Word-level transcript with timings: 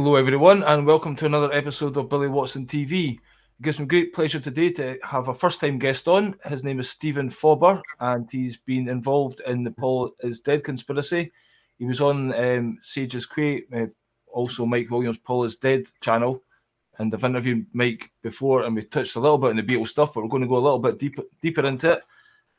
Hello, 0.00 0.14
everyone, 0.14 0.62
and 0.62 0.86
welcome 0.86 1.16
to 1.16 1.26
another 1.26 1.52
episode 1.52 1.96
of 1.96 2.08
Billy 2.08 2.28
Watson 2.28 2.66
TV. 2.66 3.14
It 3.14 3.62
gives 3.62 3.80
me 3.80 3.86
great 3.86 4.14
pleasure 4.14 4.38
today 4.38 4.70
to 4.70 4.96
have 5.02 5.26
a 5.26 5.34
first 5.34 5.60
time 5.60 5.76
guest 5.76 6.06
on. 6.06 6.36
His 6.44 6.62
name 6.62 6.78
is 6.78 6.88
Steven 6.88 7.28
Fawber, 7.28 7.82
and 7.98 8.30
he's 8.30 8.58
been 8.58 8.88
involved 8.88 9.40
in 9.44 9.64
the 9.64 9.72
Paul 9.72 10.14
is 10.20 10.40
Dead 10.40 10.62
conspiracy. 10.62 11.32
He 11.80 11.84
was 11.84 12.00
on 12.00 12.32
um, 12.32 12.78
Sage 12.80 13.16
of 13.16 13.28
Quay, 13.28 13.64
uh, 13.74 13.86
also 14.28 14.64
Mike 14.64 14.88
Williams' 14.88 15.18
Paul 15.18 15.42
is 15.42 15.56
Dead 15.56 15.82
channel. 16.00 16.44
And 17.00 17.12
I've 17.12 17.24
interviewed 17.24 17.66
Mike 17.72 18.12
before, 18.22 18.66
and 18.66 18.76
we 18.76 18.84
touched 18.84 19.16
a 19.16 19.20
little 19.20 19.36
bit 19.36 19.50
on 19.50 19.56
the 19.56 19.64
Beatles 19.64 19.88
stuff, 19.88 20.14
but 20.14 20.22
we're 20.22 20.30
going 20.30 20.42
to 20.42 20.48
go 20.48 20.58
a 20.58 20.60
little 20.60 20.78
bit 20.78 21.00
deeper, 21.00 21.24
deeper 21.42 21.66
into 21.66 21.94
it, 21.94 22.02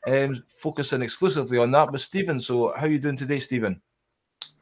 um, 0.06 0.44
focusing 0.46 1.00
exclusively 1.00 1.56
on 1.56 1.70
that 1.70 1.90
with 1.90 2.02
Steven. 2.02 2.38
So, 2.38 2.74
how 2.76 2.84
are 2.84 2.90
you 2.90 2.98
doing 2.98 3.16
today, 3.16 3.38
Steven? 3.38 3.80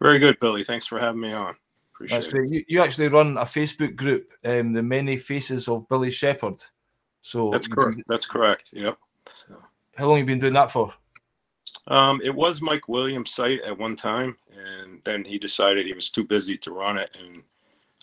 Very 0.01 0.21
good, 0.21 0.39
Billy. 0.39 0.63
Thanks 0.63 0.87
for 0.87 1.01
having 1.01 1.21
me 1.21 1.33
on. 1.33 1.57
Appreciate 1.99 2.17
That's 2.17 2.33
great. 2.33 2.51
You, 2.53 2.65
you 2.69 2.81
actually 2.81 3.09
run 3.09 3.37
a 3.39 3.45
Facebook 3.45 3.97
group, 3.97 4.31
um, 4.45 4.73
the 4.73 4.85
Many 4.85 5.17
Faces 5.17 5.67
of 5.67 5.89
Billy 5.89 6.13
Shepherd. 6.13 6.55
So 7.23 7.51
that's 7.51 7.67
correct. 7.67 8.03
That's 8.07 8.25
correct. 8.25 8.71
Yep. 8.73 8.97
So. 9.49 9.57
How 9.97 10.07
long 10.07 10.19
have 10.19 10.29
you 10.29 10.33
been 10.33 10.39
doing 10.39 10.53
that 10.53 10.71
for? 10.71 10.95
Um, 11.89 12.21
it 12.23 12.33
was 12.33 12.63
Mike 12.63 12.87
Williams' 12.87 13.35
site 13.35 13.63
at 13.63 13.77
one 13.77 13.97
time, 13.97 14.37
and 14.49 15.01
then 15.03 15.25
he 15.25 15.39
decided 15.39 15.87
he 15.87 15.93
was 15.93 16.09
too 16.09 16.23
busy 16.23 16.57
to 16.59 16.71
run 16.71 16.99
it, 16.99 17.11
and 17.21 17.43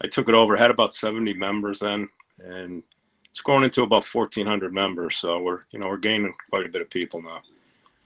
I 0.03 0.07
took 0.07 0.27
it 0.27 0.35
over. 0.35 0.57
Had 0.57 0.71
about 0.71 0.93
seventy 0.93 1.33
members 1.33 1.79
then, 1.79 2.09
and 2.39 2.83
it's 3.29 3.39
grown 3.39 3.63
into 3.63 3.83
about 3.83 4.03
fourteen 4.03 4.45
hundred 4.45 4.73
members. 4.73 5.15
So 5.15 5.41
we're 5.41 5.61
you 5.71 5.79
know 5.79 5.87
we're 5.87 5.95
gaining 5.95 6.33
quite 6.49 6.65
a 6.65 6.69
bit 6.69 6.81
of 6.81 6.89
people 6.89 7.21
now. 7.21 7.39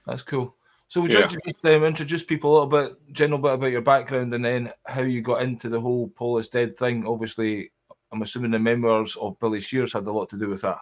That's 0.06 0.22
cool. 0.22 0.54
So 0.90 1.00
would 1.00 1.12
you 1.12 1.20
yeah. 1.20 1.28
to 1.28 1.76
um, 1.76 1.84
introduce 1.84 2.24
people 2.24 2.50
a 2.50 2.52
little 2.52 2.66
bit, 2.66 3.12
general 3.12 3.38
bit 3.38 3.52
about 3.52 3.70
your 3.70 3.80
background, 3.80 4.34
and 4.34 4.44
then 4.44 4.72
how 4.86 5.02
you 5.02 5.22
got 5.22 5.42
into 5.42 5.68
the 5.68 5.80
whole 5.80 6.08
Paul 6.08 6.38
is 6.38 6.48
dead 6.48 6.76
thing? 6.76 7.06
Obviously, 7.06 7.70
I'm 8.10 8.22
assuming 8.22 8.50
the 8.50 8.58
memoirs 8.58 9.14
of 9.14 9.38
Billy 9.38 9.60
Shears 9.60 9.92
had 9.92 10.04
a 10.08 10.12
lot 10.12 10.28
to 10.30 10.36
do 10.36 10.48
with 10.48 10.62
that. 10.62 10.78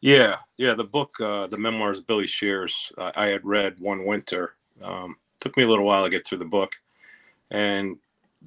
Yeah, 0.00 0.36
yeah. 0.56 0.72
The 0.72 0.82
book, 0.82 1.20
uh, 1.20 1.48
the 1.48 1.58
memoirs 1.58 1.98
of 1.98 2.06
Billy 2.06 2.26
Shears, 2.26 2.74
uh, 2.96 3.12
I 3.14 3.26
had 3.26 3.44
read 3.44 3.78
one 3.78 4.06
winter. 4.06 4.54
Um, 4.82 5.16
took 5.42 5.54
me 5.58 5.64
a 5.64 5.68
little 5.68 5.84
while 5.84 6.04
to 6.04 6.08
get 6.08 6.26
through 6.26 6.38
the 6.38 6.46
book, 6.46 6.72
and 7.50 7.98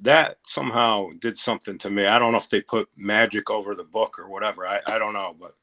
that 0.02 0.38
somehow 0.44 1.10
did 1.20 1.38
something 1.38 1.78
to 1.78 1.90
me. 1.90 2.06
I 2.06 2.18
don't 2.18 2.32
know 2.32 2.38
if 2.38 2.48
they 2.48 2.60
put 2.60 2.88
magic 2.96 3.50
over 3.50 3.76
the 3.76 3.84
book 3.84 4.18
or 4.18 4.28
whatever. 4.28 4.66
I, 4.66 4.80
I 4.88 4.98
don't 4.98 5.14
know, 5.14 5.36
but 5.38 5.54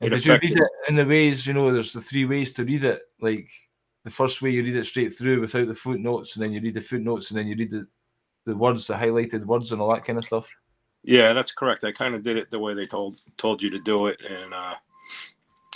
did 0.00 0.14
affected... 0.14 0.50
you 0.50 0.56
read 0.56 0.62
it 0.62 0.90
in 0.90 0.96
the 0.96 1.06
ways 1.06 1.46
you 1.46 1.54
know? 1.54 1.70
There's 1.70 1.92
the 1.92 2.00
three 2.00 2.24
ways 2.24 2.50
to 2.54 2.64
read 2.64 2.82
it, 2.82 3.02
like 3.20 3.48
the 4.08 4.14
first 4.14 4.40
way 4.40 4.48
you 4.48 4.64
read 4.64 4.74
it 4.74 4.86
straight 4.86 5.12
through 5.12 5.42
without 5.42 5.68
the 5.68 5.74
footnotes, 5.74 6.34
and 6.34 6.42
then 6.42 6.50
you 6.50 6.62
read 6.62 6.72
the 6.72 6.80
footnotes, 6.80 7.30
and 7.30 7.38
then 7.38 7.46
you 7.46 7.54
read 7.54 7.70
the, 7.70 7.86
the 8.46 8.56
words, 8.56 8.86
the 8.86 8.94
highlighted 8.94 9.44
words, 9.44 9.70
and 9.70 9.82
all 9.82 9.92
that 9.92 10.06
kind 10.06 10.18
of 10.18 10.24
stuff. 10.24 10.50
Yeah, 11.04 11.34
that's 11.34 11.52
correct. 11.52 11.84
I 11.84 11.92
kind 11.92 12.14
of 12.14 12.22
did 12.22 12.38
it 12.38 12.48
the 12.48 12.58
way 12.58 12.72
they 12.72 12.86
told 12.86 13.20
told 13.36 13.60
you 13.60 13.68
to 13.68 13.78
do 13.78 14.06
it, 14.06 14.18
and 14.26 14.54
uh, 14.54 14.74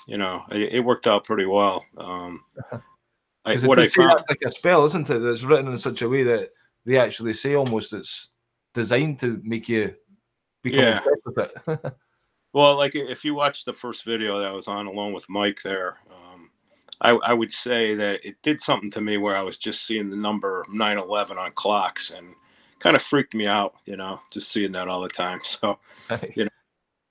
you 0.07 0.17
know, 0.17 0.45
it, 0.51 0.77
it 0.77 0.81
worked 0.81 1.07
out 1.07 1.25
pretty 1.25 1.45
well. 1.45 1.85
Um, 1.99 2.41
I, 3.45 3.59
what 3.59 3.79
I 3.79 3.89
found 3.89 4.19
like 4.31 4.41
a 4.47 4.49
spell, 4.49 4.85
isn't 4.87 5.11
it? 5.11 5.19
That's 5.19 5.43
written 5.43 5.71
in 5.71 5.77
such 5.77 6.01
a 6.01 6.09
way 6.09 6.23
that 6.23 6.49
they 6.87 6.99
actually 6.99 7.35
say 7.35 7.55
almost 7.55 7.93
it's 7.93 8.31
designed 8.73 9.19
to 9.19 9.43
make 9.45 9.69
you 9.69 9.95
become 10.63 10.85
yeah. 10.85 10.99
obsessed 10.99 11.27
with 11.27 11.39
it. 11.39 11.95
well, 12.55 12.77
like 12.77 12.95
if 12.95 13.27
you 13.27 13.35
watch 13.35 13.67
the 13.67 13.75
first 13.75 14.05
video 14.05 14.39
that 14.39 14.49
I 14.49 14.53
was 14.53 14.69
on 14.69 14.87
along 14.87 15.13
with 15.13 15.29
Mike 15.29 15.61
there, 15.63 15.99
I, 17.03 17.11
I 17.11 17.33
would 17.33 17.53
say 17.53 17.95
that 17.97 18.25
it 18.25 18.37
did 18.43 18.61
something 18.61 18.91
to 18.93 19.01
me 19.01 19.17
where 19.17 19.37
I 19.37 19.43
was 19.43 19.57
just 19.57 19.87
seeing 19.87 20.09
the 20.09 20.17
number 20.17 20.65
911 20.73 21.37
on 21.37 21.53
clocks 21.53 22.11
and 22.11 22.35
kind 22.79 22.95
of 22.95 23.03
freaked 23.03 23.35
me 23.35 23.47
out, 23.47 23.75
you 23.87 23.97
know, 23.97 24.21
just 24.33 24.51
seeing 24.53 24.73
that 24.73 24.89
all 24.89 25.03
the 25.03 25.09
time. 25.09 25.41
So, 25.45 25.79
you 26.37 26.45
know, 26.45 26.51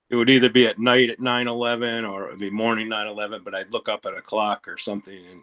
it 0.10 0.16
would 0.16 0.30
either 0.30 0.50
be 0.50 0.66
at 0.66 0.80
night 0.80 1.10
at 1.10 1.20
911 1.20 2.06
or 2.06 2.26
it 2.26 2.32
would 2.32 2.40
be 2.40 2.50
morning 2.50 2.88
911, 2.88 3.42
but 3.44 3.54
I'd 3.54 3.74
look 3.74 3.90
up 3.90 4.06
at 4.06 4.18
a 4.18 4.22
clock 4.22 4.68
or 4.68 4.78
something 4.78 5.18
and 5.30 5.42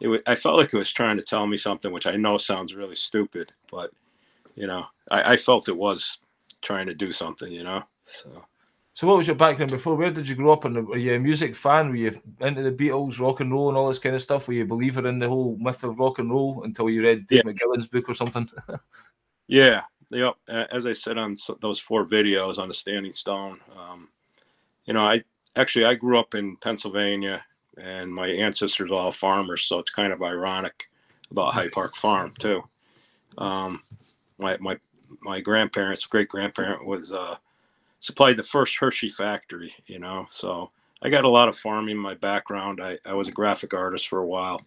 it 0.00 0.08
would, 0.08 0.22
I 0.26 0.34
felt 0.34 0.56
like 0.56 0.72
it 0.72 0.78
was 0.78 0.92
trying 0.92 1.16
to 1.16 1.22
tell 1.24 1.46
me 1.46 1.56
something, 1.56 1.90
which 1.90 2.06
I 2.06 2.16
know 2.16 2.36
sounds 2.38 2.74
really 2.74 2.94
stupid, 2.94 3.52
but 3.70 3.90
you 4.54 4.66
know, 4.66 4.84
I, 5.10 5.32
I 5.32 5.36
felt 5.36 5.68
it 5.68 5.76
was 5.76 6.18
trying 6.62 6.86
to 6.88 6.94
do 6.94 7.12
something, 7.12 7.50
you 7.50 7.64
know, 7.64 7.82
so. 8.06 8.44
So, 8.98 9.06
what 9.06 9.16
was 9.16 9.28
your 9.28 9.36
background 9.36 9.70
before? 9.70 9.94
Where 9.94 10.10
did 10.10 10.28
you 10.28 10.34
grow 10.34 10.52
up? 10.54 10.64
And 10.64 10.88
were 10.88 10.96
you 10.96 11.14
a 11.14 11.20
music 11.20 11.54
fan? 11.54 11.90
Were 11.90 11.94
you 11.94 12.20
into 12.40 12.64
the 12.64 12.72
Beatles, 12.72 13.20
rock 13.20 13.38
and 13.38 13.52
roll, 13.52 13.68
and 13.68 13.78
all 13.78 13.86
this 13.86 14.00
kind 14.00 14.16
of 14.16 14.20
stuff? 14.20 14.48
Were 14.48 14.54
you 14.54 14.64
a 14.64 14.66
believer 14.66 15.06
in 15.06 15.20
the 15.20 15.28
whole 15.28 15.56
myth 15.60 15.84
of 15.84 16.00
rock 16.00 16.18
and 16.18 16.28
roll 16.28 16.64
until 16.64 16.90
you 16.90 17.04
read 17.04 17.28
Dave 17.28 17.42
yeah. 17.46 17.52
McGillen's 17.52 17.86
book 17.86 18.08
or 18.08 18.14
something? 18.14 18.50
yeah, 19.46 19.82
yep. 20.10 20.34
As 20.48 20.84
I 20.84 20.94
said 20.94 21.16
on 21.16 21.36
those 21.60 21.78
four 21.78 22.06
videos 22.06 22.58
on 22.58 22.66
the 22.66 22.74
Standing 22.74 23.12
Stone, 23.12 23.60
um, 23.78 24.08
you 24.84 24.94
know, 24.94 25.06
I 25.06 25.22
actually 25.54 25.84
I 25.84 25.94
grew 25.94 26.18
up 26.18 26.34
in 26.34 26.56
Pennsylvania, 26.56 27.44
and 27.80 28.12
my 28.12 28.26
ancestors 28.26 28.90
all 28.90 29.12
farmers, 29.12 29.62
so 29.62 29.78
it's 29.78 29.90
kind 29.90 30.12
of 30.12 30.24
ironic 30.24 30.88
about 31.30 31.54
High 31.54 31.68
Park 31.68 31.94
Farm 31.94 32.34
too. 32.36 32.64
Um, 33.38 33.80
my 34.38 34.56
my 34.56 34.76
my 35.20 35.38
grandparents, 35.38 36.04
great 36.04 36.28
grandparent 36.28 36.84
was. 36.84 37.12
Uh, 37.12 37.36
supplied 38.00 38.36
the 38.36 38.42
first 38.42 38.76
Hershey 38.76 39.10
factory, 39.10 39.74
you 39.86 39.98
know. 39.98 40.26
So 40.30 40.70
I 41.02 41.08
got 41.08 41.24
a 41.24 41.28
lot 41.28 41.48
of 41.48 41.58
farming 41.58 41.96
in 41.96 42.02
my 42.02 42.14
background. 42.14 42.82
I, 42.82 42.98
I 43.04 43.14
was 43.14 43.28
a 43.28 43.32
graphic 43.32 43.74
artist 43.74 44.08
for 44.08 44.20
a 44.20 44.26
while. 44.26 44.60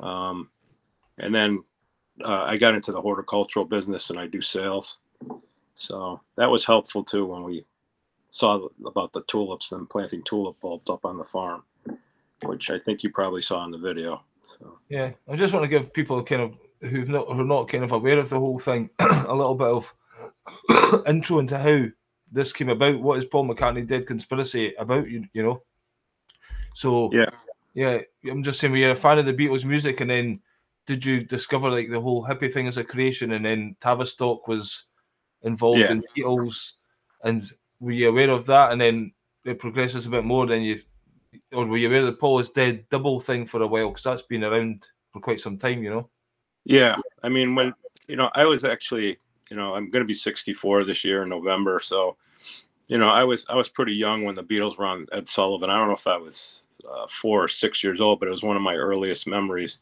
Um, 0.00 0.50
and 1.18 1.34
then 1.34 1.62
uh, 2.24 2.44
I 2.44 2.56
got 2.56 2.74
into 2.74 2.92
the 2.92 3.00
horticultural 3.00 3.64
business 3.64 4.10
and 4.10 4.18
I 4.18 4.26
do 4.26 4.40
sales. 4.40 4.98
So 5.74 6.20
that 6.36 6.50
was 6.50 6.64
helpful 6.64 7.02
too 7.02 7.26
when 7.26 7.42
we 7.42 7.64
saw 8.30 8.68
about 8.86 9.12
the 9.12 9.22
tulips 9.22 9.72
and 9.72 9.88
planting 9.90 10.22
tulip 10.24 10.58
bulbs 10.60 10.88
up 10.88 11.04
on 11.04 11.18
the 11.18 11.24
farm, 11.24 11.64
which 12.44 12.70
I 12.70 12.78
think 12.78 13.02
you 13.02 13.10
probably 13.10 13.42
saw 13.42 13.64
in 13.64 13.70
the 13.70 13.78
video. 13.78 14.22
So. 14.58 14.78
Yeah, 14.88 15.12
I 15.28 15.36
just 15.36 15.52
want 15.52 15.64
to 15.64 15.68
give 15.68 15.92
people 15.92 16.22
kind 16.22 16.42
of 16.42 16.90
who've 16.90 17.08
not 17.08 17.26
who 17.28 17.40
are 17.40 17.44
not 17.44 17.68
kind 17.68 17.84
of 17.84 17.92
aware 17.92 18.18
of 18.18 18.28
the 18.28 18.38
whole 18.38 18.58
thing 18.58 18.90
a 18.98 19.34
little 19.34 19.54
bit 19.54 19.68
of 19.68 19.94
intro 21.06 21.38
into 21.38 21.58
how 21.58 21.86
this 22.32 22.52
came 22.52 22.70
about. 22.70 23.00
What 23.00 23.18
is 23.18 23.26
Paul 23.26 23.46
McCartney 23.46 23.86
Dead 23.86 24.06
Conspiracy 24.06 24.74
about? 24.78 25.08
You, 25.08 25.24
you 25.32 25.42
know. 25.42 25.62
So 26.74 27.10
yeah, 27.12 27.30
yeah. 27.74 28.00
I'm 28.30 28.42
just 28.42 28.58
saying, 28.58 28.72
we 28.72 28.84
are 28.84 28.92
a 28.92 28.96
fan 28.96 29.18
of 29.18 29.26
the 29.26 29.34
Beatles' 29.34 29.64
music, 29.64 30.00
and 30.00 30.10
then 30.10 30.40
did 30.86 31.04
you 31.04 31.24
discover 31.24 31.70
like 31.70 31.90
the 31.90 32.00
whole 32.00 32.24
hippie 32.24 32.52
thing 32.52 32.66
as 32.66 32.78
a 32.78 32.84
creation, 32.84 33.32
and 33.32 33.44
then 33.44 33.76
Tavistock 33.80 34.48
was 34.48 34.84
involved 35.42 35.80
yeah. 35.80 35.92
in 35.92 36.04
Beatles, 36.16 36.72
and 37.22 37.44
were 37.80 37.92
you 37.92 38.08
aware 38.08 38.30
of 38.30 38.46
that? 38.46 38.72
And 38.72 38.80
then 38.80 39.12
it 39.44 39.58
progresses 39.58 40.06
a 40.06 40.10
bit 40.10 40.24
more. 40.24 40.46
Then 40.46 40.62
you, 40.62 40.80
or 41.52 41.66
were 41.66 41.76
you 41.76 41.88
aware 41.88 42.00
of 42.00 42.06
the 42.06 42.12
Paul 42.14 42.38
is 42.38 42.48
Dead 42.48 42.88
double 42.88 43.20
thing 43.20 43.46
for 43.46 43.60
a 43.62 43.66
while? 43.66 43.88
Because 43.88 44.04
that's 44.04 44.22
been 44.22 44.44
around 44.44 44.86
for 45.12 45.20
quite 45.20 45.40
some 45.40 45.58
time, 45.58 45.82
you 45.82 45.90
know. 45.90 46.08
Yeah, 46.64 46.96
I 47.22 47.28
mean, 47.28 47.54
when 47.54 47.74
you 48.06 48.16
know, 48.16 48.30
I 48.34 48.44
was 48.44 48.64
actually 48.64 49.18
you 49.52 49.58
know, 49.58 49.74
I'm 49.74 49.90
going 49.90 50.02
to 50.02 50.08
be 50.08 50.14
64 50.14 50.84
this 50.84 51.04
year 51.04 51.24
in 51.24 51.28
November. 51.28 51.78
So, 51.78 52.16
you 52.86 52.96
know, 52.96 53.10
I 53.10 53.22
was 53.22 53.44
I 53.50 53.54
was 53.54 53.68
pretty 53.68 53.92
young 53.92 54.24
when 54.24 54.34
the 54.34 54.42
Beatles 54.42 54.78
were 54.78 54.86
on 54.86 55.06
Ed 55.12 55.28
Sullivan. 55.28 55.68
I 55.68 55.76
don't 55.76 55.88
know 55.88 55.94
if 55.94 56.06
I 56.06 56.16
was 56.16 56.62
uh, 56.90 57.06
four 57.06 57.44
or 57.44 57.48
six 57.48 57.84
years 57.84 58.00
old, 58.00 58.18
but 58.18 58.28
it 58.28 58.30
was 58.30 58.42
one 58.42 58.56
of 58.56 58.62
my 58.62 58.76
earliest 58.76 59.26
memories, 59.26 59.78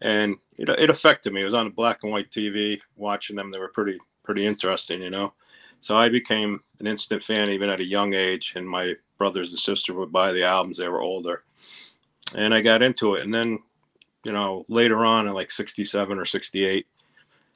and 0.00 0.36
it 0.56 0.70
it 0.70 0.88
affected 0.88 1.34
me. 1.34 1.42
It 1.42 1.44
was 1.44 1.52
on 1.52 1.66
a 1.66 1.70
black 1.70 1.98
and 2.02 2.12
white 2.12 2.30
TV 2.30 2.80
watching 2.96 3.36
them. 3.36 3.50
They 3.50 3.58
were 3.58 3.68
pretty 3.68 3.98
pretty 4.22 4.46
interesting, 4.46 5.02
you 5.02 5.10
know. 5.10 5.34
So 5.82 5.98
I 5.98 6.08
became 6.08 6.60
an 6.80 6.86
instant 6.86 7.22
fan 7.22 7.50
even 7.50 7.68
at 7.68 7.80
a 7.80 7.84
young 7.84 8.14
age, 8.14 8.54
and 8.56 8.66
my 8.66 8.94
brothers 9.18 9.50
and 9.50 9.58
sister 9.58 9.92
would 9.92 10.12
buy 10.12 10.32
the 10.32 10.44
albums. 10.44 10.78
They 10.78 10.88
were 10.88 11.02
older, 11.02 11.44
and 12.34 12.54
I 12.54 12.62
got 12.62 12.80
into 12.80 13.16
it. 13.16 13.22
And 13.22 13.34
then, 13.34 13.58
you 14.24 14.32
know, 14.32 14.64
later 14.70 15.04
on 15.04 15.26
in 15.26 15.34
like 15.34 15.50
'67 15.50 16.18
or 16.18 16.24
'68 16.24 16.86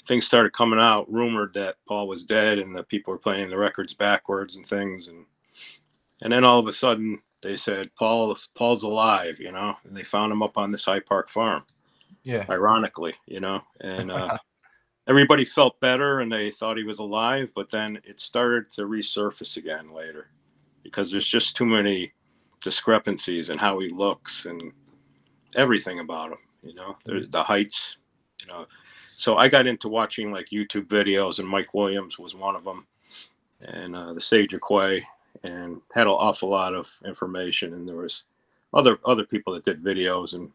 things 0.09 0.27
started 0.27 0.53
coming 0.53 0.81
out, 0.81 1.13
rumored 1.13 1.53
that 1.55 1.77
Paul 1.87 2.09
was 2.09 2.25
dead 2.25 2.59
and 2.59 2.75
that 2.75 2.89
people 2.89 3.13
were 3.13 3.19
playing 3.19 3.51
the 3.51 3.59
records 3.59 3.95
backwards 3.95 4.57
and 4.57 4.67
things, 4.67 5.09
and 5.09 5.25
and 6.23 6.33
then 6.33 6.45
all 6.45 6.59
of 6.59 6.67
a 6.67 6.73
sudden 6.73 7.21
they 7.43 7.57
said 7.57 7.91
Paul 7.97 8.37
Paul's 8.57 8.83
alive, 8.83 9.39
you 9.39 9.53
know, 9.53 9.77
and 9.85 9.97
they 9.97 10.03
found 10.03 10.33
him 10.33 10.43
up 10.43 10.59
on 10.59 10.73
this 10.73 10.85
High 10.85 11.01
Park 11.01 11.29
farm. 11.29 11.63
Yeah. 12.25 12.45
Ironically, 12.51 13.15
you 13.27 13.41
know, 13.41 13.63
and 13.81 14.11
uh, 14.11 14.37
everybody 15.09 15.45
felt 15.45 15.79
better 15.81 16.21
and 16.21 16.33
they 16.33 16.51
thought 16.51 16.77
he 16.77 16.83
was 16.83 16.99
alive, 16.99 17.53
but 17.55 17.71
then 17.71 18.01
it 18.05 18.21
started 18.21 18.71
to 18.73 18.83
resurface 18.83 19.57
again 19.57 19.91
later 19.95 20.31
because 20.83 21.11
there's 21.11 21.29
just 21.29 21.57
too 21.57 21.65
many 21.65 22.13
discrepancies 22.63 23.51
in 23.51 23.59
how 23.59 23.79
he 23.79 23.89
looks 23.89 24.47
and 24.47 24.73
everything 25.55 26.01
about 26.01 26.33
him. 26.33 26.39
You 26.63 26.75
know, 26.75 26.97
the 27.05 27.43
heights. 27.43 27.97
You 28.41 28.49
know, 28.49 28.67
so 29.19 29.37
I 29.37 29.49
got 29.49 29.67
into 29.67 29.89
watching 29.89 30.31
like 30.31 30.51
YouTube 30.51 30.87
videos, 30.87 31.41
and 31.41 31.49
Mike 31.49 31.75
Williams 31.75 32.19
was 32.19 32.37
one 32.37 32.55
of 32.55 32.63
them, 32.63 32.87
and 33.61 33.97
uh, 33.97 34.13
the 34.13 34.21
Sage 34.21 34.55
Quay, 34.67 35.05
and 35.43 35.81
had 35.93 36.07
an 36.07 36.13
awful 36.13 36.49
lot 36.49 36.73
of 36.73 36.89
information. 37.05 37.75
And 37.75 37.89
there 37.89 37.97
was 37.97 38.23
other 38.73 38.99
other 39.05 39.25
people 39.25 39.53
that 39.55 39.65
did 39.65 39.83
videos, 39.83 40.35
and 40.35 40.51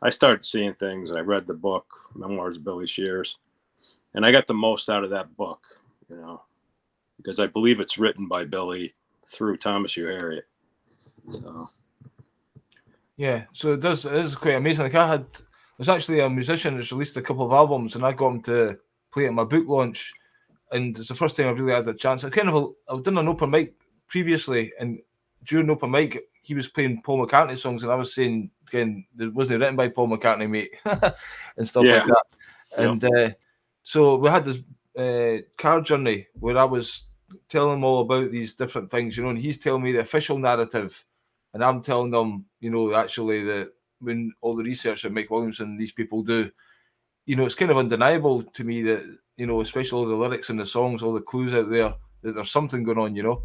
I 0.00 0.10
started 0.10 0.44
seeing 0.44 0.74
things. 0.74 1.10
I 1.10 1.20
read 1.20 1.48
the 1.48 1.54
book, 1.54 1.86
Memoirs 2.14 2.56
of 2.56 2.64
Billy 2.64 2.86
Shears, 2.86 3.36
and 4.14 4.24
I 4.24 4.30
got 4.30 4.46
the 4.46 4.54
most 4.54 4.88
out 4.88 5.02
of 5.02 5.10
that 5.10 5.36
book 5.36 5.66
you 6.08 6.16
know, 6.16 6.42
because 7.16 7.40
I 7.40 7.46
believe 7.46 7.80
it's 7.80 7.98
written 7.98 8.28
by 8.28 8.44
Billy 8.44 8.94
through 9.26 9.56
Thomas 9.56 9.96
U. 9.96 10.06
Harriet. 10.06 10.46
So. 11.32 11.70
Yeah, 13.16 13.44
so 13.52 13.72
it 13.72 13.80
does. 13.80 14.04
It 14.04 14.12
is 14.12 14.36
quite 14.36 14.54
amazing. 14.54 14.84
Like 14.84 14.94
I 14.94 15.08
had, 15.08 15.26
there's 15.78 15.88
actually 15.88 16.20
a 16.20 16.30
musician 16.30 16.76
that's 16.76 16.92
released 16.92 17.16
a 17.16 17.22
couple 17.22 17.46
of 17.46 17.52
albums, 17.52 17.94
and 17.94 18.04
I 18.04 18.12
got 18.12 18.30
him 18.30 18.42
to 18.42 18.78
play 19.12 19.26
at 19.26 19.32
my 19.32 19.44
book 19.44 19.66
launch, 19.66 20.12
and 20.72 20.96
it's 20.96 21.08
the 21.08 21.14
first 21.14 21.36
time 21.36 21.48
I've 21.48 21.58
really 21.58 21.72
had 21.72 21.88
a 21.88 21.94
chance. 21.94 22.24
I 22.24 22.30
kind 22.30 22.48
of 22.48 22.74
I've 22.88 23.02
done 23.02 23.18
an 23.18 23.28
open 23.28 23.50
mic 23.50 23.74
previously, 24.06 24.72
and 24.78 25.00
during 25.44 25.70
open 25.70 25.90
mic, 25.90 26.22
he 26.42 26.54
was 26.54 26.68
playing 26.68 27.02
Paul 27.02 27.26
McCartney 27.26 27.58
songs, 27.58 27.82
and 27.82 27.92
I 27.92 27.96
was 27.96 28.14
saying, 28.14 28.50
again, 28.68 29.06
it 29.18 29.32
wasn't 29.32 29.60
written 29.60 29.76
by 29.76 29.88
Paul 29.88 30.08
McCartney, 30.08 30.48
mate, 30.48 30.74
and 31.56 31.66
stuff 31.66 31.84
yeah. 31.84 31.96
like 31.96 32.06
that. 32.06 32.24
And 32.76 33.02
yeah. 33.02 33.08
uh, 33.08 33.30
so 33.82 34.16
we 34.16 34.28
had 34.28 34.44
this 34.44 34.62
uh, 34.96 35.42
car 35.56 35.80
journey 35.80 36.26
where 36.38 36.58
I 36.58 36.64
was 36.64 37.04
telling 37.48 37.78
him 37.78 37.84
all 37.84 38.00
about 38.00 38.30
these 38.30 38.54
different 38.54 38.90
things, 38.90 39.16
you 39.16 39.22
know, 39.22 39.30
and 39.30 39.38
he's 39.38 39.58
telling 39.58 39.82
me 39.82 39.92
the 39.92 40.00
official 40.00 40.38
narrative, 40.38 41.04
and 41.52 41.64
I'm 41.64 41.82
telling 41.82 42.10
them, 42.10 42.44
you 42.60 42.70
know, 42.70 42.94
actually 42.94 43.44
that 43.44 43.72
when 44.04 44.32
all 44.40 44.54
the 44.54 44.62
research 44.62 45.02
that 45.02 45.12
Mike 45.12 45.30
Williamson 45.30 45.70
and 45.70 45.80
these 45.80 45.92
people 45.92 46.22
do, 46.22 46.50
you 47.26 47.36
know, 47.36 47.46
it's 47.46 47.54
kind 47.54 47.70
of 47.70 47.78
undeniable 47.78 48.42
to 48.42 48.64
me 48.64 48.82
that 48.82 49.18
you 49.36 49.46
know, 49.46 49.60
especially 49.60 49.98
all 49.98 50.08
the 50.08 50.14
lyrics 50.14 50.50
and 50.50 50.60
the 50.60 50.66
songs, 50.66 51.02
all 51.02 51.12
the 51.12 51.20
clues 51.20 51.54
out 51.54 51.70
there 51.70 51.94
that 52.22 52.34
there's 52.34 52.50
something 52.50 52.84
going 52.84 52.98
on, 52.98 53.16
you 53.16 53.22
know. 53.22 53.42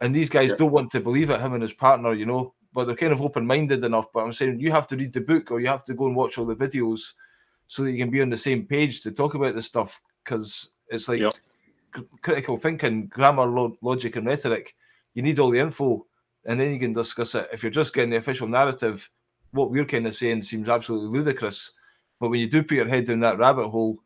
And 0.00 0.14
these 0.14 0.30
guys 0.30 0.50
yeah. 0.50 0.56
don't 0.56 0.72
want 0.72 0.90
to 0.92 1.00
believe 1.00 1.30
it, 1.30 1.40
him 1.40 1.52
and 1.52 1.62
his 1.62 1.74
partner, 1.74 2.14
you 2.14 2.26
know, 2.26 2.54
but 2.72 2.86
they're 2.86 2.96
kind 2.96 3.12
of 3.12 3.20
open 3.20 3.46
minded 3.46 3.84
enough. 3.84 4.06
But 4.12 4.20
I'm 4.20 4.32
saying 4.32 4.60
you 4.60 4.72
have 4.72 4.86
to 4.88 4.96
read 4.96 5.12
the 5.12 5.20
book 5.20 5.50
or 5.50 5.60
you 5.60 5.68
have 5.68 5.84
to 5.84 5.94
go 5.94 6.06
and 6.06 6.16
watch 6.16 6.38
all 6.38 6.46
the 6.46 6.56
videos 6.56 7.12
so 7.66 7.84
that 7.84 7.92
you 7.92 7.98
can 7.98 8.10
be 8.10 8.22
on 8.22 8.30
the 8.30 8.36
same 8.36 8.66
page 8.66 9.02
to 9.02 9.12
talk 9.12 9.34
about 9.34 9.54
this 9.54 9.66
stuff 9.66 10.00
because 10.24 10.70
it's 10.88 11.08
like 11.08 11.20
yep. 11.20 11.34
critical 12.22 12.56
thinking, 12.56 13.06
grammar, 13.08 13.46
lo- 13.46 13.76
logic, 13.82 14.16
and 14.16 14.26
rhetoric. 14.26 14.74
You 15.14 15.22
need 15.22 15.38
all 15.38 15.50
the 15.50 15.58
info 15.58 16.06
and 16.46 16.58
then 16.58 16.72
you 16.72 16.78
can 16.78 16.92
discuss 16.92 17.34
it. 17.34 17.48
If 17.52 17.62
you're 17.62 17.70
just 17.70 17.92
getting 17.92 18.10
the 18.10 18.16
official 18.16 18.48
narrative, 18.48 19.10
what 19.52 19.70
we're 19.70 19.84
kind 19.84 20.06
of 20.06 20.14
saying 20.14 20.42
seems 20.42 20.68
absolutely 20.68 21.08
ludicrous. 21.08 21.72
But 22.18 22.30
when 22.30 22.40
you 22.40 22.48
do 22.48 22.62
put 22.62 22.76
your 22.76 22.88
head 22.88 23.06
down 23.06 23.20
that 23.20 23.38
rabbit 23.38 23.68
hole, 23.68 23.98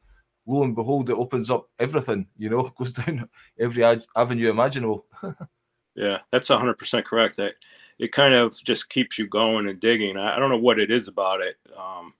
lo 0.46 0.62
and 0.62 0.74
behold, 0.74 1.10
it 1.10 1.16
opens 1.16 1.50
up 1.50 1.68
everything, 1.78 2.26
you 2.38 2.50
know, 2.50 2.70
goes 2.78 2.92
down 2.92 3.28
every 3.58 3.84
avenue 4.16 4.50
imaginable. 4.50 5.06
yeah, 5.94 6.18
that's 6.30 6.48
100% 6.48 7.04
correct. 7.04 7.36
That 7.36 7.54
it 7.98 8.12
kind 8.12 8.34
of 8.34 8.56
just 8.62 8.88
keeps 8.88 9.18
you 9.18 9.26
going 9.26 9.68
and 9.68 9.80
digging. 9.80 10.16
I, 10.16 10.36
I 10.36 10.38
don't 10.38 10.50
know 10.50 10.58
what 10.58 10.78
it 10.78 10.90
is 10.90 11.08
about 11.08 11.40
it. 11.40 11.56
Um, 11.76 12.14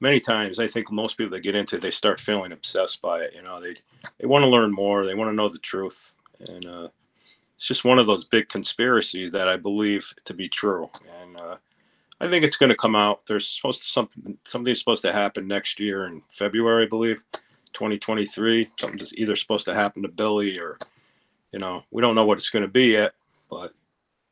many 0.00 0.20
times, 0.20 0.58
I 0.58 0.66
think 0.66 0.90
most 0.90 1.16
people 1.16 1.30
that 1.32 1.40
get 1.40 1.54
into 1.54 1.76
it, 1.76 1.82
they 1.82 1.90
start 1.90 2.20
feeling 2.20 2.52
obsessed 2.52 3.00
by 3.00 3.20
it. 3.20 3.32
You 3.34 3.42
know, 3.42 3.60
they 3.60 3.76
they 4.18 4.26
want 4.26 4.42
to 4.42 4.48
learn 4.48 4.72
more, 4.72 5.04
they 5.04 5.14
want 5.14 5.30
to 5.30 5.34
know 5.34 5.48
the 5.48 5.58
truth, 5.58 6.12
and 6.40 6.66
uh, 6.66 6.88
it's 7.56 7.66
just 7.66 7.84
one 7.84 7.98
of 7.98 8.06
those 8.06 8.24
big 8.24 8.48
conspiracies 8.48 9.32
that 9.32 9.48
I 9.48 9.56
believe 9.56 10.12
to 10.24 10.34
be 10.34 10.48
true. 10.48 10.90
And 11.22 11.40
uh, 11.40 11.56
I 12.22 12.28
think 12.28 12.44
it's 12.44 12.56
going 12.56 12.70
to 12.70 12.76
come 12.76 12.94
out. 12.94 13.26
There's 13.26 13.48
supposed 13.48 13.82
to 13.82 13.88
something 13.88 14.38
something's 14.46 14.78
supposed 14.78 15.02
to 15.02 15.12
happen 15.12 15.48
next 15.48 15.80
year 15.80 16.06
in 16.06 16.22
February, 16.30 16.86
I 16.86 16.88
believe, 16.88 17.20
2023. 17.72 18.70
Something's 18.78 19.12
either 19.14 19.34
supposed 19.34 19.64
to 19.64 19.74
happen 19.74 20.02
to 20.02 20.08
Billy 20.08 20.56
or, 20.56 20.78
you 21.50 21.58
know, 21.58 21.82
we 21.90 22.00
don't 22.00 22.14
know 22.14 22.24
what 22.24 22.38
it's 22.38 22.48
going 22.48 22.62
to 22.62 22.68
be 22.68 22.92
yet, 22.92 23.12
but 23.50 23.72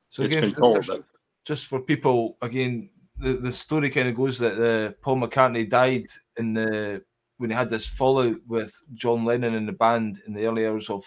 so 0.08 0.22
it's 0.22 0.32
again, 0.32 0.50
been 0.50 0.54
told. 0.54 0.84
Just, 0.84 1.00
just 1.44 1.66
for 1.66 1.80
people, 1.80 2.36
again, 2.42 2.90
the, 3.18 3.32
the 3.32 3.50
story 3.50 3.90
kind 3.90 4.08
of 4.08 4.14
goes 4.14 4.38
that 4.38 4.54
uh, 4.54 4.92
Paul 5.02 5.16
McCartney 5.16 5.68
died 5.68 6.06
in 6.36 6.54
the 6.54 7.02
when 7.38 7.50
he 7.50 7.56
had 7.56 7.70
this 7.70 7.86
fallout 7.86 8.36
with 8.46 8.72
John 8.94 9.24
Lennon 9.24 9.54
and 9.54 9.66
the 9.66 9.72
band 9.72 10.22
in 10.26 10.34
the 10.34 10.44
early 10.44 10.66
hours 10.66 10.90
of 10.90 11.04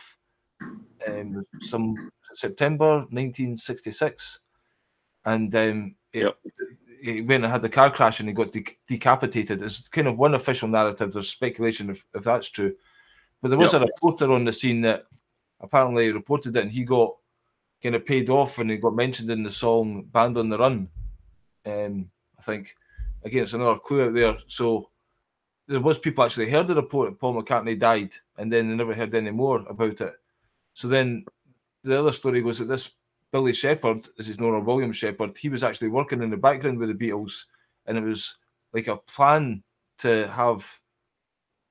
um, 1.07 1.45
some 1.61 1.95
September 2.33 2.97
1966, 3.11 4.39
and 5.25 5.55
um, 5.55 5.95
yep. 6.13 6.37
he, 7.01 7.13
he, 7.13 7.21
went 7.21 7.43
and 7.43 7.51
had 7.51 7.61
the 7.61 7.69
car 7.69 7.91
crash 7.91 8.19
and 8.19 8.29
he 8.29 8.33
got 8.33 8.51
de- 8.51 8.77
decapitated. 8.87 9.61
It's 9.61 9.87
kind 9.87 10.07
of 10.07 10.17
one 10.17 10.35
official 10.35 10.67
narrative. 10.67 11.13
There's 11.13 11.29
speculation 11.29 11.89
if, 11.89 12.05
if 12.13 12.23
that's 12.23 12.49
true, 12.49 12.75
but 13.41 13.49
there 13.49 13.57
was 13.57 13.73
yep. 13.73 13.81
a 13.81 13.85
reporter 13.85 14.31
on 14.31 14.45
the 14.45 14.53
scene 14.53 14.81
that 14.81 15.05
apparently 15.59 16.11
reported 16.11 16.55
it, 16.55 16.61
and 16.61 16.71
he 16.71 16.83
got 16.83 17.15
kind 17.81 17.95
of 17.95 18.05
paid 18.05 18.29
off, 18.29 18.59
and 18.59 18.69
he 18.69 18.77
got 18.77 18.95
mentioned 18.95 19.29
in 19.29 19.43
the 19.43 19.51
song 19.51 20.03
"Band 20.03 20.37
on 20.37 20.49
the 20.49 20.57
Run." 20.57 20.89
Um, 21.65 22.09
I 22.37 22.41
think 22.41 22.75
again, 23.23 23.43
it's 23.43 23.53
another 23.53 23.79
clue 23.79 24.07
out 24.07 24.13
there. 24.13 24.37
So 24.47 24.89
there 25.67 25.79
was 25.79 25.97
people 25.97 26.23
actually 26.23 26.49
heard 26.49 26.67
the 26.67 26.75
report 26.75 27.11
that 27.11 27.19
Paul 27.19 27.41
McCartney 27.41 27.79
died, 27.79 28.13
and 28.37 28.51
then 28.51 28.69
they 28.69 28.75
never 28.75 28.93
heard 28.93 29.15
any 29.15 29.31
more 29.31 29.65
about 29.67 30.01
it. 30.01 30.13
So 30.73 30.87
then 30.87 31.25
the 31.83 31.99
other 31.99 32.11
story 32.11 32.41
goes 32.41 32.59
that 32.59 32.65
this 32.65 32.91
Billy 33.33 33.51
Shepherd, 33.51 34.07
as 34.17 34.27
he's 34.27 34.39
known, 34.39 34.53
or 34.53 34.61
William 34.61 34.93
Shepherd, 34.93 35.35
he 35.35 35.49
was 35.49 35.63
actually 35.63 35.89
working 35.89 36.21
in 36.21 36.29
the 36.29 36.37
background 36.37 36.77
with 36.77 36.87
the 36.87 37.09
Beatles, 37.09 37.45
and 37.85 37.97
it 37.97 38.03
was 38.03 38.37
like 38.71 38.87
a 38.87 38.95
plan 38.95 39.63
to 39.97 40.27
have 40.29 40.79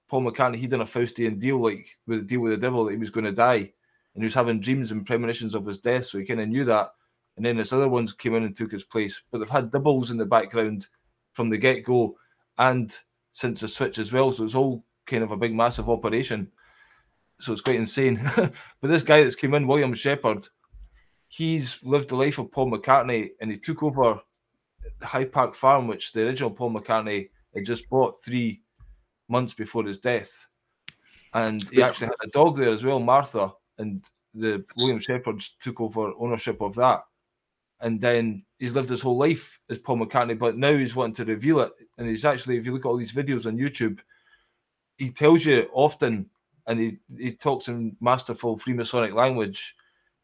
Paul 0.08 0.24
McCartney. 0.24 0.56
He 0.56 0.66
done 0.66 0.80
a 0.82 0.84
Faustian 0.84 1.38
deal, 1.38 1.62
like 1.62 1.96
with 2.06 2.18
a 2.18 2.22
deal 2.22 2.40
with 2.40 2.52
the 2.52 2.58
devil, 2.58 2.84
that 2.84 2.92
he 2.92 2.98
was 2.98 3.10
going 3.10 3.24
to 3.24 3.32
die, 3.32 3.72
and 4.14 4.22
he 4.22 4.24
was 4.24 4.34
having 4.34 4.60
dreams 4.60 4.90
and 4.90 5.06
premonitions 5.06 5.54
of 5.54 5.64
his 5.64 5.78
death. 5.78 6.06
So 6.06 6.18
he 6.18 6.26
kind 6.26 6.40
of 6.40 6.48
knew 6.48 6.64
that. 6.64 6.90
And 7.36 7.46
then 7.46 7.56
this 7.56 7.72
other 7.72 7.88
ones 7.88 8.12
came 8.12 8.34
in 8.34 8.42
and 8.42 8.54
took 8.54 8.72
his 8.72 8.84
place, 8.84 9.22
but 9.30 9.38
they've 9.38 9.48
had 9.48 9.70
doubles 9.70 10.10
in 10.10 10.18
the 10.18 10.26
background 10.26 10.88
from 11.32 11.48
the 11.48 11.56
get 11.56 11.84
go, 11.84 12.18
and 12.58 12.94
since 13.32 13.60
the 13.60 13.68
switch 13.68 13.98
as 13.98 14.12
well. 14.12 14.32
So 14.32 14.44
it's 14.44 14.54
all 14.54 14.84
kind 15.06 15.22
of 15.22 15.30
a 15.30 15.36
big, 15.36 15.54
massive 15.54 15.88
operation 15.88 16.50
so 17.42 17.52
it's 17.52 17.62
quite 17.62 17.76
insane. 17.76 18.20
but 18.36 18.52
this 18.82 19.02
guy 19.02 19.22
that's 19.22 19.34
came 19.34 19.54
in, 19.54 19.66
William 19.66 19.94
Shepherd, 19.94 20.46
he's 21.32 21.82
lived 21.82 22.10
the 22.10 22.16
life 22.16 22.38
of 22.38 22.52
Paul 22.52 22.70
McCartney 22.70 23.30
and 23.40 23.50
he 23.50 23.56
took 23.56 23.82
over 23.82 24.20
the 24.98 25.06
High 25.06 25.24
Park 25.24 25.54
Farm, 25.54 25.86
which 25.86 26.12
the 26.12 26.26
original 26.26 26.50
Paul 26.50 26.74
McCartney 26.74 27.30
had 27.54 27.64
just 27.64 27.88
bought 27.88 28.22
three 28.22 28.60
months 29.28 29.54
before 29.54 29.82
his 29.84 29.98
death. 29.98 30.46
And 31.32 31.62
he 31.70 31.82
actually 31.82 32.08
had 32.08 32.16
a 32.22 32.28
dog 32.28 32.58
there 32.58 32.68
as 32.68 32.84
well, 32.84 33.00
Martha, 33.00 33.50
and 33.78 34.04
the 34.34 34.62
William 34.76 34.98
Shepherds 34.98 35.56
took 35.58 35.80
over 35.80 36.12
ownership 36.18 36.60
of 36.60 36.74
that. 36.74 37.02
And 37.80 37.98
then 37.98 38.44
he's 38.58 38.74
lived 38.74 38.90
his 38.90 39.00
whole 39.00 39.16
life 39.16 39.58
as 39.70 39.78
Paul 39.78 40.00
McCartney, 40.00 40.38
but 40.38 40.58
now 40.58 40.76
he's 40.76 40.94
wanting 40.94 41.14
to 41.14 41.32
reveal 41.32 41.60
it. 41.60 41.72
And 41.96 42.06
he's 42.06 42.26
actually, 42.26 42.58
if 42.58 42.66
you 42.66 42.74
look 42.74 42.84
at 42.84 42.88
all 42.88 42.98
these 42.98 43.14
videos 43.14 43.46
on 43.46 43.56
YouTube, 43.56 44.00
he 44.98 45.10
tells 45.10 45.46
you 45.46 45.66
often 45.72 46.28
and 46.66 46.78
he, 46.78 46.98
he 47.16 47.32
talks 47.32 47.68
in 47.68 47.96
masterful 48.00 48.58
Freemasonic 48.58 49.14
language. 49.14 49.74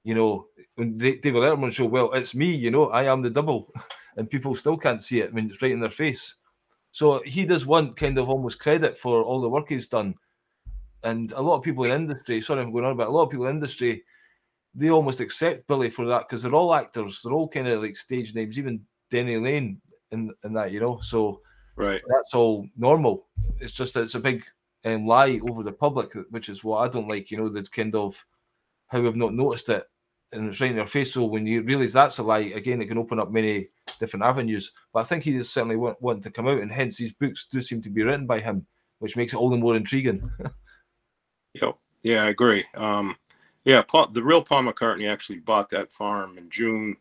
You 0.08 0.14
know, 0.14 0.46
when 0.76 0.96
David 0.96 1.34
Letterman 1.34 1.70
show, 1.70 1.84
well, 1.84 2.10
it's 2.14 2.34
me. 2.34 2.46
You 2.46 2.70
know, 2.70 2.86
I 2.88 3.12
am 3.12 3.20
the 3.20 3.28
double, 3.28 3.70
and 4.16 4.30
people 4.30 4.54
still 4.54 4.78
can't 4.78 5.02
see 5.02 5.20
it. 5.20 5.28
I 5.28 5.32
mean, 5.32 5.50
it's 5.50 5.60
right 5.60 5.70
in 5.70 5.80
their 5.80 5.90
face. 5.90 6.36
So 6.92 7.20
he 7.26 7.44
does 7.44 7.66
want 7.66 7.98
kind 7.98 8.16
of 8.16 8.30
almost 8.30 8.58
credit 8.58 8.96
for 8.96 9.22
all 9.22 9.42
the 9.42 9.50
work 9.50 9.68
he's 9.68 9.86
done. 9.86 10.14
And 11.02 11.30
a 11.32 11.42
lot 11.42 11.58
of 11.58 11.62
people 11.62 11.84
in 11.84 11.90
industry, 11.90 12.40
sorry 12.40 12.62
I'm 12.62 12.72
going 12.72 12.86
on, 12.86 12.96
but 12.96 13.08
a 13.08 13.10
lot 13.10 13.24
of 13.24 13.30
people 13.30 13.48
in 13.48 13.56
industry, 13.56 14.02
they 14.74 14.88
almost 14.88 15.20
accept 15.20 15.68
Billy 15.68 15.90
for 15.90 16.06
that 16.06 16.26
because 16.26 16.42
they're 16.42 16.54
all 16.54 16.74
actors. 16.74 17.20
They're 17.20 17.34
all 17.34 17.46
kind 17.46 17.68
of 17.68 17.82
like 17.82 17.94
stage 17.94 18.34
names, 18.34 18.58
even 18.58 18.80
Denny 19.10 19.36
Laine 19.36 19.78
and, 20.10 20.32
and 20.42 20.56
that, 20.56 20.72
you 20.72 20.80
know. 20.80 21.00
So 21.02 21.42
right, 21.76 22.00
that's 22.08 22.32
all 22.32 22.66
normal. 22.78 23.26
It's 23.60 23.74
just 23.74 23.92
that 23.92 24.04
it's 24.04 24.14
a 24.14 24.20
big 24.20 24.42
um, 24.86 25.06
lie 25.06 25.38
over 25.46 25.62
the 25.62 25.72
public, 25.72 26.14
which 26.30 26.48
is 26.48 26.64
what 26.64 26.78
I 26.78 26.88
don't 26.90 27.08
like. 27.08 27.30
You 27.30 27.36
know, 27.36 27.50
that's 27.50 27.68
kind 27.68 27.94
of 27.94 28.24
how 28.86 29.02
we've 29.02 29.14
not 29.14 29.34
noticed 29.34 29.68
it, 29.68 29.84
and 30.32 30.48
it's 30.48 30.60
right 30.60 30.70
in 30.70 30.76
your 30.76 30.86
face. 30.86 31.14
So 31.14 31.24
when 31.24 31.46
you 31.46 31.62
realise 31.62 31.92
that's 31.92 32.18
a 32.18 32.22
lie, 32.22 32.52
again, 32.54 32.82
it 32.82 32.86
can 32.86 32.98
open 32.98 33.18
up 33.18 33.30
many 33.30 33.68
different 33.98 34.24
avenues. 34.24 34.72
But 34.92 35.00
I 35.00 35.04
think 35.04 35.24
he 35.24 35.36
is 35.36 35.50
certainly 35.50 35.76
want, 35.76 36.00
wanting 36.00 36.22
to 36.22 36.30
come 36.30 36.46
out, 36.46 36.60
and 36.60 36.70
hence 36.70 36.96
these 36.96 37.12
books 37.12 37.46
do 37.50 37.60
seem 37.60 37.82
to 37.82 37.90
be 37.90 38.02
written 38.02 38.26
by 38.26 38.40
him, 38.40 38.66
which 38.98 39.16
makes 39.16 39.32
it 39.32 39.36
all 39.36 39.50
the 39.50 39.56
more 39.56 39.76
intriguing. 39.76 40.30
yep. 41.54 41.76
Yeah, 42.02 42.24
I 42.24 42.28
agree. 42.28 42.64
Um, 42.76 43.16
yeah, 43.64 43.82
Paul, 43.82 44.08
the 44.08 44.22
real 44.22 44.42
Paul 44.42 44.62
McCartney 44.62 45.10
actually 45.10 45.40
bought 45.40 45.70
that 45.70 45.92
farm 45.92 46.38
in 46.38 46.48
June 46.48 46.96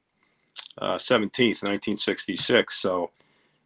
uh, 0.79 0.97
seventeenth, 0.97 1.63
nineteen 1.63 1.97
sixty-six. 1.97 2.79
So 2.79 3.11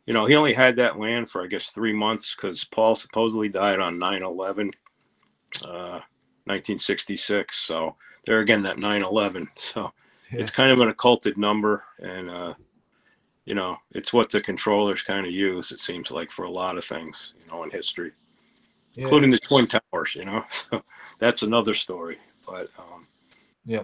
you 0.05 0.13
know, 0.13 0.25
he 0.25 0.35
only 0.35 0.53
had 0.53 0.75
that 0.77 0.99
land 0.99 1.29
for, 1.29 1.43
I 1.43 1.47
guess, 1.47 1.69
three 1.69 1.93
months 1.93 2.35
because 2.35 2.63
Paul 2.63 2.95
supposedly 2.95 3.49
died 3.49 3.79
on 3.79 3.99
9 3.99 4.23
11, 4.23 4.71
uh, 5.63 6.01
1966. 6.45 7.59
So 7.59 7.95
there 8.25 8.39
again, 8.39 8.61
that 8.61 8.79
9 8.79 9.03
11. 9.03 9.49
So 9.55 9.91
yeah. 10.31 10.39
it's 10.39 10.51
kind 10.51 10.71
of 10.71 10.79
an 10.79 10.89
occulted 10.89 11.37
number. 11.37 11.83
And, 11.99 12.29
uh, 12.29 12.53
you 13.45 13.55
know, 13.55 13.77
it's 13.91 14.13
what 14.13 14.31
the 14.31 14.41
controllers 14.41 15.01
kind 15.01 15.25
of 15.25 15.31
use, 15.31 15.71
it 15.71 15.79
seems 15.79 16.11
like, 16.11 16.31
for 16.31 16.45
a 16.45 16.51
lot 16.51 16.77
of 16.77 16.85
things, 16.85 17.33
you 17.39 17.51
know, 17.51 17.63
in 17.63 17.71
history, 17.71 18.11
yeah. 18.93 19.03
including 19.03 19.31
the 19.31 19.39
Twin 19.39 19.67
Towers, 19.67 20.15
you 20.15 20.25
know. 20.25 20.43
So 20.51 20.83
that's 21.19 21.43
another 21.43 21.73
story. 21.73 22.17
But, 22.45 22.69
um, 22.77 23.07
yeah. 23.65 23.83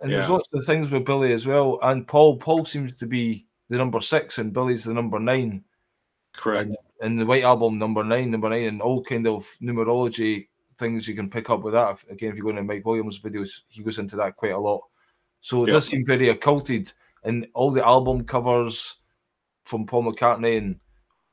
And 0.00 0.10
yeah. 0.10 0.18
there's 0.18 0.30
lots 0.30 0.48
of 0.52 0.64
things 0.64 0.90
with 0.90 1.04
Billy 1.04 1.32
as 1.32 1.46
well. 1.46 1.78
And 1.82 2.06
Paul, 2.06 2.36
Paul 2.36 2.64
seems 2.64 2.96
to 2.98 3.06
be 3.06 3.46
the 3.68 3.76
number 3.76 4.00
six 4.00 4.38
and 4.38 4.52
Billy's 4.52 4.84
the 4.84 4.94
number 4.94 5.18
nine. 5.18 5.64
Correct. 6.32 6.68
And, 6.68 6.76
and 7.02 7.20
the 7.20 7.26
White 7.26 7.44
Album 7.44 7.78
number 7.78 8.04
nine, 8.04 8.30
number 8.30 8.48
nine, 8.48 8.64
and 8.64 8.82
all 8.82 9.02
kind 9.02 9.26
of 9.26 9.46
numerology 9.62 10.46
things 10.80 11.06
you 11.06 11.14
can 11.14 11.30
pick 11.30 11.48
up 11.50 11.62
with 11.62 11.74
that. 11.74 12.02
Again, 12.10 12.30
if 12.30 12.36
you 12.36 12.42
go 12.42 12.50
to 12.52 12.62
Mike 12.62 12.84
Williams' 12.84 13.20
videos, 13.20 13.60
he 13.68 13.82
goes 13.84 13.98
into 13.98 14.16
that 14.16 14.34
quite 14.36 14.52
a 14.52 14.58
lot. 14.58 14.80
So 15.40 15.62
it 15.62 15.68
Yep. 15.68 15.74
does 15.74 15.86
seem 15.86 16.04
very 16.04 16.28
occulted, 16.30 16.92
and 17.22 17.46
all 17.54 17.70
the 17.70 17.86
album 17.86 18.24
covers 18.24 18.96
from 19.64 19.86
Paul 19.86 20.04
McCartney 20.04 20.58
and 20.58 20.80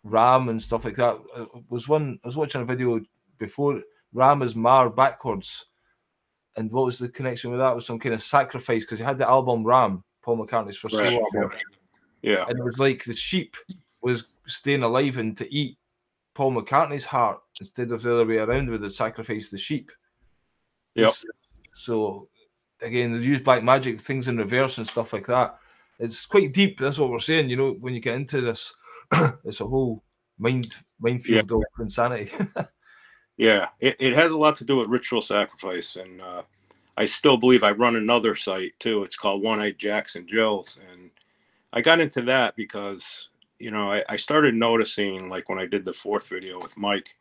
Ram 0.04 0.50
and 0.50 0.62
stuff 0.62 0.86
like 0.86 0.96
that. 0.98 1.18
uh, 1.36 1.46
Was 1.70 1.88
one 1.90 2.20
I 2.24 2.28
was 2.28 2.38
watching 2.38 2.62
a 2.62 2.66
video 2.66 3.02
before 3.40 3.82
Ram 4.14 4.42
is 4.42 4.56
Mar 4.56 4.90
backwards, 4.90 5.66
and 6.56 6.72
what 6.72 6.86
was 6.86 7.00
the 7.00 7.10
connection 7.10 7.52
with 7.52 7.60
that? 7.60 7.72
It 7.72 7.76
was 7.76 7.86
some 7.86 8.00
kind 8.00 8.16
of 8.16 8.22
sacrifice 8.22 8.84
because 8.84 9.00
he 9.00 9.06
had 9.06 9.18
the 9.18 9.28
album 9.28 9.66
Ram, 9.66 10.04
Paul 10.22 10.38
McCartney's 10.38 10.78
first 10.78 10.96
Right. 10.96 11.08
solo 11.10 11.26
album, 11.34 11.58
Yeah. 12.22 12.46
and 12.48 12.60
it 12.60 12.64
was 12.64 12.80
like 12.80 13.04
the 13.04 13.14
sheep 13.14 13.56
was 14.02 14.28
staying 14.46 14.84
alive 14.84 15.18
and 15.18 15.36
to 15.38 15.54
eat 15.54 15.78
Paul 16.38 16.54
McCartney's 16.54 17.04
heart 17.04 17.40
instead 17.60 17.92
of 17.92 18.04
the 18.04 18.14
other 18.14 18.26
way 18.28 18.38
around, 18.38 18.70
where 18.70 18.78
they 18.78 18.90
sacrificed 18.90 19.50
the 19.50 19.58
sheep. 19.58 19.92
Yep. 20.94 21.14
So 21.74 22.30
again, 22.80 23.12
they 23.18 23.26
use 23.26 23.42
black 23.42 23.64
magic 23.64 24.00
things 24.00 24.28
in 24.28 24.38
reverse 24.38 24.78
and 24.78 24.88
stuff 24.88 25.14
like 25.14 25.26
that. 25.26 25.58
It's 25.98 26.28
quite 26.28 26.54
deep. 26.54 26.80
That's 26.80 27.00
what 27.00 27.10
we're 27.10 27.18
saying. 27.18 27.50
You 27.50 27.56
know, 27.56 27.72
when 27.80 27.96
you 27.96 28.00
get 28.00 28.14
into 28.14 28.42
this, 28.42 28.72
it's 29.46 29.62
a 29.62 29.66
whole 29.66 30.04
mind 30.38 30.76
minefield 31.00 31.52
of 31.52 31.64
insanity. 31.80 32.32
Yeah, 33.40 33.68
it, 33.80 33.96
it 34.00 34.16
has 34.16 34.32
a 34.32 34.38
lot 34.38 34.56
to 34.56 34.66
do 34.66 34.78
with 34.78 34.88
ritual 34.88 35.22
sacrifice, 35.22 35.96
and 35.96 36.20
uh, 36.24 36.42
I 36.98 37.06
still 37.06 37.38
believe 37.38 37.64
I 37.64 37.70
run 37.70 37.96
another 37.96 38.34
site 38.34 38.74
too. 38.80 39.04
It's 39.04 39.16
called 39.16 39.44
One 39.44 39.60
Eyed 39.60 39.78
Jackson 39.78 40.28
Jills, 40.28 40.80
and 40.92 41.12
I 41.72 41.82
got 41.82 42.00
into 42.00 42.24
that 42.24 42.56
because 42.56 43.30
you 43.60 43.72
know 43.72 43.92
I, 43.92 44.04
I 44.10 44.16
started 44.16 44.56
noticing 44.56 45.30
like 45.30 45.50
when 45.50 45.60
I 45.60 45.66
did 45.66 45.86
the 45.86 45.94
fourth 45.94 46.30
video 46.30 46.58
with 46.58 46.78
Mike 46.78 47.16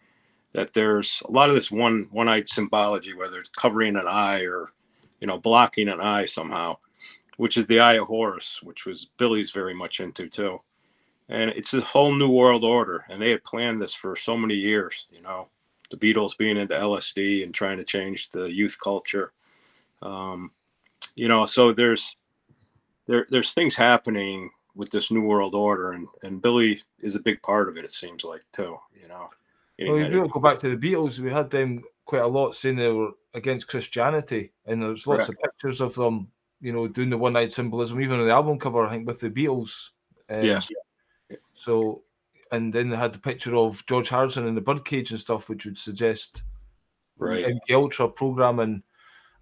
that 0.52 0.72
there's 0.72 1.22
a 1.26 1.30
lot 1.30 1.48
of 1.48 1.54
this 1.54 1.70
one 1.70 2.08
one 2.12 2.28
eyed 2.28 2.48
symbology, 2.48 3.14
whether 3.14 3.38
it's 3.38 3.50
covering 3.50 3.96
an 3.96 4.06
eye 4.08 4.42
or 4.42 4.72
you 5.20 5.26
know 5.26 5.38
blocking 5.38 5.88
an 5.88 6.00
eye 6.00 6.26
somehow, 6.26 6.76
which 7.36 7.56
is 7.56 7.66
the 7.66 7.80
Eye 7.80 7.94
of 7.94 8.06
Horus, 8.06 8.60
which 8.62 8.86
was 8.86 9.08
Billy's 9.18 9.50
very 9.50 9.74
much 9.74 10.00
into 10.00 10.28
too. 10.28 10.60
And 11.28 11.50
it's 11.50 11.74
a 11.74 11.80
whole 11.80 12.14
new 12.14 12.30
world 12.30 12.64
order, 12.64 13.04
and 13.10 13.20
they 13.20 13.30
had 13.30 13.42
planned 13.42 13.82
this 13.82 13.92
for 13.92 14.14
so 14.14 14.36
many 14.36 14.54
years, 14.54 15.06
you 15.10 15.22
know 15.22 15.48
the 15.90 15.96
Beatles 15.96 16.36
being 16.36 16.56
into 16.56 16.74
LSD 16.74 17.42
and 17.42 17.54
trying 17.54 17.78
to 17.78 17.84
change 17.84 18.30
the 18.30 18.44
youth 18.44 18.76
culture. 18.82 19.32
Um, 20.02 20.50
you 21.14 21.28
know, 21.28 21.46
so 21.46 21.72
there's 21.72 22.16
there 23.06 23.26
there's 23.30 23.52
things 23.52 23.74
happening 23.74 24.50
with 24.76 24.90
this 24.90 25.10
new 25.10 25.22
world 25.22 25.54
order, 25.54 25.92
and 25.92 26.06
and 26.22 26.40
Billy 26.40 26.80
is 27.00 27.14
a 27.14 27.20
big 27.20 27.42
part 27.42 27.68
of 27.68 27.76
it. 27.76 27.84
It 27.84 27.92
seems 27.92 28.22
like 28.22 28.42
too. 28.52 28.76
You 29.00 29.08
know. 29.08 29.28
Well, 29.78 29.98
you 29.98 30.24
in- 30.24 30.30
go 30.30 30.40
back 30.40 30.58
to 30.60 30.74
the 30.74 30.76
Beatles, 30.76 31.18
we 31.18 31.30
had 31.30 31.50
them 31.50 31.82
quite 32.04 32.22
a 32.22 32.26
lot 32.26 32.54
saying 32.54 32.76
they 32.76 32.88
were 32.90 33.10
against 33.34 33.68
Christianity, 33.68 34.52
and 34.64 34.80
there's 34.80 35.06
lots 35.06 35.28
of 35.28 35.36
pictures 35.38 35.80
of 35.80 35.94
them, 35.94 36.28
you 36.60 36.72
know, 36.72 36.88
doing 36.88 37.10
the 37.10 37.18
one 37.18 37.34
night 37.34 37.52
symbolism, 37.52 38.00
even 38.00 38.20
on 38.20 38.26
the 38.26 38.32
album 38.32 38.58
cover, 38.58 38.86
I 38.86 38.90
think, 38.90 39.06
with 39.06 39.20
the 39.20 39.30
Beatles. 39.30 39.90
Um, 40.30 40.44
Yes. 40.44 40.70
So, 41.52 42.04
and 42.52 42.72
then 42.72 42.88
they 42.88 42.96
had 42.96 43.12
the 43.12 43.18
picture 43.18 43.56
of 43.56 43.84
George 43.86 44.08
Harrison 44.08 44.46
in 44.46 44.54
the 44.54 44.60
birdcage 44.60 45.10
and 45.10 45.20
stuff, 45.20 45.48
which 45.48 45.64
would 45.64 45.76
suggest 45.76 46.44
Right. 47.18 47.44
MK 47.44 47.74
Ultra 47.74 48.08
programming, 48.08 48.82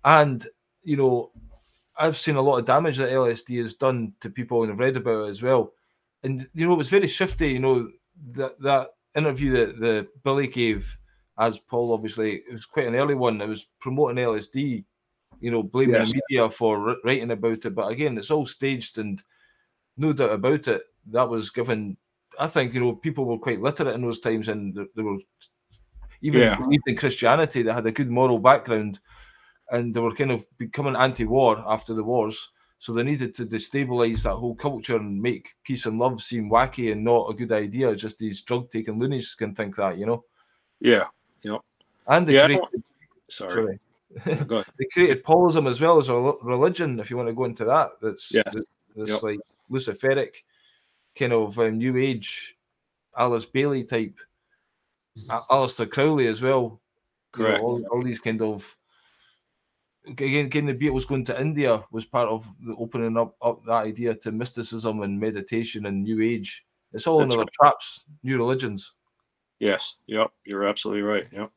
and 0.04 0.46
you 0.82 0.96
know, 0.96 1.30
I've 1.96 2.16
seen 2.16 2.36
a 2.36 2.42
lot 2.42 2.58
of 2.58 2.64
damage 2.64 2.96
that 2.98 3.10
LSD 3.10 3.62
has 3.62 3.74
done 3.74 4.14
to 4.20 4.30
people 4.30 4.62
and 4.62 4.72
I've 4.72 4.78
read 4.78 4.96
about 4.96 5.26
it 5.26 5.30
as 5.30 5.42
well. 5.42 5.72
And 6.22 6.48
you 6.54 6.66
know, 6.66 6.74
it 6.74 6.78
was 6.78 6.90
very 6.90 7.06
shifty. 7.08 7.52
You 7.52 7.58
know, 7.60 7.90
that 8.32 8.58
that 8.60 8.88
interview 9.16 9.52
that 9.52 9.78
the 9.78 10.08
Billy 10.24 10.46
gave 10.48 10.98
as 11.38 11.58
Paul, 11.58 11.92
obviously, 11.92 12.36
it 12.48 12.52
was 12.52 12.66
quite 12.66 12.86
an 12.86 12.94
early 12.94 13.14
one. 13.14 13.40
It 13.40 13.48
was 13.48 13.66
promoting 13.80 14.16
LSD. 14.24 14.84
You 15.40 15.50
know, 15.50 15.62
blaming 15.62 15.96
Yes. 15.96 16.12
the 16.12 16.20
media 16.30 16.50
for 16.50 16.96
writing 17.04 17.30
about 17.32 17.64
it, 17.64 17.74
but 17.74 17.90
again, 17.90 18.16
it's 18.16 18.30
all 18.30 18.46
staged 18.46 18.98
and 18.98 19.22
no 19.96 20.12
doubt 20.12 20.30
about 20.30 20.68
it. 20.68 20.82
That 21.10 21.28
was 21.28 21.50
given. 21.50 21.96
I 22.38 22.46
think 22.46 22.72
you 22.72 22.80
know 22.80 22.94
people 22.94 23.26
were 23.26 23.38
quite 23.38 23.60
literate 23.60 23.94
in 23.94 24.02
those 24.02 24.20
times, 24.20 24.48
and 24.48 24.74
they, 24.96 25.02
were 25.02 25.18
even 26.22 26.40
Yeah. 26.40 26.56
believed 26.56 26.84
in 26.86 26.96
Christianity. 26.96 27.62
They 27.62 27.72
had 27.72 27.84
a 27.86 27.92
good 27.92 28.10
moral 28.10 28.38
background, 28.38 29.00
and 29.74 29.92
they 29.94 30.00
were 30.00 30.14
kind 30.14 30.30
of 30.30 30.46
becoming 30.58 30.96
anti-war 30.96 31.62
after 31.66 31.92
the 31.94 32.02
wars. 32.04 32.50
So 32.78 32.92
they 32.92 33.02
needed 33.02 33.34
to 33.36 33.46
destabilize 33.46 34.22
that 34.24 34.34
whole 34.36 34.54
culture 34.54 34.96
and 34.96 35.20
make 35.20 35.54
peace 35.64 35.86
and 35.86 35.98
love 35.98 36.22
seem 36.22 36.50
wacky 36.50 36.92
and 36.92 37.02
not 37.02 37.30
a 37.30 37.34
good 37.34 37.50
idea. 37.52 37.96
Just 37.96 38.18
these 38.18 38.42
drug-taking 38.42 38.98
loonies 38.98 39.34
can 39.34 39.54
think 39.54 39.76
that, 39.76 39.96
you 39.98 40.06
know. 40.06 40.24
Yeah. 40.80 41.04
And 42.06 42.26
they 42.28 42.34
Yeah. 42.34 42.46
I 42.46 42.60
Sorry. 43.28 43.52
sorry. 43.52 43.80
They 44.78 44.84
created 44.92 45.24
Paulism 45.24 45.66
as 45.68 45.80
well 45.80 45.98
as 45.98 46.08
a 46.10 46.14
religion. 46.42 47.00
If 47.00 47.10
you 47.10 47.16
want 47.16 47.28
to 47.30 47.34
go 47.34 47.44
into 47.46 47.64
that, 47.64 47.92
that's 48.02 48.30
Yes. 48.32 48.54
Yep. 48.94 49.22
like 49.22 49.40
Luciferic 49.70 50.44
kind 51.18 51.32
of 51.32 51.58
um, 51.58 51.78
New 51.78 51.96
Age 51.96 52.56
Alice 53.16 53.46
Bailey 53.46 53.84
type, 53.84 54.16
A- 55.30 55.40
Aleister 55.50 55.88
Crowley 55.90 56.26
as 56.26 56.42
well. 56.42 56.80
You 57.36 57.42
know, 57.44 57.48
Correct. 57.48 57.62
all, 57.62 57.82
all 57.90 58.02
these 58.02 58.20
kind 58.20 58.42
of 58.42 58.76
again, 60.06 60.49
getting 60.49 60.66
the 60.66 60.75
Beatles 60.75 61.06
going 61.06 61.25
to 61.26 61.40
India 61.40 61.84
was 61.90 62.04
part 62.04 62.28
of 62.28 62.49
the 62.61 62.75
opening 62.76 63.16
up 63.16 63.37
up 63.42 63.64
that 63.66 63.84
idea 63.84 64.14
to 64.14 64.32
mysticism 64.32 65.02
and 65.02 65.18
meditation 65.18 65.87
and 65.87 66.02
New 66.02 66.23
Age. 66.23 66.64
It's 66.92 67.06
all 67.06 67.18
That's 67.18 67.32
another 67.32 67.44
right. 67.44 67.52
traps, 67.52 68.04
new 68.23 68.37
religions. 68.37 68.92
Yes. 69.58 69.96
Yep. 70.06 70.30
You're 70.44 70.64
absolutely 70.64 71.02
right. 71.02 71.26
Yep. 71.32 71.50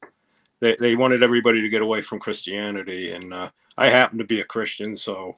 They 0.60 0.76
they 0.80 0.96
wanted 0.96 1.24
everybody 1.24 1.62
to 1.62 1.70
get 1.70 1.82
away 1.82 2.02
from 2.02 2.20
Christianity, 2.20 3.12
and 3.12 3.34
uh, 3.34 3.50
I 3.78 3.90
happen 3.90 4.18
to 4.18 4.24
be 4.24 4.42
a 4.42 4.46
Christian, 4.46 4.98
so 4.98 5.38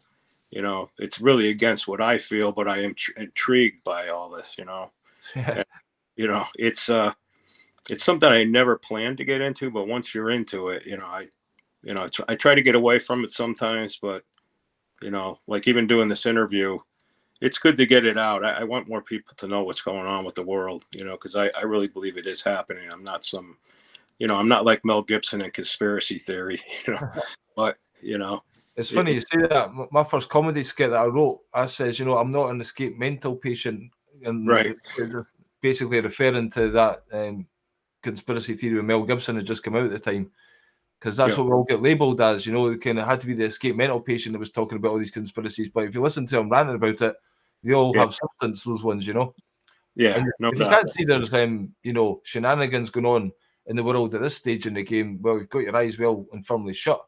you 0.52 0.62
know 0.62 0.90
it's 0.98 1.20
really 1.20 1.50
against 1.50 1.88
what 1.88 2.02
I 2.02 2.18
feel, 2.18 2.52
but 2.52 2.68
I 2.68 2.82
am 2.82 2.94
tr- 2.96 3.12
intrigued 3.18 3.84
by 3.84 4.10
all 4.10 4.30
this. 4.30 4.56
You 4.58 4.66
know. 4.66 4.92
you 6.20 6.28
know 6.28 6.46
it's 6.56 6.90
uh 6.90 7.12
it's 7.90 8.04
something 8.04 8.30
i 8.30 8.44
never 8.44 8.78
planned 8.78 9.18
to 9.18 9.24
get 9.24 9.40
into 9.40 9.72
but 9.72 9.88
once 9.88 10.14
you're 10.14 10.32
into 10.32 10.68
it 10.68 10.86
you 10.86 10.98
know 10.98 11.06
i 11.06 11.26
you 11.84 11.94
know 11.94 12.04
I 12.04 12.08
tr- 12.08 12.24
I 12.30 12.36
try 12.36 12.56
to 12.56 12.62
get 12.62 12.76
away 12.76 13.00
from 13.00 13.24
it 13.24 13.32
sometimes 13.32 13.98
but 14.02 14.24
you 15.02 15.12
know 15.12 15.40
like 15.48 15.68
even 15.68 15.88
doing 15.88 16.08
this 16.08 16.26
interview 16.26 16.78
it's 17.42 17.58
good 17.58 17.78
to 17.78 17.86
get 17.86 18.06
it 18.06 18.18
out 18.18 18.44
i, 18.44 18.52
I 18.52 18.64
want 18.66 18.90
more 18.90 19.02
people 19.02 19.34
to 19.38 19.48
know 19.48 19.64
what's 19.64 19.82
going 19.82 20.06
on 20.06 20.26
with 20.26 20.36
the 20.36 20.44
world 20.44 20.84
you 20.92 21.06
know 21.06 21.14
because 21.14 21.36
I, 21.36 21.50
I 21.58 21.62
really 21.62 21.88
believe 21.88 22.18
it 22.18 22.28
is 22.28 22.42
happening 22.42 22.92
i'm 22.92 23.04
not 23.04 23.24
some 23.24 23.56
you 24.18 24.28
know 24.28 24.36
i'm 24.36 24.50
not 24.50 24.66
like 24.66 24.84
mel 24.84 25.02
gibson 25.02 25.42
in 25.42 25.52
conspiracy 25.52 26.20
theory 26.20 26.60
you 26.88 26.94
know 26.94 27.10
but 27.56 27.78
you 28.02 28.18
know 28.18 28.44
It's 28.76 28.92
It- 28.92 28.96
funny 28.96 29.14
you 29.14 29.22
say 29.22 29.48
that. 29.50 29.72
My 29.92 30.04
first 30.04 30.30
comedy 30.30 30.64
skit 30.64 30.92
that 30.92 31.00
I 31.00 31.06
wrote, 31.06 31.42
I 31.54 31.66
says, 31.66 32.00
you 32.00 32.06
know, 32.06 32.18
I'm 32.18 32.32
not 32.32 32.50
an 32.52 32.62
escape 32.62 32.98
mental 32.98 33.36
patient, 33.36 33.92
and 34.24 34.48
Right. 34.48 34.76
basically 35.62 36.00
referring 36.00 36.50
to 36.52 36.70
that 36.72 37.04
um, 37.12 37.46
conspiracy 38.02 38.54
theory 38.54 38.76
with 38.76 38.86
Mel 38.86 39.04
Gibson 39.04 39.36
had 39.36 39.46
just 39.46 39.64
come 39.64 39.76
out 39.76 39.84
at 39.86 39.92
the 39.92 40.00
time, 40.00 40.32
because 41.00 41.16
that's 41.18 41.36
Yeah. 41.38 41.44
what 41.44 41.50
we 41.50 41.54
all 41.56 41.64
get 41.64 41.82
labelled 41.82 42.22
as. 42.22 42.46
You 42.46 42.54
know, 42.54 42.68
it 42.68 42.82
kind 42.82 43.00
of 43.00 43.06
had 43.08 43.22
to 43.22 43.28
be 43.28 43.34
the 43.34 43.44
escape 43.46 43.76
mental 43.76 44.02
patient 44.02 44.34
that 44.34 44.40
was 44.40 44.52
talking 44.52 44.78
about 44.78 44.92
all 44.92 45.00
these 45.00 45.12
conspiracies. 45.12 45.70
But 45.70 45.86
if 45.86 45.96
you 45.96 46.02
listen 46.02 46.26
to 46.28 46.36
them 46.36 46.50
ranting 46.50 46.76
about 46.76 47.02
it, 47.02 47.16
they 47.64 47.74
all 47.74 47.94
Yeah. 47.96 48.02
have 48.02 48.14
substance. 48.16 48.64
Those 48.64 48.84
ones, 48.84 49.08
you 49.08 49.14
know. 49.14 49.34
yeah 49.96 50.18
And 50.18 50.28
if 50.54 50.60
you 50.60 50.66
can't 50.66 50.90
see 50.90 51.04
there's 51.06 51.34
um, 51.34 51.74
you 51.84 51.94
know, 51.94 52.22
shenanigans 52.24 52.90
going 52.90 53.06
on 53.06 53.32
in 53.66 53.76
the 53.76 53.84
world 53.84 54.14
at 54.16 54.22
this 54.22 54.38
stage 54.38 54.66
in 54.68 54.74
the 54.76 54.84
game, 54.84 55.20
well, 55.22 55.38
you've 55.40 55.50
got 55.50 55.60
your 55.60 55.76
eyes 55.76 55.98
well 56.00 56.26
and 56.32 56.46
firmly 56.46 56.74
shut, 56.74 57.02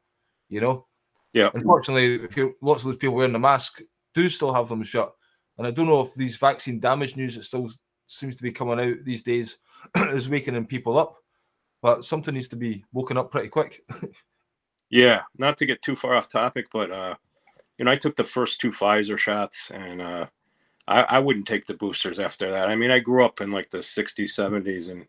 you 0.49 0.61
know. 0.61 0.87
Yeah. 1.33 1.49
Unfortunately, 1.53 2.15
if 2.23 2.35
you 2.35 2.55
lots 2.61 2.81
of 2.81 2.87
those 2.87 2.97
people 2.97 3.15
wearing 3.15 3.31
the 3.33 3.39
mask 3.39 3.81
do 4.13 4.27
still 4.29 4.53
have 4.53 4.67
them 4.67 4.83
shut. 4.83 5.13
And 5.57 5.65
I 5.67 5.71
don't 5.71 5.85
know 5.87 6.01
if 6.01 6.13
these 6.15 6.37
vaccine 6.37 6.79
damage 6.79 7.15
news 7.15 7.35
that 7.35 7.43
still 7.43 7.69
seems 8.07 8.35
to 8.35 8.43
be 8.43 8.51
coming 8.51 8.79
out 8.79 8.97
these 9.05 9.23
days 9.23 9.57
is 9.95 10.27
waking 10.27 10.65
people 10.65 10.97
up. 10.97 11.20
But 11.81 12.05
something 12.05 12.33
needs 12.33 12.49
to 12.49 12.55
be 12.55 12.85
woken 12.93 13.17
up 13.17 13.31
pretty 13.31 13.49
quick. 13.49 13.81
Yeah, 14.89 15.21
not 15.37 15.57
to 15.57 15.65
get 15.65 15.81
too 15.81 15.95
far 15.95 16.15
off 16.15 16.27
topic, 16.27 16.67
but 16.71 16.91
uh, 16.91 17.15
you 17.77 17.85
know, 17.85 17.91
I 17.91 17.95
took 17.95 18.15
the 18.15 18.23
first 18.23 18.59
two 18.59 18.71
Pfizer 18.71 19.17
shots, 19.17 19.71
and 19.73 20.01
uh, 20.01 20.25
I, 20.87 21.01
I 21.03 21.19
wouldn't 21.19 21.47
take 21.47 21.65
the 21.65 21.75
boosters 21.75 22.19
after 22.19 22.51
that. 22.51 22.69
I 22.69 22.75
mean, 22.75 22.91
I 22.91 22.99
grew 22.99 23.25
up 23.25 23.41
in 23.41 23.51
like 23.51 23.69
the 23.69 23.79
'60s, 23.79 24.31
'70s, 24.31 24.89
and 24.89 25.05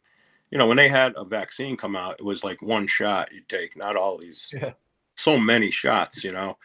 you 0.51 0.59
know, 0.59 0.67
when 0.67 0.77
they 0.77 0.89
had 0.89 1.15
a 1.17 1.25
vaccine 1.25 1.77
come 1.77 1.97
out, 1.97 2.17
it 2.21 2.25
was 2.25 2.45
like 2.45 2.63
one 2.63 2.87
shot 2.87 3.33
you 3.33 3.43
take, 3.49 3.77
not 3.77 3.97
all 3.97 4.19
these, 4.19 4.53
Yeah. 4.55 4.73
so 5.17 5.39
many 5.39 5.71
shots, 5.71 6.25
you 6.25 6.33
know. 6.33 6.59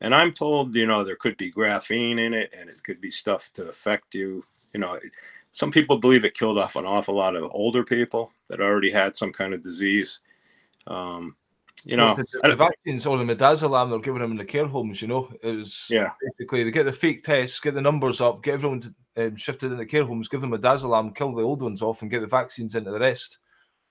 And 0.00 0.14
I'm 0.14 0.32
told, 0.32 0.74
you 0.74 0.86
know, 0.86 1.04
there 1.04 1.16
could 1.16 1.36
be 1.38 1.52
graphene 1.52 2.20
in 2.20 2.34
it, 2.34 2.52
and 2.58 2.70
it 2.70 2.82
could 2.84 3.00
be 3.00 3.10
stuff 3.10 3.50
to 3.54 3.68
affect 3.68 4.14
you. 4.14 4.44
You 4.74 4.80
know, 4.80 4.98
some 5.50 5.70
people 5.70 5.98
believe 5.98 6.24
it 6.24 6.34
killed 6.34 6.58
off 6.58 6.76
an 6.76 6.84
awful 6.84 7.14
lot 7.16 7.34
of 7.36 7.50
older 7.52 7.84
people 7.84 8.32
that 8.48 8.60
already 8.60 8.90
had 8.90 9.16
some 9.16 9.32
kind 9.32 9.52
of 9.54 9.62
disease. 9.62 10.20
Um, 10.86 11.36
you 11.84 11.96
know, 11.96 12.14
the, 12.14 12.24
the 12.42 12.48
don't- 12.48 12.58
vaccines 12.58 13.06
or 13.06 13.16
the 13.18 13.24
midazolam 13.24 13.88
they're 13.90 13.98
giving 14.00 14.20
them 14.20 14.32
in 14.32 14.36
the 14.36 14.44
care 14.44 14.66
homes, 14.66 15.00
you 15.00 15.08
know, 15.08 15.32
it 15.42 15.56
was 15.56 15.86
Yeah. 15.88 16.10
basically 16.38 16.62
they 16.64 16.70
get 16.70 16.84
the 16.84 16.92
fake 16.92 17.24
tests, 17.24 17.58
get 17.60 17.74
the 17.74 17.80
numbers 17.80 18.20
up, 18.20 18.42
get 18.42 18.54
everyone 18.54 18.80
to, 18.80 18.94
um, 19.16 19.36
shifted 19.36 19.72
into 19.72 19.86
care 19.86 20.04
homes, 20.04 20.28
give 20.28 20.40
them 20.42 20.50
midazolam, 20.52 21.14
kill 21.16 21.34
the 21.34 21.42
old 21.42 21.62
ones 21.62 21.80
off, 21.82 22.02
and 22.02 22.10
get 22.10 22.20
the 22.20 22.26
vaccines 22.26 22.74
into 22.74 22.90
the 22.90 23.00
rest. 23.00 23.38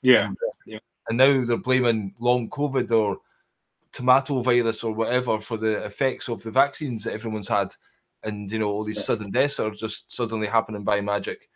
Yeah, 0.01 0.29
yeah. 0.65 0.79
and 1.09 1.17
now 1.17 1.43
they're 1.43 1.57
blaming 1.57 2.13
long 2.19 2.49
COVID 2.49 2.91
or 2.91 3.17
tomato 3.91 4.41
virus 4.41 4.83
or 4.83 4.93
whatever 4.93 5.41
for 5.41 5.57
the 5.57 5.83
effects 5.83 6.29
of 6.29 6.43
the 6.43 6.51
vaccines 6.51 7.03
that 7.03 7.13
everyone's 7.13 7.47
had, 7.47 7.73
and 8.23 8.51
you 8.51 8.59
know 8.59 8.69
all 8.69 8.83
these 8.83 9.03
sudden 9.03 9.31
deaths 9.31 9.59
are 9.59 9.71
just 9.71 10.11
suddenly 10.11 10.47
happening 10.47 10.83
by 10.83 11.01
magic. 11.01 11.49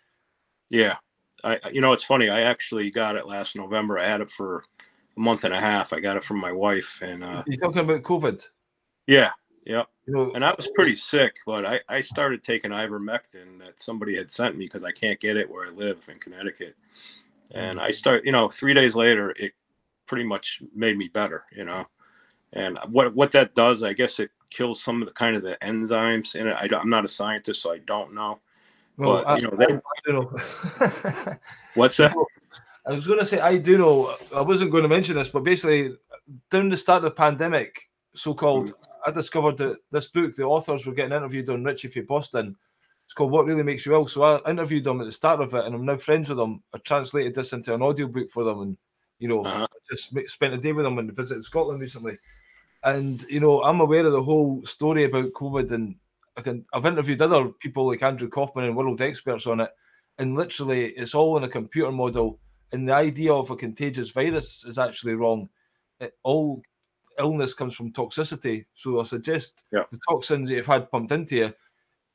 Yeah, 0.69 0.97
I 1.43 1.59
you 1.71 1.81
know 1.81 1.93
it's 1.93 2.03
funny. 2.03 2.29
I 2.29 2.41
actually 2.41 2.89
got 2.91 3.15
it 3.15 3.27
last 3.27 3.55
November. 3.55 3.99
I 3.99 4.07
had 4.07 4.21
it 4.21 4.29
for 4.29 4.63
a 5.15 5.19
month 5.19 5.43
and 5.43 5.53
a 5.53 5.59
half. 5.59 5.93
I 5.93 5.99
got 5.99 6.17
it 6.17 6.23
from 6.23 6.37
my 6.37 6.51
wife. 6.51 6.99
And 7.01 7.23
uh, 7.23 7.43
you 7.47 7.57
talking 7.57 7.81
about 7.81 8.01
COVID? 8.01 8.47
Yeah, 9.07 9.31
yeah. 9.65 9.83
You 10.07 10.13
know, 10.13 10.31
and 10.33 10.43
I 10.43 10.53
was 10.55 10.67
pretty 10.75 10.95
sick, 10.95 11.37
but 11.45 11.65
I 11.65 11.79
I 11.87 12.01
started 12.01 12.43
taking 12.43 12.71
ivermectin 12.71 13.59
that 13.59 13.79
somebody 13.79 14.15
had 14.15 14.29
sent 14.29 14.57
me 14.57 14.65
because 14.65 14.83
I 14.83 14.91
can't 14.91 15.19
get 15.19 15.37
it 15.37 15.49
where 15.49 15.67
I 15.67 15.71
live 15.71 16.07
in 16.09 16.15
Connecticut. 16.15 16.75
And 17.53 17.79
I 17.79 17.91
start, 17.91 18.25
you 18.25 18.31
know, 18.31 18.49
three 18.49 18.73
days 18.73 18.95
later, 18.95 19.33
it 19.37 19.53
pretty 20.07 20.23
much 20.23 20.61
made 20.75 20.97
me 20.97 21.07
better, 21.07 21.43
you 21.55 21.65
know. 21.65 21.85
And 22.53 22.79
what 22.89 23.15
what 23.15 23.31
that 23.31 23.55
does, 23.55 23.83
I 23.83 23.93
guess 23.93 24.19
it 24.19 24.31
kills 24.53 24.81
some 24.81 25.01
of 25.01 25.07
the 25.07 25.13
kind 25.13 25.35
of 25.35 25.41
the 25.41 25.57
enzymes 25.61 26.35
in 26.35 26.47
it. 26.47 26.53
I, 26.53 26.67
am 26.79 26.89
not 26.89 27.05
a 27.05 27.07
scientist, 27.07 27.61
so 27.61 27.71
I 27.71 27.79
don't 27.79 28.13
know. 28.13 28.39
Well, 28.97 29.23
but, 29.23 29.27
I, 29.27 29.37
you 29.37 29.43
know, 29.43 29.57
that, 29.57 29.81
I, 30.07 30.11
know. 30.11 31.37
what's 31.73 31.97
that? 31.97 32.15
I 32.85 32.93
was 32.93 33.07
going 33.07 33.19
to 33.19 33.25
say 33.25 33.39
I 33.39 33.57
do 33.57 33.77
know. 33.77 34.15
I 34.35 34.41
wasn't 34.41 34.71
going 34.71 34.83
to 34.83 34.89
mention 34.89 35.15
this, 35.15 35.29
but 35.29 35.43
basically, 35.43 35.95
during 36.51 36.69
the 36.69 36.77
start 36.77 36.97
of 36.97 37.03
the 37.03 37.11
pandemic, 37.11 37.89
so-called, 38.13 38.69
mm. 38.69 38.73
I 39.05 39.11
discovered 39.11 39.57
that 39.57 39.77
this 39.91 40.07
book, 40.07 40.35
the 40.35 40.43
authors 40.43 40.85
were 40.85 40.93
getting 40.93 41.15
interviewed 41.15 41.49
on 41.49 41.63
Richie 41.63 41.87
from 41.87 42.05
Boston. 42.05 42.55
It's 43.05 43.13
called 43.13 43.31
"What 43.31 43.45
Really 43.45 43.63
Makes 43.63 43.85
You 43.85 43.93
Ill." 43.93 44.07
So 44.07 44.23
I 44.23 44.49
interviewed 44.49 44.83
them 44.83 45.01
at 45.01 45.07
the 45.07 45.11
start 45.11 45.41
of 45.41 45.53
it, 45.53 45.65
and 45.65 45.73
I'm 45.73 45.85
now 45.85 45.97
friends 45.97 46.29
with 46.29 46.37
them. 46.37 46.61
I 46.73 46.77
translated 46.79 47.33
this 47.33 47.53
into 47.53 47.73
an 47.73 47.81
audio 47.81 48.07
book 48.07 48.29
for 48.29 48.43
them, 48.43 48.61
and 48.61 48.77
you 49.19 49.27
know, 49.27 49.43
uh-huh. 49.43 49.67
just 49.89 50.15
spent 50.29 50.53
a 50.53 50.57
day 50.57 50.73
with 50.73 50.85
them 50.85 50.99
and 50.99 51.15
visited 51.15 51.43
Scotland 51.43 51.81
recently. 51.81 52.17
And 52.83 53.23
you 53.29 53.39
know, 53.39 53.63
I'm 53.63 53.79
aware 53.79 54.05
of 54.05 54.11
the 54.11 54.23
whole 54.23 54.63
story 54.63 55.05
about 55.05 55.33
COVID, 55.33 55.71
and 55.71 55.95
I 56.37 56.41
can 56.41 56.65
I've 56.73 56.85
interviewed 56.85 57.21
other 57.21 57.49
people 57.49 57.87
like 57.87 58.03
Andrew 58.03 58.29
Kaufman 58.29 58.65
and 58.65 58.75
world 58.75 59.01
experts 59.01 59.47
on 59.47 59.61
it, 59.61 59.71
and 60.17 60.35
literally 60.35 60.87
it's 60.89 61.15
all 61.15 61.37
in 61.37 61.43
a 61.43 61.49
computer 61.49 61.91
model. 61.91 62.39
And 62.71 62.89
the 62.89 62.95
idea 62.95 63.31
of 63.31 63.51
a 63.51 63.55
contagious 63.55 64.09
virus 64.09 64.65
is 64.65 64.79
actually 64.79 65.13
wrong. 65.13 65.49
It, 65.99 66.13
all 66.23 66.63
illness 67.19 67.53
comes 67.53 67.75
from 67.75 67.91
toxicity. 67.93 68.65
So 68.73 68.99
I 68.99 69.03
suggest 69.03 69.63
yeah. 69.71 69.83
the 69.91 69.99
toxins 70.09 70.49
that 70.49 70.55
you've 70.55 70.65
had 70.65 70.91
pumped 70.91 71.11
into 71.11 71.35
you, 71.35 71.53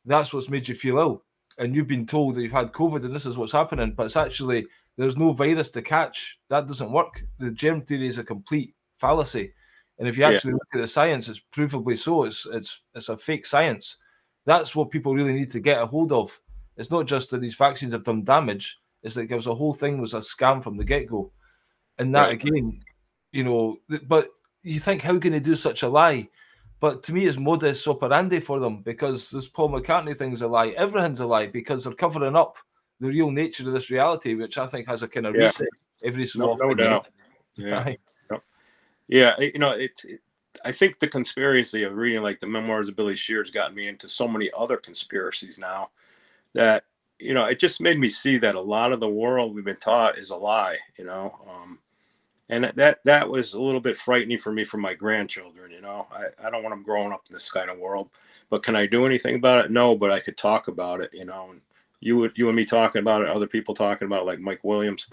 that's 0.05 0.33
what's 0.33 0.49
made 0.49 0.69
you 0.69 0.75
feel 0.75 0.99
ill. 0.99 1.25
And 1.59 1.75
you've 1.75 1.89
been 1.89 2.07
told 2.07 2.35
that 2.35 2.43
you've 2.43 2.53
had 2.53 2.73
COVID 2.73 3.05
and 3.05 3.15
this 3.15 3.27
is 3.27 3.37
what's 3.37 3.53
happening, 3.53 3.93
but 3.97 4.07
it's 4.07 4.17
actually 4.17 4.67
there's 4.97 5.17
no 5.17 5.33
virus 5.33 5.71
to 5.73 5.83
catch. 5.83 6.39
That 6.49 6.67
doesn't 6.67 6.93
work. 6.93 7.25
The 7.39 7.51
germ 7.51 7.83
theory 7.83 8.09
is 8.09 8.19
a 8.19 8.25
complete 8.25 8.75
fallacy. 8.97 9.53
And 9.99 10.09
if 10.09 10.17
you 10.17 10.25
actually 10.25 10.53
yeah. 10.53 10.57
look 10.57 10.69
at 10.75 10.81
the 10.81 10.89
science, 10.89 11.29
it's 11.29 11.43
provably 11.53 11.97
so. 11.97 12.25
It's 12.25 12.47
it's 12.47 12.83
it's 12.95 13.09
a 13.09 13.17
fake 13.17 13.47
science. 13.47 13.99
That's 14.45 14.75
what 14.75 14.91
people 14.91 15.15
really 15.15 15.33
need 15.33 15.51
to 15.51 15.61
get 15.61 15.83
a 15.83 15.87
hold 15.87 16.13
of. 16.13 16.39
It's 16.77 16.91
not 16.91 17.07
just 17.07 17.31
that 17.31 17.41
these 17.41 17.57
vaccines 17.57 17.93
have 17.93 18.05
done 18.05 18.25
damage. 18.25 18.79
It's 19.03 19.17
like 19.17 19.31
it 19.31 19.35
was 19.35 19.49
a 19.49 19.55
whole 19.55 19.75
thing 19.75 20.01
was 20.01 20.15
a 20.15 20.19
scam 20.19 20.63
from 20.63 20.77
the 20.77 20.85
get 20.85 21.07
go, 21.07 21.33
and 21.99 22.15
that 22.15 22.27
right. 22.27 22.45
again, 22.45 22.79
you 23.33 23.45
know. 23.45 23.79
But 24.07 24.31
you 24.63 24.79
think 24.79 25.03
how 25.03 25.19
can 25.19 25.33
they 25.33 25.41
do 25.41 25.57
such 25.57 25.83
a 25.83 25.89
lie? 25.89 26.29
But 26.81 27.03
to 27.05 27.13
me, 27.13 27.27
it's 27.27 27.39
modus 27.39 27.87
operandi 27.89 28.39
for 28.39 28.61
them 28.61 28.83
because 28.83 29.31
this 29.31 29.49
Paul 29.49 29.71
McCartney 29.71 30.17
thing's 30.17 30.43
a 30.43 30.49
lie. 30.49 30.69
Everything's 30.69 31.21
a 31.21 31.27
lie 31.27 31.47
because 31.47 31.85
they're 31.85 31.93
covering 31.93 32.37
up 32.37 32.57
the 33.01 33.09
real 33.09 33.33
nature 33.33 33.67
of 33.67 33.73
this 33.73 33.91
reality, 33.91 34.35
which 34.35 34.59
I 34.59 34.67
think 34.69 34.87
has 34.87 35.03
a 35.03 35.09
kind 35.09 35.27
of 35.27 35.35
yeah. 35.35 35.43
reset 35.47 35.69
every 36.05 36.27
so 36.27 36.41
no, 36.41 36.53
often. 36.53 36.69
No 36.69 36.75
doubt. 36.75 37.09
Yeah. 37.57 37.95
Yeah, 39.09 39.39
you 39.41 39.59
know, 39.59 39.71
it's. 39.71 40.05
It, 40.05 40.21
I 40.65 40.73
think 40.73 40.99
the 40.99 41.07
conspiracy 41.09 41.85
of 41.85 41.95
reading 41.95 42.23
like 42.23 42.41
the 42.41 42.47
memoirs 42.47 42.89
of 42.89 42.97
Billy 42.97 43.15
Shears 43.15 43.51
got 43.51 43.75
me 43.75 43.87
into 43.87 44.09
so 44.09 44.27
many 44.27 44.51
other 44.57 44.77
conspiracies 44.77 45.57
now 45.57 45.91
that 46.55 46.85
you 47.19 47.35
know 47.35 47.45
it 47.45 47.61
just 47.61 47.81
made 47.81 47.99
me 47.99 48.09
see 48.09 48.39
that 48.39 48.57
a 48.57 48.61
lot 48.61 48.93
of 48.93 49.01
the 49.01 49.09
world 49.09 49.55
we've 49.55 49.65
been 49.65 49.77
taught 49.77 50.19
is 50.19 50.31
a 50.31 50.37
lie. 50.37 50.77
You 50.99 51.05
know, 51.05 51.39
um, 51.49 51.79
and 52.49 52.73
that 52.77 53.01
that 53.05 53.29
was 53.29 53.55
a 53.55 53.61
little 53.61 53.81
bit 53.81 53.97
frightening 53.97 54.39
for 54.39 54.53
me 54.53 54.65
for 54.65 54.79
my 54.79 54.95
grandchildren. 54.95 55.71
You 55.71 55.81
know, 55.83 56.07
I, 56.11 56.47
I 56.47 56.51
don't 56.51 56.63
want 56.63 56.75
them 56.75 56.83
growing 56.85 57.13
up 57.13 57.23
in 57.29 57.35
this 57.35 57.51
kind 57.51 57.71
of 57.71 57.79
world. 57.79 58.11
But 58.51 58.63
can 58.63 58.77
I 58.77 58.87
do 58.87 59.07
anything 59.07 59.37
about 59.37 59.65
it? 59.65 59.71
No, 59.71 59.95
but 59.95 60.11
I 60.11 60.21
could 60.21 60.37
talk 60.37 60.69
about 60.69 61.01
it. 61.01 61.11
You 61.13 61.25
know, 61.27 61.49
and 61.53 61.61
you 62.01 62.17
would 62.19 62.33
you 62.37 62.49
and 62.49 62.57
me 62.57 62.65
talking 62.65 63.01
about 63.01 63.23
it, 63.23 63.29
other 63.29 63.47
people 63.47 63.75
talking 63.75 64.07
about 64.07 64.23
it, 64.23 64.27
like 64.27 64.41
Mike 64.41 64.65
Williams. 64.65 65.07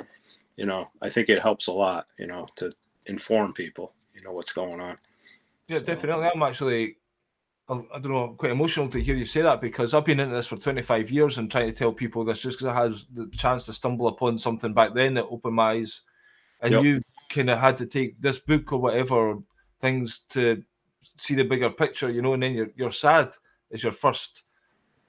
You 0.57 0.65
know, 0.65 0.89
I 1.01 1.09
think 1.09 1.29
it 1.29 1.41
helps 1.41 1.67
a 1.67 1.73
lot. 1.73 2.07
You 2.17 2.27
know, 2.27 2.47
to 2.55 2.71
inform 3.05 3.53
people, 3.53 3.93
you 4.13 4.21
know, 4.21 4.31
what's 4.31 4.53
going 4.53 4.79
on. 4.79 4.97
Yeah, 5.67 5.79
definitely. 5.79 6.25
I'm 6.25 6.43
actually, 6.43 6.97
I 7.69 7.81
don't 7.93 8.09
know, 8.09 8.35
quite 8.37 8.51
emotional 8.51 8.89
to 8.89 9.01
hear 9.01 9.15
you 9.15 9.25
say 9.25 9.41
that 9.41 9.61
because 9.61 9.93
I've 9.93 10.05
been 10.05 10.19
into 10.19 10.35
this 10.35 10.47
for 10.47 10.57
25 10.57 11.09
years 11.09 11.37
and 11.37 11.49
trying 11.49 11.67
to 11.67 11.73
tell 11.73 11.91
people 11.91 12.23
this 12.23 12.41
just 12.41 12.59
because 12.59 12.73
I 12.73 12.83
had 12.83 12.93
the 13.13 13.35
chance 13.35 13.65
to 13.65 13.73
stumble 13.73 14.07
upon 14.07 14.37
something 14.37 14.73
back 14.73 14.93
then 14.93 15.15
that 15.15 15.25
opened 15.25 15.55
my 15.55 15.71
eyes. 15.71 16.01
And 16.61 16.73
yep. 16.73 16.83
you 16.83 17.01
kind 17.29 17.49
of 17.49 17.59
had 17.59 17.77
to 17.77 17.85
take 17.85 18.21
this 18.21 18.39
book 18.39 18.71
or 18.71 18.79
whatever 18.79 19.39
things 19.79 20.19
to 20.29 20.63
see 21.17 21.35
the 21.35 21.43
bigger 21.43 21.69
picture, 21.69 22.09
you 22.09 22.21
know, 22.21 22.33
and 22.33 22.43
then 22.43 22.53
you're, 22.53 22.71
you're 22.75 22.91
sad 22.91 23.35
is 23.71 23.83
your 23.83 23.91
first 23.91 24.43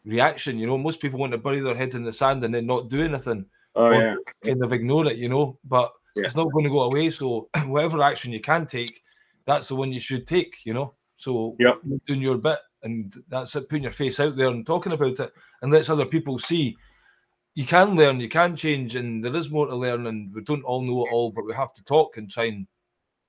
reaction. 0.04 0.58
You 0.58 0.66
know, 0.66 0.78
most 0.78 1.00
people 1.00 1.18
want 1.18 1.32
to 1.32 1.38
bury 1.38 1.60
their 1.60 1.74
head 1.74 1.94
in 1.94 2.04
the 2.04 2.12
sand 2.12 2.42
and 2.44 2.54
then 2.54 2.66
not 2.66 2.88
do 2.88 3.02
anything. 3.02 3.46
Oh, 3.74 3.90
yeah. 3.90 4.16
Kind 4.44 4.64
of 4.64 4.72
ignore 4.72 5.06
it, 5.06 5.16
you 5.16 5.28
know. 5.28 5.58
But 5.64 5.92
yeah. 6.16 6.24
it's 6.24 6.36
not 6.36 6.50
going 6.52 6.64
to 6.64 6.70
go 6.70 6.82
away. 6.82 7.10
So 7.10 7.48
whatever 7.66 8.02
action 8.02 8.32
you 8.32 8.40
can 8.40 8.66
take, 8.66 9.02
that's 9.44 9.68
the 9.68 9.76
one 9.76 9.92
you 9.92 10.00
should 10.00 10.26
take. 10.26 10.58
You 10.64 10.74
know. 10.74 10.94
So 11.14 11.56
yeah, 11.58 11.74
doing 12.06 12.20
your 12.20 12.38
bit, 12.38 12.58
and 12.82 13.14
that's 13.28 13.54
it. 13.56 13.68
Putting 13.68 13.84
your 13.84 13.92
face 13.92 14.18
out 14.20 14.36
there 14.36 14.48
and 14.48 14.66
talking 14.66 14.92
about 14.92 15.20
it, 15.20 15.32
and 15.62 15.72
lets 15.72 15.90
other 15.90 16.06
people 16.06 16.38
see 16.38 16.76
you 17.54 17.64
can 17.64 17.96
learn, 17.96 18.20
you 18.20 18.28
can 18.28 18.54
change, 18.54 18.96
and 18.96 19.24
there 19.24 19.34
is 19.34 19.50
more 19.50 19.66
to 19.66 19.74
learn. 19.74 20.06
And 20.06 20.32
we 20.34 20.42
don't 20.42 20.64
all 20.64 20.82
know 20.82 21.06
it 21.06 21.12
all, 21.12 21.32
but 21.32 21.46
we 21.46 21.54
have 21.54 21.74
to 21.74 21.84
talk 21.84 22.16
and 22.16 22.30
try 22.30 22.44
and. 22.44 22.66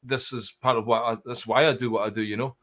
This 0.03 0.31
is 0.31 0.51
part 0.51 0.77
of 0.77 0.85
what 0.85 1.01
I, 1.03 1.17
that's 1.25 1.47
why 1.47 1.67
I 1.67 1.73
do 1.73 1.91
what 1.91 2.05
I 2.05 2.09
do. 2.09 2.21
You 2.21 2.37
know. 2.37 2.55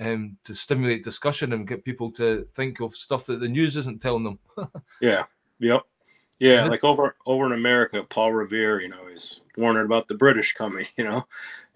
Um, 0.00 0.38
to 0.42 0.54
stimulate 0.54 1.04
discussion 1.04 1.52
and 1.52 1.68
get 1.68 1.84
people 1.84 2.10
to 2.12 2.42
think 2.50 2.80
of 2.80 2.96
stuff 2.96 3.26
that 3.26 3.38
the 3.38 3.48
news 3.48 3.76
isn't 3.76 4.02
telling 4.02 4.24
them. 4.24 4.40
yeah. 5.00 5.22
Yep. 5.60 5.82
Yeah, 6.40 6.66
like 6.66 6.82
over 6.82 7.16
over 7.26 7.46
in 7.46 7.52
America, 7.52 8.02
Paul 8.02 8.32
Revere, 8.32 8.80
you 8.80 8.88
know, 8.88 9.06
is 9.06 9.40
warning 9.56 9.84
about 9.84 10.08
the 10.08 10.14
British 10.14 10.52
coming, 10.52 10.86
you 10.96 11.04
know, 11.04 11.26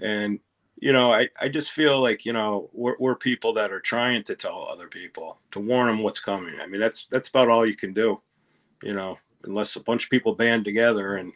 and 0.00 0.40
you 0.80 0.92
know, 0.92 1.12
I, 1.12 1.28
I 1.40 1.48
just 1.48 1.72
feel 1.72 2.00
like 2.00 2.24
you 2.24 2.32
know 2.32 2.70
we're, 2.72 2.96
we're 2.98 3.16
people 3.16 3.52
that 3.54 3.72
are 3.72 3.80
trying 3.80 4.22
to 4.24 4.34
tell 4.34 4.68
other 4.70 4.86
people 4.86 5.38
to 5.50 5.60
warn 5.60 5.88
them 5.88 6.02
what's 6.02 6.20
coming. 6.20 6.54
I 6.60 6.66
mean, 6.66 6.80
that's 6.80 7.06
that's 7.10 7.28
about 7.28 7.48
all 7.48 7.66
you 7.66 7.76
can 7.76 7.92
do, 7.92 8.20
you 8.82 8.94
know, 8.94 9.18
unless 9.44 9.76
a 9.76 9.80
bunch 9.80 10.04
of 10.04 10.10
people 10.10 10.34
band 10.34 10.64
together 10.64 11.16
and 11.16 11.32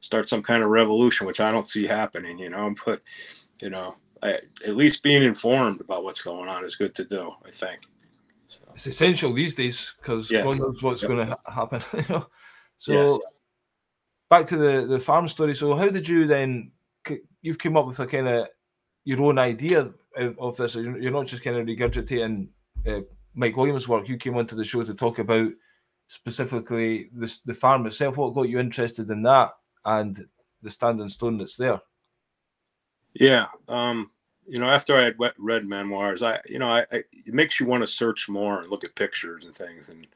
start 0.00 0.28
some 0.28 0.42
kind 0.42 0.62
of 0.62 0.70
revolution, 0.70 1.26
which 1.26 1.40
I 1.40 1.52
don't 1.52 1.68
see 1.68 1.86
happening, 1.86 2.38
you 2.38 2.50
know. 2.50 2.74
But 2.84 3.02
you 3.60 3.70
know, 3.70 3.96
I, 4.22 4.38
at 4.66 4.76
least 4.76 5.02
being 5.02 5.22
informed 5.22 5.80
about 5.80 6.04
what's 6.04 6.22
going 6.22 6.48
on 6.48 6.64
is 6.64 6.76
good 6.76 6.94
to 6.96 7.04
do. 7.04 7.32
I 7.46 7.50
think 7.50 7.80
so. 8.48 8.58
it's 8.74 8.86
essential 8.86 9.32
these 9.32 9.54
days 9.54 9.94
because 10.00 10.30
yes. 10.30 10.44
God 10.44 10.58
knows 10.58 10.82
what's 10.82 11.02
yep. 11.02 11.10
going 11.10 11.28
to 11.28 11.38
ha- 11.44 11.52
happen. 11.52 11.82
You 12.08 12.14
know. 12.14 12.26
So 12.78 12.92
yes. 12.92 13.18
Back 14.30 14.46
to 14.46 14.56
the 14.56 14.86
the 14.86 15.00
farm 15.00 15.28
story. 15.28 15.54
So 15.54 15.76
how 15.76 15.88
did 15.88 16.08
you 16.08 16.26
then? 16.26 16.72
You've 17.42 17.58
come 17.58 17.76
up 17.76 17.86
with 17.86 17.98
a 18.00 18.06
kind 18.06 18.28
of 18.28 18.48
your 19.04 19.22
own 19.22 19.38
idea 19.38 19.90
of, 20.16 20.38
of 20.38 20.56
this. 20.56 20.74
You're 20.74 21.10
not 21.10 21.26
just 21.26 21.42
kind 21.42 21.56
of 21.56 21.66
regurgitating 21.66 22.48
uh, 22.86 23.00
Mike 23.34 23.56
Williams' 23.56 23.88
work. 23.88 24.08
You 24.08 24.16
came 24.16 24.36
onto 24.36 24.56
the 24.56 24.64
show 24.64 24.82
to 24.82 24.94
talk 24.94 25.18
about 25.18 25.50
specifically 26.06 27.08
this, 27.12 27.40
the 27.40 27.54
farm 27.54 27.86
itself. 27.86 28.16
What 28.16 28.34
got 28.34 28.48
you 28.48 28.58
interested 28.58 29.08
in 29.10 29.22
that 29.22 29.48
and 29.84 30.26
the 30.62 30.70
standing 30.70 31.08
stone 31.08 31.38
that's 31.38 31.56
there? 31.56 31.80
Yeah, 33.14 33.46
um, 33.68 34.10
you 34.44 34.58
know, 34.58 34.68
after 34.68 34.96
I 34.96 35.04
had 35.04 35.16
read 35.38 35.66
memoirs, 35.66 36.22
I, 36.22 36.40
you 36.46 36.58
know, 36.58 36.70
I, 36.70 36.80
I 36.92 37.02
it 37.12 37.32
makes 37.32 37.58
you 37.58 37.66
want 37.66 37.82
to 37.82 37.86
search 37.86 38.28
more 38.28 38.60
and 38.60 38.70
look 38.70 38.84
at 38.84 38.94
pictures 38.94 39.44
and 39.44 39.54
things 39.54 39.88
and 39.88 40.06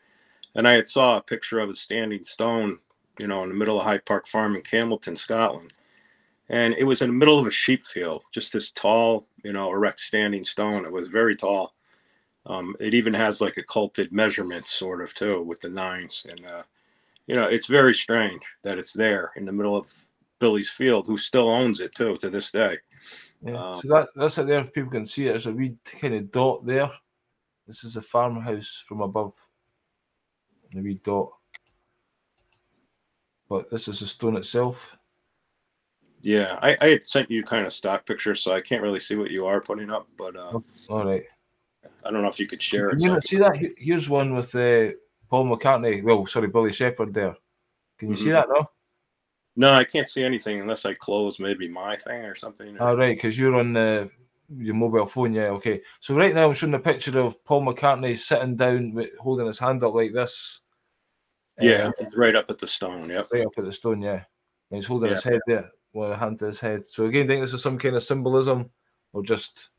and 0.56 0.68
I 0.68 0.72
had 0.72 0.88
saw 0.88 1.16
a 1.16 1.22
picture 1.22 1.58
of 1.58 1.68
a 1.68 1.74
standing 1.74 2.22
stone, 2.22 2.78
you 3.18 3.26
know, 3.26 3.42
in 3.42 3.48
the 3.48 3.54
middle 3.54 3.78
of 3.78 3.84
High 3.84 3.98
Park 3.98 4.26
Farm 4.26 4.56
in 4.56 4.62
Campbeltown, 4.62 5.16
Scotland. 5.16 5.72
And 6.48 6.74
it 6.74 6.84
was 6.84 7.00
in 7.00 7.08
the 7.08 7.14
middle 7.14 7.38
of 7.38 7.46
a 7.46 7.50
sheep 7.50 7.84
field, 7.84 8.22
just 8.32 8.52
this 8.52 8.70
tall, 8.70 9.26
you 9.44 9.52
know, 9.52 9.70
erect 9.70 10.00
standing 10.00 10.44
stone. 10.44 10.84
It 10.84 10.92
was 10.92 11.08
very 11.08 11.34
tall. 11.34 11.74
Um, 12.46 12.76
it 12.80 12.92
even 12.92 13.14
has 13.14 13.40
like 13.40 13.56
occulted 13.56 14.12
measurements, 14.12 14.70
sort 14.70 15.00
of, 15.00 15.14
too, 15.14 15.42
with 15.42 15.60
the 15.60 15.70
nines. 15.70 16.26
And, 16.28 16.44
uh, 16.44 16.62
you 17.26 17.34
know, 17.34 17.44
it's 17.44 17.66
very 17.66 17.94
strange 17.94 18.42
that 18.62 18.78
it's 18.78 18.92
there 18.92 19.32
in 19.36 19.46
the 19.46 19.52
middle 19.52 19.74
of 19.74 19.90
Billy's 20.38 20.68
field, 20.68 21.06
who 21.06 21.16
still 21.16 21.48
owns 21.48 21.80
it, 21.80 21.94
too, 21.94 22.16
to 22.18 22.28
this 22.28 22.50
day. 22.50 22.76
Yeah. 23.40 23.70
Um, 23.70 23.80
so 23.80 23.88
that, 23.88 24.08
that's 24.14 24.36
it 24.36 24.46
there. 24.46 24.60
If 24.60 24.74
people 24.74 24.90
can 24.90 25.06
see 25.06 25.26
it, 25.26 25.30
there's 25.30 25.46
a 25.46 25.52
wee 25.52 25.76
kind 26.00 26.14
of 26.14 26.30
dot 26.30 26.66
there. 26.66 26.90
This 27.66 27.84
is 27.84 27.96
a 27.96 28.02
farmhouse 28.02 28.84
from 28.86 29.00
above 29.00 29.32
the 30.74 30.82
wee 30.82 31.00
dot. 31.02 31.30
But 33.54 33.70
this 33.70 33.86
is 33.86 34.00
the 34.00 34.06
stone 34.06 34.36
itself. 34.36 34.96
Yeah, 36.22 36.58
I, 36.60 36.76
I 36.80 36.88
had 36.88 37.04
sent 37.06 37.30
you 37.30 37.44
kind 37.44 37.64
of 37.64 37.72
stock 37.72 38.04
pictures, 38.04 38.40
so 38.42 38.52
I 38.52 38.60
can't 38.60 38.82
really 38.82 38.98
see 38.98 39.14
what 39.14 39.30
you 39.30 39.46
are 39.46 39.60
putting 39.60 39.90
up, 39.90 40.08
but 40.18 40.34
uh, 40.34 40.58
All 40.88 41.04
right. 41.04 41.22
I 42.04 42.10
don't 42.10 42.22
know 42.22 42.28
if 42.28 42.40
you 42.40 42.48
could 42.48 42.60
share 42.60 42.88
it. 42.88 42.98
Can 42.98 43.00
you 43.00 43.06
so 43.06 43.10
I 43.10 43.14
not 43.14 43.22
can 43.22 43.28
see 43.28 43.36
that? 43.44 43.56
Here- 43.56 43.74
Here's 43.78 44.08
one 44.08 44.34
with 44.34 44.52
uh, 44.56 44.90
Paul 45.30 45.44
McCartney. 45.46 46.02
Well, 46.02 46.26
sorry, 46.26 46.48
Billy 46.48 46.72
Shepherd 46.72 47.14
there. 47.14 47.36
Can 48.00 48.08
you 48.08 48.16
see 48.16 48.30
Mhm. 48.30 48.32
that 48.32 48.48
now? 48.48 48.66
No, 49.54 49.72
I 49.72 49.84
can't 49.84 50.08
see 50.08 50.24
anything 50.24 50.60
unless 50.60 50.84
I 50.84 50.94
close 50.94 51.38
maybe 51.38 51.68
my 51.68 51.94
thing 51.96 52.22
or 52.24 52.34
something. 52.34 52.76
All 52.80 52.96
right, 52.96 53.16
because 53.16 53.38
you're 53.38 53.54
on 53.54 53.72
the 53.72 54.10
your 54.48 54.74
mobile 54.74 55.06
phone. 55.06 55.32
Yeah, 55.32 55.50
okay. 55.50 55.80
So 56.00 56.16
right 56.16 56.34
now 56.34 56.48
I'm 56.48 56.54
showing 56.54 56.74
a 56.74 56.80
picture 56.80 57.16
of 57.20 57.42
Paul 57.44 57.62
McCartney 57.62 58.18
sitting 58.18 58.56
down 58.56 58.94
with 58.94 59.16
holding 59.20 59.46
his 59.46 59.60
hand 59.60 59.84
up 59.84 59.94
like 59.94 60.12
this. 60.12 60.60
Yeah, 61.60 61.88
Uh, 61.88 61.92
it's 62.00 62.16
right 62.16 62.34
up 62.34 62.50
at 62.50 62.58
the 62.58 62.66
stone. 62.66 63.08
Yep. 63.10 63.28
right 63.32 63.46
up 63.46 63.52
at 63.58 63.64
the 63.64 63.72
stone. 63.72 64.02
Yeah, 64.02 64.24
and 64.70 64.76
he's 64.76 64.86
holding 64.86 65.10
Yeah. 65.10 65.14
his 65.16 65.24
head 65.24 65.40
there, 65.46 65.70
with 65.92 66.10
a 66.10 66.16
hand 66.16 66.38
to 66.40 66.46
his 66.46 66.60
head. 66.60 66.86
So 66.86 67.06
again, 67.06 67.24
I 67.24 67.26
think 67.28 67.42
this 67.42 67.54
is 67.54 67.62
some 67.62 67.78
kind 67.78 67.94
of 67.96 68.02
symbolism, 68.02 68.70
or 69.12 69.22
just 69.22 69.70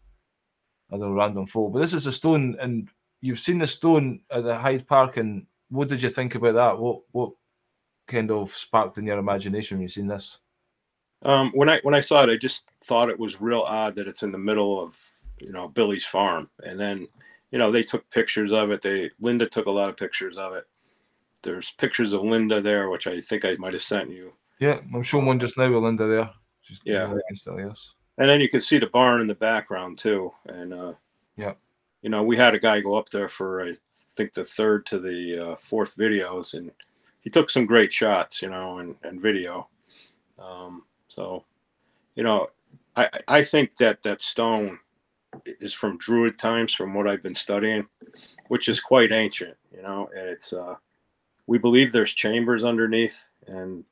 I 0.91 0.97
don't 0.97 1.01
know, 1.09 1.13
random 1.13 1.47
folk. 1.47 1.73
But 1.73 1.79
this 1.79 1.93
is 1.93 2.05
a 2.07 2.11
stone, 2.11 2.55
and 2.59 2.89
you've 3.21 3.39
seen 3.39 3.57
the 3.59 3.67
stone 3.67 4.21
at 4.29 4.43
the 4.43 4.55
High 4.57 4.77
Park. 4.77 5.17
And 5.17 5.47
what 5.69 5.89
did 5.89 6.01
you 6.03 6.09
think 6.09 6.35
about 6.35 6.53
that? 6.53 6.77
What 6.79 7.01
what 7.11 7.33
kind 8.07 8.29
of 8.31 8.51
sparked 8.55 8.97
in 8.99 9.05
your 9.07 9.17
imagination 9.17 9.77
when 9.77 9.81
you 9.81 9.87
seen 9.87 10.07
this? 10.07 10.39
Um, 11.23 11.51
when 11.53 11.69
I 11.69 11.79
when 11.81 11.95
I 11.95 12.01
saw 12.01 12.23
it, 12.23 12.29
I 12.29 12.37
just 12.37 12.69
thought 12.83 13.09
it 13.09 13.17
was 13.19 13.41
real 13.41 13.61
odd 13.61 13.95
that 13.95 14.07
it's 14.07 14.21
in 14.23 14.31
the 14.31 14.37
middle 14.37 14.79
of 14.79 14.97
you 15.39 15.51
know 15.51 15.67
Billy's 15.67 16.05
farm, 16.05 16.49
and 16.63 16.79
then 16.79 17.07
you 17.51 17.57
know 17.57 17.71
they 17.71 17.83
took 17.83 18.07
pictures 18.11 18.53
of 18.53 18.69
it. 18.71 18.81
They 18.81 19.09
Linda 19.19 19.47
took 19.49 19.65
a 19.65 19.71
lot 19.71 19.89
of 19.89 19.97
pictures 19.97 20.37
of 20.37 20.53
it. 20.53 20.65
There's 21.45 21.71
pictures 21.77 22.11
of 22.11 22.23
Linda 22.23 22.59
there, 22.59 22.89
which 22.89 23.07
I 23.07 23.21
think 23.21 23.45
I 23.45 23.55
might 23.55 23.73
have 23.73 23.81
sent 23.81 24.09
you. 24.09 24.33
Yeah, 24.59 24.79
I'm 24.93 25.03
showing 25.03 25.25
one 25.27 25.39
just 25.39 25.57
now 25.57 25.71
with 25.71 25.83
Linda 25.83 26.07
there. 26.07 26.29
She's 26.61 26.81
Yeah. 26.83 27.13
still 27.35 27.59
yes. 27.59 27.93
And 28.17 28.29
then 28.29 28.41
you 28.41 28.49
can 28.49 28.61
see 28.61 28.79
the 28.79 28.87
barn 28.87 29.21
in 29.21 29.27
the 29.27 29.35
background 29.35 29.97
too. 29.97 30.33
And 30.47 30.73
uh, 30.73 30.93
Yeah. 31.37 31.53
you 32.01 32.09
know, 32.09 32.23
we 32.23 32.35
had 32.35 32.55
a 32.55 32.59
guy 32.59 32.81
go 32.81 32.95
up 32.95 33.09
there 33.09 33.29
for 33.29 33.63
I 33.63 33.73
think 34.15 34.33
the 34.33 34.43
third 34.43 34.85
to 34.87 34.99
the 34.99 35.51
uh, 35.51 35.55
fourth 35.57 35.95
videos, 35.97 36.53
and 36.55 36.71
he 37.21 37.29
took 37.29 37.49
some 37.49 37.65
great 37.65 37.93
shots, 37.93 38.41
you 38.41 38.49
know, 38.49 38.79
and, 38.79 38.95
and 39.03 39.21
video. 39.21 39.69
Um, 40.39 40.83
so, 41.07 41.45
you 42.15 42.23
know, 42.23 42.47
I 42.95 43.09
I 43.27 43.43
think 43.43 43.75
that 43.77 44.01
that 44.03 44.21
stone 44.21 44.79
is 45.59 45.73
from 45.73 45.97
Druid 45.97 46.39
times, 46.39 46.73
from 46.73 46.93
what 46.93 47.07
I've 47.07 47.21
been 47.21 47.35
studying, 47.35 47.85
which 48.47 48.69
is 48.69 48.79
quite 48.79 49.11
ancient, 49.11 49.57
you 49.75 49.81
know, 49.81 50.09
and 50.15 50.29
it's 50.29 50.53
uh, 50.53 50.75
we 51.47 51.57
believe 51.57 51.91
there's 51.91 52.13
chambers 52.13 52.63
underneath, 52.63 53.29
and 53.47 53.83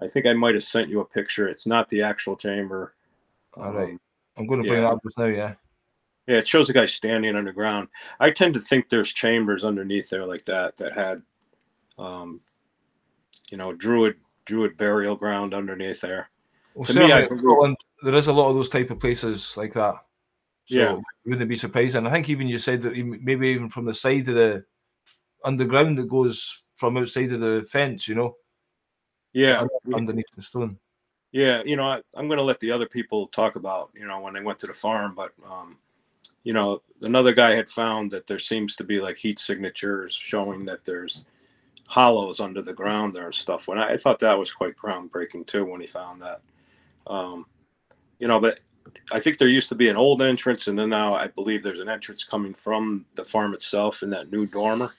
I 0.00 0.06
think 0.06 0.26
I 0.26 0.32
might 0.32 0.54
have 0.54 0.64
sent 0.64 0.88
you 0.88 1.00
a 1.00 1.04
picture. 1.04 1.48
It's 1.48 1.66
not 1.66 1.88
the 1.88 2.02
actual 2.02 2.36
chamber. 2.36 2.94
All 3.54 3.72
right. 3.72 3.90
Um, 3.90 4.00
I'm 4.38 4.46
going 4.46 4.62
to 4.62 4.68
bring 4.68 4.82
yeah. 4.82 4.88
that 4.88 4.94
up 4.94 5.02
just 5.04 5.18
now. 5.18 5.26
Yeah. 5.26 5.54
yeah, 6.26 6.38
it 6.38 6.48
shows 6.48 6.70
a 6.70 6.72
guy 6.72 6.86
standing 6.86 7.36
underground. 7.36 7.88
I 8.18 8.30
tend 8.30 8.54
to 8.54 8.60
think 8.60 8.88
there's 8.88 9.12
chambers 9.12 9.64
underneath 9.64 10.08
there 10.08 10.26
like 10.26 10.44
that 10.46 10.76
that 10.76 10.94
had, 10.94 11.22
um, 11.98 12.40
you 13.50 13.58
know, 13.58 13.72
druid 13.74 14.16
druid 14.44 14.76
burial 14.76 15.14
ground 15.14 15.54
underneath 15.54 16.00
there. 16.00 16.30
Well, 16.74 16.86
To 16.86 16.98
me, 16.98 17.12
I 17.12 17.26
Scotland, 17.26 17.76
there 18.02 18.14
is 18.14 18.28
a 18.28 18.32
lot 18.32 18.48
of 18.48 18.56
those 18.56 18.70
type 18.70 18.90
of 18.90 18.98
places 18.98 19.56
like 19.56 19.74
that. 19.74 19.94
So 20.64 20.78
Yeah. 20.78 20.98
wouldn't 21.26 21.48
be 21.48 21.56
surprised. 21.56 21.96
And 21.96 22.08
I 22.08 22.10
think 22.10 22.28
even 22.28 22.48
you 22.48 22.58
said 22.58 22.82
that 22.82 22.96
maybe 22.96 23.48
even 23.48 23.68
from 23.68 23.84
the 23.84 23.94
side 23.94 24.28
of 24.28 24.34
the 24.34 24.64
underground 25.44 25.98
that 25.98 26.08
goes 26.08 26.62
from 26.76 26.96
outside 26.96 27.32
of 27.32 27.40
the 27.40 27.64
fence, 27.70 28.08
you 28.08 28.14
know, 28.14 28.36
Yeah, 29.32 29.66
underneath 29.92 30.26
the 30.34 30.42
stone. 30.42 30.78
yeah. 31.32 31.62
You 31.64 31.76
know, 31.76 31.84
I, 31.84 32.02
I'm 32.14 32.26
going 32.28 32.38
to 32.38 32.44
let 32.44 32.58
the 32.60 32.70
other 32.70 32.86
people 32.86 33.26
talk 33.26 33.56
about 33.56 33.90
you 33.94 34.06
know 34.06 34.20
when 34.20 34.34
they 34.34 34.42
went 34.42 34.58
to 34.60 34.66
the 34.66 34.74
farm, 34.74 35.14
but 35.14 35.32
um, 35.48 35.78
you 36.44 36.52
know, 36.52 36.82
another 37.02 37.32
guy 37.32 37.54
had 37.54 37.68
found 37.68 38.10
that 38.10 38.26
there 38.26 38.38
seems 38.38 38.76
to 38.76 38.84
be 38.84 39.00
like 39.00 39.16
heat 39.16 39.38
signatures 39.38 40.14
showing 40.14 40.64
that 40.64 40.84
there's 40.84 41.24
hollows 41.86 42.40
under 42.40 42.62
the 42.62 42.72
ground 42.72 43.12
there 43.12 43.26
and 43.26 43.34
stuff. 43.34 43.68
When 43.68 43.78
I, 43.78 43.92
I 43.92 43.96
thought 43.96 44.18
that 44.20 44.38
was 44.38 44.50
quite 44.50 44.76
groundbreaking 44.76 45.46
too 45.46 45.64
when 45.64 45.80
he 45.80 45.86
found 45.86 46.22
that. 46.22 46.40
Um, 47.06 47.46
you 48.18 48.28
know, 48.28 48.40
but 48.40 48.60
I 49.10 49.20
think 49.20 49.38
there 49.38 49.48
used 49.48 49.68
to 49.68 49.74
be 49.74 49.88
an 49.88 49.96
old 49.96 50.22
entrance, 50.22 50.68
and 50.68 50.78
then 50.78 50.88
now 50.88 51.14
I 51.14 51.28
believe 51.28 51.62
there's 51.62 51.80
an 51.80 51.88
entrance 51.88 52.24
coming 52.24 52.54
from 52.54 53.04
the 53.14 53.24
farm 53.24 53.54
itself 53.54 54.02
in 54.02 54.10
that 54.10 54.30
new 54.30 54.46
dormer. 54.46 54.92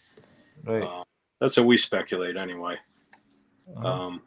Right. 0.63 0.83
Um, 0.83 1.03
that's 1.39 1.57
what 1.57 1.65
we 1.65 1.77
speculate 1.77 2.37
anyway. 2.37 2.77
Uh-huh. 3.75 3.87
Um, 3.87 4.21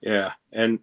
yeah, 0.00 0.32
and 0.52 0.78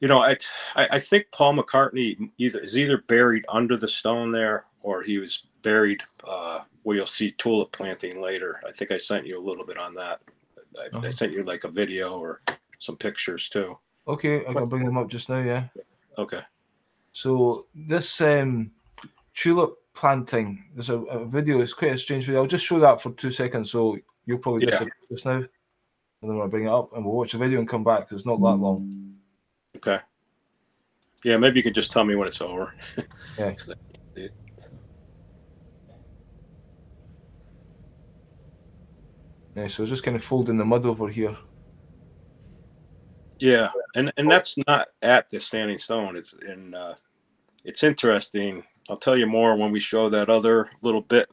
you 0.00 0.08
know, 0.08 0.20
I, 0.20 0.36
I 0.74 0.88
I 0.92 0.98
think 0.98 1.26
Paul 1.32 1.54
McCartney 1.54 2.30
either 2.38 2.58
is 2.60 2.76
either 2.78 2.98
buried 3.06 3.44
under 3.48 3.76
the 3.76 3.88
stone 3.88 4.32
there, 4.32 4.64
or 4.82 5.02
he 5.02 5.18
was 5.18 5.44
buried 5.62 6.02
uh, 6.26 6.60
where 6.82 6.96
you'll 6.96 7.06
see 7.06 7.32
tulip 7.32 7.72
planting 7.72 8.20
later. 8.20 8.60
I 8.68 8.72
think 8.72 8.90
I 8.90 8.98
sent 8.98 9.26
you 9.26 9.38
a 9.38 9.44
little 9.46 9.64
bit 9.64 9.78
on 9.78 9.94
that. 9.94 10.20
I, 10.78 10.84
I 10.84 10.86
Uh-huh. 10.98 11.10
sent 11.12 11.32
you 11.32 11.40
like 11.42 11.64
a 11.64 11.68
video 11.68 12.18
or 12.18 12.40
some 12.80 12.96
pictures 12.96 13.48
too. 13.48 13.74
okay, 14.08 14.44
I 14.46 14.52
can 14.52 14.68
bring 14.68 14.84
them 14.84 14.98
up 14.98 15.08
just 15.08 15.28
now. 15.30 15.38
Yeah. 15.40 15.64
Okay. 16.18 16.42
So 17.12 17.66
this 17.74 18.20
um, 18.20 18.72
tulip 19.34 19.78
planting, 19.94 20.64
there's 20.74 20.90
a, 20.90 20.98
a 20.98 21.24
video. 21.24 21.60
It's 21.60 21.72
quite 21.72 21.92
a 21.92 21.98
strange 21.98 22.26
video. 22.26 22.42
I'll 22.42 22.46
just 22.48 22.64
show 22.66 22.78
that 22.80 23.00
for 23.00 23.12
two 23.12 23.30
seconds, 23.30 23.70
so 23.70 23.96
you'll 24.26 24.38
probably 24.38 24.66
Yeah. 24.66 24.84
just 25.10 25.24
now, 25.26 25.36
and 25.36 25.48
then 26.22 26.40
I'll 26.40 26.48
bring 26.48 26.64
it 26.66 26.70
up 26.70 26.92
and 26.94 27.04
we'll 27.04 27.14
watch 27.14 27.32
the 27.32 27.38
video 27.38 27.58
and 27.60 27.68
come 27.68 27.84
back 27.84 28.00
because 28.00 28.20
it's 28.22 28.26
not 28.26 28.40
that 28.40 28.56
long. 28.56 29.14
Okay. 29.76 29.98
Yeah, 31.24 31.36
maybe 31.38 31.58
you 31.58 31.62
could 31.62 31.74
just 31.74 31.90
tell 31.92 32.04
me 32.04 32.16
when 32.16 32.28
it's 32.28 32.40
over. 32.40 32.74
Yeah. 33.38 33.52
'Cause 33.52 33.70
I 33.70 33.74
can't 33.74 34.04
see 34.14 34.20
it. 34.22 34.34
Yeah, 39.56 39.66
so 39.68 39.86
just 39.86 40.02
kind 40.02 40.16
of 40.16 40.24
folding 40.24 40.56
the 40.58 40.64
mud 40.64 40.84
over 40.86 41.08
here. 41.08 41.36
Yeah, 43.38 43.68
and 43.94 44.12
and 44.16 44.30
that's 44.30 44.56
not 44.66 44.88
at 45.02 45.28
the 45.30 45.40
Standing 45.40 45.78
Stone. 45.78 46.16
It's 46.16 46.32
in. 46.34 46.74
Uh, 46.74 46.94
it's 47.64 47.82
interesting. 47.82 48.62
I'll 48.88 48.96
tell 48.96 49.16
you 49.16 49.26
more 49.26 49.56
when 49.56 49.72
we 49.72 49.80
show 49.80 50.08
that 50.10 50.28
other 50.28 50.68
little 50.82 51.00
bit 51.00 51.28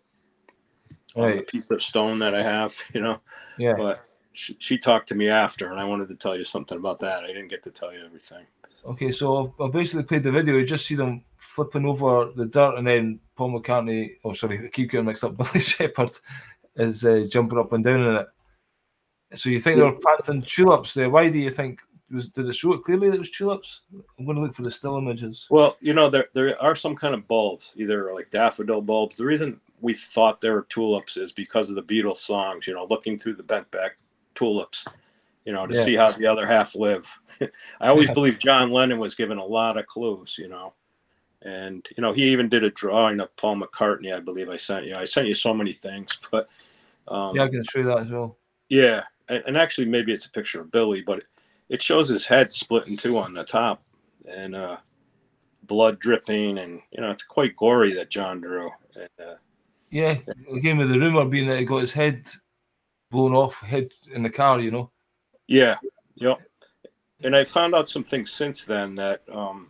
on 1.15 1.37
the 1.37 1.43
piece 1.43 1.65
of 1.69 1.81
stone 1.81 2.19
that 2.19 2.33
I 2.35 2.41
have. 2.41 2.75
You 2.93 3.01
know, 3.01 3.21
Yeah. 3.57 3.73
but 3.77 4.05
she, 4.33 4.55
she 4.59 4.77
talked 4.77 5.09
to 5.09 5.15
me 5.15 5.29
after, 5.29 5.69
and 5.71 5.79
I 5.79 5.83
wanted 5.83 6.07
to 6.09 6.15
tell 6.15 6.37
you 6.37 6.45
something 6.45 6.77
about 6.77 6.99
that. 6.99 7.23
I 7.23 7.27
didn't 7.27 7.49
get 7.49 7.63
to 7.63 7.71
tell 7.71 7.93
you 7.93 8.05
everything. 8.05 8.45
Okay, 8.85 9.11
so 9.11 9.53
I've 9.59 9.71
basically 9.71 10.03
played 10.03 10.23
the 10.23 10.31
video. 10.31 10.55
You 10.55 10.65
just 10.65 10.87
see 10.87 10.95
them 10.95 11.23
flipping 11.37 11.85
over 11.85 12.31
the 12.35 12.45
dirt, 12.45 12.77
and 12.77 12.87
then 12.87 13.19
Paul 13.35 13.59
McCartney, 13.59 14.13
oh 14.23 14.33
sorry, 14.33 14.65
I 14.65 14.69
keep 14.69 14.89
getting 14.91 15.05
mixed 15.05 15.23
up. 15.23 15.37
Billy 15.37 15.59
Shepherd 15.59 16.11
is 16.75 17.05
uh, 17.05 17.25
jumping 17.29 17.59
up 17.59 17.73
and 17.73 17.83
down 17.83 18.01
in 18.01 18.15
it. 18.15 18.27
So 19.33 19.49
you 19.49 19.59
think 19.59 19.77
they're 19.77 19.91
planting 19.91 20.41
tulips 20.41 20.93
there? 20.93 21.09
Why 21.09 21.29
do 21.29 21.39
you 21.39 21.49
think 21.51 21.79
was? 22.13 22.29
Did 22.29 22.47
it 22.47 22.55
show 22.55 22.73
it 22.73 22.83
clearly 22.83 23.09
that 23.09 23.15
it 23.15 23.19
was 23.19 23.31
tulips? 23.31 23.81
I'm 24.17 24.25
going 24.25 24.35
to 24.35 24.41
look 24.43 24.53
for 24.55 24.61
the 24.63 24.71
still 24.71 24.97
images. 24.97 25.47
Well, 25.49 25.77
you 25.79 25.93
know, 25.93 26.09
there 26.09 26.27
there 26.33 26.61
are 26.61 26.75
some 26.75 26.95
kind 26.95 27.13
of 27.13 27.27
bulbs, 27.27 27.73
either 27.77 28.13
like 28.13 28.29
daffodil 28.29 28.81
bulbs. 28.81 29.17
The 29.17 29.25
reason 29.25 29.59
we 29.81 29.93
thought 29.93 30.41
they 30.41 30.49
were 30.49 30.65
tulips 30.69 31.17
is 31.17 31.31
because 31.31 31.69
of 31.69 31.75
the 31.75 31.83
Beatles 31.83 32.17
songs. 32.17 32.67
You 32.67 32.73
know, 32.73 32.85
looking 32.89 33.17
through 33.17 33.35
the 33.35 33.43
bent 33.43 33.69
back 33.71 33.97
tulips. 34.35 34.85
You 35.45 35.53
know, 35.53 35.65
to 35.65 35.75
Yeah. 35.75 35.83
see 35.83 35.95
how 35.95 36.11
the 36.11 36.27
other 36.27 36.45
half 36.45 36.75
live. 36.75 37.07
I 37.81 37.87
always 37.87 38.09
Yeah. 38.09 38.13
believe 38.13 38.37
John 38.39 38.71
Lennon 38.71 38.99
was 38.99 39.15
given 39.15 39.37
a 39.39 39.45
lot 39.45 39.77
of 39.77 39.87
clues. 39.87 40.37
You 40.37 40.49
know, 40.49 40.73
and 41.41 41.87
you 41.97 42.01
know 42.01 42.13
he 42.13 42.25
even 42.31 42.49
did 42.49 42.63
a 42.63 42.69
drawing 42.71 43.19
of 43.19 43.35
Paul 43.37 43.57
McCartney. 43.57 44.15
I 44.15 44.19
believe 44.19 44.49
I 44.49 44.57
sent 44.57 44.85
you. 44.85 44.95
I 44.95 45.05
sent 45.05 45.27
you 45.27 45.33
so 45.33 45.53
many 45.53 45.73
things, 45.73 46.19
but 46.31 46.47
um, 47.07 47.35
Yeah, 47.35 47.43
I 47.43 47.47
can 47.49 47.63
show 47.63 47.79
you 47.79 47.85
that 47.85 48.01
as 48.01 48.11
well. 48.11 48.37
yeah, 48.69 49.03
and, 49.29 49.43
and 49.47 49.57
actually 49.57 49.85
maybe 49.85 50.13
it's 50.13 50.25
a 50.27 50.31
picture 50.31 50.61
of 50.61 50.71
Billy, 50.71 51.01
but 51.01 51.23
it, 51.71 51.81
shows 51.81 52.09
his 52.09 52.25
head 52.25 52.51
split 52.51 52.87
in 52.87 52.97
two 52.97 53.17
on 53.17 53.33
the 53.33 53.43
top, 53.43 53.81
and 54.27 54.55
uh, 54.55 54.77
blood 55.63 55.99
dripping, 55.99 56.57
and 56.59 56.81
you 56.91 57.01
know 57.01 57.11
it's 57.11 57.23
quite 57.23 57.55
gory 57.55 57.93
that 57.93 58.09
John 58.09 58.41
drew. 58.41 58.69
And, 58.95 59.27
uh, 59.27 59.35
Yeah, 59.89 60.17
again 60.53 60.77
with 60.77 60.89
the 60.89 60.99
rumor 60.99 61.25
being 61.25 61.47
that 61.47 61.59
he 61.59 61.65
got 61.65 61.81
his 61.81 61.93
head 61.93 62.27
blown 63.09 63.33
off, 63.33 63.61
head 63.61 63.91
in 64.13 64.23
the 64.23 64.29
car. 64.29 64.59
You 64.59 64.71
know. 64.71 64.91
yeah, 65.47 65.77
yep. 66.15 66.37
And 67.23 67.35
I 67.35 67.43
found 67.43 67.75
out 67.75 67.89
some 67.89 68.03
things 68.03 68.31
since 68.31 68.65
then 68.65 68.95
that 68.95 69.21
um, 69.31 69.69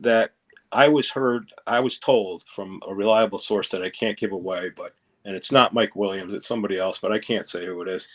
that 0.00 0.32
I 0.74 0.88
was 0.88 1.08
heard, 1.08 1.52
I 1.66 1.80
was 1.80 1.98
told 1.98 2.44
from 2.46 2.80
a 2.86 2.94
reliable 2.94 3.38
source 3.38 3.68
that 3.70 3.82
I 3.82 3.90
can't 3.90 4.18
give 4.18 4.32
away, 4.32 4.70
but 4.76 4.94
and 5.24 5.34
it's 5.34 5.52
not 5.52 5.72
Mike 5.72 5.96
Williams, 5.96 6.34
it's 6.34 6.46
somebody 6.46 6.78
else, 6.78 6.98
but 6.98 7.12
I 7.12 7.18
can't 7.18 7.48
say 7.48 7.64
who 7.64 7.80
it 7.80 7.88
is. 7.88 8.06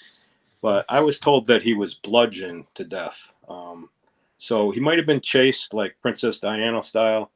But 0.62 0.86
I 0.90 1.00
was 1.00 1.20
told 1.20 1.48
that 1.48 1.62
he 1.62 1.74
was 1.74 1.94
bludgeoned 1.96 2.66
to 2.76 2.84
death. 2.84 3.34
Um, 3.48 3.90
so 4.38 4.72
he 4.72 4.80
might 4.80 4.98
have 4.98 5.08
been 5.08 5.22
chased 5.22 5.74
like 5.74 5.96
Princess 6.02 6.40
Diana 6.40 6.84
style, 6.84 7.32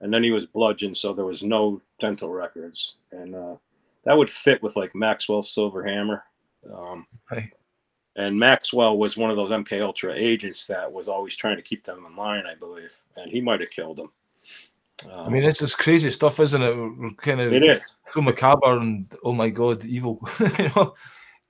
and 0.00 0.12
then 0.12 0.22
he 0.22 0.30
was 0.30 0.46
bludgeoned, 0.46 0.96
so 0.96 1.12
there 1.12 1.24
was 1.24 1.42
no 1.42 1.80
dental 2.00 2.30
records, 2.30 2.96
and 3.12 3.34
uh, 3.34 3.56
that 4.04 4.16
would 4.16 4.30
fit 4.30 4.62
with 4.62 4.76
like 4.76 4.94
Maxwell's 4.94 5.50
silver 5.50 5.84
hammer. 5.84 6.24
Um, 6.74 7.06
Right. 7.30 7.52
and 8.16 8.38
Maxwell 8.38 8.96
was 8.98 9.16
one 9.16 9.30
of 9.30 9.36
those 9.36 9.50
MK 9.50 9.80
Ultra 9.82 10.14
agents 10.14 10.66
that 10.66 10.90
was 10.90 11.08
always 11.08 11.36
trying 11.36 11.56
to 11.56 11.62
keep 11.62 11.84
them 11.84 12.04
in 12.06 12.16
line, 12.16 12.44
I 12.46 12.54
believe, 12.54 12.92
and 13.16 13.30
he 13.30 13.40
might 13.40 13.60
have 13.60 13.70
killed 13.70 13.98
them. 13.98 14.12
Um, 15.04 15.26
I 15.26 15.28
mean, 15.28 15.44
it's 15.44 15.58
just 15.58 15.78
crazy 15.78 16.10
stuff, 16.10 16.40
isn't 16.40 16.62
it? 16.62 16.74
We're 16.74 17.10
kind 17.12 17.40
of 17.40 17.52
it 17.52 17.62
is 17.62 17.94
so 18.10 18.22
macabre 18.22 18.78
and 18.78 19.06
oh 19.24 19.34
my 19.34 19.50
god, 19.50 19.84
evil. 19.84 20.26
you 20.58 20.70
know, 20.74 20.94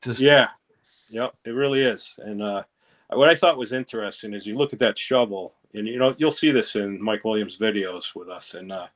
just 0.02 0.20
yeah, 0.20 0.48
yep, 1.08 1.34
it 1.44 1.50
really 1.50 1.82
is. 1.82 2.18
And 2.18 2.42
uh, 2.42 2.64
what 3.10 3.28
I 3.28 3.34
thought 3.34 3.58
was 3.58 3.72
interesting 3.72 4.34
is 4.34 4.46
you 4.46 4.54
look 4.54 4.72
at 4.72 4.78
that 4.80 4.98
shovel, 4.98 5.54
and 5.74 5.86
you 5.86 5.98
know 5.98 6.14
you'll 6.18 6.32
see 6.32 6.50
this 6.50 6.76
in 6.76 7.02
Mike 7.02 7.24
Williams 7.24 7.58
videos 7.58 8.14
with 8.14 8.28
us, 8.28 8.54
and 8.54 8.72
uh, 8.72 8.86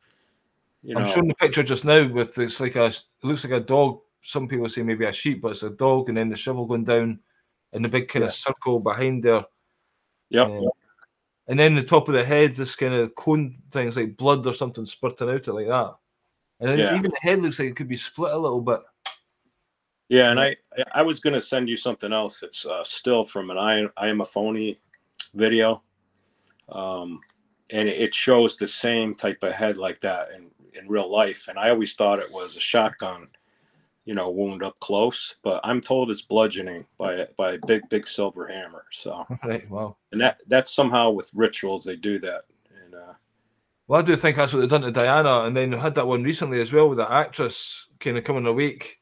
you 0.83 0.95
know, 0.95 1.01
I'm 1.01 1.07
showing 1.07 1.29
the 1.29 1.35
picture 1.35 1.63
just 1.63 1.85
now 1.85 2.07
with 2.09 2.39
it's 2.39 2.61
like 2.61 2.77
a 2.77 2.87
it 2.87 3.05
looks 3.23 3.45
like 3.45 3.53
a 3.53 3.65
dog. 3.65 4.01
Some 4.23 4.49
people 4.49 4.69
say 4.69 4.83
maybe 4.83 5.05
a 5.05 5.13
sheep, 5.13 5.43
but 5.43 5.53
it's 5.53 5.63
a 5.63 5.71
dog, 5.71 6.09
and 6.09 6.19
then 6.19 6.29
the 6.29 6.37
shovel 6.37 6.67
going 6.67 6.85
down, 6.85 7.21
and 7.73 7.85
the 7.85 7.89
big 7.89 8.09
kind 8.09 8.23
yeah. 8.23 8.29
of 8.29 8.33
circle 8.35 8.81
behind 8.81 9.23
there. 9.23 9.45
Yep. 10.31 10.47
Um, 10.47 10.69
and 11.49 11.59
then 11.59 11.75
the 11.75 11.83
top 11.83 12.07
of 12.09 12.15
the 12.15 12.25
head, 12.25 12.55
this 12.55 12.77
kind 12.77 12.95
of 12.95 13.15
cone 13.17 13.53
things 13.71 13.97
like 13.97 14.17
blood 14.17 14.47
or 14.47 14.53
something 14.53 14.85
spurting 14.85 15.29
out 15.29 15.49
it 15.49 15.53
like 15.53 15.67
that. 15.67 15.97
And 16.61 16.79
yeah. 16.79 16.97
even 16.97 17.11
the 17.11 17.19
head 17.21 17.41
looks 17.41 17.59
like 17.59 17.69
it 17.69 17.77
could 17.77 17.89
be 17.89 17.97
split 17.97 18.33
a 18.33 18.39
little 18.39 18.61
bit. 18.61 18.81
Yeah, 20.11 20.31
and 20.31 20.39
I 20.39 20.57
I 20.93 21.03
was 21.03 21.21
gonna 21.21 21.41
send 21.41 21.69
you 21.69 21.77
something 21.77 22.13
else. 22.13 22.43
It's 22.43 22.67
uh, 22.67 22.85
still 22.85 23.25
from 23.25 23.51
an 23.51 23.57
I 23.57 23.87
I 23.97 24.09
am 24.09 24.21
a 24.21 24.25
phony 24.25 24.79
video, 25.35 25.83
um, 26.69 27.21
and 27.71 27.89
it 27.89 28.15
shows 28.15 28.57
the 28.57 28.67
same 28.67 29.15
type 29.15 29.43
of 29.43 29.53
head 29.53 29.79
like 29.79 30.01
that 30.01 30.29
in 30.37 30.51
in 30.79 30.89
real 30.89 31.11
life. 31.11 31.49
And 31.49 31.59
I 31.59 31.71
always 31.71 31.95
thought 31.95 32.19
it 32.19 32.31
was 32.31 32.57
a 32.57 32.61
shotgun 32.61 33.29
you 34.05 34.15
know, 34.15 34.29
wound 34.31 34.63
up 34.63 34.79
close. 34.81 35.37
But 35.43 35.61
I'm 35.63 35.81
told 35.81 36.11
it's 36.11 36.23
bludgeoning 36.23 36.87
by 36.99 37.27
by 37.37 37.53
a 37.53 37.59
big, 37.67 37.89
big 37.89 38.09
silver 38.09 38.47
hammer. 38.49 38.85
So, 38.91 39.25
right, 39.45 39.69
well, 39.71 39.99
and 40.13 40.21
that 40.21 40.39
that's 40.49 40.75
somehow 40.75 41.11
with 41.11 41.31
rituals 41.35 41.85
they 41.85 41.97
do 41.97 42.19
that. 42.21 42.43
And 42.83 42.95
uh, 42.95 43.13
well, 43.87 44.01
I 44.01 44.03
do 44.03 44.17
think 44.17 44.37
that's 44.37 44.53
what 44.53 44.61
they've 44.61 44.69
done 44.69 44.83
to 44.83 44.91
Diana, 44.91 45.43
and 45.45 45.57
then 45.57 45.73
had 45.73 45.95
that 45.95 46.07
one 46.07 46.23
recently 46.23 46.61
as 46.61 46.73
well 46.73 46.89
with 46.89 46.99
that 46.99 47.11
actress 47.11 47.87
kind 47.99 48.19
of 48.19 48.25
coming 48.25 48.47
a 48.47 48.53
week. 48.53 49.00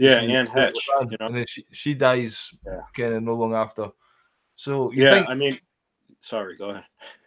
Yeah, 0.00 0.20
Anne 0.22 0.46
Heche, 0.46 0.72
you 1.10 1.16
know? 1.20 1.26
and 1.26 1.36
then 1.36 1.44
she 1.46 1.62
she 1.72 1.92
dies 1.92 2.54
yeah. 2.66 2.80
kind 2.96 3.14
of 3.14 3.22
no 3.22 3.34
long 3.34 3.54
after. 3.54 3.88
So 4.54 4.90
yeah, 4.92 5.12
think, 5.12 5.28
I 5.28 5.34
mean, 5.34 5.60
sorry, 6.20 6.56
go 6.56 6.70
ahead. 6.70 6.84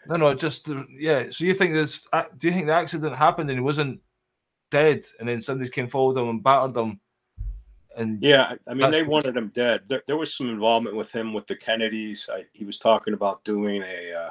No, 0.08 0.16
no, 0.16 0.34
just 0.34 0.72
yeah. 0.90 1.30
So 1.30 1.46
you 1.46 1.54
think 1.54 1.74
this? 1.74 2.08
Do 2.40 2.48
you 2.48 2.52
think 2.52 2.66
the 2.66 2.74
accident 2.74 3.16
happened 3.16 3.52
and 3.52 3.60
he 3.60 3.64
wasn't 3.64 4.02
dead, 4.72 5.06
and 5.20 5.30
then 5.30 5.40
somebody 5.40 5.70
came 5.70 5.88
forward 5.88 6.20
him 6.20 6.30
and 6.30 6.44
battered 6.44 6.76
him? 6.76 7.00
And 7.96 8.18
yeah, 8.24 8.56
I 8.68 8.74
mean, 8.74 8.90
they 8.90 9.04
wanted 9.04 9.38
him 9.38 9.52
dead. 9.54 9.82
There, 9.88 10.02
there, 10.08 10.18
was 10.18 10.34
some 10.34 10.50
involvement 10.50 10.96
with 10.96 11.12
him 11.12 11.32
with 11.32 11.46
the 11.46 11.56
Kennedys. 11.56 12.28
I, 12.34 12.44
he 12.54 12.66
was 12.66 12.80
talking 12.80 13.14
about 13.14 13.44
doing 13.44 13.84
a 13.84 14.14
uh, 14.14 14.30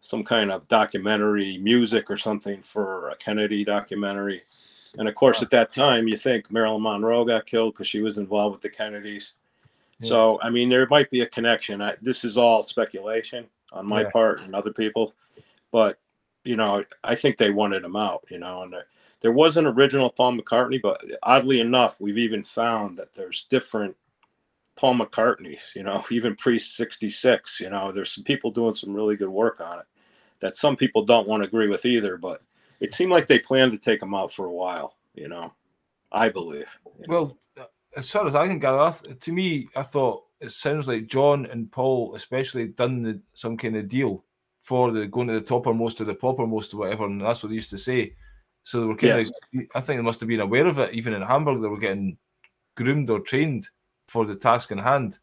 some 0.00 0.24
kind 0.24 0.50
of 0.50 0.66
documentary, 0.66 1.58
music 1.58 2.10
or 2.10 2.16
something 2.16 2.62
for 2.62 3.10
a 3.10 3.16
Kennedy 3.16 3.62
documentary. 3.62 4.42
And 4.98 5.08
of 5.08 5.14
course, 5.14 5.42
at 5.42 5.50
that 5.50 5.72
time, 5.72 6.08
you 6.08 6.16
think 6.16 6.50
Marilyn 6.50 6.82
Monroe 6.82 7.24
got 7.24 7.46
killed 7.46 7.74
because 7.74 7.86
she 7.86 8.00
was 8.00 8.18
involved 8.18 8.54
with 8.54 8.62
the 8.62 8.70
Kennedys. 8.70 9.34
Yeah. 10.00 10.08
So, 10.08 10.40
I 10.40 10.50
mean, 10.50 10.68
there 10.68 10.86
might 10.88 11.10
be 11.10 11.22
a 11.22 11.26
connection. 11.26 11.82
I, 11.82 11.94
this 12.00 12.24
is 12.24 12.36
all 12.36 12.62
speculation 12.62 13.46
on 13.72 13.86
my 13.86 14.02
yeah. 14.02 14.10
part 14.10 14.40
and 14.40 14.54
other 14.54 14.72
people, 14.72 15.14
but 15.72 15.98
you 16.44 16.56
know, 16.56 16.84
I 17.02 17.14
think 17.14 17.36
they 17.36 17.50
wanted 17.50 17.84
him 17.84 17.96
out. 17.96 18.24
You 18.30 18.38
know, 18.38 18.62
and 18.62 18.74
there 19.20 19.32
was 19.32 19.56
an 19.56 19.66
original 19.66 20.10
Paul 20.10 20.36
McCartney, 20.36 20.80
but 20.80 21.02
oddly 21.22 21.60
enough, 21.60 22.00
we've 22.00 22.18
even 22.18 22.42
found 22.42 22.98
that 22.98 23.14
there's 23.14 23.46
different 23.48 23.96
Paul 24.76 24.96
McCartneys, 24.96 25.74
you 25.74 25.82
know, 25.82 26.04
even 26.10 26.36
pre 26.36 26.58
66. 26.58 27.60
You 27.60 27.70
know, 27.70 27.90
there's 27.90 28.12
some 28.12 28.24
people 28.24 28.50
doing 28.50 28.74
some 28.74 28.94
really 28.94 29.16
good 29.16 29.28
work 29.28 29.60
on 29.60 29.78
it 29.78 29.86
that 30.40 30.56
some 30.56 30.76
people 30.76 31.02
don't 31.02 31.26
want 31.26 31.42
to 31.42 31.48
agree 31.48 31.68
with 31.68 31.86
either, 31.86 32.18
but 32.18 32.42
it 32.84 32.92
seemed 32.92 33.10
like 33.10 33.26
they 33.26 33.38
planned 33.38 33.72
to 33.72 33.78
take 33.78 34.02
him 34.02 34.14
out 34.14 34.30
for 34.30 34.44
a 34.44 34.52
while, 34.52 34.96
you 35.14 35.26
know, 35.26 35.52
I 36.12 36.28
believe. 36.28 36.70
Well, 37.08 37.38
as 37.96 38.10
far 38.10 38.26
as 38.26 38.34
I 38.34 38.46
can 38.46 38.58
gather, 38.58 38.92
to 39.14 39.32
me, 39.32 39.68
I 39.74 39.82
thought 39.82 40.24
it 40.38 40.52
sounds 40.52 40.86
like 40.86 41.06
John 41.06 41.46
and 41.46 41.72
Paul, 41.72 42.14
especially, 42.14 42.68
done 42.68 43.02
the, 43.02 43.20
some 43.32 43.56
kind 43.56 43.76
of 43.76 43.88
deal 43.88 44.24
for 44.60 44.92
the 44.92 45.06
going 45.06 45.28
to 45.28 45.34
the 45.34 45.40
toppermost 45.40 46.02
or 46.02 46.04
the 46.04 46.14
poppermost 46.14 46.74
or 46.74 46.78
whatever, 46.78 47.06
and 47.06 47.22
that's 47.22 47.42
what 47.42 47.48
they 47.48 47.54
used 47.54 47.70
to 47.70 47.78
say. 47.78 48.14
So 48.64 48.80
they 48.80 48.86
were 48.86 48.96
kind 48.96 49.18
yes. 49.18 49.30
of, 49.30 49.62
I 49.74 49.80
think 49.80 49.98
they 49.98 50.04
must 50.04 50.20
have 50.20 50.28
been 50.28 50.40
aware 50.40 50.66
of 50.66 50.78
it. 50.78 50.92
Even 50.92 51.14
in 51.14 51.22
Hamburg, 51.22 51.62
they 51.62 51.68
were 51.68 51.78
getting 51.78 52.18
groomed 52.74 53.08
or 53.08 53.20
trained 53.20 53.68
for 54.08 54.26
the 54.26 54.36
task 54.36 54.72
in 54.72 54.78
hand. 54.78 55.18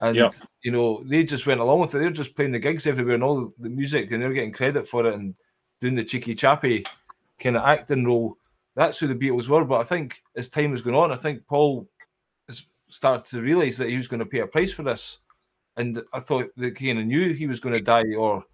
And, 0.00 0.14
yep. 0.14 0.34
you 0.62 0.70
know, 0.70 1.02
they 1.04 1.24
just 1.24 1.46
went 1.46 1.60
along 1.60 1.80
with 1.80 1.94
it. 1.94 1.98
They're 1.98 2.10
just 2.10 2.36
playing 2.36 2.52
the 2.52 2.58
gigs 2.60 2.86
everywhere 2.86 3.14
and 3.14 3.24
all 3.24 3.52
the 3.58 3.68
music, 3.68 4.12
and 4.12 4.22
they're 4.22 4.32
getting 4.32 4.52
credit 4.52 4.86
for 4.86 5.06
it 5.06 5.14
and 5.14 5.34
doing 5.80 5.94
the 5.94 6.04
cheeky 6.04 6.34
chappy 6.34 6.84
kind 7.38 7.56
of 7.56 7.64
acting 7.64 8.04
role. 8.04 8.36
That's 8.74 8.98
who 8.98 9.06
the 9.06 9.14
Beatles 9.14 9.48
were. 9.48 9.64
But 9.64 9.80
I 9.80 9.84
think 9.84 10.22
as 10.36 10.48
time 10.48 10.72
was 10.72 10.82
going 10.82 10.96
on, 10.96 11.12
I 11.12 11.16
think 11.16 11.46
Paul 11.46 11.88
has 12.48 12.64
started 12.88 13.26
to 13.30 13.42
realize 13.42 13.76
that 13.78 13.88
he 13.88 13.96
was 13.96 14.08
going 14.08 14.20
to 14.20 14.26
pay 14.26 14.40
a 14.40 14.46
price 14.46 14.72
for 14.72 14.82
this. 14.82 15.18
And 15.76 16.02
I 16.12 16.20
thought 16.20 16.50
that 16.56 16.78
he 16.78 16.88
kind 16.88 17.00
of 17.00 17.06
knew 17.06 17.32
he 17.32 17.46
was 17.46 17.60
going 17.60 17.74
to 17.74 17.80
die. 17.80 18.14
Or 18.16 18.44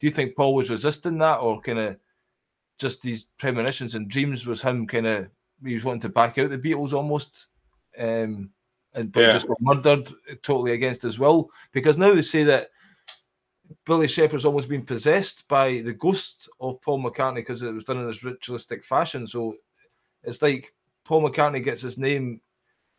do 0.00 0.06
you 0.06 0.12
think 0.12 0.36
Paul 0.36 0.54
was 0.54 0.70
resisting 0.70 1.18
that 1.18 1.36
or 1.36 1.60
kind 1.60 1.78
of 1.78 1.96
just 2.78 3.02
these 3.02 3.26
premonitions 3.38 3.94
and 3.94 4.08
dreams 4.08 4.46
was 4.46 4.62
him 4.62 4.86
kind 4.86 5.06
of 5.06 5.28
he 5.64 5.74
was 5.74 5.84
wanting 5.84 6.00
to 6.02 6.08
back 6.08 6.38
out 6.38 6.50
the 6.50 6.58
Beatles 6.58 6.92
almost, 6.92 7.48
um, 7.98 8.50
and 8.92 9.12
but 9.12 9.20
yeah. 9.20 9.32
just 9.32 9.48
got 9.48 9.60
murdered 9.60 10.08
totally 10.42 10.72
against 10.72 11.02
his 11.02 11.18
will 11.18 11.48
because 11.72 11.96
now 11.96 12.14
they 12.14 12.22
say 12.22 12.44
that 12.44 12.68
Billy 13.84 14.08
Shepherd's 14.08 14.44
almost 14.44 14.68
been 14.68 14.84
possessed 14.84 15.46
by 15.48 15.80
the 15.80 15.92
ghost 15.92 16.48
of 16.60 16.80
Paul 16.82 17.02
McCartney 17.02 17.36
because 17.36 17.62
it 17.62 17.72
was 17.72 17.84
done 17.84 17.98
in 17.98 18.06
this 18.06 18.24
ritualistic 18.24 18.84
fashion. 18.84 19.26
So 19.26 19.56
it's 20.22 20.42
like 20.42 20.72
Paul 21.04 21.28
McCartney 21.28 21.62
gets 21.62 21.82
his 21.82 21.98
name, 21.98 22.40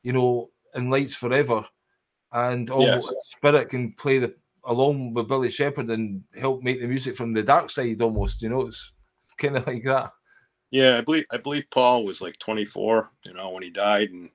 you 0.04 0.14
know, 0.14 0.50
in 0.74 0.90
lights 0.90 1.16
forever, 1.16 1.66
and 2.32 2.70
all 2.70 2.84
yes. 2.84 3.08
spirit 3.22 3.70
can 3.70 3.94
play 3.94 4.20
the 4.20 4.36
along 4.66 5.14
with 5.14 5.28
Billy 5.28 5.50
Shepherd 5.50 5.90
and 5.90 6.24
help 6.40 6.64
make 6.64 6.82
the 6.82 6.88
music 6.88 7.16
from 7.16 7.34
the 7.34 7.44
dark 7.44 7.70
side 7.70 8.02
almost. 8.02 8.42
You 8.42 8.50
know, 8.50 8.62
it's 8.62 8.92
kind 9.38 9.58
of 9.58 9.68
like 9.68 9.84
that. 9.84 10.12
Yeah, 10.72 10.98
I 10.98 11.02
believe 11.02 11.26
I 11.32 11.38
believe 11.38 11.66
Paul 11.72 12.06
was 12.06 12.22
like 12.22 12.38
24, 12.40 13.10
you 13.24 13.34
know, 13.34 13.52
when 13.52 13.64
he 13.64 13.70
died, 13.70 14.10
and 14.10 14.30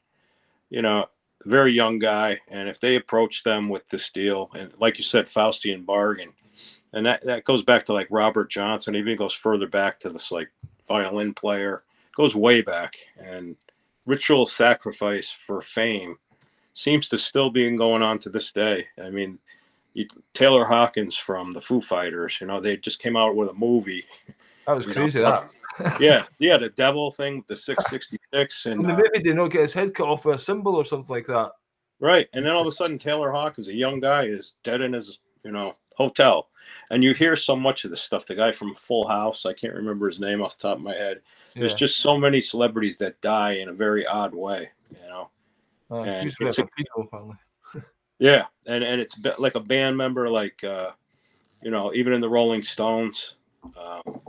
you 0.70 0.82
know, 0.82 1.06
very 1.44 1.72
young 1.72 1.98
guy. 1.98 2.40
And 2.48 2.68
if 2.68 2.80
they 2.80 2.96
approach 2.96 3.42
them 3.42 3.68
with 3.68 3.88
this 3.88 4.10
deal, 4.10 4.50
and 4.54 4.72
like 4.78 4.98
you 4.98 5.04
said, 5.04 5.26
Faustian 5.26 5.84
bargain, 5.84 6.32
and 6.92 7.06
that 7.06 7.24
that 7.24 7.44
goes 7.44 7.62
back 7.62 7.84
to 7.84 7.92
like 7.92 8.08
Robert 8.10 8.50
Johnson, 8.50 8.96
even 8.96 9.16
goes 9.16 9.34
further 9.34 9.66
back 9.66 10.00
to 10.00 10.10
this 10.10 10.32
like 10.32 10.50
violin 10.86 11.34
player, 11.34 11.84
goes 12.16 12.34
way 12.34 12.60
back, 12.62 12.96
and 13.18 13.56
ritual 14.06 14.46
sacrifice 14.46 15.30
for 15.30 15.60
fame 15.60 16.16
seems 16.74 17.08
to 17.08 17.18
still 17.18 17.50
be 17.50 17.76
going 17.76 18.02
on 18.02 18.18
to 18.18 18.30
this 18.30 18.52
day. 18.52 18.86
I 19.02 19.10
mean, 19.10 19.38
you, 19.94 20.06
Taylor 20.34 20.64
Hawkins 20.64 21.16
from 21.16 21.52
the 21.52 21.60
Foo 21.60 21.80
Fighters, 21.80 22.38
you 22.40 22.46
know, 22.46 22.60
they 22.60 22.76
just 22.76 23.00
came 23.00 23.16
out 23.16 23.36
with 23.36 23.50
a 23.50 23.54
movie 23.54 24.04
that 24.70 24.86
was 24.86 24.86
crazy. 24.86 25.20
Know? 25.20 25.44
That. 25.78 26.00
yeah, 26.00 26.24
yeah, 26.38 26.56
the 26.56 26.70
devil 26.70 27.10
thing, 27.10 27.44
the 27.46 27.56
six 27.56 27.84
sixty 27.88 28.18
six, 28.32 28.66
and, 28.66 28.84
and 28.84 28.96
maybe 28.96 29.22
did 29.22 29.36
not 29.36 29.50
get 29.50 29.62
his 29.62 29.72
head 29.72 29.94
cut 29.94 30.08
off 30.08 30.24
with 30.24 30.36
a 30.36 30.38
cymbal 30.38 30.74
or 30.74 30.84
something 30.84 31.14
like 31.14 31.26
that. 31.26 31.52
Right, 32.00 32.28
and 32.32 32.44
then 32.44 32.52
all 32.52 32.62
of 32.62 32.66
a 32.66 32.72
sudden, 32.72 32.98
Taylor 32.98 33.30
Hawkins, 33.30 33.68
a 33.68 33.74
young 33.74 34.00
guy, 34.00 34.24
is 34.24 34.54
dead 34.64 34.80
in 34.80 34.92
his 34.92 35.18
you 35.44 35.52
know 35.52 35.76
hotel, 35.96 36.48
and 36.90 37.04
you 37.04 37.14
hear 37.14 37.36
so 37.36 37.56
much 37.56 37.84
of 37.84 37.90
this 37.90 38.02
stuff. 38.02 38.26
The 38.26 38.34
guy 38.34 38.52
from 38.52 38.74
Full 38.74 39.06
House, 39.06 39.46
I 39.46 39.52
can't 39.52 39.74
remember 39.74 40.08
his 40.08 40.20
name 40.20 40.42
off 40.42 40.58
the 40.58 40.68
top 40.68 40.78
of 40.78 40.82
my 40.82 40.94
head. 40.94 41.20
There's 41.54 41.74
just 41.74 41.98
so 41.98 42.16
many 42.16 42.40
celebrities 42.40 42.96
that 42.98 43.20
die 43.20 43.54
in 43.54 43.68
a 43.68 43.72
very 43.72 44.06
odd 44.06 44.34
way, 44.34 44.70
you 44.90 45.08
know. 45.08 45.30
Uh, 45.90 46.02
and 46.02 46.32
it's 46.40 46.58
a, 46.58 46.68
yeah, 48.18 48.44
and 48.66 48.84
and 48.84 49.00
it's 49.00 49.16
like 49.38 49.56
a 49.56 49.60
band 49.60 49.96
member, 49.96 50.28
like 50.28 50.62
uh, 50.62 50.90
you 51.62 51.70
know, 51.70 51.92
even 51.94 52.12
in 52.12 52.20
the 52.20 52.28
Rolling 52.28 52.62
Stones. 52.62 53.36
Um, 53.64 54.20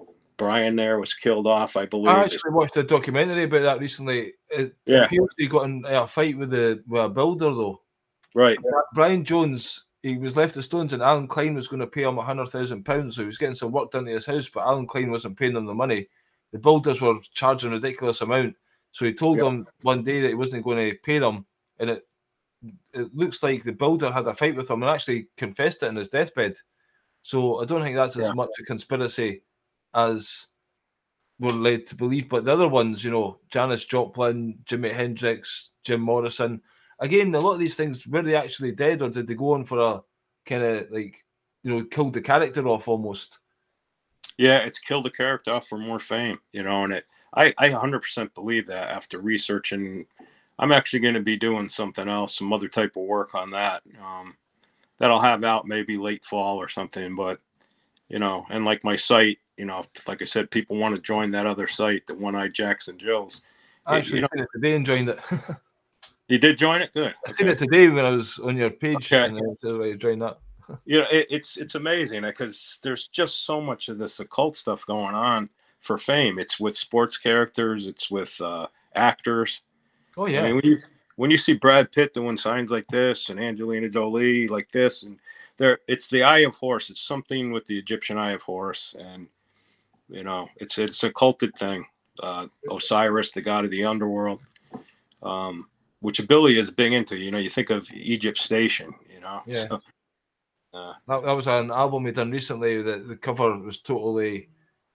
Brian 0.41 0.75
there 0.75 0.99
was 0.99 1.13
killed 1.13 1.45
off, 1.45 1.77
I 1.77 1.85
believe. 1.85 2.07
I 2.07 2.23
actually 2.23 2.49
watched 2.49 2.75
a 2.75 2.81
documentary 2.81 3.43
about 3.43 3.61
that 3.61 3.79
recently. 3.79 4.33
It 4.49 4.75
yeah. 4.87 5.05
appears 5.05 5.29
he 5.37 5.45
got 5.45 5.65
in 5.65 5.85
a 5.85 6.07
fight 6.07 6.35
with 6.35 6.49
the 6.49 6.83
with 6.87 7.05
a 7.05 7.09
builder 7.09 7.53
though. 7.53 7.79
Right. 8.33 8.57
Brian 8.95 9.23
Jones, 9.23 9.85
he 10.01 10.17
was 10.17 10.35
left 10.35 10.57
at 10.57 10.63
Stones, 10.63 10.93
and 10.93 11.03
Allen 11.03 11.27
Klein 11.27 11.53
was 11.53 11.67
going 11.67 11.81
to 11.81 11.85
pay 11.85 12.01
him 12.01 12.17
a 12.17 12.23
hundred 12.23 12.47
thousand 12.47 12.85
pounds. 12.85 13.15
So 13.15 13.21
he 13.21 13.27
was 13.27 13.37
getting 13.37 13.53
some 13.53 13.71
work 13.71 13.91
done 13.91 14.05
to 14.05 14.11
his 14.11 14.25
house, 14.25 14.49
but 14.49 14.65
Allen 14.65 14.87
Klein 14.87 15.11
wasn't 15.11 15.37
paying 15.37 15.55
him 15.55 15.67
the 15.67 15.75
money. 15.75 16.07
The 16.53 16.57
builders 16.57 17.01
were 17.01 17.19
charging 17.35 17.69
a 17.69 17.75
ridiculous 17.75 18.21
amount. 18.21 18.55
So 18.93 19.05
he 19.05 19.13
told 19.13 19.37
them 19.37 19.67
one 19.83 20.03
day 20.03 20.21
that 20.21 20.29
he 20.29 20.33
wasn't 20.33 20.63
going 20.63 20.89
to 20.89 20.97
pay 21.03 21.19
them, 21.19 21.45
and 21.77 21.91
it 21.91 22.07
it 22.93 23.15
looks 23.15 23.43
like 23.43 23.61
the 23.61 23.73
builder 23.73 24.11
had 24.11 24.25
a 24.25 24.33
fight 24.33 24.55
with 24.55 24.71
him 24.71 24.81
and 24.81 24.89
actually 24.89 25.27
confessed 25.37 25.83
it 25.83 25.89
in 25.89 25.97
his 25.97 26.09
deathbed. 26.09 26.55
So 27.21 27.61
I 27.61 27.65
don't 27.65 27.83
think 27.83 27.95
that's 27.95 28.17
yeah. 28.17 28.29
as 28.29 28.33
much 28.33 28.49
a 28.59 28.63
conspiracy 28.63 29.43
as 29.93 30.47
we're 31.39 31.51
led 31.51 31.85
to 31.87 31.95
believe. 31.95 32.29
But 32.29 32.45
the 32.45 32.53
other 32.53 32.67
ones, 32.67 33.03
you 33.03 33.11
know, 33.11 33.39
Janis 33.49 33.85
Joplin, 33.85 34.59
Jimi 34.65 34.93
Hendrix, 34.93 35.71
Jim 35.83 36.01
Morrison, 36.01 36.61
again, 36.99 37.33
a 37.33 37.39
lot 37.39 37.53
of 37.53 37.59
these 37.59 37.75
things 37.75 38.05
were 38.07 38.21
they 38.21 38.35
actually 38.35 38.71
dead, 38.71 39.01
or 39.01 39.09
did 39.09 39.27
they 39.27 39.35
go 39.35 39.53
on 39.53 39.65
for 39.65 39.79
a 39.79 40.01
kind 40.45 40.63
of 40.63 40.91
like 40.91 41.25
you 41.63 41.75
know 41.75 41.83
killed 41.83 42.13
the 42.13 42.21
character 42.21 42.65
off 42.67 42.87
almost? 42.87 43.39
Yeah, 44.37 44.59
it's 44.59 44.79
killed 44.79 45.05
the 45.05 45.11
character 45.11 45.51
off 45.51 45.67
for 45.67 45.77
more 45.77 45.99
fame, 45.99 46.39
you 46.53 46.63
know, 46.63 46.83
and 46.83 46.93
it. 46.93 47.05
I 47.33 47.53
I 47.57 47.69
100% 47.69 48.33
believe 48.33 48.67
that 48.67 48.89
after 48.89 49.19
researching. 49.19 50.05
I'm 50.59 50.71
actually 50.71 50.99
going 50.99 51.15
to 51.15 51.21
be 51.21 51.37
doing 51.37 51.69
something 51.69 52.07
else, 52.07 52.37
some 52.37 52.53
other 52.53 52.67
type 52.67 52.95
of 52.95 53.03
work 53.03 53.33
on 53.33 53.49
that. 53.49 53.81
Um, 53.99 54.35
that 54.99 55.09
I'll 55.09 55.19
have 55.19 55.43
out 55.43 55.67
maybe 55.67 55.97
late 55.97 56.23
fall 56.23 56.57
or 56.57 56.69
something. 56.69 57.15
But 57.15 57.39
you 58.09 58.19
know, 58.19 58.45
and 58.51 58.63
like 58.63 58.83
my 58.83 58.95
site, 58.95 59.39
you 59.61 59.67
know, 59.67 59.83
like 60.07 60.23
I 60.23 60.25
said, 60.25 60.49
people 60.49 60.75
want 60.75 60.95
to 60.95 61.01
join 61.01 61.29
that 61.31 61.45
other 61.45 61.67
site, 61.67 62.07
the 62.07 62.15
One 62.15 62.35
Eye 62.35 62.47
Jackson 62.47 62.97
Jills. 62.97 63.43
Actually, 63.85 64.15
you 64.15 64.21
know, 64.21 64.27
seen 64.33 64.41
it 64.43 64.49
today 64.55 64.75
and 64.75 64.83
joined 64.83 65.09
it. 65.09 65.19
you 66.27 66.39
did 66.39 66.57
join 66.57 66.81
it, 66.81 66.91
good. 66.95 67.13
I 67.27 67.31
seen 67.31 67.47
it 67.47 67.59
today 67.59 67.87
when 67.87 68.03
I 68.03 68.09
was 68.09 68.39
on 68.39 68.57
your 68.57 68.71
page, 68.71 69.13
Okay. 69.13 69.23
and 69.23 69.37
I 69.37 69.41
said, 69.61 69.77
right, 69.77 69.99
join 69.99 70.17
that. 70.17 70.39
you 70.85 70.99
know 70.99 71.05
it, 71.11 71.27
it's 71.29 71.57
it's 71.57 71.75
amazing 71.75 72.23
because 72.23 72.79
there's 72.81 73.07
just 73.07 73.45
so 73.45 73.61
much 73.61 73.87
of 73.87 73.99
this 73.99 74.19
occult 74.19 74.55
stuff 74.55 74.85
going 74.85 75.13
on 75.13 75.49
for 75.81 75.97
fame 75.97 76.39
it's 76.39 76.61
with 76.61 76.77
sports 76.77 77.17
characters 77.17 77.87
it's 77.87 78.09
with 78.09 78.39
uh 78.39 78.67
actors 78.95 79.61
Oh 80.15 80.27
i 80.27 80.29
yeah, 80.29 80.43
mean 80.43 80.55
when 80.55 80.63
you 80.63 80.77
when 81.17 81.29
you 81.29 81.37
see 81.37 81.53
brad 81.53 81.91
pitt 81.91 82.13
doing 82.13 82.37
signs 82.37 82.71
like 82.71 82.87
this 82.87 83.29
and 83.29 83.37
angelina 83.37 83.89
jolie 83.89 84.47
like 84.47 84.71
this 84.71 85.03
and 85.03 85.19
there 85.57 85.79
it's 85.89 86.07
the 86.07 86.23
eye 86.23 86.39
of 86.39 86.55
Horus. 86.55 86.89
it's 86.89 87.01
something 87.01 87.51
with 87.51 87.65
the 87.65 87.77
egyptian 87.77 88.17
eye 88.17 88.31
of 88.31 88.43
Horus, 88.43 88.95
and 88.97 89.27
you 90.11 90.23
know 90.23 90.47
it's 90.57 90.77
it's 90.77 91.03
a 91.03 91.11
culted 91.13 91.55
thing 91.55 91.85
uh 92.21 92.45
osiris 92.69 93.31
the 93.31 93.41
god 93.41 93.65
of 93.65 93.71
the 93.71 93.83
underworld 93.83 94.39
um 95.23 95.67
which 96.01 96.25
billy 96.27 96.57
is 96.57 96.69
big 96.69 96.93
into 96.93 97.17
you 97.17 97.31
know 97.31 97.37
you 97.37 97.49
think 97.49 97.69
of 97.69 97.89
egypt 97.93 98.37
station 98.37 98.93
you 99.11 99.19
know 99.19 99.41
Yeah. 99.45 99.67
So, 99.67 99.79
uh, 100.73 100.93
that, 101.07 101.23
that 101.23 101.35
was 101.35 101.47
an 101.47 101.69
album 101.69 102.03
we 102.03 102.11
done 102.13 102.31
recently. 102.31 102.81
That 102.81 103.07
the 103.07 103.17
cover 103.17 103.57
was 103.57 103.79
totally, 103.79 104.47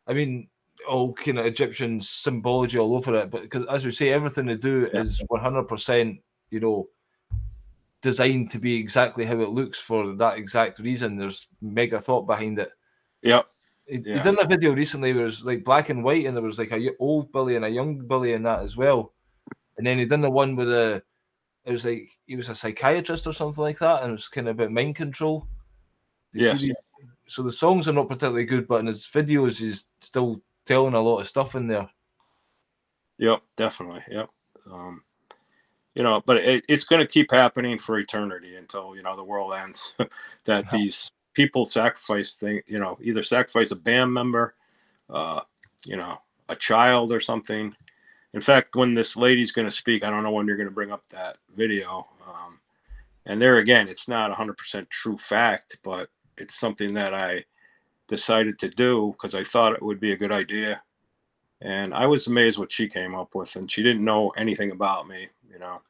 I 0.07 0.15
mean, 0.15 0.49
all 0.89 1.13
kind 1.13 1.39
of 1.39 1.45
Egyptian 1.45 2.01
symbology 2.01 2.79
all 2.79 2.95
over 2.95 3.15
it. 3.15 3.31
But 3.31 3.43
because 3.43 3.65
as 3.67 3.85
we 3.85 3.91
say, 3.91 4.09
everything 4.11 4.47
they 4.47 4.57
do 4.57 4.89
Yeah. 4.93 5.01
is 5.01 5.23
one 5.29 5.43
hundred 5.43 5.65
percent, 5.65 6.21
you 6.51 6.61
know, 6.61 6.89
designed 8.01 8.51
to 8.53 8.59
be 8.59 8.77
exactly 8.77 9.27
how 9.27 9.39
it 9.41 9.51
looks 9.51 9.79
for 9.79 10.15
that 10.17 10.39
exact 10.39 10.79
reason. 10.79 11.19
There's 11.19 11.47
mega 11.61 12.01
thought 12.01 12.27
behind 12.27 12.59
it. 12.59 12.71
yep 13.23 13.47
He, 13.87 13.99
he 13.99 14.03
Yeah. 14.11 14.23
done 14.23 14.39
a 14.41 14.47
video 14.47 14.73
recently 14.75 15.13
where 15.13 15.23
it 15.23 15.27
was 15.27 15.45
like 15.45 15.65
black 15.65 15.89
and 15.89 16.03
white, 16.03 16.27
and 16.27 16.37
there 16.37 16.43
was 16.43 16.59
like 16.59 16.73
a 16.73 16.91
old 16.99 17.33
Billy 17.33 17.57
and 17.57 17.65
a 17.65 17.69
young 17.69 18.07
Billy 18.07 18.33
in 18.33 18.43
that 18.43 18.63
as 18.63 18.77
well. 18.77 19.15
And 19.79 19.87
then 19.87 19.99
he 19.99 20.07
done 20.07 20.23
the 20.23 20.31
one 20.31 20.57
with 20.57 20.71
a, 20.73 21.03
it 21.65 21.73
was 21.73 21.85
like 21.85 22.09
he 22.27 22.37
was 22.37 22.49
a 22.49 22.55
psychiatrist 22.55 23.27
or 23.27 23.33
something 23.33 23.63
like 23.63 23.79
that, 23.79 24.03
and 24.03 24.11
it 24.11 24.13
was 24.13 24.29
kind 24.29 24.49
of 24.49 24.57
about 24.59 24.73
mind 24.73 24.97
control. 24.97 25.47
Yes. 26.33 26.65
So 27.29 27.43
the 27.43 27.53
songs 27.53 27.89
are 27.89 27.93
not 27.93 28.09
particularly 28.09 28.45
good, 28.45 28.69
but 28.69 28.81
in 28.81 28.87
his 28.87 29.05
videos, 29.05 29.59
he's 29.59 29.87
still 30.01 30.41
telling 30.65 30.95
a 30.95 31.01
lot 31.01 31.21
of 31.21 31.29
stuff 31.29 31.55
in 31.55 31.67
there. 31.67 31.89
Yep, 33.19 33.43
definitely. 33.57 34.03
Yep. 34.11 34.29
Um, 34.71 35.03
you 35.95 36.03
know, 36.03 36.23
but 36.27 36.37
it, 36.37 36.65
it's 36.69 36.85
going 36.85 37.01
to 37.01 37.11
keep 37.13 37.31
happening 37.31 37.79
for 37.79 37.99
eternity 37.99 38.57
until 38.57 38.95
you 38.95 39.03
know 39.03 39.17
the 39.17 39.25
world 39.25 39.55
ends. 39.55 39.95
that 40.45 40.65
Yeah. 40.65 40.71
these 40.71 41.11
people 41.37 41.65
sacrifice 41.65 42.35
thing, 42.35 42.61
you 42.67 42.79
know, 42.79 42.99
either 43.01 43.23
sacrifice 43.23 43.71
a 43.71 43.77
band 43.77 44.13
member, 44.13 44.55
uh, 45.09 45.41
you 45.85 45.97
know, 45.97 46.19
a 46.49 46.57
child 46.57 47.13
or 47.13 47.21
something. 47.21 47.73
In 48.35 48.41
fact, 48.41 48.75
when 48.75 48.95
this 48.95 49.17
lady's 49.17 49.53
going 49.53 49.69
to 49.69 49.75
speak, 49.75 50.03
I 50.03 50.11
don't 50.11 50.25
know 50.25 50.33
when 50.33 50.47
you're 50.47 50.57
going 50.57 50.69
to 50.69 50.75
bring 50.75 50.91
up 50.91 51.05
that 51.11 51.37
video. 51.57 52.09
Um, 52.27 52.59
and 53.27 53.41
there 53.41 53.59
again, 53.59 53.87
it's 53.87 54.09
not 54.09 54.37
100% 54.37 54.89
true 54.89 55.17
fact, 55.17 55.79
but 55.85 56.09
it's 56.37 56.59
something 56.59 56.93
that 56.95 57.15
I 57.15 57.45
decided 58.09 58.59
to 58.59 58.69
do 58.69 59.13
because 59.13 59.35
I 59.35 59.45
thought 59.45 59.75
it 59.75 59.83
would 59.83 60.01
be 60.01 60.13
a 60.13 60.17
good 60.17 60.33
idea 60.33 60.83
and 61.61 61.95
I 61.95 62.07
was 62.07 62.27
amazed 62.27 62.59
what 62.59 62.73
she 62.73 62.89
came 62.89 63.15
up 63.15 63.35
with, 63.35 63.57
and 63.57 63.71
she 63.71 63.83
didn't 63.83 64.05
know 64.05 64.31
anything 64.31 64.73
about 64.73 65.09
me, 65.09 65.29
you 65.51 65.59
know. 65.59 65.81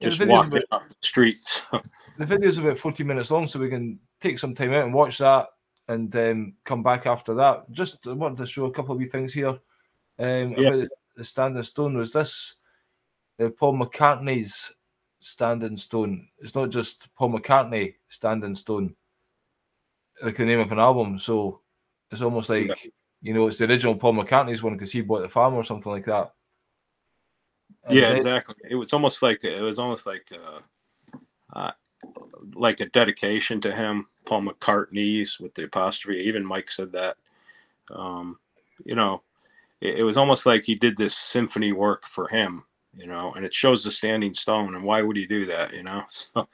Just 0.00 0.18
video's 0.18 0.46
walked 0.46 0.64
off 0.70 0.88
the 0.88 0.94
street. 1.00 1.38
The 2.16 2.26
video's 2.26 2.58
about 2.58 2.78
40 2.78 3.04
minutes 3.04 3.30
long, 3.30 3.46
so 3.46 3.58
we 3.58 3.68
can 3.68 3.98
take 4.20 4.38
some 4.38 4.54
time 4.54 4.72
out 4.72 4.84
and 4.84 4.94
watch 4.94 5.18
that 5.18 5.48
and 5.88 6.14
um, 6.16 6.54
come 6.64 6.82
back 6.82 7.06
after 7.06 7.34
that. 7.34 7.70
Just 7.72 8.06
wanted 8.06 8.38
to 8.38 8.46
show 8.46 8.66
a 8.66 8.70
couple 8.70 8.92
of 8.92 8.98
wee 8.98 9.06
things 9.06 9.32
here 9.34 9.48
um, 10.18 10.52
Yeah. 10.56 10.68
about 10.74 10.88
the 11.16 11.24
Standing 11.24 11.62
Stone. 11.62 11.96
Was 11.96 12.12
this 12.12 12.54
uh, 13.40 13.48
Paul 13.50 13.78
McCartney's 13.78 14.72
Standing 15.18 15.76
Stone? 15.76 16.28
It's 16.38 16.54
not 16.54 16.70
just 16.70 17.12
Paul 17.16 17.32
McCartney 17.32 17.94
Standing 18.08 18.54
Stone, 18.54 18.94
like 20.22 20.36
the 20.36 20.44
name 20.44 20.60
of 20.60 20.70
an 20.72 20.78
album. 20.78 21.18
So 21.18 21.60
it's 22.12 22.22
almost 22.22 22.48
like, 22.48 22.68
Yeah. 22.68 22.90
you 23.22 23.34
know, 23.34 23.48
it's 23.48 23.58
the 23.58 23.64
original 23.66 23.96
Paul 23.96 24.14
McCartney's 24.14 24.62
one 24.62 24.74
because 24.74 24.92
he 24.92 25.00
bought 25.00 25.22
the 25.22 25.28
farm 25.28 25.54
or 25.54 25.64
something 25.64 25.90
like 25.90 26.04
that. 26.04 26.30
And 27.84 27.96
yeah, 27.96 28.08
then- 28.10 28.16
exactly. 28.16 28.54
It 28.70 28.76
was 28.76 28.92
almost 28.92 29.20
like 29.20 29.42
it 29.42 29.60
was 29.60 29.78
almost 29.80 30.06
like 30.06 30.30
uh, 30.32 30.60
uh, 31.58 31.72
like 32.54 32.80
a 32.80 32.86
dedication 32.86 33.60
to 33.62 33.74
him, 33.74 34.06
Paul 34.24 34.42
McCartney's 34.42 35.38
with 35.38 35.54
the 35.54 35.64
apostrophe. 35.64 36.20
Even 36.20 36.44
Mike 36.44 36.70
said 36.70 36.92
that. 36.92 37.16
Um, 37.90 38.38
you 38.84 38.94
know, 38.94 39.22
it, 39.80 40.00
it 40.00 40.02
was 40.04 40.16
almost 40.16 40.46
like 40.46 40.64
he 40.64 40.74
did 40.74 40.96
this 40.96 41.16
symphony 41.16 41.72
work 41.72 42.06
for 42.06 42.28
him. 42.28 42.64
You 42.96 43.08
know, 43.08 43.32
and 43.34 43.44
it 43.44 43.52
shows 43.52 43.82
the 43.82 43.90
standing 43.90 44.34
stone. 44.34 44.76
And 44.76 44.84
why 44.84 45.02
would 45.02 45.16
he 45.16 45.26
do 45.26 45.46
that? 45.46 45.74
You 45.74 45.82
know, 45.82 46.04
so 46.08 46.46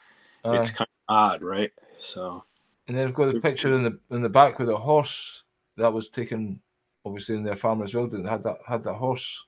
Aye. 0.44 0.56
it's 0.56 0.70
kind 0.70 0.88
of 1.08 1.14
odd, 1.14 1.42
right? 1.42 1.70
So 1.98 2.44
And 2.88 2.96
then 2.96 3.08
I've 3.08 3.14
got 3.14 3.32
the 3.32 3.40
picture 3.40 3.74
in 3.74 3.84
the 3.84 3.98
in 4.14 4.22
the 4.22 4.28
back 4.28 4.58
with 4.58 4.70
a 4.70 4.76
horse 4.76 5.44
that 5.76 5.92
was 5.92 6.08
taken, 6.08 6.60
obviously 7.04 7.36
in 7.36 7.42
their 7.42 7.56
farm 7.56 7.82
as 7.82 7.94
well. 7.94 8.06
Didn't 8.06 8.28
had 8.28 8.42
that 8.44 8.58
had 8.66 8.84
that 8.84 8.94
horse 8.94 9.46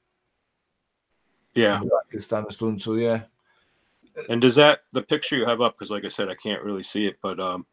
yeah. 1.54 1.76
in 1.76 1.84
the 1.84 1.86
back 1.86 2.04
of 2.04 2.12
the 2.12 2.20
standing 2.20 2.50
stone. 2.50 2.78
So 2.78 2.94
yeah, 2.94 3.22
And 4.28 4.40
does 4.42 4.54
that 4.56 4.80
the 4.92 5.02
picture 5.02 5.36
you 5.36 5.46
have 5.46 5.60
up? 5.60 5.76
Because 5.78 5.90
like 5.90 6.04
I 6.04 6.08
said, 6.08 6.28
I 6.28 6.34
can't 6.34 6.62
really 6.62 6.82
see 6.82 7.06
it, 7.06 7.18
but 7.22 7.40
um, 7.40 7.66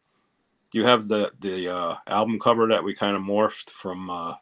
you 0.72 0.84
have 0.84 1.08
the 1.08 1.32
the 1.40 1.68
uh, 1.74 1.96
album 2.06 2.38
cover 2.40 2.68
that 2.68 2.84
we 2.84 2.94
kind 2.94 3.16
of 3.16 3.22
morphed 3.22 3.70
from 3.70 4.10
uh, 4.10 4.34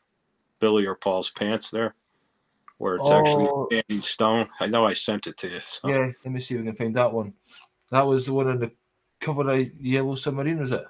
Billy 0.60 0.86
or 0.86 0.94
Paul's 0.96 1.30
pants 1.30 1.70
there, 1.70 1.94
where 2.78 2.96
it's 2.96 3.10
Oh. 3.10 3.18
actually 3.18 3.50
standing 3.66 4.02
stone. 4.02 4.48
I 4.60 4.66
know 4.66 4.86
I 4.86 4.94
sent 4.94 5.26
it 5.26 5.36
to 5.38 5.50
you. 5.50 5.60
So. 5.60 5.88
yeah. 5.88 6.12
Let 6.24 6.32
me 6.34 6.40
see 6.40 6.54
if 6.54 6.60
we 6.60 6.66
can 6.66 6.76
find 6.76 6.96
that 6.96 7.12
one. 7.12 7.34
That 7.90 8.06
was 8.06 8.26
the 8.26 8.34
one 8.34 8.48
on 8.48 8.60
the 8.60 8.72
cover 9.20 9.50
of 9.50 9.68
Yellow 9.80 10.14
Submarine, 10.16 10.60
was 10.60 10.72
it? 10.72 10.84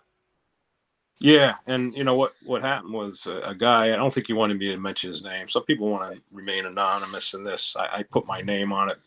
Yeah, 1.21 1.57
and 1.67 1.95
you 1.97 2.05
know 2.05 2.15
what? 2.15 2.35
What 2.45 2.63
happened 2.63 2.93
was 2.93 3.27
a, 3.27 3.39
a 3.51 3.55
guy. 3.55 3.87
I 3.93 3.97
don't 3.97 4.13
think 4.13 4.27
he 4.29 4.35
wanted 4.35 4.59
me 4.59 4.69
to 4.69 4.77
mention 4.79 5.11
his 5.11 5.25
name. 5.25 5.49
Some 5.49 5.65
people 5.65 5.89
want 5.91 6.13
to 6.15 6.21
remain 6.33 6.67
anonymous 6.67 7.35
in 7.35 7.45
this. 7.45 7.75
I, 7.79 7.99
I 7.99 8.03
put 8.05 8.27
my 8.27 8.43
name 8.43 8.73
on 8.73 8.91
it. 8.91 8.99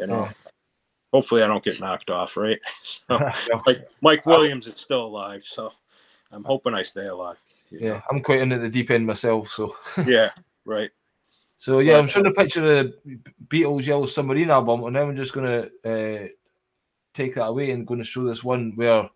You 0.00 0.06
know, 0.08 0.22
Yeah. 0.22 0.32
Hopefully 1.16 1.42
I 1.42 1.46
don't 1.46 1.64
get 1.64 1.80
knocked 1.80 2.10
off, 2.10 2.36
right? 2.36 2.58
So, 2.82 3.18
like 3.66 3.88
Mike 4.02 4.26
Williams 4.26 4.66
is 4.66 4.78
still 4.78 5.06
alive, 5.06 5.42
so 5.42 5.72
I'm 6.30 6.44
hoping 6.44 6.74
I 6.74 6.82
stay 6.82 7.06
alive. 7.06 7.38
you 7.70 7.80
know? 7.80 7.86
yeah, 7.86 8.00
I'm 8.10 8.20
quite 8.20 8.40
into 8.40 8.58
the 8.58 8.68
deep 8.68 8.90
end 8.90 9.06
myself. 9.06 9.48
So 9.48 9.74
yeah, 10.06 10.30
right. 10.66 10.90
so 11.56 11.78
yeah, 11.78 11.96
I'm 11.96 12.06
showing 12.06 12.26
a 12.26 12.32
picture 12.32 12.80
of 12.80 12.92
the 13.04 13.18
Beatles 13.48 13.86
Yellow 13.86 14.04
Submarine 14.06 14.50
album, 14.50 14.84
and 14.84 14.94
then 14.94 15.08
I'm 15.08 15.16
just 15.16 15.32
gonna 15.32 15.68
uh, 15.84 16.28
take 17.14 17.34
that 17.34 17.46
away 17.46 17.70
and 17.70 17.86
going 17.86 18.00
to 18.00 18.04
show 18.04 18.24
this 18.24 18.44
one 18.44 18.72
where 18.74 19.08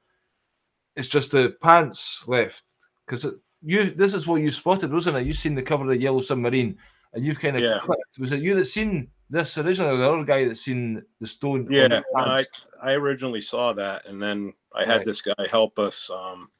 it's 0.97 1.09
just 1.09 1.33
the 1.33 1.55
pants 1.63 2.27
left 2.27 2.65
because 3.07 3.27
you 3.63 3.91
this 3.91 4.15
is 4.15 4.27
what 4.27 4.41
you 4.41 4.51
spotted, 4.51 4.91
wasn't 4.93 5.19
it? 5.19 5.27
You 5.27 5.35
seen 5.35 5.55
the 5.55 5.63
cover 5.63 5.85
of 5.85 5.91
the 5.91 5.99
Yellow 5.99 6.21
Submarine, 6.21 6.79
and 7.13 7.25
you've 7.27 7.41
kind 7.41 7.57
of 7.57 7.63
Yeah. 7.63 7.79
clicked. 7.79 8.19
Was 8.19 8.33
it 8.33 8.41
you 8.41 8.55
that 8.55 8.65
seen 8.65 9.11
this 9.31 9.57
originally, 9.59 9.97
the 9.97 10.11
other 10.11 10.25
guy 10.25 10.45
that 10.47 10.57
seen 10.57 11.03
the 11.21 11.27
stone? 11.27 11.63
on 11.63 11.71
Yeah, 11.71 11.89
the 11.89 12.05
I? 12.17 12.45
I 12.83 12.93
originally 12.93 13.41
saw 13.41 13.73
that, 13.75 14.07
and 14.07 14.21
then 14.21 14.53
I 14.75 14.85
had 14.85 14.99
Right. 14.99 15.05
this 15.05 15.23
guy 15.23 15.35
help 15.51 15.79
us. 15.79 16.11
Um, 16.11 16.51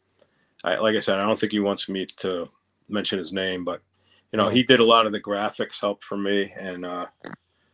I 0.65 0.77
like 0.79 0.97
I 0.97 1.01
said, 1.01 1.19
I 1.19 1.27
don't 1.27 1.39
think 1.39 1.53
he 1.53 1.61
wants 1.61 1.89
me 1.89 2.07
to 2.19 2.49
mention 2.89 3.19
his 3.19 3.33
name, 3.33 3.65
but 3.65 3.83
you 4.33 4.37
know, 4.37 4.49
he 4.49 4.63
did 4.63 4.81
a 4.81 4.85
lot 4.85 5.07
of 5.07 5.13
the 5.13 5.21
graphics 5.21 5.81
help 5.81 6.03
for 6.05 6.17
me, 6.17 6.53
and 6.59 6.87
uh, 6.87 7.07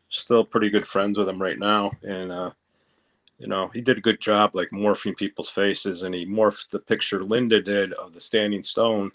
still 0.08 0.44
pretty 0.44 0.70
good 0.70 0.86
friends 0.86 1.18
with 1.18 1.28
him 1.28 1.40
right 1.40 1.58
now. 1.58 1.90
And 2.02 2.32
uh, 2.32 2.50
you 3.38 3.48
know, 3.48 3.68
he 3.68 3.82
did 3.82 3.98
a 3.98 4.02
good 4.02 4.20
job, 4.20 4.54
like 4.54 4.70
morphing 4.70 5.16
people's 5.16 5.50
faces, 5.50 6.02
and 6.02 6.14
he 6.14 6.24
morphed 6.24 6.70
the 6.70 6.78
picture 6.78 7.22
Linda 7.22 7.60
did 7.60 7.92
of 7.94 8.14
the 8.14 8.20
standing 8.20 8.62
stone 8.62 9.12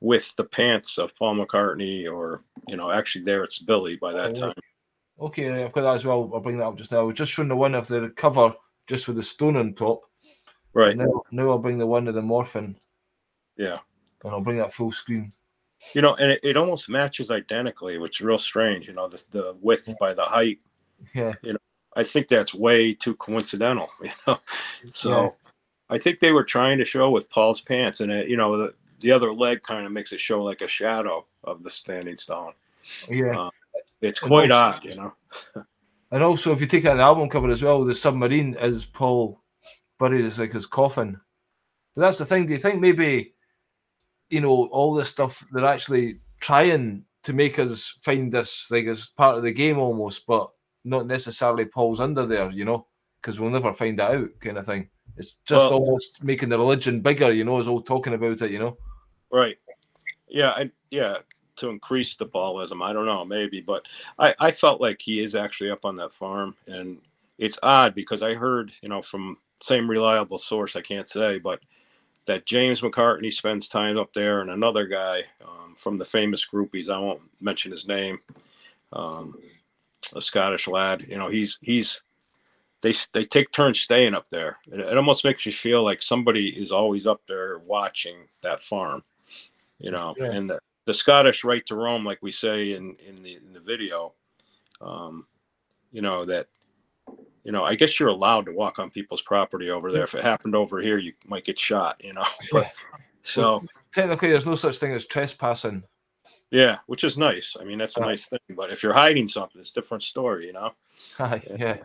with 0.00 0.36
the 0.36 0.44
pants 0.44 0.96
of 0.98 1.16
Paul 1.16 1.36
McCartney, 1.36 2.08
or 2.10 2.42
you 2.68 2.76
know, 2.76 2.90
actually 2.90 3.24
there 3.24 3.42
it's 3.42 3.58
Billy 3.58 3.96
by 3.96 4.12
that 4.12 4.36
Oh, 4.36 4.40
time. 4.40 4.54
Okay, 5.20 5.64
I've 5.64 5.72
got 5.72 5.82
that 5.82 5.94
as 5.96 6.04
well. 6.04 6.30
I'll 6.32 6.40
bring 6.40 6.58
that 6.58 6.66
up 6.66 6.76
just 6.76 6.92
now. 6.92 7.00
I 7.00 7.02
was 7.02 7.16
just 7.18 7.32
showing 7.32 7.48
the 7.48 7.56
one 7.56 7.74
of 7.74 7.88
the 7.88 8.10
cover 8.16 8.54
just 8.86 9.08
with 9.08 9.16
the 9.16 9.22
stone 9.22 9.56
on 9.56 9.74
top. 9.74 10.02
Right. 10.74 10.96
Now, 10.96 11.22
now 11.32 11.50
I'll 11.50 11.58
bring 11.58 11.78
the 11.78 11.86
one 11.86 12.06
of 12.08 12.14
the 12.14 12.22
morphin, 12.22 12.76
Yeah. 13.56 13.78
and 14.22 14.32
I'll 14.32 14.40
bring 14.42 14.58
that 14.58 14.72
full 14.72 14.92
screen. 14.92 15.32
You 15.94 16.02
know, 16.02 16.14
and 16.16 16.32
it, 16.32 16.40
it 16.42 16.56
almost 16.56 16.88
matches 16.88 17.30
identically, 17.30 17.98
which 17.98 18.20
is 18.20 18.24
real 18.26 18.38
strange. 18.38 18.86
You 18.88 18.94
know, 18.94 19.08
the, 19.08 19.22
the 19.30 19.56
width 19.60 19.92
by 19.98 20.14
the 20.14 20.24
height. 20.24 20.58
Yeah, 21.14 21.32
You 21.42 21.52
know, 21.54 21.58
I 21.96 22.04
think 22.04 22.28
that's 22.28 22.54
way 22.54 22.94
too 22.94 23.14
coincidental. 23.16 23.90
You 24.02 24.10
know, 24.26 24.38
so 24.92 25.22
Yeah. 25.22 25.28
I 25.90 25.98
think 25.98 26.20
they 26.20 26.32
were 26.32 26.44
trying 26.44 26.78
to 26.78 26.84
show 26.84 27.10
with 27.10 27.30
Paul's 27.30 27.60
pants, 27.60 28.00
and 28.00 28.12
it, 28.12 28.28
you 28.28 28.36
know, 28.36 28.56
the 28.56 28.74
the 29.00 29.10
other 29.12 29.32
leg 29.32 29.62
kind 29.62 29.86
of 29.86 29.92
makes 29.92 30.12
it 30.12 30.20
show 30.20 30.42
like 30.42 30.60
a 30.60 30.66
shadow 30.68 31.24
of 31.44 31.62
the 31.62 31.70
standing 31.70 32.16
stone. 32.16 32.52
Yeah. 33.08 33.38
Uh, 33.46 33.50
It's 34.00 34.20
quite 34.20 34.50
also- 34.50 34.76
odd, 34.78 34.84
you 34.84 34.94
know. 34.96 35.12
And 36.10 36.22
also, 36.22 36.54
if 36.54 36.60
you 36.62 36.66
take 36.66 36.86
out 36.86 36.94
an 36.94 37.00
album 37.02 37.28
cover 37.28 37.50
as 37.50 37.62
well, 37.62 37.84
the 37.84 37.94
submarine 37.94 38.54
is 38.58 38.86
Paul 38.86 39.42
buried 39.98 40.24
as 40.24 40.38
like 40.38 40.52
his 40.52 40.64
coffin. 40.64 41.20
But 41.94 42.00
that's 42.00 42.16
the 42.16 42.24
thing. 42.24 42.46
Do 42.46 42.54
you 42.54 42.58
think 42.58 42.80
maybe, 42.80 43.34
you 44.30 44.40
know, 44.40 44.68
all 44.68 44.94
this 44.94 45.10
stuff 45.10 45.44
they're 45.52 45.66
actually 45.66 46.20
trying 46.40 47.04
to 47.24 47.32
make 47.34 47.58
us 47.58 47.98
find 48.00 48.32
this 48.32 48.70
like 48.70 48.86
as 48.86 49.10
part 49.10 49.36
of 49.36 49.42
the 49.42 49.52
game 49.52 49.76
almost, 49.78 50.26
but 50.26 50.48
not 50.82 51.06
necessarily 51.06 51.66
Paul's 51.66 52.00
under 52.00 52.24
there, 52.24 52.50
you 52.52 52.64
know, 52.64 52.86
because 53.20 53.38
we'll 53.38 53.50
never 53.50 53.74
find 53.74 53.98
that 53.98 54.12
out, 54.12 54.30
kind 54.40 54.56
of 54.56 54.64
thing. 54.64 54.88
It's 55.18 55.34
just 55.44 55.70
Well- 55.70 55.80
almost 55.80 56.24
making 56.24 56.48
the 56.48 56.58
religion 56.58 57.02
bigger, 57.02 57.32
you 57.34 57.44
know, 57.44 57.60
as 57.60 57.68
all 57.68 57.82
talking 57.82 58.14
about 58.14 58.40
it, 58.40 58.50
you 58.50 58.60
know. 58.60 58.78
Right. 59.30 59.58
Yeah, 60.26 60.52
I 60.52 60.70
yeah, 60.90 61.18
to 61.58 61.68
increase 61.68 62.16
the 62.16 62.24
ballism. 62.24 62.82
I 62.82 62.92
don't 62.92 63.06
know, 63.06 63.24
maybe, 63.24 63.60
but 63.60 63.86
I 64.18 64.34
I 64.38 64.50
felt 64.50 64.80
like 64.80 65.00
he 65.00 65.20
is 65.20 65.34
actually 65.34 65.70
up 65.70 65.84
on 65.84 65.96
that 65.96 66.14
farm 66.14 66.54
and 66.66 66.98
it's 67.38 67.58
odd 67.62 67.94
because 67.94 68.22
I 68.22 68.34
heard, 68.34 68.72
you 68.82 68.88
know, 68.88 69.00
from 69.00 69.38
same 69.62 69.88
reliable 69.88 70.38
source, 70.38 70.76
I 70.76 70.80
can't 70.80 71.08
say, 71.08 71.38
but 71.38 71.60
that 72.26 72.46
James 72.46 72.80
McCartney 72.80 73.32
spends 73.32 73.68
time 73.68 73.96
up 73.96 74.12
there 74.12 74.40
and 74.40 74.50
another 74.50 74.86
guy 74.86 75.22
um, 75.42 75.74
from 75.76 75.98
the 75.98 76.04
famous 76.04 76.46
groupies, 76.46 76.90
I 76.90 76.98
won't 76.98 77.22
mention 77.40 77.72
his 77.72 77.86
name, 77.86 78.18
um, 78.92 79.38
a 80.14 80.20
Scottish 80.22 80.68
lad, 80.68 81.06
you 81.08 81.16
know, 81.16 81.28
he's 81.28 81.58
he's 81.62 82.02
they 82.80 82.94
they 83.12 83.24
take 83.24 83.50
turns 83.50 83.80
staying 83.80 84.14
up 84.14 84.28
there. 84.30 84.58
It, 84.70 84.80
it 84.80 84.96
almost 84.96 85.24
makes 85.24 85.44
you 85.46 85.52
feel 85.52 85.82
like 85.82 86.02
somebody 86.02 86.48
is 86.48 86.70
always 86.72 87.06
up 87.06 87.20
there 87.28 87.58
watching 87.58 88.16
that 88.42 88.60
farm, 88.60 89.02
you 89.78 89.90
know. 89.90 90.14
Yeah. 90.16 90.32
And 90.32 90.50
the, 90.50 90.60
the 90.88 90.94
Scottish 90.94 91.44
right 91.44 91.64
to 91.66 91.76
roam, 91.76 92.02
like 92.02 92.18
we 92.22 92.32
say 92.32 92.72
in 92.72 92.96
in 93.06 93.22
the 93.22 93.36
in 93.36 93.52
the 93.52 93.60
video, 93.60 94.14
um, 94.80 95.26
you 95.92 96.00
know 96.00 96.24
that, 96.24 96.46
you 97.44 97.52
know, 97.52 97.62
I 97.62 97.74
guess 97.74 98.00
you're 98.00 98.08
allowed 98.08 98.46
to 98.46 98.52
walk 98.52 98.78
on 98.78 98.88
people's 98.88 99.20
property 99.20 99.68
over 99.68 99.92
there. 99.92 100.04
If 100.04 100.14
it 100.14 100.22
happened 100.22 100.56
over 100.56 100.80
here, 100.80 100.96
you 100.96 101.12
might 101.26 101.44
get 101.44 101.58
shot, 101.58 102.02
you 102.02 102.14
know. 102.14 102.24
But, 102.52 102.72
so 103.22 103.62
Technically, 103.92 104.30
there's 104.30 104.46
no 104.46 104.54
such 104.54 104.78
thing 104.78 104.94
as 104.94 105.04
trespassing. 105.04 105.82
yeah, 106.50 106.78
which 106.86 107.04
is 107.04 107.18
nice. 107.18 107.54
I 107.60 107.64
mean, 107.64 107.76
that's 107.76 107.98
a 107.98 108.00
nice 108.00 108.24
thing. 108.24 108.38
But 108.56 108.70
if 108.70 108.82
you're 108.82 108.94
hiding 108.94 109.28
something, 109.28 109.60
it's 109.60 109.72
a 109.72 109.74
different 109.74 110.02
story, 110.02 110.46
you 110.46 110.54
know. 110.54 110.72
Aye, 111.18 111.42
yeah. 111.58 111.76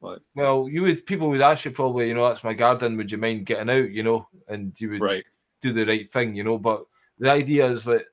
But 0.00 0.20
Well, 0.36 0.68
you 0.68 0.82
would 0.82 1.04
people 1.04 1.30
would 1.30 1.40
ask 1.40 1.64
you 1.64 1.72
probably, 1.72 2.06
you 2.06 2.14
know, 2.14 2.28
that's 2.28 2.44
my 2.44 2.54
garden. 2.54 2.96
Would 2.96 3.10
you 3.10 3.18
mind 3.18 3.46
getting 3.46 3.70
out? 3.70 3.90
You 3.90 4.04
know, 4.04 4.28
and 4.46 4.72
you 4.80 4.90
would 4.90 5.00
right, 5.00 5.24
do 5.60 5.72
the 5.72 5.84
right 5.84 6.08
thing, 6.08 6.36
you 6.36 6.44
know. 6.44 6.58
But 6.58 6.84
the 7.18 7.32
idea 7.32 7.66
is 7.66 7.84
that 7.84 8.04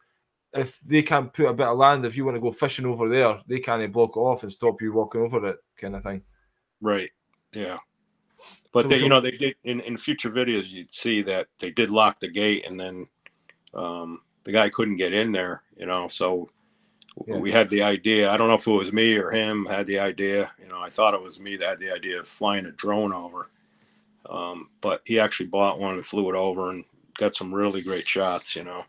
if 0.53 0.79
they 0.81 1.01
can't 1.03 1.33
put 1.33 1.47
a 1.47 1.53
bit 1.53 1.67
of 1.67 1.77
land, 1.77 2.05
if 2.05 2.15
you 2.17 2.25
want 2.25 2.35
to 2.35 2.41
go 2.41 2.51
fishing 2.51 2.85
over 2.85 3.09
there, 3.09 3.39
they 3.47 3.59
can't 3.59 3.91
block 3.91 4.15
it 4.15 4.19
off 4.19 4.43
and 4.43 4.51
stop 4.51 4.81
you 4.81 4.93
walking 4.93 5.21
over 5.21 5.45
it, 5.49 5.57
kind 5.77 5.95
of 5.95 6.03
thing. 6.03 6.21
right, 6.81 7.09
yeah. 7.53 7.77
But 8.71 8.83
So- 8.83 8.87
they, 8.89 8.97
so- 8.97 9.03
you 9.03 9.09
know, 9.09 9.21
they 9.21 9.31
did 9.31 9.55
in, 9.63 9.81
in 9.81 9.97
future 9.97 10.29
videos. 10.29 10.69
You'd 10.69 10.93
see 10.93 11.21
that 11.23 11.47
they 11.59 11.71
did 11.71 11.89
lock 11.91 12.19
the 12.19 12.27
gate, 12.27 12.65
and 12.67 12.79
then 12.79 13.07
um, 13.73 14.21
the 14.43 14.51
guy 14.51 14.69
couldn't 14.69 14.95
get 14.97 15.13
in 15.13 15.31
there. 15.31 15.63
You 15.75 15.85
know, 15.85 16.07
so 16.07 16.49
Yeah. 17.25 17.37
we 17.37 17.51
had 17.51 17.69
the 17.69 17.81
idea. 17.81 18.29
I 18.31 18.37
don't 18.37 18.47
know 18.47 18.53
if 18.55 18.67
it 18.67 18.71
was 18.71 18.93
me 18.93 19.15
or 19.17 19.31
him 19.31 19.65
had 19.65 19.87
the 19.87 19.99
idea. 19.99 20.51
You 20.61 20.67
know, 20.67 20.79
I 20.79 20.89
thought 20.89 21.13
it 21.13 21.21
was 21.21 21.39
me 21.39 21.55
that 21.57 21.69
had 21.69 21.79
the 21.79 21.91
idea 21.93 22.19
of 22.19 22.27
flying 22.27 22.65
a 22.67 22.71
drone 22.71 23.11
over. 23.13 23.49
Um, 24.29 24.69
but 24.81 25.01
he 25.05 25.19
actually 25.19 25.47
bought 25.47 25.79
one 25.79 25.95
and 25.95 26.05
flew 26.05 26.29
it 26.29 26.35
over 26.35 26.69
and 26.69 26.83
got 27.17 27.35
some 27.35 27.53
really 27.53 27.81
great 27.81 28.07
shots. 28.07 28.55
You 28.55 28.63
know. 28.65 28.83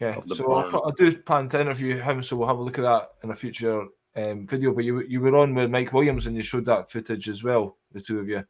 Yeah. 0.00 0.20
So 0.26 0.52
I'll. 0.52 0.86
I 0.86 0.90
do 0.96 1.16
plan 1.16 1.48
to 1.50 1.60
interview 1.60 1.98
him, 2.00 2.22
so 2.22 2.36
we'll 2.36 2.48
have 2.48 2.58
a 2.58 2.62
look 2.62 2.78
at 2.78 2.82
that 2.82 3.10
in 3.22 3.30
a 3.30 3.36
future 3.36 3.86
um, 4.16 4.46
video. 4.46 4.72
But 4.72 4.84
you 4.84 5.00
you 5.02 5.20
were 5.20 5.36
on 5.36 5.54
with 5.54 5.70
Mike 5.70 5.92
Williams 5.92 6.26
and 6.26 6.36
you 6.36 6.42
showed 6.42 6.66
that 6.66 6.90
footage 6.90 7.28
as 7.28 7.42
well, 7.42 7.76
the 7.92 8.00
two 8.00 8.18
of 8.18 8.28
you. 8.28 8.44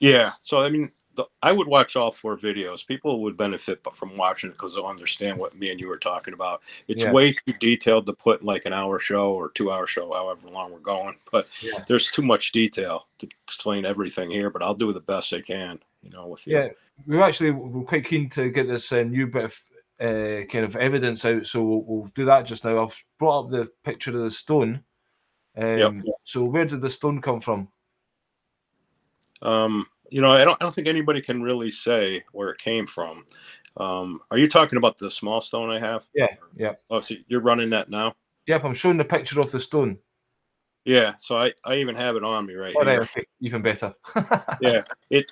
Yeah. 0.00 0.32
So 0.40 0.62
I 0.62 0.68
mean, 0.68 0.90
the, 1.14 1.24
I 1.42 1.52
would 1.52 1.68
watch 1.68 1.96
all 1.96 2.10
four 2.10 2.36
videos. 2.36 2.86
People 2.86 3.22
would 3.22 3.36
benefit 3.36 3.80
from 3.94 4.16
watching 4.16 4.50
it 4.50 4.54
because 4.54 4.74
they'll 4.74 4.86
understand 4.86 5.38
what 5.38 5.56
me 5.56 5.70
and 5.70 5.80
you 5.80 5.88
were 5.88 5.98
talking 5.98 6.34
about. 6.34 6.62
It's 6.88 7.02
Yeah. 7.02 7.12
way 7.12 7.32
too 7.32 7.54
detailed 7.60 8.06
to 8.06 8.12
put 8.12 8.40
in 8.40 8.46
like 8.46 8.66
an 8.66 8.72
hour 8.72 8.98
show 8.98 9.32
or 9.32 9.50
two 9.50 9.70
hour 9.70 9.86
show, 9.86 10.12
however 10.12 10.48
long 10.48 10.72
we're 10.72 10.80
going. 10.80 11.16
But 11.30 11.46
Yeah. 11.62 11.84
there's 11.88 12.10
too 12.10 12.22
much 12.22 12.52
detail 12.52 13.06
to 13.18 13.28
explain 13.46 13.86
everything 13.86 14.30
here. 14.30 14.50
But 14.50 14.62
I'll 14.62 14.74
do 14.74 14.92
the 14.92 15.00
best 15.00 15.32
I 15.32 15.40
can. 15.40 15.78
You 16.02 16.10
know, 16.10 16.28
with 16.28 16.46
you. 16.46 16.56
Yeah, 16.56 16.68
we're 17.06 17.22
actually 17.22 17.50
we're 17.50 17.84
quite 17.84 18.04
keen 18.04 18.28
to 18.30 18.48
get 18.50 18.68
this 18.68 18.92
um, 18.92 19.10
new 19.10 19.26
bit 19.26 19.44
of 19.44 19.60
uh, 20.00 20.44
kind 20.50 20.64
of 20.64 20.76
evidence 20.76 21.24
out, 21.24 21.46
so 21.46 21.62
we'll, 21.64 21.82
we'll 21.82 22.10
do 22.14 22.24
that 22.26 22.46
just 22.46 22.64
now. 22.64 22.84
I've 22.84 23.04
brought 23.18 23.44
up 23.44 23.50
the 23.50 23.70
picture 23.84 24.10
of 24.10 24.22
the 24.22 24.30
stone. 24.30 24.82
Um, 25.56 25.78
Yep. 25.78 25.92
So 26.24 26.44
where 26.44 26.64
did 26.66 26.80
the 26.82 26.90
stone 26.90 27.20
come 27.20 27.40
from? 27.40 27.68
Um, 29.42 29.86
you 30.10 30.20
know, 30.20 30.32
I 30.32 30.44
don't. 30.44 30.56
I 30.60 30.64
don't 30.64 30.74
think 30.74 30.86
anybody 30.86 31.20
can 31.20 31.42
really 31.42 31.70
say 31.70 32.22
where 32.32 32.50
it 32.50 32.58
came 32.58 32.86
from. 32.86 33.24
Um, 33.76 34.20
are 34.30 34.38
you 34.38 34.48
talking 34.48 34.76
about 34.78 34.96
the 34.96 35.10
small 35.10 35.40
stone 35.40 35.70
I 35.70 35.78
have? 35.78 36.06
Yeah, 36.14 36.34
yeah, 36.56 36.72
Oh, 36.90 37.00
so 37.00 37.14
you're 37.28 37.42
running 37.42 37.70
that 37.70 37.90
now? 37.90 38.14
yep. 38.46 38.64
I'm 38.64 38.72
showing 38.74 38.96
the 38.96 39.04
picture 39.04 39.40
of 39.40 39.50
the 39.52 39.60
stone. 39.60 39.98
Yeah. 40.86 41.14
So 41.18 41.36
I, 41.36 41.52
I 41.64 41.76
even 41.76 41.94
have 41.96 42.16
it 42.16 42.24
on 42.24 42.46
me 42.46 42.54
right 42.54 42.74
right, 42.76 42.86
here. 42.86 43.02
okay, 43.02 43.26
even 43.40 43.60
better. 43.60 43.92
yeah 44.60 44.82
it 45.10 45.30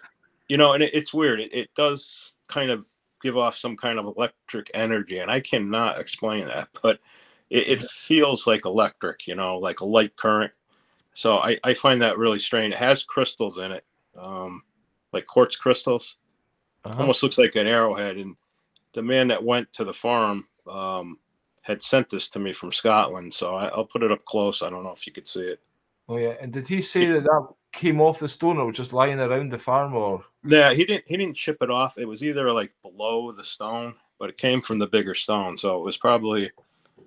you 0.48 0.56
know 0.58 0.72
and 0.74 0.82
it, 0.82 0.92
it's 0.92 1.14
weird 1.14 1.40
it, 1.40 1.54
it 1.54 1.70
does 1.74 2.34
kind 2.48 2.70
of 2.70 2.86
give 3.24 3.38
off 3.38 3.56
some 3.56 3.74
kind 3.74 3.98
of 3.98 4.04
electric 4.04 4.70
energy 4.74 5.18
and 5.18 5.30
i 5.30 5.40
cannot 5.40 5.98
explain 5.98 6.46
that 6.46 6.68
but 6.82 7.00
it, 7.48 7.68
it 7.68 7.80
feels 7.80 8.46
like 8.46 8.66
electric 8.66 9.26
you 9.26 9.34
know 9.34 9.58
like 9.58 9.80
a 9.80 9.84
light 9.84 10.14
current. 10.16 10.52
So 11.14 11.38
i, 11.38 11.58
I 11.64 11.74
find 11.74 12.02
that 12.02 12.18
really 12.18 12.38
strange. 12.38 12.74
It 12.74 12.78
has 12.78 13.02
crystals 13.02 13.58
in 13.58 13.72
it 13.72 13.84
um, 14.16 14.62
like 15.12 15.26
quartz 15.26 15.56
crystals. 15.56 16.16
Uh-huh. 16.84 17.00
almost 17.00 17.22
looks 17.22 17.38
like 17.38 17.56
an 17.56 17.66
arrowhead 17.66 18.18
and 18.18 18.36
the 18.92 19.02
man 19.02 19.28
that 19.28 19.42
went 19.42 19.72
to 19.72 19.84
the 19.84 19.92
farm 19.94 20.46
um, 20.70 21.18
had 21.62 21.80
sent 21.80 22.10
this 22.10 22.28
to 22.28 22.38
me 22.38 22.52
from 22.52 22.70
scotland 22.70 23.32
so 23.32 23.54
I, 23.54 23.68
i'll 23.68 23.86
put 23.86 24.02
it 24.02 24.12
up 24.12 24.24
close. 24.26 24.62
I 24.62 24.68
don't 24.68 24.84
know 24.84 24.92
if 24.92 25.06
you 25.06 25.12
could 25.12 25.26
see 25.26 25.42
it. 25.42 25.60
Oh 26.08 26.18
yeah, 26.18 26.34
and 26.40 26.52
did 26.52 26.68
he 26.68 26.82
say 26.82 27.06
that 27.06 27.22
that 27.22 27.48
came 27.74 28.00
off 28.00 28.18
the 28.18 28.28
stone 28.28 28.58
or 28.58 28.66
was 28.66 28.76
just 28.76 28.92
lying 28.92 29.20
around 29.20 29.50
the 29.50 29.58
farm 29.58 29.94
or? 29.94 30.24
Yeah, 30.44 30.72
he 30.72 30.84
didn't. 30.84 31.04
He 31.06 31.16
didn't 31.16 31.36
chip 31.36 31.58
it 31.60 31.70
off. 31.70 31.98
It 31.98 32.06
was 32.06 32.22
either 32.22 32.52
like 32.52 32.72
below 32.82 33.32
the 33.32 33.44
stone, 33.44 33.94
but 34.18 34.30
it 34.30 34.36
came 34.36 34.60
from 34.60 34.78
the 34.78 34.86
bigger 34.86 35.14
stone, 35.14 35.56
so 35.56 35.78
it 35.78 35.84
was 35.84 35.96
probably 35.96 36.50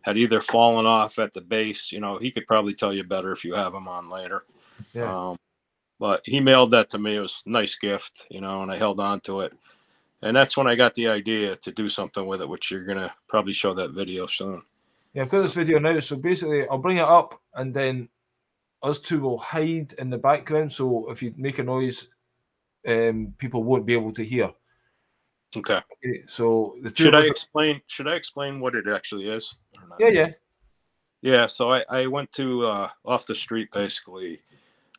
had 0.01 0.18
either 0.18 0.41
fallen 0.41 0.86
off 0.86 1.20
at 1.20 1.34
the 1.34 1.41
base. 1.41 1.91
You 1.91 1.99
know, 1.99 2.18
he 2.18 2.32
could 2.32 2.47
probably 2.47 2.74
tell 2.74 2.93
you 2.93 3.03
better 3.03 3.32
if 3.32 3.43
you 3.43 3.53
have 3.53 3.74
him 3.74 3.88
on 3.88 4.09
later. 4.09 4.45
Yeah. 4.93 5.30
Um, 5.30 5.38
but 5.99 6.22
he 6.26 6.39
mailed 6.39 6.72
that 6.72 6.89
to 6.91 6.99
me. 6.99 7.15
It 7.15 7.22
was 7.22 7.41
a 7.45 7.49
nice 7.49 7.76
gift, 7.76 8.28
you 8.30 8.41
know, 8.41 8.61
and 8.61 8.72
I 8.72 8.78
held 8.78 8.99
on 8.99 9.20
to 9.22 9.41
it. 9.41 9.53
And 10.22 10.36
that's 10.36 10.57
when 10.57 10.68
I 10.68 10.76
got 10.76 10.93
the 10.95 11.07
idea 11.07 11.55
to 11.55 11.72
do 11.72 11.89
something 11.89 12.26
with 12.26 12.41
it, 12.41 12.49
which 12.49 12.72
you're 12.72 12.86
gonna 12.86 13.13
probably 13.28 13.53
show 13.53 13.74
that 13.74 13.91
video 13.91 14.28
soon. 14.28 14.61
Yeah, 15.13 15.24
I've 15.24 15.30
got 15.30 15.41
this 15.41 15.53
video 15.53 15.80
now. 15.80 15.99
So 15.99 16.15
basically, 16.15 16.68
I'll 16.68 16.78
bring 16.78 16.97
it 16.97 17.03
up, 17.03 17.39
and 17.55 17.74
then 17.74 18.09
us 18.88 18.99
two 18.99 19.19
will 19.19 19.38
hide 19.38 19.93
in 19.99 20.09
the 20.09 20.17
background. 20.17 20.71
So 20.71 21.09
if 21.11 21.21
you 21.21 21.33
make 21.38 21.59
a 21.59 21.63
noise, 21.63 22.07
um, 22.88 23.33
people 23.38 23.63
won't 23.63 23.85
be 23.85 23.93
able 23.93 24.13
to 24.13 24.23
hear. 24.23 24.51
Okay. 25.55 25.75
Okay, 25.75 26.21
So 26.27 26.75
the 26.81 26.91
two 26.91 27.03
Should 27.03 27.15
I 27.15 27.21
explain? 27.21 27.81
Should 27.88 28.07
I 28.07 28.15
explain 28.15 28.59
what 28.59 28.75
it 28.75 28.88
actually 28.88 29.29
is? 29.29 29.55
or 29.81 29.88
not? 29.88 29.99
Yeah, 29.99 30.09
yeah. 30.09 30.31
Yeah, 31.21 31.47
so 31.47 31.71
I, 31.71 31.83
I 31.89 32.07
went 32.07 32.31
to 32.33 32.65
uh, 32.65 32.89
off 33.05 33.25
the 33.25 33.35
street 33.35 33.71
basically. 33.71 34.39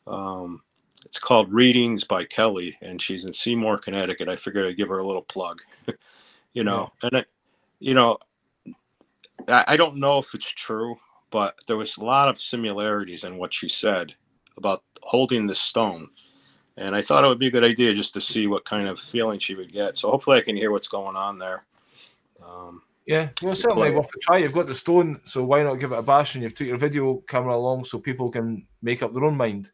Um, 0.06 0.62
it's 1.04 1.18
called 1.18 1.52
Readings 1.52 2.02
by 2.02 2.24
Kelly, 2.24 2.76
and 2.82 3.00
she's 3.00 3.24
in 3.24 3.32
Seymour, 3.32 3.78
Connecticut. 3.78 4.28
I 4.28 4.36
figured 4.36 4.66
I'd 4.66 4.76
give 4.76 4.88
her 4.88 4.98
a 4.98 5.06
little 5.06 5.22
plug, 5.22 5.62
you 6.52 6.64
know. 6.64 6.90
And 7.02 7.12
it, 7.12 7.26
you 7.78 7.94
know, 7.94 8.18
I, 9.46 9.64
I 9.68 9.76
don't 9.76 9.96
know 9.96 10.18
if 10.18 10.34
it's 10.34 10.50
true, 10.50 10.96
but 11.30 11.58
there 11.66 11.76
was 11.76 11.96
a 11.96 12.04
lot 12.04 12.28
of 12.28 12.40
similarities 12.40 13.24
in 13.24 13.38
what 13.38 13.52
she 13.54 13.68
said 13.68 14.14
about 14.56 14.82
holding 15.02 15.46
the 15.46 15.54
stone. 15.54 16.08
And 16.76 16.94
I 16.94 17.02
thought 17.02 17.24
it 17.24 17.28
would 17.28 17.38
be 17.40 17.48
a 17.48 17.50
good 17.50 17.64
idea 17.64 17.94
just 17.94 18.14
to 18.14 18.20
see 18.20 18.46
what 18.46 18.64
kind 18.64 18.86
of 18.88 19.00
feeling 19.00 19.38
she 19.38 19.54
would 19.56 19.72
get. 19.72 19.98
So 19.98 20.10
hopefully 20.10 20.38
I 20.38 20.42
can 20.42 20.56
hear 20.56 20.70
what's 20.70 20.88
going 20.88 21.16
on 21.16 21.38
there. 21.38 21.64
Um, 22.44 22.82
Yeah, 23.06 23.30
well, 23.42 23.54
certainly 23.54 23.90
worth 23.90 24.14
a 24.14 24.18
try. 24.20 24.38
You've 24.38 24.52
got 24.52 24.66
the 24.68 24.74
stone, 24.74 25.20
so 25.24 25.42
why 25.44 25.62
not 25.62 25.76
give 25.76 25.92
it 25.92 25.98
a 25.98 26.02
bash? 26.02 26.34
And 26.34 26.42
you've 26.44 26.54
took 26.54 26.66
your 26.68 26.76
video 26.76 27.16
camera 27.26 27.56
along 27.56 27.84
so 27.84 27.98
people 27.98 28.30
can 28.30 28.66
make 28.82 29.02
up 29.02 29.12
their 29.12 29.24
own 29.24 29.36
mind. 29.36 29.70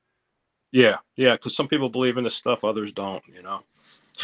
yeah, 0.73 0.99
yeah, 1.17 1.33
because 1.35 1.55
some 1.57 1.69
people 1.69 1.89
believe 1.89 2.17
in 2.17 2.25
this 2.25 2.37
stuff, 2.37 2.65
others 2.65 2.93
don't, 2.93 3.23
you 3.27 3.43
know. 3.43 3.61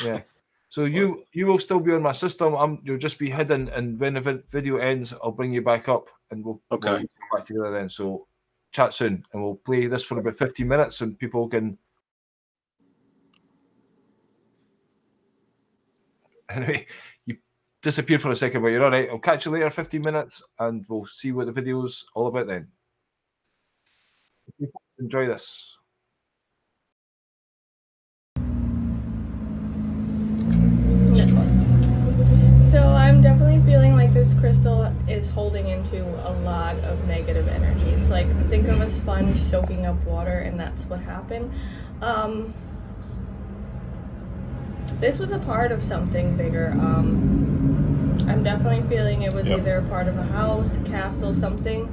Yeah. 0.05 0.23
So 0.73 0.85
you 0.85 1.25
you 1.33 1.49
will 1.49 1.59
still 1.59 1.81
be 1.81 1.93
on 1.93 2.03
my 2.03 2.13
system. 2.13 2.55
I'm 2.55 2.79
you'll 2.85 2.97
just 2.97 3.19
be 3.19 3.29
hidden, 3.29 3.69
and 3.71 3.99
when 3.99 4.15
the 4.15 4.45
video 4.53 4.77
ends, 4.77 5.13
I'll 5.13 5.33
bring 5.33 5.53
you 5.53 5.63
back 5.63 5.89
up, 5.89 6.11
and 6.31 6.45
we'll 6.45 6.61
Okay. 6.73 6.91
we'll 6.91 6.99
get 7.01 7.11
back 7.35 7.45
together 7.45 7.71
then. 7.73 7.89
So 7.89 8.27
chat 8.73 8.93
soon, 8.93 9.25
and 9.33 9.43
we'll 9.43 9.57
play 9.57 9.87
this 9.87 10.05
for 10.05 10.19
about 10.19 10.37
15 10.37 10.67
minutes, 10.67 11.01
and 11.01 11.19
people 11.19 11.49
can. 11.49 11.79
Anyway, 16.51 16.85
you 17.27 17.37
disappeared 17.81 18.21
for 18.21 18.33
a 18.33 18.37
second, 18.37 18.63
but 18.63 18.69
you're 18.69 18.83
all 18.83 18.91
right. 18.91 19.09
I'll 19.09 19.21
catch 19.21 19.47
you 19.47 19.53
later, 19.53 19.71
15 19.71 20.03
minutes, 20.03 20.43
and 20.59 20.85
we'll 20.89 21.07
see 21.07 21.31
what 21.31 21.47
the 21.47 21.53
video's 21.53 22.05
all 22.13 22.27
about 22.27 22.49
then. 22.49 22.67
Enjoy 24.99 25.27
this. 25.27 25.79
So 32.71 32.81
I'm 32.81 33.21
definitely 33.21 33.61
feeling 33.69 33.97
like 33.97 34.15
this 34.15 34.33
crystal 34.35 34.95
is 35.09 35.27
holding 35.27 35.67
into 35.67 36.05
a 36.25 36.31
lot 36.45 36.77
of 36.85 37.05
negative 37.09 37.49
energy. 37.49 37.89
It's 37.89 38.11
like 38.11 38.29
think 38.49 38.69
of 38.69 38.81
a 38.81 38.89
sponge 38.89 39.41
soaking 39.43 39.87
up 39.87 39.97
water, 40.05 40.39
and 40.39 40.61
that's 40.61 40.85
what 40.85 41.01
happened. 41.01 41.53
Um, 42.01 42.55
this 45.01 45.19
was 45.19 45.33
a 45.33 45.41
part 45.41 45.73
of 45.73 45.83
something 45.83 46.37
bigger. 46.37 46.71
Um, 46.73 48.17
I'm 48.29 48.45
definitely 48.45 48.89
feeling 48.89 49.23
it 49.23 49.35
was 49.35 49.49
Yep. 49.49 49.59
either 49.61 49.79
a 49.79 49.83
part 49.83 50.07
of 50.07 50.17
a 50.17 50.23
house, 50.23 50.79
castle, 50.85 51.35
something 51.35 51.89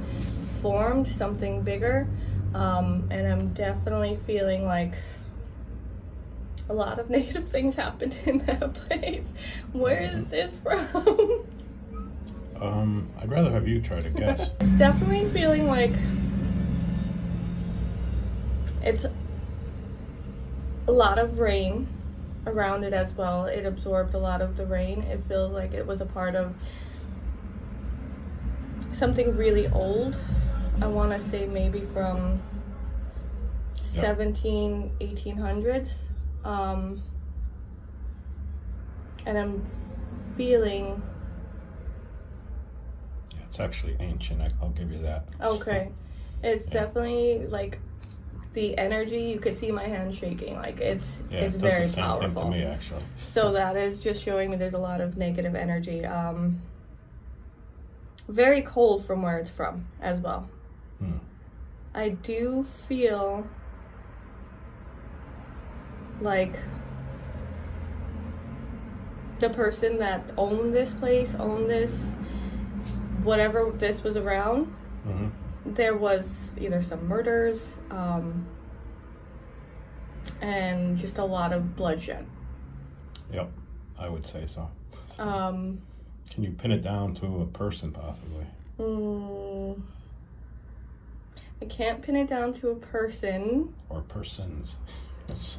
formed, 0.62 1.08
something 1.08 1.62
bigger. 1.62 2.06
Um, 2.54 3.08
and 3.10 3.26
I'm 3.26 3.48
definitely 3.48 4.16
feeling 4.28 4.64
like 4.64 4.94
a 6.68 6.74
lot 6.74 6.98
of 6.98 7.10
negative 7.18 7.48
things 7.48 7.74
happened 7.74 8.16
in 8.24 8.38
that 8.46 8.74
place. 8.74 9.32
Where 9.72 10.00
is 10.00 10.28
this 10.28 10.56
from? 10.56 11.44
Um, 12.60 13.08
I'd 13.20 13.30
rather 13.30 13.52
have 13.52 13.68
you 13.68 13.80
try 13.80 14.00
to 14.00 14.10
guess. 14.10 14.50
it's 14.60 14.72
definitely 14.72 15.30
feeling 15.30 15.68
like 15.68 15.92
it's 18.82 19.06
a 20.88 20.90
lot 20.90 21.18
of 21.18 21.38
rain 21.38 21.86
around 22.46 22.82
it 22.82 22.92
as 22.92 23.14
well. 23.14 23.44
It 23.44 23.64
absorbed 23.64 24.14
a 24.14 24.18
lot 24.18 24.42
of 24.42 24.56
the 24.56 24.66
rain. 24.66 25.02
It 25.02 25.22
feels 25.28 25.52
like 25.52 25.72
it 25.72 25.86
was 25.86 26.00
a 26.00 26.06
part 26.06 26.34
of 26.34 26.54
something 28.92 29.36
really 29.36 29.68
old. 29.68 30.16
I 30.80 30.86
want 30.86 31.12
to 31.12 31.20
say 31.20 31.46
maybe 31.46 31.82
from 31.92 32.42
17, 33.84 34.90
1800s. 35.00 35.98
Um, 36.44 37.02
and 39.26 39.36
I'm 39.38 39.62
feeling 40.36 41.02
Yeah, 43.32 43.38
it's 43.46 43.60
actually 43.60 43.96
ancient. 44.00 44.40
I, 44.40 44.50
I'll 44.62 44.70
give 44.70 44.90
you 44.92 44.98
that. 45.02 45.24
Okay. 45.40 45.90
It's 46.40 46.66
Yeah. 46.66 46.72
definitely 46.84 47.46
like 47.48 47.80
the 48.52 48.78
energy 48.78 49.22
you 49.22 49.40
could 49.40 49.56
see 49.56 49.72
my 49.72 49.86
hand 49.88 50.14
shaking 50.14 50.54
like 50.54 50.80
it's 50.80 51.22
Yeah, 51.30 51.40
it's 51.44 51.56
it 51.56 51.58
very 51.60 51.86
the 51.86 51.92
same 51.92 52.04
powerful 52.04 52.48
me 52.50 52.62
actually. 52.62 53.02
so 53.26 53.52
that 53.52 53.76
is 53.76 54.02
just 54.02 54.24
showing 54.24 54.50
me 54.50 54.56
there's 54.56 54.74
a 54.74 54.78
lot 54.78 55.00
of 55.00 55.16
negative 55.16 55.54
energy 55.56 56.04
um 56.04 56.62
very 58.28 58.62
cold 58.62 59.04
from 59.04 59.22
where 59.22 59.38
it's 59.38 59.50
from 59.50 59.84
as 60.00 60.18
well 60.20 60.48
Hmm. 60.98 61.18
i 61.94 62.08
do 62.08 62.64
feel 62.88 63.46
like 66.20 66.54
the 69.38 69.50
person 69.50 69.98
that 69.98 70.22
owned 70.36 70.74
this 70.74 70.92
place 70.94 71.34
owned 71.36 71.70
this 71.70 72.14
whatever 73.22 73.70
this 73.76 74.02
was 74.02 74.16
around 74.16 74.64
hmm 75.04 75.28
there 75.74 75.94
was 75.94 76.48
either 76.58 76.80
some 76.82 77.06
murders 77.06 77.76
um, 77.90 78.46
and 80.40 80.96
just 80.96 81.18
a 81.18 81.24
lot 81.24 81.52
of 81.52 81.76
bloodshed. 81.76 82.26
Yep, 83.32 83.50
I 83.98 84.08
would 84.08 84.26
say 84.26 84.46
so. 84.46 84.70
Um, 85.18 85.80
Can 86.30 86.44
you 86.44 86.52
pin 86.52 86.72
it 86.72 86.82
down 86.82 87.14
to 87.16 87.42
a 87.42 87.46
person 87.46 87.92
possibly? 87.92 88.46
mm, 88.78 89.80
I 91.60 91.64
can't 91.64 92.00
pin 92.00 92.16
it 92.16 92.28
down 92.28 92.52
to 92.54 92.70
a 92.70 92.76
person. 92.76 93.74
Or 93.88 94.00
persons? 94.02 94.76
Yes. 95.28 95.58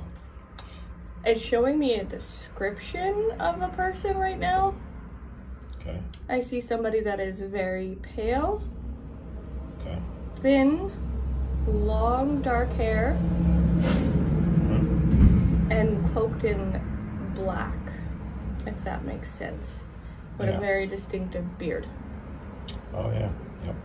It's 1.25 1.41
showing 1.41 1.77
me 1.77 1.95
a 1.95 2.03
description 2.03 3.31
of 3.39 3.61
a 3.61 3.67
person 3.69 4.17
right 4.17 4.39
now. 4.39 4.73
Okay, 5.81 5.99
I 6.29 6.41
see 6.41 6.61
somebody 6.61 7.01
that 7.01 7.19
is 7.19 7.41
very 7.41 7.97
pale, 8.01 8.61
okay. 9.79 9.97
thin, 10.39 10.91
long 11.67 12.41
dark 12.41 12.71
hair, 12.73 13.17
Mhm. 14.59 15.71
and 15.71 16.05
cloaked 16.09 16.43
in 16.43 16.81
black, 17.35 17.77
if 18.65 18.83
that 18.83 19.03
makes 19.05 19.29
sense, 19.29 19.85
with 20.37 20.49
Yeah. 20.49 20.57
a 20.57 20.59
very 20.59 20.85
distinctive 20.87 21.57
beard. 21.57 21.85
Oh 22.93 23.09
yeah, 23.11 23.29
yep. 23.65 23.75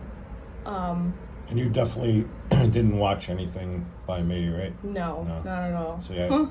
Um, 0.65 1.13
And 1.49 1.59
you 1.59 1.69
definitely 1.69 2.25
didn't 2.49 2.97
watch 2.97 3.29
anything 3.29 3.85
by 4.07 4.21
me, 4.21 4.49
right? 4.49 4.73
no, 4.83 5.23
No. 5.23 5.41
not 5.43 5.63
at 5.63 5.73
all. 5.73 5.99
So 5.99 6.13
yeah, 6.13 6.47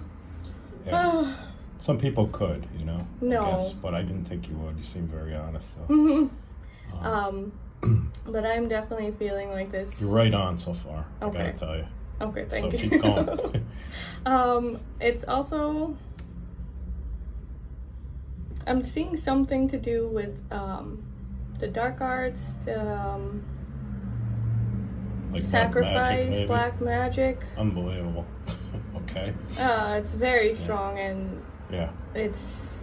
Some 1.80 1.98
people 1.98 2.28
could, 2.28 2.66
you 2.78 2.84
know. 2.84 3.06
No. 3.20 3.44
I 3.44 3.50
guess, 3.50 3.72
but 3.72 3.94
I 3.94 4.02
didn't 4.02 4.24
think 4.24 4.48
you 4.48 4.54
would. 4.56 4.78
You 4.78 4.84
seem 4.84 5.06
very 5.06 5.34
honest. 5.34 5.68
So 5.88 6.30
um, 7.02 7.52
but 8.26 8.46
I'm 8.46 8.68
definitely 8.68 9.12
feeling 9.18 9.50
like 9.50 9.70
this. 9.70 10.00
you're 10.00 10.10
right 10.10 10.32
on 10.32 10.58
so 10.58 10.72
far. 10.74 11.04
I 11.20 11.24
Okay. 11.26 11.38
gotta 11.38 11.52
tell 11.58 11.76
you. 11.76 11.86
Okay, 12.20 12.44
thank 12.48 12.72
so 12.72 12.78
you. 12.78 12.90
keep 12.90 13.02
going. 13.02 13.66
um, 14.26 14.80
it's 15.00 15.24
also 15.24 15.96
I'm 18.66 18.82
seeing 18.82 19.16
something 19.16 19.68
to 19.68 19.78
do 19.78 20.06
with 20.06 20.40
um, 20.50 21.02
the 21.58 21.68
dark 21.68 22.00
arts, 22.00 22.54
the 22.64 22.80
um, 22.80 23.44
like 25.32 25.42
black 25.42 25.50
sacrifice, 25.50 26.30
magic, 26.30 26.46
black 26.48 26.80
magic. 26.80 27.40
Unbelievable. 27.58 28.24
Okay. 29.10 29.32
Uh, 29.58 29.96
it's 30.00 30.12
very 30.12 30.54
strong 30.56 30.98
and 30.98 31.40
Yeah. 31.70 31.90
it's 32.14 32.80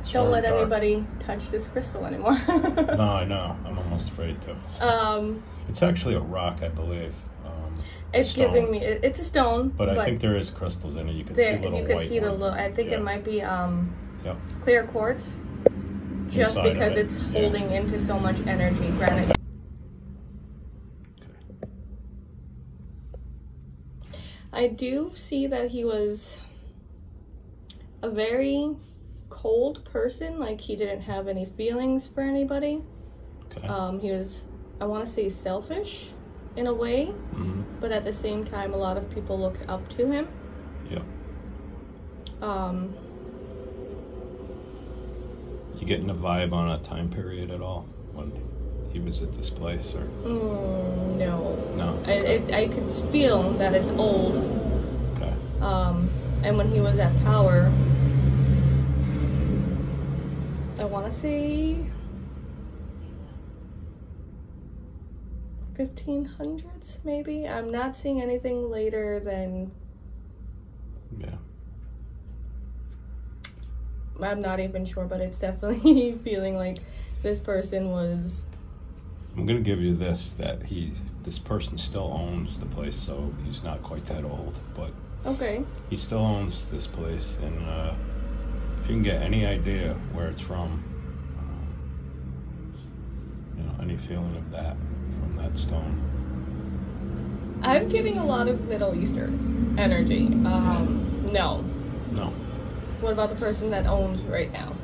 It's 0.00 0.12
don't 0.12 0.30
let 0.30 0.42
dark. 0.44 0.56
anybody 0.56 1.06
touch 1.20 1.50
this 1.50 1.68
crystal 1.68 2.04
anymore. 2.06 2.38
No, 2.48 3.08
I 3.22 3.24
know. 3.32 3.56
I'm 3.64 3.78
almost 3.78 4.08
afraid 4.08 4.40
to. 4.42 4.52
It's, 4.62 4.80
um, 4.80 5.42
it's 5.68 5.82
actually 5.82 6.14
a 6.14 6.20
rock, 6.20 6.58
I 6.62 6.68
believe. 6.68 7.12
Um, 7.44 7.78
it's 8.12 8.30
stone. 8.30 8.52
giving 8.52 8.70
me 8.70 8.78
it, 8.84 9.04
it's 9.04 9.20
a 9.20 9.24
stone, 9.24 9.68
But 9.70 9.88
I 9.90 10.04
think 10.04 10.20
there 10.20 10.36
is 10.36 10.50
crystals 10.50 10.96
in 10.96 11.08
it. 11.08 11.12
You 11.12 11.24
can 11.24 11.34
there 11.34 11.56
see 11.56 11.62
little 11.62 11.78
you 11.80 11.86
can 11.86 11.98
see 11.98 12.18
the 12.18 12.28
ones. 12.28 12.40
little. 12.40 12.58
I 12.58 12.70
think 12.72 12.90
Yeah. 12.90 12.96
it 12.98 13.02
might 13.02 13.24
be 13.24 13.42
um 13.42 13.94
Yep. 14.24 14.36
clear 14.62 14.84
quartz, 14.84 15.24
just 16.30 16.56
Inside 16.56 16.72
because 16.74 16.96
it, 16.96 17.06
it's 17.06 17.18
yeah. 17.18 17.40
holding 17.40 17.70
into 17.72 17.98
so 18.00 18.18
much 18.18 18.38
energy. 18.46 18.88
Granite. 18.98 19.36
I 24.52 24.66
do 24.68 25.12
see 25.14 25.46
that 25.46 25.70
he 25.70 25.84
was 25.84 26.36
a 28.02 28.10
very 28.10 28.76
cold 29.30 29.84
person. 29.84 30.38
Like 30.38 30.60
he 30.60 30.76
didn't 30.76 31.02
have 31.02 31.26
any 31.28 31.46
feelings 31.46 32.06
for 32.06 32.20
anybody. 32.20 32.82
Okay. 33.56 33.66
Um, 33.66 34.00
he 34.00 34.10
was, 34.10 34.44
I 34.80 34.84
want 34.84 35.06
to 35.06 35.12
say, 35.12 35.28
selfish 35.28 36.10
in 36.56 36.66
a 36.66 36.74
way, 36.74 37.06
hmm 37.06 37.62
but 37.80 37.90
at 37.90 38.04
the 38.04 38.12
same 38.12 38.44
time, 38.44 38.74
a 38.74 38.76
lot 38.76 38.96
of 38.96 39.10
people 39.10 39.40
looked 39.40 39.68
up 39.68 39.88
to 39.96 40.08
him. 40.08 40.28
Yep. 40.88 41.02
Um, 42.40 42.94
You 45.80 45.86
getting 45.86 46.08
a 46.08 46.14
vibe 46.14 46.52
on 46.52 46.70
a 46.70 46.78
time 46.78 47.10
period 47.10 47.50
at 47.50 47.60
all 47.60 47.88
when 48.14 48.30
he 48.92 49.00
was 49.00 49.22
at 49.22 49.34
this 49.36 49.50
place, 49.50 49.92
or 49.94 50.02
mm, 50.28 51.16
no, 51.16 51.56
no? 51.76 52.02
I, 52.06 52.12
it, 52.12 52.54
I 52.54 52.68
could 52.68 52.90
feel 53.10 53.50
that 53.54 53.74
it's 53.74 53.88
old. 53.90 54.36
Okay. 55.16 55.34
Um, 55.60 56.10
and 56.42 56.56
when 56.58 56.68
he 56.68 56.80
was 56.80 56.98
at 56.98 57.14
power, 57.22 57.72
I 60.78 60.84
want 60.84 61.06
to 61.06 61.12
say 61.12 61.86
1500s, 65.78 66.98
maybe. 67.04 67.48
I'm 67.48 67.70
not 67.70 67.96
seeing 67.96 68.20
anything 68.20 68.70
later 68.70 69.20
than 69.20 69.70
Yeah. 71.18 71.36
I'm 74.20 74.40
not 74.40 74.60
even 74.60 74.84
sure, 74.84 75.04
but 75.04 75.20
it's 75.20 75.38
definitely 75.38 76.18
feeling 76.24 76.56
like 76.56 76.78
this 77.22 77.40
person 77.40 77.90
was. 77.90 78.46
I'm 79.36 79.46
gonna 79.46 79.60
give 79.60 79.80
you 79.80 79.94
this 79.96 80.30
that 80.38 80.62
he 80.62 80.92
this 81.24 81.38
person 81.38 81.78
still 81.78 82.12
owns 82.12 82.58
the 82.58 82.66
place, 82.66 82.96
so 82.96 83.32
he's 83.44 83.62
not 83.62 83.82
quite 83.82 84.04
that 84.06 84.24
old, 84.24 84.58
but 84.74 84.90
Okay. 85.24 85.64
he 85.88 85.96
still 85.96 86.18
owns 86.18 86.68
this 86.68 86.86
place, 86.86 87.38
and 87.42 87.58
uh, 87.66 87.94
if 88.82 88.88
you 88.88 88.94
can 88.96 89.02
get 89.02 89.22
any 89.22 89.46
idea 89.46 89.94
where 90.12 90.28
it's 90.28 90.40
from, 90.40 90.82
um, 91.38 92.74
you 93.56 93.64
know, 93.64 93.72
any 93.80 93.96
feeling 93.96 94.36
of 94.36 94.50
that 94.50 94.76
from 95.20 95.36
that 95.36 95.56
stone, 95.56 96.00
I'm 97.62 97.88
getting 97.88 98.18
a 98.18 98.26
lot 98.26 98.48
of 98.48 98.68
Middle 98.68 98.94
Eastern 99.00 99.76
energy. 99.78 100.26
Um, 100.26 101.28
no. 101.32 101.64
No. 102.10 102.26
What 103.00 103.12
about 103.12 103.30
the 103.30 103.36
person 103.36 103.70
that 103.70 103.86
owns 103.86 104.22
right 104.24 104.52
now? 104.52 104.74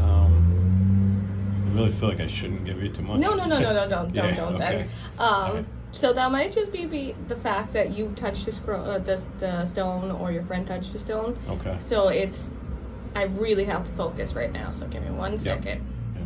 Um, 0.00 1.57
I 1.68 1.70
really 1.72 1.90
feel 1.92 2.08
like 2.08 2.20
I 2.20 2.26
shouldn't 2.26 2.64
give 2.64 2.82
you 2.82 2.88
too 2.90 3.02
much. 3.02 3.20
No, 3.20 3.34
no, 3.34 3.44
no, 3.44 3.58
no, 3.60 3.72
no, 3.74 3.88
don't, 3.88 4.14
Yeah, 4.14 4.34
don't, 4.34 4.52
don't. 4.52 4.62
okay. 4.62 4.76
Then. 4.76 4.88
Um, 5.18 5.28
Alright. 5.28 5.64
so 5.92 6.12
that 6.14 6.30
might 6.32 6.52
just 6.52 6.72
be, 6.72 6.86
be 6.86 7.14
the 7.26 7.36
fact 7.36 7.72
that 7.74 7.90
you 7.96 8.12
touched 8.16 8.46
the, 8.46 8.52
scro- 8.52 8.82
uh, 8.82 8.98
the, 8.98 9.22
the 9.38 9.66
stone 9.66 10.10
or 10.10 10.32
your 10.32 10.44
friend 10.44 10.66
touched 10.66 10.92
the 10.94 10.98
stone. 10.98 11.38
Okay. 11.48 11.76
So 11.86 12.08
it's, 12.08 12.48
I 13.14 13.24
really 13.24 13.64
have 13.66 13.84
to 13.84 13.90
focus 13.92 14.32
right 14.32 14.50
now. 14.52 14.70
So 14.70 14.86
give 14.86 15.02
me 15.02 15.10
one 15.10 15.38
second. 15.38 15.86
Yeah. 16.14 16.22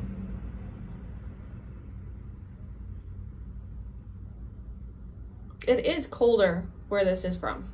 It 5.66 5.84
is 5.86 6.06
colder 6.06 6.64
where 6.88 7.04
this 7.04 7.24
is 7.24 7.36
from. 7.36 7.72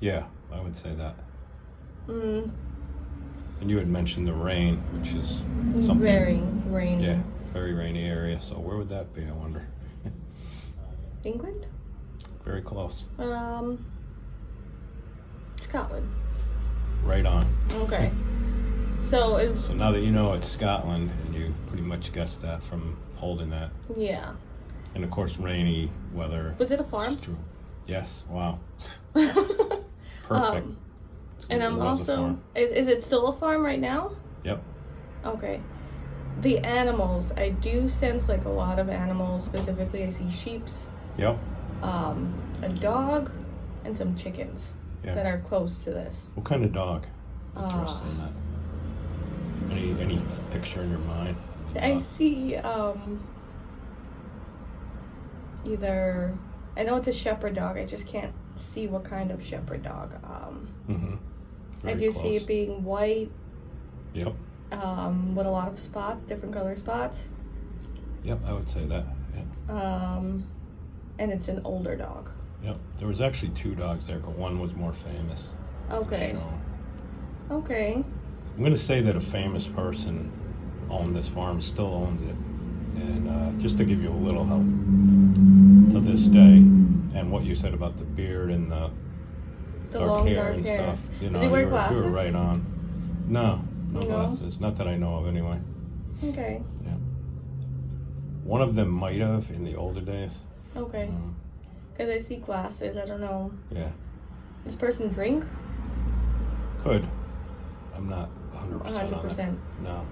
Yeah, 0.00 0.24
I 0.52 0.60
would 0.60 0.76
say 0.76 0.94
that. 0.94 1.16
Mm, 2.06 2.50
And 3.60 3.70
you 3.70 3.76
had 3.78 3.88
mentioned 3.88 4.26
the 4.26 4.32
rain, 4.32 4.76
which 4.92 5.12
is 5.14 5.42
something. 5.86 5.98
very 6.00 6.40
rainy. 6.66 7.04
Yeah, 7.04 7.20
very 7.52 7.74
rainy 7.74 8.04
area. 8.04 8.40
So 8.40 8.54
where 8.54 8.76
would 8.76 8.88
that 8.90 9.12
be? 9.14 9.24
I 9.24 9.32
wonder. 9.32 9.66
England? 11.24 11.66
Very 12.44 12.62
close. 12.62 13.04
Um, 13.18 13.84
Scotland. 15.62 16.08
Right 17.02 17.26
on. 17.26 17.46
Okay. 17.74 18.10
So 19.00 19.36
it's 19.36 19.66
So 19.66 19.74
now 19.74 19.92
that 19.92 20.00
you 20.00 20.10
know 20.10 20.32
it's 20.32 20.48
Scotland, 20.48 21.10
and 21.24 21.34
you 21.34 21.54
pretty 21.68 21.82
much 21.82 22.12
guessed 22.12 22.42
that 22.42 22.62
from 22.62 22.96
holding 23.14 23.48
that, 23.50 23.70
yeah. 23.96 24.32
and 24.94 25.04
of 25.04 25.10
course 25.10 25.38
rainy 25.38 25.90
weather. 26.12 26.54
Was 26.58 26.72
it 26.72 26.80
a 26.80 26.84
farm? 26.84 27.16
true. 27.18 27.38
Yes. 27.86 28.24
Wow. 28.28 28.58
um, 29.14 29.32
Perfect. 30.24 30.66
And 31.50 31.62
I'm 31.62 31.80
also 31.80 32.38
is 32.54 32.70
is 32.70 32.86
it 32.88 33.04
still 33.04 33.28
a 33.28 33.32
farm 33.32 33.64
right 33.64 33.80
now? 33.80 34.12
Yep. 34.44 34.62
Okay. 35.24 35.60
The 36.40 36.58
animals, 36.58 37.32
I 37.36 37.48
do 37.50 37.88
sense 37.88 38.28
like 38.28 38.44
a 38.44 38.48
lot 38.50 38.78
of 38.78 38.88
animals. 38.88 39.44
Specifically, 39.44 40.04
I 40.04 40.10
see 40.10 40.30
sheep's, 40.30 40.88
Yep. 41.16 41.36
um, 41.82 42.32
a 42.62 42.68
dog, 42.68 43.32
and 43.84 43.96
some 43.96 44.14
chickens 44.14 44.72
Yeah. 45.04 45.14
that 45.14 45.26
are 45.26 45.38
close 45.38 45.82
to 45.84 45.90
this. 45.90 46.30
What 46.34 46.46
kind 46.46 46.64
of 46.64 46.72
dog? 46.72 47.06
Ah. 47.56 47.64
Interested 47.80 48.06
in 48.08 48.18
that. 48.18 48.32
Any 49.72 50.00
any 50.00 50.22
picture 50.50 50.82
in 50.82 50.90
your 50.90 51.00
mind? 51.00 51.36
I 51.80 51.92
Uh, 51.92 52.00
see 52.00 52.56
um 52.56 53.20
either 55.64 56.36
I 56.76 56.84
know 56.84 56.96
it's 56.96 57.08
a 57.08 57.12
shepherd 57.12 57.54
dog. 57.54 57.76
I 57.76 57.84
just 57.84 58.06
can't 58.06 58.32
see 58.58 58.86
what 58.86 59.04
kind 59.04 59.30
of 59.30 59.44
shepherd 59.44 59.82
dog. 59.82 60.14
Um, 60.24 60.68
Mm-hmm. 60.88 61.88
I 61.88 61.94
do 61.94 62.10
see 62.10 62.36
it 62.36 62.46
being 62.46 62.82
white, 62.82 63.30
Yep. 64.14 64.34
um, 64.72 65.36
with 65.36 65.46
a 65.46 65.50
lot 65.50 65.68
of 65.68 65.78
spots, 65.78 66.24
different 66.24 66.52
color 66.54 66.76
spots. 66.76 67.18
Yep. 68.24 68.40
I 68.46 68.52
would 68.52 68.68
say 68.68 68.84
that. 68.86 69.04
Yeah. 69.36 69.72
Um, 70.16 70.44
and 71.18 71.30
it's 71.30 71.46
an 71.48 71.60
older 71.64 71.94
dog. 71.94 72.30
Yep. 72.64 72.78
There 72.98 73.06
was 73.06 73.20
actually 73.20 73.50
two 73.50 73.74
dogs 73.76 74.06
there, 74.06 74.18
but 74.18 74.36
one 74.36 74.58
was 74.58 74.74
more 74.74 74.92
famous. 74.92 75.48
Okay. 75.90 76.36
Okay. 77.50 77.94
I'm 77.94 78.58
going 78.58 78.72
to 78.72 78.78
say 78.78 79.00
that 79.02 79.14
a 79.14 79.20
famous 79.20 79.66
person 79.66 80.32
owned 80.90 81.14
this 81.14 81.28
farm, 81.28 81.62
still 81.62 81.94
owns 81.94 82.22
it, 82.22 83.00
and 83.00 83.28
uh, 83.28 83.62
just 83.62 83.78
to 83.78 83.84
give 83.84 84.02
you 84.02 84.10
a 84.10 84.20
little 84.26 84.44
help 84.44 84.64
to 85.92 86.00
this 86.00 86.22
day, 86.26 86.62
and 87.18 87.30
what 87.32 87.44
you 87.44 87.54
said 87.54 87.74
about 87.74 87.98
the 87.98 88.04
beard 88.04 88.50
and 88.50 88.70
the, 88.70 88.90
The 89.90 89.98
dark 89.98 90.10
long 90.10 90.26
hair 90.26 90.52
and 90.52 90.64
hair. 90.64 90.78
stuff, 90.78 90.98
you 91.20 91.30
know, 91.30 91.32
Does 91.34 91.42
he 91.42 91.46
you, 91.46 91.52
wear 91.52 91.64
were, 91.64 91.70
glasses? 91.70 91.98
you 91.98 92.04
were 92.04 92.10
right 92.12 92.34
on. 92.34 92.64
No, 93.28 93.60
no, 93.92 94.00
No? 94.00 94.06
glasses. 94.06 94.60
Not 94.60 94.76
that 94.78 94.86
I 94.86 94.96
know 94.96 95.16
of, 95.16 95.26
anyway. 95.26 95.58
Okay. 96.24 96.62
Yeah. 96.84 96.94
One 98.44 98.62
of 98.62 98.74
them 98.74 98.88
might 98.88 99.20
have 99.20 99.50
in 99.50 99.64
the 99.64 99.74
older 99.76 100.00
days. 100.00 100.38
Okay. 100.76 101.08
Um, 101.08 101.34
Because 101.92 102.08
I 102.10 102.20
see 102.20 102.36
glasses. 102.36 102.96
I 102.96 103.04
don't 103.04 103.20
know. 103.20 103.52
yeah, 103.70 103.90
This 104.64 104.74
person 104.76 105.08
drink? 105.08 105.44
could. 106.78 107.06
I'm 107.96 108.08
not 108.08 108.28
100 108.52 108.78
percent 108.80 109.12
on 109.12 109.22
that. 109.24 109.36
100%. 109.36 109.56
No. 109.82 110.06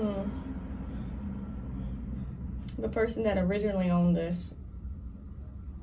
Hmm. 0.00 0.22
The 2.82 2.88
person 2.88 3.22
that 3.24 3.36
originally 3.38 3.90
owned 3.90 4.16
this, 4.16 4.54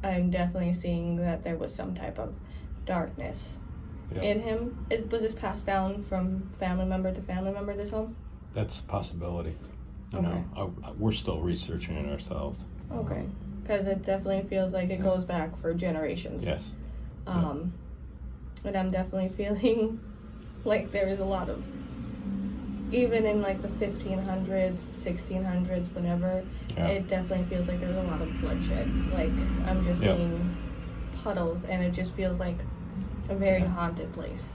I'm 0.05 0.29
definitely 0.29 0.73
seeing 0.73 1.17
that 1.17 1.43
there 1.43 1.55
was 1.57 1.73
some 1.73 1.95
type 1.95 2.19
of 2.19 2.33
darkness 2.85 3.59
Yeah. 4.13 4.21
in 4.21 4.41
him. 4.41 4.85
Is, 4.89 5.09
was 5.09 5.21
this 5.23 5.33
passed 5.33 5.65
down 5.65 6.03
from 6.03 6.49
family 6.59 6.85
member 6.85 7.11
to 7.13 7.21
family 7.21 7.51
member? 7.51 7.75
This 7.75 7.89
home? 7.89 8.15
That's 8.53 8.79
a 8.79 8.83
possibility. 8.83 9.55
You 10.13 10.19
Okay. 10.19 10.27
know, 10.27 10.71
I, 10.83 10.89
I- 10.89 10.91
we're 10.91 11.11
still 11.11 11.41
researching 11.41 11.95
it 11.97 12.09
ourselves. 12.11 12.59
Okay. 12.91 13.23
Because 13.63 13.87
it 13.87 14.05
definitely 14.05 14.47
feels 14.47 14.73
like 14.73 14.89
it 14.91 14.99
Yeah. 14.99 15.05
goes 15.05 15.23
back 15.25 15.57
for 15.57 15.73
generations. 15.73 16.43
Yes. 16.43 16.63
Um, 17.25 17.73
and 18.63 18.75
I'm 18.77 18.91
definitely 18.91 19.29
feeling 19.37 19.99
like 20.63 20.91
there 20.91 21.07
is 21.07 21.19
a 21.19 21.25
lot 21.25 21.49
of, 21.49 21.63
even 22.91 23.25
in 23.25 23.41
like 23.41 23.61
the 23.61 23.67
1500s, 23.67 24.77
1600s, 24.85 25.93
whenever, 25.93 26.43
Yeah. 26.77 26.87
it 26.87 27.07
definitely 27.07 27.45
feels 27.45 27.67
like 27.67 27.79
there's 27.79 27.95
a 27.95 28.03
lot 28.03 28.21
of 28.21 28.29
bloodshed. 28.41 28.89
Like 29.13 29.31
I'm 29.67 29.83
just 29.83 30.01
Yeah. 30.03 30.15
seeing 30.15 30.55
puddles, 31.23 31.63
and 31.63 31.83
it 31.83 31.91
just 31.91 32.13
feels 32.13 32.39
like 32.39 32.57
a 33.29 33.35
very 33.35 33.61
Yeah. 33.61 33.67
haunted 33.69 34.13
place. 34.13 34.53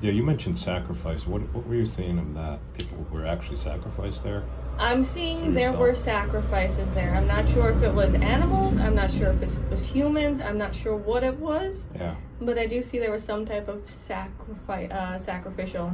Yeah, 0.00 0.10
you 0.12 0.22
mentioned 0.24 0.58
sacrifice. 0.58 1.26
What 1.26 1.42
what 1.54 1.66
were 1.66 1.74
you 1.76 1.86
seeing 1.86 2.18
of 2.18 2.34
that? 2.34 2.58
People 2.78 3.06
were 3.12 3.26
actually 3.26 3.56
sacrificed 3.56 4.22
there. 4.22 4.42
I'm 4.78 5.04
seeing 5.04 5.44
you 5.44 5.52
there 5.52 5.72
were 5.72 5.94
sacrifices 5.94 6.88
there. 6.92 7.14
I'm 7.14 7.26
not 7.26 7.46
sure 7.46 7.70
if 7.70 7.82
it 7.82 7.92
was 7.92 8.14
animals. 8.14 8.78
I'm 8.78 8.94
not 8.94 9.10
sure 9.12 9.28
if 9.28 9.42
it 9.42 9.56
was 9.70 9.84
humans. 9.86 10.40
I'm 10.40 10.56
not 10.58 10.74
sure 10.74 10.96
what 10.96 11.22
it 11.22 11.38
was. 11.38 11.88
Yeah. 11.94 12.14
But 12.40 12.58
I 12.58 12.66
do 12.66 12.80
see 12.82 12.98
there 12.98 13.12
was 13.12 13.22
some 13.22 13.44
type 13.44 13.68
of 13.68 13.88
sacrifice, 13.88 14.90
uh, 14.90 15.18
sacrificial 15.18 15.92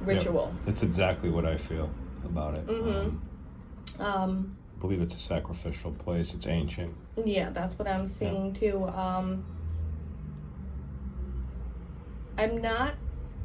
ritual. 0.00 0.54
That's 0.64 0.82
exactly 0.82 1.30
what 1.30 1.44
I 1.44 1.56
feel 1.56 1.90
about 2.24 2.54
it. 2.54 2.66
Mhm. 2.66 2.86
Um, 2.86 3.22
Um, 3.98 4.56
I 4.76 4.80
believe 4.80 5.02
it's 5.02 5.14
a 5.14 5.18
sacrificial 5.20 5.92
place. 5.92 6.32
It's 6.34 6.46
ancient. 6.46 6.94
yeah, 7.24 7.50
that's 7.50 7.78
what 7.78 7.86
I'm 7.86 8.08
seeing 8.08 8.52
too. 8.54 8.84
Um, 8.88 9.44
I'm 12.38 12.62
not 12.62 12.94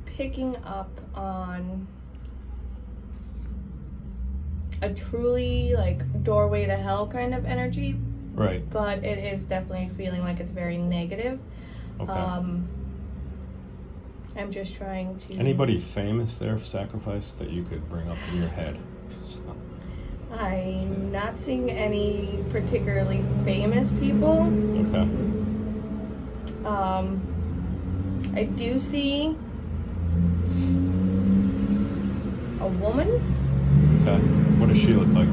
picking 0.06 0.56
up 0.64 0.90
on 1.14 1.86
a 4.82 4.94
truly 4.94 5.74
like 5.76 6.24
doorway 6.24 6.66
to 6.66 6.76
hell 6.78 7.08
kind 7.08 7.34
of 7.34 7.46
energy, 7.46 7.98
Right. 8.34 8.68
but 8.70 9.04
it 9.04 9.18
is 9.18 9.44
definitely 9.46 9.90
feeling 9.98 10.22
like 10.22 10.40
it's 10.40 10.52
very 10.52 10.78
negative. 10.78 11.40
Okay. 12.00 12.12
Um, 12.12 12.68
I'm 14.36 14.52
just 14.52 14.76
trying 14.76 15.18
to. 15.28 15.36
Anybody 15.36 15.80
famous 15.80 16.38
there 16.38 16.60
sacrificed 16.60 17.40
that 17.40 17.50
you 17.50 17.64
could 17.64 17.88
bring 17.90 18.10
up 18.10 18.18
in 18.32 18.40
your 18.40 18.50
head? 18.50 18.78
So, 19.30 19.42
I'm 20.32 21.12
not 21.12 21.38
seeing 21.38 21.72
any 21.72 22.44
particularly 22.50 23.24
famous 23.46 23.94
people. 23.94 24.42
okay. 24.88 25.08
Um, 26.66 27.22
I 28.36 28.44
do 28.44 28.80
see 28.80 29.38
a 32.60 32.68
woman. 32.68 33.10
Okay. 34.02 34.18
What 34.60 34.70
does 34.70 34.78
she 34.78 34.94
look 34.94 35.08
like? 35.10 35.30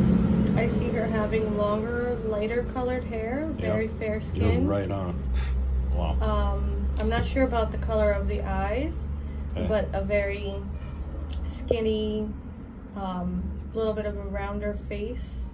I 0.57 0.69
see 0.69 0.89
her 0.91 1.07
having 1.07 1.57
longer, 1.57 2.19
lighter 2.27 2.65
colored 2.75 3.05
hair, 3.05 3.49
very 3.59 3.89
fair 3.89 4.21
skin. 4.21 4.63
You're 4.63 4.71
right 4.71 4.91
on. 4.91 5.21
Wow. 5.95 6.17
Um, 6.23 6.82
I'm 6.99 7.09
not 7.09 7.25
sure 7.27 7.43
about 7.45 7.73
the 7.73 7.79
color 7.79 8.13
of 8.13 8.29
the 8.29 8.41
eyes, 8.43 8.99
Okay. 9.57 9.67
but 9.67 9.89
a 9.93 10.03
very 10.03 10.55
skinny, 11.45 12.29
um, 12.97 13.43
little 13.75 13.93
bit 13.93 14.07
of 14.07 14.17
a 14.17 14.23
rounder 14.23 14.75
face. 14.89 15.45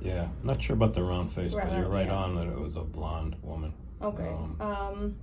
yeah. 0.00 0.28
Not 0.44 0.62
sure 0.62 0.74
about 0.76 0.94
the 0.94 1.02
round 1.02 1.32
face, 1.32 1.52
but 1.52 1.72
you're 1.72 1.88
right 1.88 2.06
yeah. 2.06 2.14
on 2.14 2.34
that 2.36 2.46
it 2.46 2.58
was 2.58 2.76
a 2.76 2.82
blonde 2.82 3.34
woman. 3.42 3.72
Okay. 4.02 4.28
Um, 4.28 4.56
Um, 4.60 5.14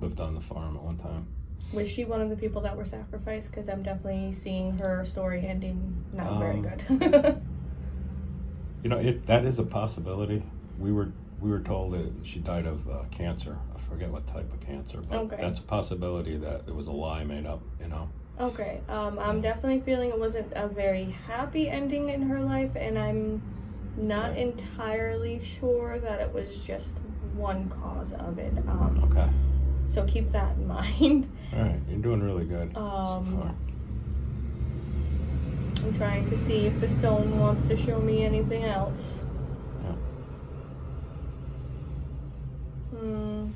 Lived 0.00 0.20
on 0.20 0.34
the 0.34 0.40
farm 0.40 0.76
at 0.76 0.82
one 0.82 0.96
time. 0.96 1.26
was 1.72 1.88
she 1.88 2.04
one 2.04 2.20
of 2.20 2.28
the 2.30 2.36
people 2.36 2.60
that 2.62 2.76
were 2.76 2.84
sacrificed? 2.84 3.50
Because 3.50 3.68
I'm 3.68 3.82
definitely 3.82 4.32
seeing 4.32 4.76
her 4.78 5.04
story 5.04 5.46
ending 5.46 5.94
not 6.12 6.38
very 6.38 6.56
Um, 6.56 6.62
good. 6.62 7.42
You 8.82 8.90
know, 8.90 8.96
it 8.98 9.26
that 9.26 9.44
is 9.44 9.60
a 9.60 9.62
possibility. 9.62 10.42
We 10.80 10.90
were 10.90 11.12
we 11.42 11.50
were 11.50 11.60
told 11.60 11.92
that 11.92 12.10
she 12.22 12.38
died 12.38 12.66
of 12.66 12.88
uh, 12.88 13.02
cancer. 13.10 13.58
I 13.76 13.80
forget 13.88 14.08
what 14.10 14.26
type 14.28 14.50
of 14.52 14.60
cancer, 14.60 15.02
but 15.06 15.18
Okay. 15.18 15.38
that's 15.40 15.58
a 15.58 15.62
possibility 15.62 16.36
that 16.38 16.62
it 16.68 16.74
was 16.74 16.86
a 16.86 16.92
lie 16.92 17.24
made 17.24 17.46
up. 17.46 17.60
You 17.80 17.88
know. 17.88 18.08
Okay, 18.40 18.80
um, 18.88 19.18
I'm 19.18 19.40
definitely 19.42 19.80
feeling 19.80 20.08
it 20.10 20.18
wasn't 20.18 20.52
a 20.54 20.66
very 20.68 21.04
happy 21.26 21.68
ending 21.68 22.08
in 22.08 22.22
her 22.22 22.40
life, 22.40 22.70
and 22.76 22.96
I'm 22.98 23.42
Not 23.94 24.30
Right. 24.30 24.38
entirely 24.38 25.42
sure 25.60 25.98
that 25.98 26.18
it 26.22 26.32
was 26.32 26.56
just 26.60 26.92
one 27.36 27.68
cause 27.68 28.10
of 28.14 28.38
it. 28.38 28.50
Um, 28.66 29.04
Okay. 29.04 29.28
so 29.86 30.02
keep 30.06 30.32
that 30.32 30.56
in 30.56 30.66
mind. 30.78 31.28
All 31.52 31.60
right. 31.60 31.78
You're 31.86 31.98
doing 31.98 32.22
really 32.22 32.46
good 32.46 32.74
Um, 32.74 33.26
so 33.26 33.36
far. 33.36 33.54
I'm 35.84 35.92
trying 35.92 36.30
to 36.30 36.38
see 36.38 36.64
if 36.64 36.80
the 36.80 36.88
stone 36.88 37.38
wants 37.38 37.68
to 37.68 37.76
show 37.76 38.00
me 38.00 38.24
anything 38.24 38.64
else. 38.64 39.22
Yeah. 39.84 39.92
Hmm. 43.06 43.50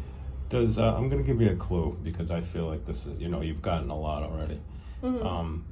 Does 0.48 0.78
uh, 0.78 0.94
I'm 0.96 1.08
going 1.08 1.22
to 1.22 1.26
give 1.26 1.40
you 1.40 1.50
a 1.50 1.56
clue 1.56 1.96
because 2.02 2.30
I 2.30 2.40
feel 2.40 2.66
like 2.66 2.84
this 2.84 3.06
is 3.06 3.20
you 3.20 3.28
know 3.28 3.42
you've 3.42 3.62
gotten 3.62 3.90
a 3.90 3.94
lot 3.94 4.22
already. 4.22 4.60
mhm. 5.02 5.24
Um, 5.24 5.64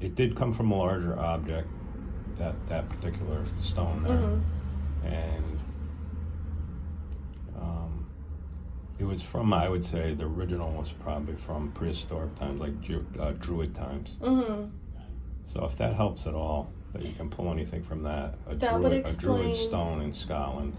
it 0.00 0.14
did 0.14 0.36
come 0.36 0.52
from 0.52 0.70
a 0.70 0.76
larger 0.76 1.18
object, 1.18 1.68
that 2.38 2.54
that 2.68 2.88
particular 2.88 3.44
stone 3.60 4.02
there, 4.02 4.16
Mhm. 4.16 4.40
and 5.04 5.60
um, 7.60 8.06
it 8.98 9.04
was 9.04 9.22
from 9.22 9.52
I 9.52 9.68
would 9.68 9.84
say 9.84 10.14
the 10.14 10.24
original 10.26 10.70
was 10.72 10.92
probably 10.92 11.36
from 11.36 11.70
prehistoric 11.72 12.34
times, 12.36 12.60
like 12.60 12.80
Ju- 12.80 13.06
uh, 13.18 13.32
Druid 13.38 13.74
times. 13.74 14.16
Mhm. 14.20 14.70
So 15.44 15.64
if 15.64 15.76
that 15.76 15.94
helps 15.96 16.26
at 16.26 16.34
all, 16.34 16.70
that 16.92 17.02
you 17.04 17.12
can 17.12 17.28
pull 17.30 17.50
anything 17.50 17.82
from 17.82 18.02
that, 18.04 18.38
a 18.46 18.54
That 18.54 18.74
Druid, 18.78 19.06
a 19.06 19.12
Druid 19.16 19.54
stone 19.56 20.00
in 20.02 20.12
Scotland. 20.12 20.74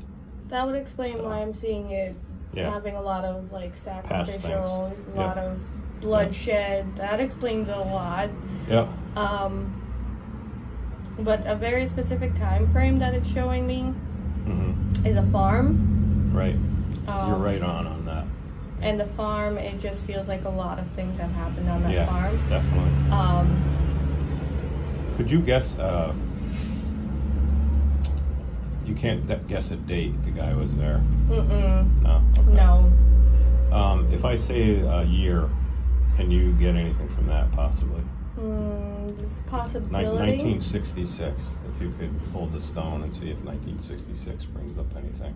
That 0.49 0.65
would 0.65 0.75
explain 0.75 1.17
So- 1.17 1.23
why 1.25 1.41
I'm 1.41 1.53
seeing 1.53 1.91
it 1.91 2.15
Yeah. 2.53 2.71
having 2.71 2.95
a 2.95 3.01
lot 3.01 3.23
of 3.25 3.51
like 3.51 3.75
sacrificial, 3.75 4.91
a 5.13 5.15
Yeah. 5.15 5.25
lot 5.25 5.37
of 5.37 5.59
bloodshed. 6.01 6.95
That 6.95 7.19
explains 7.19 7.69
a 7.69 7.77
lot. 7.77 8.29
Yep. 8.67 8.87
Um, 9.15 9.73
but 11.19 11.45
a 11.45 11.55
very 11.55 11.85
specific 11.85 12.35
time 12.39 12.67
frame 12.67 12.99
that 12.99 13.13
it's 13.13 13.27
showing 13.29 13.67
me 13.67 13.93
hmm 14.45 14.71
is 15.05 15.15
a 15.15 15.23
farm. 15.23 16.31
Right. 16.33 16.55
Um, 17.07 17.29
You're 17.29 17.37
right 17.37 17.61
on 17.61 17.85
on 17.87 18.05
that. 18.05 18.25
And 18.81 18.99
the 18.99 19.05
farm, 19.05 19.57
it 19.57 19.79
just 19.79 20.03
feels 20.03 20.27
like 20.27 20.45
a 20.45 20.49
lot 20.49 20.79
of 20.79 20.87
things 20.87 21.17
have 21.17 21.31
happened 21.31 21.69
on 21.69 21.83
that 21.83 21.91
yeah. 21.91 22.05
farm. 22.05 22.39
Definitely. 22.49 23.11
Um, 23.11 23.63
Could 25.17 25.29
you 25.29 25.41
guess? 25.41 25.77
Uh, 25.77 26.13
you 28.89 28.95
can't 28.95 29.47
guess 29.47 29.69
a 29.71 29.75
date 29.75 30.21
the 30.23 30.31
guy 30.31 30.53
was 30.53 30.75
there. 30.75 31.01
mm-mm, 31.29 32.01
No. 32.01 32.23
Okay. 32.39 32.51
no. 32.51 32.91
Um, 33.75 34.11
if 34.11 34.25
I 34.25 34.35
say 34.35 34.79
a 34.79 35.03
year, 35.03 35.47
can 36.15 36.31
you 36.31 36.53
get 36.53 36.75
anything 36.75 37.07
from 37.09 37.27
that 37.27 37.51
possibly? 37.51 38.01
Mm, 38.37 39.19
it's 39.23 39.41
possibility. 39.41 39.95
1966. 39.95 41.35
If 41.75 41.81
you 41.81 41.93
could 41.99 42.13
hold 42.33 42.51
the 42.51 42.59
stone 42.59 43.03
and 43.03 43.13
see 43.13 43.29
if 43.29 43.37
1966 43.43 44.45
brings 44.45 44.77
up 44.79 44.87
anything. 44.97 45.35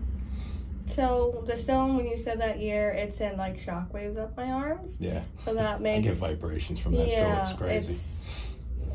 So 0.88 1.44
the 1.46 1.56
stone, 1.56 1.96
when 1.96 2.06
you 2.06 2.18
said 2.18 2.40
that 2.40 2.58
year, 2.58 2.90
it 2.90 3.14
sent 3.14 3.38
like 3.38 3.58
shockwaves 3.58 4.18
up 4.18 4.36
my 4.36 4.50
arms. 4.50 4.96
Yeah. 4.98 5.22
So 5.44 5.54
that 5.54 5.80
makes. 5.80 5.98
I 6.06 6.08
get 6.10 6.16
vibrations 6.16 6.80
from 6.80 6.96
that 6.96 7.06
yeah, 7.06 7.34
too. 7.34 7.40
It's 7.40 7.52
crazy. 7.52 7.92
it's 7.92 8.20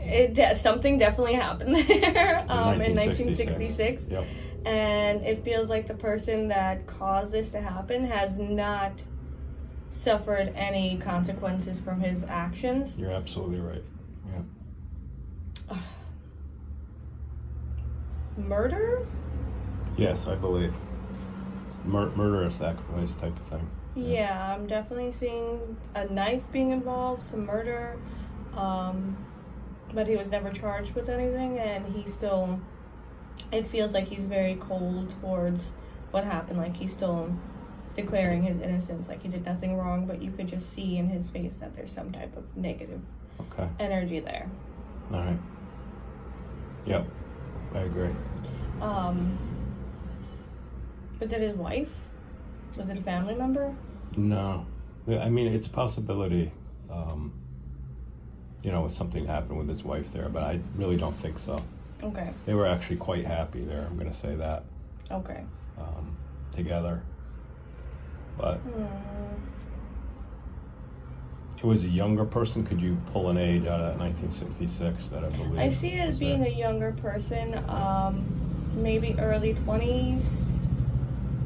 it 0.01 0.57
something 0.57 0.97
definitely 0.97 1.33
happened 1.33 1.75
there 1.87 2.39
um, 2.49 2.81
in 2.81 2.95
1966. 2.95 3.51
1966, 3.51 4.07
Yep. 4.09 4.25
And 4.65 5.25
it 5.25 5.43
feels 5.43 5.69
like 5.69 5.87
the 5.87 5.93
person 5.93 6.47
that 6.49 6.85
caused 6.87 7.31
this 7.31 7.49
to 7.51 7.61
happen 7.61 8.05
has 8.05 8.35
not 8.37 8.93
suffered 9.89 10.51
any 10.55 10.97
consequences 10.97 11.79
from 11.79 11.99
his 11.99 12.23
actions. 12.23 12.97
You're 12.97 13.11
absolutely 13.11 13.59
right. 13.59 13.83
Yeah. 15.69 15.77
Murder? 18.37 19.05
Yes, 19.97 20.27
I 20.27 20.35
believe. 20.35 20.73
Mur- 21.83 22.11
murder, 22.15 22.45
or 22.45 22.51
sacrifice 22.51 23.13
type 23.15 23.37
of 23.37 23.47
thing. 23.47 23.69
Yeah, 23.95 24.55
I'm 24.55 24.67
definitely 24.67 25.11
seeing 25.11 25.77
a 25.95 26.05
knife 26.05 26.43
being 26.51 26.71
involved, 26.71 27.25
some 27.25 27.45
murder. 27.45 27.97
Um, 28.55 29.17
but 29.93 30.07
he 30.07 30.15
was 30.15 30.29
never 30.29 30.51
charged 30.51 30.93
with 30.93 31.09
anything, 31.09 31.57
and 31.59 31.85
he 31.93 32.09
still. 32.09 32.59
It 33.51 33.67
feels 33.67 33.93
like 33.93 34.07
he's 34.07 34.25
very 34.25 34.55
cold 34.55 35.13
towards 35.21 35.71
what 36.11 36.23
happened. 36.23 36.59
Like 36.59 36.75
he's 36.75 36.91
still 36.91 37.33
declaring 37.95 38.43
his 38.43 38.59
innocence, 38.59 39.07
like 39.07 39.21
he 39.21 39.27
did 39.29 39.45
nothing 39.45 39.77
wrong, 39.77 40.05
but 40.05 40.21
you 40.21 40.31
could 40.31 40.47
just 40.47 40.71
see 40.73 40.97
in 40.97 41.09
his 41.09 41.27
face 41.27 41.55
that 41.57 41.75
there's 41.75 41.91
some 41.91 42.11
type 42.11 42.35
of 42.37 42.43
negative 42.55 43.01
Okay. 43.51 43.67
energy 43.79 44.19
there. 44.19 44.49
All 45.11 45.19
right. 45.19 45.39
Yep. 46.85 47.05
I 47.73 47.79
agree. 47.79 48.09
Um, 48.81 49.37
was 51.19 51.31
it 51.31 51.41
his 51.41 51.55
wife? 51.55 51.89
Was 52.77 52.89
it 52.89 52.97
a 52.97 53.01
family 53.01 53.35
member? 53.35 53.75
No. 54.15 54.65
I 55.07 55.29
mean, 55.29 55.53
it's 55.53 55.67
a 55.67 55.71
possibility, 55.71 56.51
um, 56.89 57.33
you 58.63 58.71
know, 58.71 58.87
something 58.87 59.25
happened 59.25 59.57
with 59.57 59.67
his 59.69 59.83
wife 59.83 60.11
there, 60.13 60.29
but 60.29 60.43
I 60.43 60.59
really 60.75 60.97
don't 60.97 61.17
think 61.17 61.39
so. 61.39 61.61
Okay, 62.01 62.29
They 62.45 62.53
were 62.53 62.65
actually 62.67 62.95
quite 62.97 63.25
happy 63.25 63.61
there, 63.63 63.85
I'm 63.85 63.97
going 63.97 64.09
to 64.09 64.15
say 64.15 64.35
that, 64.35 64.63
okay. 65.11 65.43
um, 65.77 66.15
together. 66.55 67.01
But 68.37 68.55
Hmm. 68.59 68.85
it 71.57 71.65
was 71.65 71.83
a 71.83 71.89
younger 71.89 72.23
person. 72.23 72.63
Could 72.65 72.79
you 72.79 72.97
pull 73.11 73.29
an 73.29 73.37
age 73.37 73.65
out 73.65 73.81
of 73.81 73.87
that 73.87 73.99
1966 73.99 75.09
that 75.09 75.25
I 75.25 75.29
believe? 75.29 75.59
I 75.59 75.67
see 75.67 75.89
it 75.89 76.17
being 76.17 76.39
there? 76.39 76.49
a 76.49 76.53
younger 76.53 76.93
person, 76.93 77.55
um, 77.67 78.23
maybe 78.75 79.13
early 79.19 79.55
20s. 79.55 80.51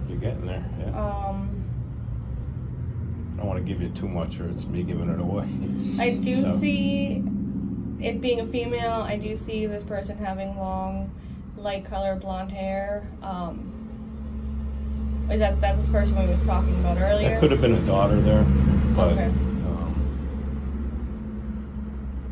You're 0.07 0.19
getting 0.19 0.45
there, 0.45 0.63
yeah. 0.79 0.89
Um, 0.89 1.49
I 3.33 3.37
don't 3.37 3.47
want 3.47 3.65
to 3.65 3.65
give 3.73 3.81
you 3.81 3.89
too 3.89 4.07
much 4.07 4.39
or 4.39 4.47
it's 4.49 4.65
me 4.65 4.83
giving 4.83 5.09
it 5.09 5.19
away. 5.19 5.47
I 5.99 6.11
do 6.11 6.41
So- 6.45 6.57
see 6.59 7.23
it 8.03 8.19
being 8.21 8.39
a 8.41 8.45
female. 8.45 9.01
I 9.01 9.15
do 9.17 9.35
see 9.35 9.65
this 9.65 9.83
person 9.83 10.17
having 10.17 10.57
long, 10.57 11.09
light 11.57 11.85
color 11.85 12.15
blonde 12.15 12.51
hair. 12.51 13.07
Um, 13.21 13.69
is 15.31 15.39
that 15.39 15.59
that's 15.61 15.79
the 15.79 15.87
person 15.91 16.15
we 16.19 16.27
was 16.27 16.43
talking 16.43 16.77
about 16.81 16.97
earlier? 16.99 17.29
That 17.29 17.39
could 17.39 17.51
have 17.51 17.61
been 17.61 17.75
a 17.75 17.85
daughter 17.85 18.19
there, 18.21 18.43
but 18.95 19.13
Okay. 19.13 19.25
um, 19.25 19.95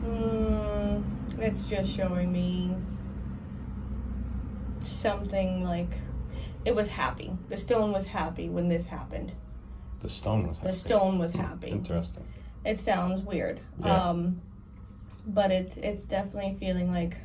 Mm, 0.04 1.04
it's 1.42 1.64
just 1.66 1.96
showing 1.96 2.32
me 2.32 2.76
something 4.84 5.64
like 5.64 5.90
it 6.66 6.76
was 6.76 6.88
happy. 6.90 7.32
The 7.50 7.58
stone 7.58 7.92
was 7.92 8.06
happy 8.06 8.50
when 8.50 8.68
this 8.68 8.86
happened. 8.86 9.32
the 10.02 10.10
stone 10.10 10.48
was 10.48 10.58
The 10.60 10.66
happy. 10.70 10.78
stone 10.78 11.20
was 11.20 11.32
happy. 11.34 11.68
Interesting. 11.70 12.24
It 12.66 12.80
sounds 12.80 13.22
weird. 13.22 13.60
Yeah. 13.84 14.10
Um 14.10 14.42
but 15.26 15.52
it 15.52 15.74
it's 15.78 16.04
definitely 16.04 16.56
feeling 16.60 16.92
like 16.92 17.18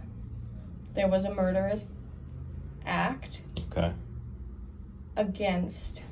there 0.94 1.08
was 1.08 1.24
a 1.24 1.32
murderous 1.34 1.86
act 2.86 3.40
Okay. 3.70 3.92
against 5.16 6.02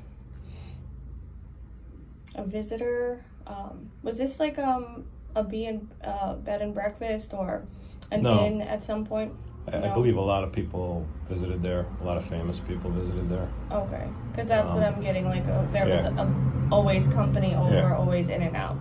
a 2.35 2.43
visitor. 2.43 3.23
Um 3.47 3.89
was 4.03 4.17
this 4.17 4.39
like 4.39 4.57
um 4.59 5.05
a 5.35 5.43
be 5.43 5.65
and 5.65 5.89
uh, 6.03 6.33
bed 6.35 6.61
and 6.61 6.73
breakfast 6.73 7.33
or 7.33 7.63
an 8.11 8.23
No. 8.23 8.45
inn 8.45 8.61
at 8.61 8.81
some 8.83 9.05
point? 9.05 9.33
I, 9.71 9.89
I 9.89 9.93
believe 9.93 10.15
a 10.15 10.21
lot 10.21 10.43
of 10.43 10.51
people 10.51 11.07
visited 11.27 11.61
there. 11.63 11.85
A 12.01 12.03
lot 12.03 12.17
of 12.17 12.25
famous 12.25 12.59
people 12.59 12.91
visited 12.91 13.29
there. 13.29 13.47
Okay, 13.71 14.07
because 14.31 14.47
that's 14.47 14.69
what 14.69 14.83
Um, 14.83 14.93
I'm 14.95 15.01
getting. 15.01 15.25
Like, 15.25 15.45
uh, 15.47 15.63
there 15.71 15.85
was 15.87 16.03
yeah. 16.03 16.23
a, 16.23 16.27
always 16.71 17.07
company 17.07 17.55
over, 17.55 17.73
Yeah. 17.73 17.97
always 17.97 18.27
in 18.29 18.43
and 18.43 18.55
out. 18.55 18.77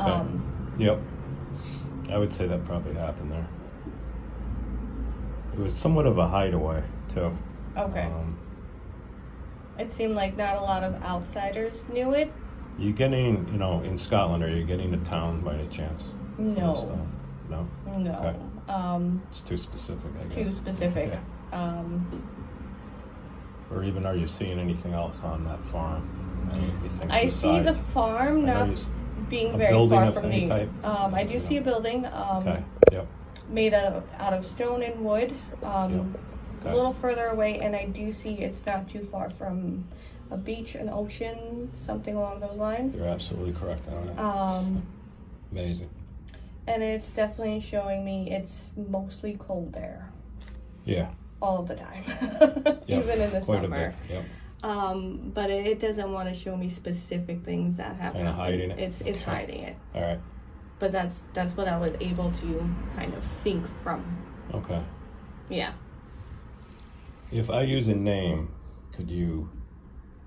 Okay. 0.00 0.10
Um, 0.10 0.74
Yep. 0.78 0.98
I 2.10 2.16
would 2.18 2.32
say 2.32 2.46
that 2.46 2.64
probably 2.64 2.94
happened 2.94 3.30
there. 3.32 3.46
It 5.54 5.58
was 5.60 5.74
somewhat 5.74 6.06
of 6.06 6.18
a 6.18 6.26
hideaway 6.28 6.82
too. 7.14 7.36
okay. 7.76 8.04
Um, 8.04 8.38
it 9.78 9.92
seemed 9.92 10.14
like 10.16 10.36
not 10.36 10.56
a 10.56 10.60
lot 10.60 10.82
of 10.82 11.00
outsiders 11.02 11.82
knew 11.92 12.12
it. 12.14 12.32
you 12.78 12.92
getting, 12.92 13.46
you 13.52 13.58
know, 13.58 13.80
in 13.82 13.96
Scotland, 13.98 14.42
are 14.42 14.48
you 14.54 14.64
getting 14.64 14.90
to 14.92 14.98
town 14.98 15.40
by 15.40 15.54
any 15.54 15.68
chance? 15.68 16.04
No. 16.38 16.98
No. 17.48 17.66
no. 17.96 18.14
Okay. 18.14 18.36
Um, 18.72 19.22
It's 19.30 19.40
too 19.42 19.56
specific, 19.56 20.10
I 20.20 20.24
guess. 20.24 20.34
too 20.48 20.52
specific. 20.52 21.12
Yeah. 21.12 21.20
Um, 21.78 22.22
Or 23.70 23.82
even, 23.84 24.04
are 24.06 24.14
you 24.16 24.26
seeing 24.28 24.58
anything 24.58 24.92
else 24.94 25.20
on 25.22 25.44
that 25.44 25.62
farm? 25.66 26.08
I 27.10 27.26
see 27.26 27.60
the 27.60 27.74
farm 27.74 28.38
I 28.38 28.40
know 28.40 28.54
not 28.54 28.66
you 28.68 28.72
s- 28.74 28.86
being 29.28 29.54
a 29.54 29.58
very 29.58 29.88
far 29.88 30.12
from 30.12 30.30
type? 30.48 30.70
Um, 30.84 31.14
I 31.14 31.24
do 31.24 31.38
see 31.38 31.56
a 31.56 31.60
building. 31.62 32.06
Um, 32.06 32.46
Okay. 32.48 32.62
Yep. 32.92 33.06
Made 33.50 33.74
out 33.74 33.92
of, 33.92 34.04
out 34.18 34.32
of 34.34 34.44
stone 34.46 34.82
and 34.82 35.04
wood. 35.04 35.32
Um, 35.62 36.14
Okay. 36.60 36.70
a 36.70 36.74
little 36.74 36.92
further 36.92 37.26
away, 37.26 37.60
and 37.60 37.76
I 37.76 37.84
do 37.84 38.10
see 38.10 38.30
it's 38.40 38.60
not 38.66 38.88
too 38.88 39.00
far 39.04 39.30
from 39.30 39.84
a 40.30 40.36
beach, 40.36 40.74
an 40.74 40.88
ocean, 40.88 41.70
something 41.86 42.16
along 42.16 42.40
those 42.40 42.56
lines. 42.56 42.96
You're 42.96 43.06
absolutely 43.06 43.52
correct 43.52 43.86
on 43.88 44.06
that. 44.08 44.18
Um, 44.18 44.82
Amazing. 45.52 45.88
and 46.66 46.82
it's 46.82 47.10
definitely 47.10 47.60
showing 47.60 48.04
me 48.04 48.32
it's 48.32 48.72
mostly 48.76 49.36
cold 49.38 49.72
there. 49.72 50.10
Yeah. 50.84 51.10
all 51.40 51.60
of 51.60 51.68
the 51.68 51.76
time, 51.76 52.02
Yep, 52.88 53.04
even 53.04 53.20
in 53.20 53.30
the 53.30 53.40
Quite 53.40 53.60
a 53.60 53.62
summer. 53.68 53.94
bit. 54.08 54.14
Yep. 54.16 54.24
Um, 54.62 55.30
but 55.34 55.50
it, 55.50 55.66
it 55.66 55.80
doesn't 55.80 56.12
want 56.12 56.28
to 56.28 56.34
show 56.34 56.56
me 56.56 56.68
specific 56.70 57.44
things 57.44 57.76
that 57.76 57.96
happen. 57.96 58.18
Kinda 58.22 58.32
hiding 58.32 58.70
it? 58.72 58.78
It's 58.78 59.00
it's 59.02 59.22
hiding 59.22 59.62
it. 59.62 59.76
All 59.94 60.02
right. 60.02 60.20
But 60.80 60.92
that's 60.92 61.28
that's 61.32 61.56
what 61.56 61.68
I 61.68 61.78
was 61.78 61.94
able 62.00 62.32
to 62.32 62.68
kind 62.96 63.14
of 63.14 63.24
sync 63.24 63.64
from. 63.82 64.04
Okay. 64.54 64.80
Yeah. 65.48 65.72
If 67.30 67.50
I 67.50 67.62
use 67.62 67.88
a 67.88 67.94
name, 67.94 68.48
could 68.92 69.10
you, 69.10 69.48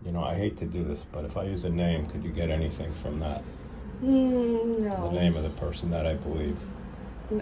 you 0.06 0.12
know, 0.12 0.24
I 0.24 0.36
hate 0.36 0.56
to 0.58 0.66
do 0.66 0.84
this, 0.84 1.04
but 1.12 1.26
if 1.26 1.36
I 1.36 1.44
use 1.44 1.64
a 1.64 1.70
name, 1.70 2.06
could 2.08 2.24
you 2.24 2.30
get 2.32 2.50
anything 2.52 2.92
from 3.02 3.20
that? 3.20 3.44
Mm, 4.04 4.84
The 5.12 5.12
name 5.12 5.36
of 5.36 5.44
the 5.44 5.50
person 5.52 5.90
that 5.92 6.06
I 6.06 6.14
believe. 6.14 6.58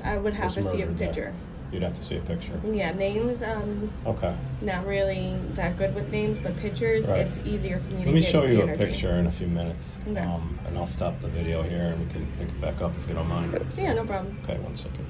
I 0.03 0.17
would 0.17 0.33
have 0.33 0.53
to 0.53 0.63
see 0.63 0.81
a 0.81 0.87
picture. 0.87 1.33
there. 1.33 1.33
Picture. 1.69 1.75
You'd 1.75 1.83
have 1.83 1.97
to 1.97 2.03
see 2.03 2.17
a 2.17 2.21
picture. 2.21 2.59
Yeah, 2.71 2.91
names. 2.93 3.41
Um, 3.41 3.91
Okay. 4.05 4.35
not 4.61 4.85
really 4.85 5.35
that 5.55 5.77
good 5.77 5.93
with 5.95 6.11
names, 6.11 6.39
but 6.41 6.57
pictures. 6.57 7.05
Right. 7.05 7.21
It's 7.21 7.37
easier 7.45 7.79
for 7.79 7.93
me 7.93 8.03
to 8.03 8.05
Let 8.05 8.13
me 8.15 8.21
get 8.21 8.31
show 8.31 8.47
the 8.47 8.53
you 8.53 8.61
a 8.61 8.77
picture 8.77 9.11
in 9.11 9.27
a 9.27 9.31
few 9.31 9.47
minutes. 9.47 9.91
Okay. 10.07 10.19
Um, 10.19 10.59
and 10.65 10.77
I'll 10.77 10.87
stop 10.87 11.19
the 11.19 11.27
video 11.27 11.63
here 11.63 11.93
and 11.93 12.05
we 12.05 12.11
can 12.13 12.27
pick 12.37 12.49
it 12.49 12.61
back 12.61 12.81
up 12.81 12.91
if 12.97 13.07
you 13.07 13.13
don't 13.13 13.27
mind. 13.27 13.59
Yeah, 13.77 13.93
no 13.93 14.05
problem. 14.05 14.37
Okay, 14.43 14.57
one 14.59 14.75
second. 14.75 15.05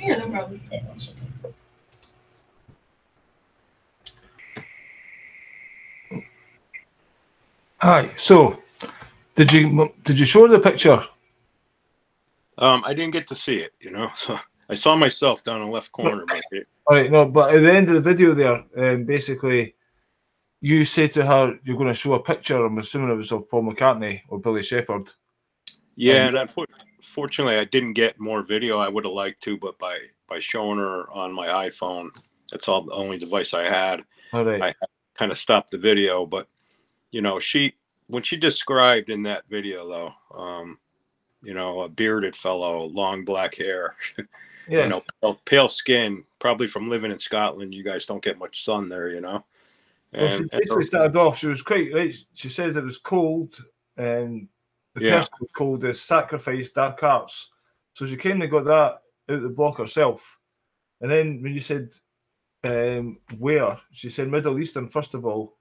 Yeah, 0.00 0.16
no 0.16 0.30
problem. 0.30 0.60
Okay, 0.66 0.82
one 0.86 0.98
second. 0.98 1.28
Hi. 7.78 8.10
So, 8.16 8.62
did 9.34 9.52
you 9.52 9.92
did 10.04 10.18
you 10.18 10.24
show 10.24 10.46
the 10.46 10.60
picture? 10.60 11.04
Um, 12.62 12.82
I 12.86 12.94
didn't 12.94 13.12
get 13.12 13.26
to 13.26 13.34
see 13.34 13.56
it, 13.56 13.72
you 13.80 13.90
know. 13.90 14.08
So 14.16 14.38
I 14.68 14.74
saw 14.74 14.96
myself 14.96 15.42
down 15.42 15.60
in 15.60 15.66
the 15.66 15.72
left 15.72 15.92
corner, 15.92 16.24
but 16.26 16.40
it, 16.52 16.66
All 16.86 16.96
right. 16.96 17.10
No, 17.10 17.26
but 17.28 17.54
at 17.54 17.60
the 17.60 17.72
end 17.72 17.88
of 17.88 17.94
the 17.94 18.00
video, 18.00 18.32
there, 18.32 18.64
um, 18.78 19.04
basically, 19.04 19.74
you 20.60 20.84
say 20.84 21.08
to 21.08 21.26
her, 21.26 21.58
"You're 21.64 21.76
going 21.76 21.88
to 21.88 21.94
show 21.94 22.14
a 22.14 22.22
picture." 22.22 22.64
I'm 22.64 22.78
assuming 22.78 23.10
it 23.10 23.16
was 23.16 23.32
of 23.32 23.50
Paul 23.50 23.64
McCartney 23.64 24.22
or 24.28 24.38
Billy 24.38 24.62
Shepherd. 24.62 25.10
yeah, 25.96 26.26
Um, 26.28 26.36
and 26.36 26.48
unfor- 26.48 26.66
fortunately, 27.02 27.56
I 27.56 27.64
didn't 27.64 27.94
get 27.94 28.18
more 28.20 28.42
video. 28.42 28.78
I 28.78 28.88
would 28.88 29.04
have 29.04 29.12
liked 29.12 29.42
to, 29.42 29.58
but 29.58 29.76
by 29.78 29.98
by 30.28 30.38
showing 30.38 30.78
her 30.78 31.10
on 31.10 31.32
my 31.32 31.48
iPhone, 31.68 32.08
that's 32.50 32.68
all 32.68 32.82
the 32.82 32.92
only 32.92 33.18
device 33.18 33.52
I 33.52 33.64
had. 33.64 34.04
All 34.32 34.44
right. 34.44 34.62
I- 34.62 34.86
Kind 35.14 35.30
of 35.30 35.36
stopped 35.36 35.70
the 35.72 35.78
video, 35.78 36.24
but 36.24 36.48
you 37.10 37.20
know, 37.20 37.38
she 37.38 37.74
when 38.06 38.22
she 38.22 38.36
described 38.36 39.10
in 39.10 39.22
that 39.24 39.42
video 39.50 39.86
though, 39.86 40.38
um, 40.40 40.78
you 41.42 41.54
know, 41.54 41.82
a 41.82 41.88
bearded 41.88 42.36
fellow, 42.36 42.84
long 42.84 43.24
black 43.24 43.54
hair, 43.54 43.96
yeah. 44.68 44.84
you 44.84 44.88
know, 44.88 45.02
pale, 45.20 45.40
pale 45.44 45.68
skin, 45.68 46.24
probably 46.38 46.66
from 46.66 46.86
living 46.86 47.10
in 47.10 47.18
Scotland. 47.18 47.74
You 47.74 47.82
guys 47.82 48.06
don't 48.06 48.22
get 48.22 48.38
much 48.38 48.64
sun 48.64 48.88
there, 48.88 49.08
you 49.10 49.20
know. 49.20 49.44
Well, 50.12 50.28
she 50.28 50.34
And, 50.36 50.52
and 50.52 50.60
basically 50.60 50.84
started 50.84 51.16
off. 51.16 51.38
She 51.38 51.46
was 51.46 51.62
quite 51.62 51.92
right. 51.92 52.14
She 52.34 52.48
said 52.48 52.76
it 52.76 52.84
was 52.84 52.98
cold, 52.98 53.56
and 53.96 54.48
the 54.94 55.02
Yeah. 55.02 55.16
person 55.16 55.32
was 55.40 55.50
called 55.54 55.84
as 55.84 56.00
sacrifice 56.00 56.70
dark 56.70 57.02
arts. 57.02 57.50
So 57.94 58.06
she 58.06 58.16
kind 58.16 58.42
of 58.42 58.50
got 58.50 58.64
that 58.64 58.72
out 58.72 59.02
the 59.26 59.48
block 59.48 59.78
herself. 59.78 60.38
And 61.00 61.10
then 61.10 61.42
when 61.42 61.54
you 61.54 61.60
said 61.60 61.92
um, 62.64 63.18
where, 63.38 63.80
she 63.90 64.10
said 64.10 64.28
Middle 64.28 64.58
Eastern 64.58 64.88
first 64.88 65.14
of 65.14 65.26
all, 65.26 65.56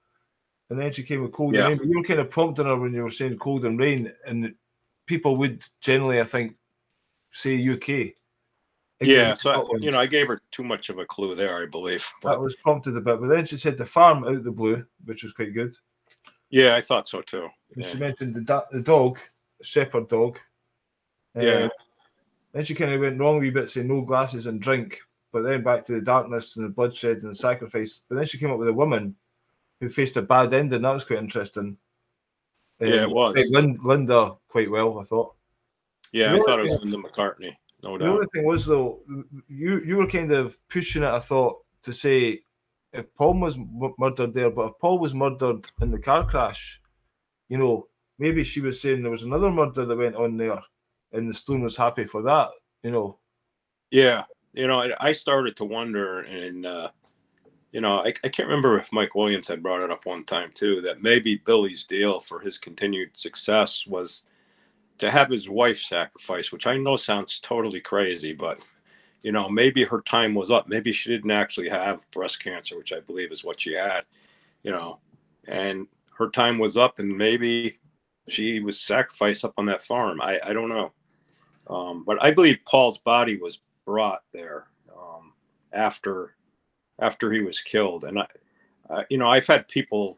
and 0.70 0.80
then 0.80 0.92
she 0.94 1.04
came 1.04 1.22
with 1.22 1.32
cold 1.32 1.56
Yeah. 1.56 1.62
and 1.62 1.70
rain. 1.70 1.78
But 1.78 1.88
you 1.88 1.98
were 1.98 2.04
kind 2.04 2.20
of 2.20 2.30
prompting 2.30 2.66
her 2.66 2.78
when 2.78 2.94
you 2.94 3.04
were 3.04 3.10
saying 3.10 3.38
cold 3.40 3.66
and 3.66 3.80
rain, 3.80 4.12
and 4.26 4.54
people 5.12 5.36
would 5.36 5.62
generally, 5.82 6.22
I 6.22 6.24
think, 6.24 6.56
say 7.32 7.54
UK. 7.70 8.14
yeah, 9.02 9.34
so 9.34 9.52
I, 9.52 9.76
you 9.80 9.92
know, 9.92 10.00
I 10.00 10.06
gave 10.06 10.28
her 10.30 10.40
too 10.52 10.64
much 10.64 10.88
of 10.90 11.00
a 11.00 11.06
clue 11.06 11.36
there, 11.36 11.62
I 11.62 11.66
believe. 11.66 12.08
But 12.22 12.30
that 12.32 12.40
was 12.40 12.56
prompted 12.56 12.96
a 12.96 13.02
bit. 13.02 13.20
But 13.20 13.28
then 13.28 13.46
she 13.46 13.58
said 13.58 13.78
the 13.78 13.86
farm 13.86 14.24
out 14.24 14.42
the 14.42 14.52
blue, 14.54 14.86
which 15.04 15.24
was 15.24 15.34
quite 15.34 15.54
good. 15.54 15.74
yeah, 16.50 16.76
I 16.76 16.82
thought 16.82 17.10
so 17.10 17.22
too. 17.22 17.50
And 17.76 17.84
she 17.84 17.98
mentioned 17.98 18.34
the, 18.36 18.42
da- 18.42 18.70
the 18.72 18.80
dog, 18.82 19.20
shepherd 19.62 20.08
dog. 20.08 20.40
Uh, 21.36 21.42
Yeah. 21.42 21.68
Then 22.54 22.64
she 22.64 22.74
kind 22.76 22.94
of 22.94 23.02
went 23.02 23.20
wrong 23.20 23.36
a 23.38 23.40
wee 23.40 23.50
bit, 23.50 23.70
saying 23.70 23.88
no 23.90 24.02
glasses 24.02 24.48
and 24.48 24.62
drink, 24.62 25.00
but 25.34 25.42
then 25.44 25.62
back 25.64 25.84
to 25.86 25.94
the 25.94 26.02
darkness 26.02 26.56
and 26.56 26.66
the 26.66 26.70
bloodshed 26.70 27.24
and 27.24 27.32
the 27.32 27.36
sacrifice. 27.36 28.02
But 28.08 28.16
then 28.16 28.26
she 28.26 28.38
came 28.38 28.52
up 28.52 28.60
with 28.60 28.68
a 28.70 28.74
woman 28.74 29.16
who 29.82 29.90
faced 29.90 30.16
a 30.18 30.22
bad 30.22 30.54
ending. 30.54 30.82
That 30.84 30.94
was 30.94 31.04
quite 31.06 31.20
interesting. 31.20 31.78
Yeah, 32.82 33.04
it 33.04 33.10
was. 33.10 33.36
Linda 33.84 34.36
quite 34.48 34.70
well, 34.70 35.00
I 35.00 35.04
thought. 35.04 35.36
Yeah, 36.12 36.34
The 36.34 36.38
I 36.38 36.40
thought 36.40 36.60
it 36.60 36.70
was 36.70 36.80
Linda 36.82 36.98
McCartney, 36.98 37.56
no 37.84 37.98
doubt. 37.98 38.06
The 38.06 38.12
only 38.12 38.28
thing 38.34 38.46
was 38.46 38.66
though, 38.66 39.02
you 39.48 39.80
you 39.82 39.98
were 39.98 40.08
kind 40.08 40.32
of 40.32 40.58
pushing 40.70 41.04
it. 41.04 41.08
I 41.10 41.20
thought 41.20 41.58
to 41.84 41.94
say 41.94 42.42
if 42.94 43.14
Paul 43.16 43.40
was 43.40 43.58
m- 43.58 43.94
murdered 43.98 44.34
there, 44.34 44.50
but 44.50 44.68
if 44.68 44.80
Paul 44.80 45.00
was 45.00 45.14
murdered 45.14 45.66
in 45.82 45.92
the 45.92 46.00
car 46.00 46.28
crash, 46.28 46.82
you 47.48 47.58
know, 47.58 47.88
maybe 48.20 48.44
she 48.44 48.60
was 48.62 48.82
saying 48.82 49.02
there 49.02 49.12
was 49.12 49.24
another 49.24 49.50
murder 49.50 49.86
that 49.86 49.96
went 49.98 50.16
on 50.16 50.36
there, 50.38 50.60
and 51.14 51.30
the 51.30 51.34
Stone 51.34 51.62
was 51.62 51.78
happy 51.78 52.06
for 52.06 52.22
that. 52.24 52.50
You 52.84 52.92
know, 52.92 53.20
Yeah, 53.92 54.26
you 54.54 54.68
know, 54.68 54.82
I, 54.82 55.10
I 55.10 55.12
started 55.14 55.56
to 55.58 55.66
wonder, 55.66 56.22
and 56.22 56.66
uh, 56.66 56.90
you 57.72 57.80
know, 57.80 58.00
I, 58.00 58.14
I 58.24 58.30
can't 58.30 58.50
remember 58.50 58.78
if 58.78 58.92
Mike 58.92 59.16
Williams 59.16 59.48
had 59.48 59.64
brought 59.64 59.82
it 59.82 59.92
up 59.92 60.06
one 60.06 60.24
time 60.24 60.52
too 60.54 60.82
that 60.82 61.02
maybe 61.02 61.38
Billy's 61.38 61.86
deal 61.86 62.20
for 62.20 62.40
his 62.40 62.58
continued 62.58 63.16
success 63.16 63.88
was 63.88 64.24
to 64.98 65.10
have 65.10 65.30
his 65.30 65.50
wife 65.50 65.80
sacrificed, 65.80 66.52
which 66.52 66.68
I 66.68 66.78
know 66.78 66.96
sounds 66.96 67.40
totally 67.40 67.80
crazy, 67.80 68.34
but 68.34 68.64
you 69.24 69.32
know, 69.32 69.48
maybe 69.48 69.84
her 69.84 70.02
time 70.02 70.34
was 70.34 70.50
up. 70.52 70.68
Maybe 70.68 70.92
she 70.92 71.10
didn't 71.10 71.32
actually 71.32 71.70
have 71.70 72.10
breast 72.12 72.44
cancer, 72.44 72.78
which 72.78 72.92
I 72.92 73.00
believe 73.00 73.32
is 73.32 73.44
what 73.44 73.62
she 73.62 73.74
had. 73.74 74.02
You 74.64 74.72
know, 74.72 75.00
and 75.48 75.88
her 76.18 76.30
time 76.30 76.58
was 76.58 76.76
up, 76.76 77.00
and 77.00 77.18
maybe 77.18 77.80
she 78.28 78.60
was 78.60 78.80
sacrificed 78.80 79.46
up 79.46 79.54
on 79.58 79.66
that 79.68 79.84
farm. 79.84 80.22
I 80.22 80.40
I 80.44 80.54
don't 80.54 80.70
know. 80.70 80.92
Um, 81.68 82.04
but 82.04 82.22
I 82.22 82.32
believe 82.32 82.60
Paul's 82.66 82.98
body 82.98 83.38
was 83.38 83.60
brought 83.86 84.24
there 84.34 84.68
um, 84.96 85.34
after 85.72 86.36
after 87.02 87.32
he 87.32 87.42
was 87.42 87.60
killed, 87.60 88.06
and 88.06 88.20
I, 88.20 88.28
uh, 88.90 89.04
you 89.10 89.18
know, 89.18 89.30
I've 89.30 89.48
had 89.48 89.68
people 89.68 90.18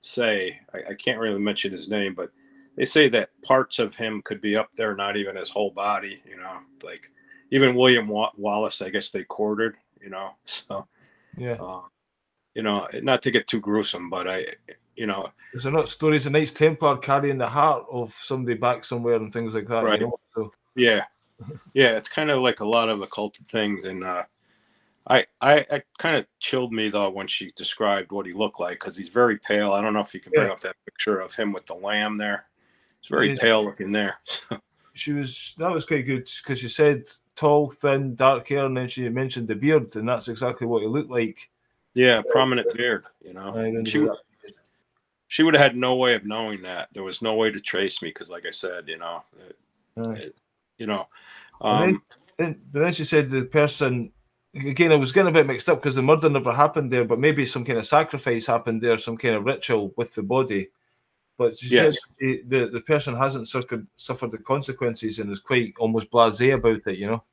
say 0.00 0.60
I, 0.72 0.90
I 0.90 0.94
can't 0.94 1.18
really 1.18 1.38
mention 1.38 1.72
his 1.72 1.88
name, 1.88 2.14
but 2.14 2.30
they 2.76 2.84
say 2.84 3.08
that 3.10 3.30
parts 3.42 3.78
of 3.78 3.96
him 3.96 4.22
could 4.22 4.40
be 4.40 4.56
up 4.56 4.70
there, 4.74 4.94
not 4.94 5.16
even 5.16 5.36
his 5.36 5.50
whole 5.50 5.70
body. 5.70 6.22
You 6.26 6.36
know, 6.36 6.58
like 6.82 7.10
even 7.50 7.74
William 7.74 8.08
Wa- 8.08 8.32
Wallace, 8.36 8.80
I 8.80 8.90
guess 8.90 9.10
they 9.10 9.24
quartered. 9.24 9.76
You 10.00 10.10
know, 10.10 10.30
so 10.44 10.86
yeah. 11.36 11.58
uh, 11.60 11.82
you 12.54 12.62
know, 12.62 12.88
not 13.02 13.22
to 13.22 13.30
get 13.30 13.46
too 13.46 13.60
gruesome, 13.60 14.10
but 14.10 14.26
I, 14.26 14.46
you 14.96 15.06
know, 15.06 15.30
Is 15.54 15.64
there 15.64 15.72
not 15.72 15.88
stories 15.88 16.26
of 16.26 16.32
Knights 16.32 16.52
Templar 16.52 16.96
carrying 16.98 17.38
the 17.38 17.48
heart 17.48 17.84
of 17.90 18.12
somebody 18.12 18.56
back 18.56 18.84
somewhere 18.84 19.16
and 19.16 19.32
things 19.32 19.54
like 19.54 19.66
that? 19.66 19.84
Right. 19.84 20.00
You 20.00 20.06
know? 20.06 20.20
So 20.34 20.52
Yeah, 20.74 21.04
yeah, 21.74 21.96
it's 21.96 22.08
kind 22.08 22.30
of 22.30 22.42
like 22.42 22.60
a 22.60 22.68
lot 22.68 22.88
of 22.88 23.02
occulted 23.02 23.48
things, 23.48 23.84
and 23.84 24.04
uh, 24.04 24.24
I, 25.10 25.26
I, 25.40 25.66
I 25.72 25.82
kind 25.98 26.16
of 26.16 26.26
chilled 26.38 26.72
me 26.72 26.88
though 26.88 27.10
when 27.10 27.26
she 27.26 27.52
described 27.56 28.12
what 28.12 28.26
he 28.26 28.32
looked 28.32 28.60
like 28.60 28.78
because 28.78 28.96
he's 28.96 29.08
very 29.08 29.38
pale. 29.38 29.72
I 29.72 29.80
don't 29.82 29.92
know 29.92 30.00
if 30.00 30.14
you 30.14 30.20
can 30.20 30.30
bring 30.32 30.46
Yeah. 30.46 30.52
up 30.52 30.60
that 30.60 30.76
picture 30.86 31.18
of 31.20 31.34
him 31.34 31.52
with 31.52 31.66
the 31.66 31.74
lamb 31.74 32.16
there. 32.16 32.46
It's 33.00 33.08
very 33.08 33.28
He's- 33.28 33.40
pale 33.40 33.64
looking 33.64 33.90
there. 33.90 34.18
she 34.94 35.12
was 35.12 35.54
that 35.58 35.70
was 35.70 35.84
quite 35.84 36.06
good 36.06 36.28
because 36.42 36.60
she 36.60 36.68
said 36.68 37.04
tall, 37.34 37.70
thin, 37.70 38.14
dark 38.14 38.46
hair, 38.48 38.66
and 38.66 38.76
then 38.76 38.86
she 38.88 39.08
mentioned 39.08 39.48
the 39.48 39.54
beard, 39.56 39.94
and 39.96 40.08
that's 40.08 40.28
exactly 40.28 40.66
what 40.66 40.82
he 40.82 40.88
looked 40.88 41.10
like. 41.10 41.50
yeah, 41.94 42.22
prominent 42.28 42.72
beard. 42.76 43.04
You 43.20 43.34
know, 43.34 43.82
she 43.84 43.98
would 43.98 44.16
she 45.28 45.42
would 45.42 45.54
have 45.54 45.62
had 45.62 45.76
no 45.76 45.94
way 45.96 46.14
of 46.14 46.24
knowing 46.24 46.62
that. 46.62 46.88
There 46.92 47.02
was 47.04 47.20
no 47.22 47.34
way 47.34 47.50
to 47.50 47.60
trace 47.60 48.00
me 48.02 48.10
because, 48.10 48.28
like 48.30 48.46
I 48.46 48.50
said, 48.50 48.88
you 48.88 48.98
know, 48.98 49.22
it-. 49.48 49.58
Aye. 50.06 50.30
you 50.78 50.86
know, 50.86 51.08
And 51.60 52.00
then- 52.38 52.46
um, 52.48 52.56
then 52.72 52.92
she 52.92 53.04
said 53.04 53.28
the 53.30 53.42
person 53.42 54.12
again. 54.54 54.92
I 54.92 54.96
was 54.96 55.12
getting 55.12 55.30
a 55.30 55.32
bit 55.32 55.46
mixed 55.46 55.68
up 55.68 55.80
because 55.82 55.94
the 55.96 56.02
murder 56.02 56.28
never 56.28 56.52
happened 56.52 56.90
there, 56.92 57.04
but 57.04 57.18
maybe 57.18 57.44
some 57.44 57.64
kind 57.64 57.78
of 57.78 57.86
sacrifice 57.86 58.46
happened 58.46 58.82
there, 58.82 58.98
some 58.98 59.16
kind 59.16 59.34
of 59.34 59.44
ritual 59.44 59.92
with 59.96 60.14
the 60.14 60.22
body. 60.22 60.68
But 61.38 61.62
Yes. 61.62 61.96
the, 62.18 62.32
eh, 62.34 62.42
the 62.46 62.66
the 62.66 62.80
person 62.82 63.16
hasn't 63.16 63.48
suffered 63.48 63.86
suffered 63.96 64.30
the 64.30 64.38
consequences 64.38 65.18
and 65.18 65.30
is 65.30 65.40
quite 65.40 65.72
almost 65.78 66.10
blasé 66.10 66.54
about 66.54 66.86
it. 66.86 66.98
You 66.98 67.06
know. 67.06 67.24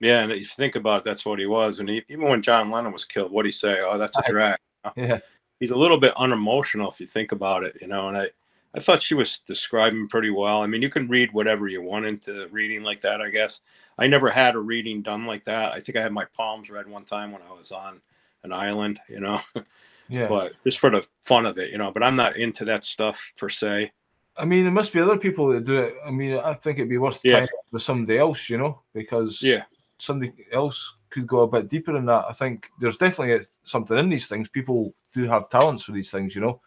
yeah, 0.00 0.22
and 0.22 0.32
if 0.32 0.38
you 0.38 0.44
think 0.44 0.76
about 0.76 0.98
it, 1.00 1.04
that's 1.04 1.24
what 1.26 1.38
he 1.38 1.46
was. 1.46 1.80
And 1.80 1.88
he, 1.88 2.02
even 2.08 2.28
when 2.28 2.40
John 2.42 2.70
Lennon 2.70 2.92
was 2.92 3.04
killed, 3.04 3.26
what 3.30 3.36
would 3.38 3.44
he 3.46 3.50
say? 3.50 3.80
Oh, 3.80 3.98
that's 3.98 4.16
a 4.16 4.22
drag. 4.30 4.58
Yeah. 4.96 5.18
he's 5.60 5.72
a 5.72 5.76
little 5.78 5.98
bit 5.98 6.14
unemotional 6.16 6.90
if 6.90 7.00
you 7.00 7.06
think 7.06 7.32
about 7.32 7.64
it, 7.64 7.76
you 7.80 7.88
know. 7.88 8.08
And 8.08 8.16
I, 8.16 8.30
I 8.74 8.80
thought 8.80 9.02
she 9.02 9.14
was 9.14 9.38
describing 9.40 10.08
pretty 10.08 10.30
well. 10.30 10.62
I 10.62 10.66
mean, 10.66 10.82
you 10.82 10.90
can 10.90 11.08
read 11.08 11.32
whatever 11.32 11.68
you 11.68 11.82
want 11.82 12.06
into 12.06 12.48
reading 12.48 12.82
like 12.82 13.00
that, 13.00 13.20
I 13.20 13.30
guess. 13.30 13.60
I 13.98 14.06
never 14.06 14.28
had 14.30 14.54
a 14.54 14.58
reading 14.60 15.02
done 15.02 15.26
like 15.26 15.44
that. 15.44 15.72
I 15.72 15.80
think 15.80 15.96
I 15.96 16.02
had 16.02 16.12
my 16.12 16.26
palms 16.36 16.70
read 16.70 16.86
one 16.86 17.04
time 17.04 17.32
when 17.32 17.42
I 17.42 17.52
was 17.52 17.72
on 17.72 18.00
an 18.44 18.52
island, 18.52 19.00
you 19.08 19.20
know, 19.20 19.40
Yeah. 20.08 20.28
but 20.28 20.52
just 20.62 20.78
for 20.78 20.90
the 20.90 21.06
fun 21.22 21.46
of 21.46 21.58
it, 21.58 21.70
you 21.70 21.78
know. 21.78 21.90
But 21.90 22.02
I'm 22.02 22.14
not 22.14 22.36
into 22.36 22.64
that 22.66 22.84
stuff 22.84 23.32
per 23.36 23.48
se. 23.48 23.90
I 24.36 24.44
mean, 24.44 24.62
there 24.64 24.72
must 24.72 24.92
be 24.92 25.00
other 25.00 25.16
people 25.18 25.48
that 25.52 25.64
do 25.64 25.80
it. 25.80 25.94
I 26.06 26.10
mean, 26.12 26.38
I 26.38 26.54
think 26.54 26.78
it'd 26.78 26.88
be 26.88 26.98
worth 26.98 27.20
Yeah. 27.24 27.38
tying 27.40 27.48
with 27.72 27.82
somebody 27.82 28.18
else, 28.18 28.48
you 28.48 28.58
know, 28.58 28.82
because 28.94 29.42
Yeah. 29.42 29.64
somebody 29.98 30.32
else 30.52 30.96
could 31.10 31.26
go 31.26 31.40
a 31.40 31.48
bit 31.48 31.68
deeper 31.68 31.92
than 31.92 32.06
that. 32.06 32.26
I 32.28 32.32
think 32.32 32.68
there's 32.78 32.98
definitely 32.98 33.44
something 33.64 33.98
in 33.98 34.10
these 34.10 34.28
things. 34.28 34.48
People 34.48 34.94
do 35.12 35.24
have 35.26 35.48
talents 35.48 35.82
for 35.82 35.92
these 35.92 36.10
things, 36.10 36.36
you 36.36 36.40
know. 36.42 36.60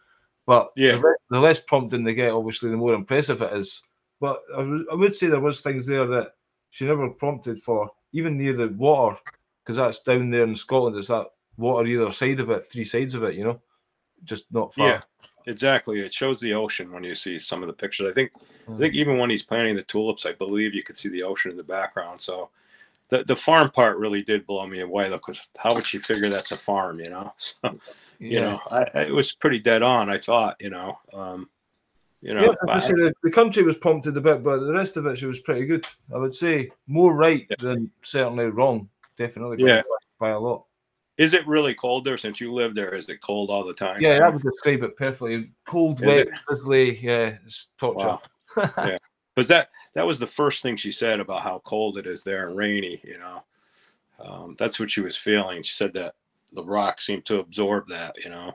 But 0.46 0.70
Yeah. 0.76 0.96
the, 0.96 0.98
le- 1.02 1.16
the 1.30 1.40
less 1.40 1.60
prompting 1.60 2.04
they 2.04 2.14
get, 2.14 2.32
obviously, 2.32 2.70
the 2.70 2.76
more 2.76 2.94
impressive 2.94 3.42
it 3.42 3.52
is. 3.52 3.82
But 4.20 4.40
I 4.56 4.62
would- 4.62 4.86
I 4.90 4.94
would 4.94 5.14
say 5.14 5.26
there 5.28 5.40
was 5.40 5.60
things 5.60 5.86
there 5.86 6.06
that 6.06 6.32
she 6.70 6.84
never 6.84 7.08
prompted 7.10 7.62
for, 7.62 7.90
even 8.12 8.36
near 8.38 8.52
the 8.54 8.68
water, 8.68 9.18
because 9.62 9.76
that's 9.76 10.00
down 10.02 10.30
there 10.30 10.44
in 10.44 10.54
Scotland. 10.54 10.96
Is 10.96 11.08
that 11.08 11.26
water 11.56 11.86
either 11.86 12.10
side 12.12 12.40
of 12.40 12.50
it, 12.50 12.64
three 12.64 12.84
sides 12.84 13.14
of 13.14 13.22
it, 13.24 13.34
you 13.34 13.44
know, 13.44 13.60
just 14.24 14.52
not 14.52 14.72
far. 14.74 14.86
Yeah, 14.88 15.00
exactly. 15.46 16.00
It 16.00 16.12
shows 16.14 16.40
the 16.40 16.54
ocean 16.54 16.90
when 16.92 17.04
you 17.04 17.14
see 17.14 17.38
some 17.38 17.62
of 17.62 17.66
the 17.66 17.72
pictures. 17.72 18.08
I 18.10 18.14
think 18.14 18.32
I 18.36 18.70
Mm. 18.70 18.78
think 18.78 18.94
even 18.94 19.18
when 19.18 19.28
he's 19.28 19.42
planting 19.42 19.74
the 19.76 19.82
tulips, 19.82 20.24
I 20.24 20.32
believe 20.32 20.72
you 20.72 20.84
could 20.84 20.96
see 20.96 21.08
the 21.08 21.24
ocean 21.24 21.50
in 21.50 21.56
the 21.56 21.64
background. 21.64 22.20
So 22.20 22.50
the 23.08 23.24
the 23.24 23.36
farm 23.36 23.70
part 23.70 23.98
really 23.98 24.22
did 24.22 24.46
blow 24.46 24.66
me 24.66 24.80
away 24.80 25.08
though, 25.08 25.16
because 25.16 25.48
how 25.58 25.74
would 25.74 25.86
she 25.86 25.98
figure 25.98 26.28
that's 26.28 26.52
a 26.52 26.56
farm? 26.56 27.00
You 27.00 27.10
know, 27.10 27.32
so, 27.36 27.78
you 28.22 28.40
know, 28.40 28.60
I, 28.70 28.84
I- 28.94 29.02
it 29.02 29.12
was 29.14 29.32
pretty 29.32 29.58
dead 29.58 29.82
on. 29.82 30.08
I 30.10 30.16
thought, 30.18 30.56
you 30.60 30.70
know, 30.70 30.98
um, 31.12 31.48
you 32.20 32.34
know, 32.34 32.54
Yeah, 32.66 32.78
say 32.78 32.92
the, 32.92 33.12
the 33.22 33.30
country 33.30 33.62
was 33.64 33.76
prompted 33.76 34.16
a 34.16 34.20
bit, 34.20 34.42
but 34.42 34.60
the 34.60 34.72
rest 34.72 34.96
of 34.96 35.06
it 35.06 35.18
she 35.18 35.26
was 35.26 35.40
pretty 35.40 35.66
good. 35.66 35.84
I 36.14 36.18
would 36.18 36.34
say 36.34 36.70
more 36.86 37.16
right 37.16 37.46
Yeah. 37.50 37.56
than 37.58 37.90
certainly 38.02 38.44
wrong. 38.46 38.88
Definitely, 39.16 39.64
Yeah. 39.64 39.82
by 40.20 40.30
a 40.30 40.38
lot. 40.38 40.64
is 41.18 41.34
it 41.34 41.46
really 41.46 41.74
cold 41.74 42.04
there 42.04 42.16
since 42.18 42.40
you 42.40 42.52
live 42.52 42.74
there? 42.74 42.94
Is 42.94 43.08
it 43.08 43.20
cold 43.20 43.50
all 43.50 43.64
the 43.64 43.74
time? 43.74 44.00
Yeah, 44.00 44.20
I 44.24 44.28
would 44.28 44.40
describe 44.42 44.82
it 44.82 44.96
perfectly. 44.96 45.50
Cold, 45.66 46.00
Is 46.00 46.06
wet, 46.06 46.28
drizzly. 46.48 46.98
Yeah, 46.98 47.36
it's 47.44 47.68
torture. 47.78 48.06
Wow. 48.06 48.22
Yeah. 48.56 48.98
because 49.34 49.48
that 49.48 49.68
that 49.94 50.06
was 50.06 50.18
the 50.18 50.26
first 50.26 50.62
thing 50.62 50.76
she 50.76 50.92
said 50.92 51.18
about 51.20 51.42
how 51.42 51.60
cold 51.64 51.98
it 51.98 52.06
is 52.06 52.22
there 52.22 52.46
and 52.48 52.56
rainy. 52.56 53.00
You 53.04 53.18
know, 53.18 53.44
um, 54.20 54.54
that's 54.58 54.78
what 54.78 54.90
she 54.90 55.00
was 55.00 55.16
feeling. 55.16 55.62
She 55.62 55.74
said 55.74 55.92
that 55.94 56.14
the 56.52 56.64
rock 56.64 57.00
seemed 57.00 57.24
to 57.26 57.38
absorb 57.38 57.88
that. 57.88 58.16
You 58.24 58.30
know. 58.30 58.52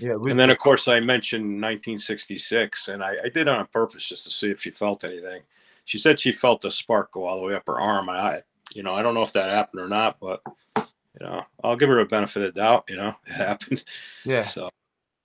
yeah. 0.00 0.12
And 0.14 0.38
then, 0.38 0.50
of 0.50 0.58
course, 0.58 0.88
I 0.88 1.00
mentioned 1.00 1.44
1966, 1.44 2.88
and 2.88 3.02
I, 3.02 3.16
I 3.24 3.28
did 3.28 3.42
it 3.42 3.48
on 3.48 3.66
purpose 3.68 4.08
just 4.08 4.24
to 4.24 4.30
see 4.30 4.50
if 4.50 4.60
she 4.62 4.70
felt 4.70 5.04
anything. 5.04 5.42
She 5.84 5.98
said 5.98 6.18
she 6.18 6.32
felt 6.32 6.60
the 6.60 6.70
spark 6.70 7.12
go 7.12 7.24
all 7.24 7.40
the 7.40 7.46
way 7.46 7.54
up 7.54 7.64
her 7.66 7.78
arm. 7.80 8.08
And 8.08 8.18
I, 8.18 8.42
you 8.74 8.82
know, 8.82 8.94
I 8.94 9.02
don't 9.02 9.14
know 9.14 9.22
if 9.22 9.32
that 9.34 9.50
happened 9.50 9.82
or 9.82 9.88
not, 9.88 10.18
but 10.20 10.42
you 10.76 11.26
know, 11.26 11.42
I'll 11.62 11.76
give 11.76 11.88
her 11.88 12.00
a 12.00 12.06
benefit 12.06 12.42
of 12.42 12.54
doubt. 12.54 12.84
You 12.88 12.96
know, 12.96 13.14
it 13.26 13.32
happened. 13.32 13.84
yeah. 14.24 14.40
So 14.42 14.68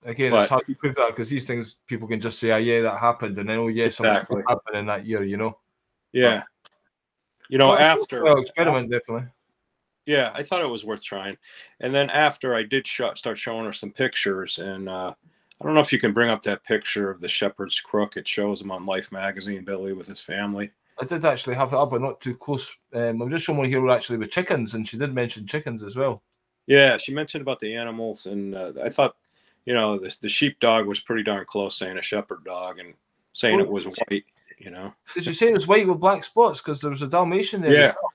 Again, 0.04 0.32
but- 0.32 0.40
it's 0.42 0.50
hard 0.50 0.62
to 0.64 0.74
prove 0.74 0.96
that 0.96 1.08
because 1.10 1.28
these 1.30 1.46
things 1.46 1.78
people 1.86 2.08
can 2.08 2.20
just 2.20 2.38
say, 2.40 2.50
"Oh 2.50 2.56
yeah, 2.56 2.80
that 2.82 2.98
happened," 2.98 3.38
and 3.38 3.48
then, 3.48 3.58
"Oh, 3.58 3.68
yeah, 3.68 3.88
something 3.88 4.14
Exactly. 4.14 4.42
happened 4.48 4.76
in 4.76 4.86
that 4.86 5.06
year," 5.06 5.22
you 5.22 5.36
know. 5.36 5.58
yeah, 6.12 6.42
you 7.48 7.56
know, 7.58 7.68
Well, 7.70 7.78
after 7.78 8.24
well, 8.24 8.40
experiment 8.40 8.90
definitely. 8.90 9.28
Yeah, 10.06 10.32
I 10.34 10.42
thought 10.42 10.62
it 10.62 10.68
was 10.68 10.84
worth 10.84 11.02
trying. 11.02 11.36
And 11.80 11.94
then 11.94 12.10
after 12.10 12.54
I 12.54 12.62
did 12.62 12.86
sh- 12.86 13.00
start 13.14 13.38
showing 13.38 13.64
her 13.64 13.72
some 13.72 13.92
pictures, 13.92 14.58
and 14.58 14.88
uh, 14.88 15.14
I 15.60 15.64
don't 15.64 15.74
know 15.74 15.80
if 15.80 15.92
you 15.92 15.98
can 15.98 16.12
bring 16.12 16.30
up 16.30 16.42
that 16.42 16.64
picture 16.64 17.10
of 17.10 17.20
the 17.20 17.28
shepherd's 17.28 17.80
crook. 17.80 18.16
It 18.16 18.26
shows 18.26 18.60
him 18.60 18.70
on 18.70 18.86
Life 18.86 19.12
magazine, 19.12 19.64
Billy 19.64 19.92
with 19.92 20.08
his 20.08 20.20
family. 20.20 20.70
I 21.00 21.04
did 21.04 21.24
actually 21.24 21.54
have 21.54 21.70
that 21.70 21.78
up, 21.78 21.90
but 21.90 22.00
not 22.00 22.20
too 22.20 22.34
close. 22.34 22.76
Um, 22.94 23.22
I'm 23.22 23.30
just 23.30 23.44
showing 23.44 23.58
one 23.58 23.68
here 23.68 23.88
actually 23.90 24.18
with 24.18 24.30
chickens, 24.30 24.74
and 24.74 24.86
she 24.86 24.98
did 24.98 25.14
mention 25.14 25.46
chickens 25.46 25.82
as 25.82 25.96
well. 25.96 26.22
Yeah, 26.66 26.96
she 26.96 27.14
mentioned 27.14 27.42
about 27.42 27.60
the 27.60 27.74
animals, 27.76 28.26
and 28.26 28.54
uh, 28.54 28.72
I 28.82 28.88
thought, 28.88 29.16
you 29.64 29.74
know, 29.74 29.98
the, 29.98 30.16
the 30.20 30.28
sheepdog 30.28 30.86
was 30.86 31.00
pretty 31.00 31.22
darn 31.22 31.44
close, 31.46 31.76
saying 31.76 31.98
a 31.98 32.02
shepherd 32.02 32.44
dog, 32.44 32.78
and 32.78 32.94
saying 33.32 33.60
it 33.60 33.68
was 33.68 33.84
white. 33.84 34.24
You 34.58 34.70
know. 34.70 34.92
Did 35.14 35.26
you 35.26 35.32
say 35.32 35.48
it 35.48 35.54
was 35.54 35.66
white 35.66 35.88
with 35.88 35.98
black 35.98 36.22
spots? 36.22 36.60
Because 36.60 36.80
there 36.80 36.90
was 36.90 37.02
a 37.02 37.08
Dalmatian 37.08 37.62
there. 37.62 37.72
Yeah. 37.72 37.94
well. 38.00 38.12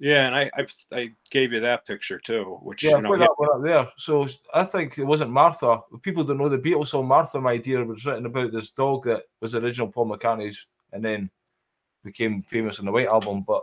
Yeah, 0.00 0.26
and 0.26 0.34
I, 0.34 0.50
I 0.56 0.66
I 0.92 1.12
gave 1.30 1.52
you 1.52 1.60
that 1.60 1.86
picture 1.86 2.18
too, 2.18 2.58
which 2.62 2.82
Yeah, 2.82 2.96
you 2.96 3.02
know, 3.02 3.10
put 3.10 3.18
that 3.18 3.34
one 3.36 3.50
up 3.54 3.62
there. 3.62 3.88
So 3.98 4.26
I 4.54 4.64
think 4.64 4.96
it 4.96 5.04
wasn't 5.04 5.30
Martha. 5.30 5.80
People 6.00 6.24
don't 6.24 6.38
know 6.38 6.48
the 6.48 6.58
Beatles 6.58 6.88
song 6.88 7.06
Martha, 7.06 7.38
my 7.38 7.58
dear, 7.58 7.84
was 7.84 8.06
written 8.06 8.24
about 8.24 8.50
this 8.50 8.70
dog 8.70 9.04
that 9.04 9.24
was 9.40 9.54
original 9.54 9.88
Paul 9.88 10.06
McCartney's 10.06 10.66
and 10.92 11.04
then 11.04 11.30
became 12.02 12.42
famous 12.42 12.78
on 12.78 12.86
the 12.86 12.92
White 12.92 13.08
album. 13.08 13.42
But 13.42 13.62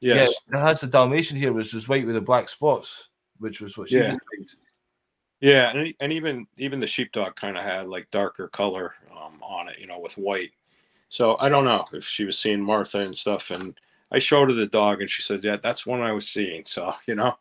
yes, 0.00 0.32
yeah, 0.52 0.58
it 0.58 0.62
has 0.62 0.82
the 0.82 0.86
Dalmatian 0.86 1.36
here, 1.36 1.52
which 1.52 1.74
was 1.74 1.88
white 1.88 2.06
with 2.06 2.14
the 2.14 2.20
black 2.20 2.48
spots, 2.48 3.08
which 3.38 3.60
was 3.60 3.76
what 3.76 3.88
she 3.88 3.96
Yeah. 3.96 4.10
described. 4.14 4.54
yeah, 5.40 5.70
and 5.70 5.92
and 5.98 6.12
even 6.12 6.46
even 6.58 6.78
the 6.78 6.86
sheepdog 6.86 7.34
kind 7.34 7.58
of 7.58 7.64
had 7.64 7.88
like 7.88 8.08
darker 8.12 8.46
color 8.46 8.94
um, 9.10 9.42
on 9.42 9.68
it, 9.68 9.80
you 9.80 9.88
know, 9.88 9.98
with 9.98 10.16
white. 10.16 10.52
So 11.08 11.36
I 11.40 11.48
don't 11.48 11.64
know 11.64 11.84
if 11.92 12.04
she 12.04 12.24
was 12.24 12.38
seeing 12.38 12.60
Martha 12.62 13.00
and 13.00 13.14
stuff, 13.14 13.50
and 13.50 13.74
I 14.10 14.18
showed 14.18 14.50
her 14.50 14.54
the 14.54 14.66
dog, 14.66 15.00
and 15.00 15.10
she 15.10 15.22
said, 15.22 15.42
"Yeah, 15.42 15.56
that's 15.56 15.86
one 15.86 16.00
I 16.00 16.12
was 16.12 16.28
seeing." 16.28 16.64
So 16.64 16.94
you 17.06 17.14
know, 17.14 17.36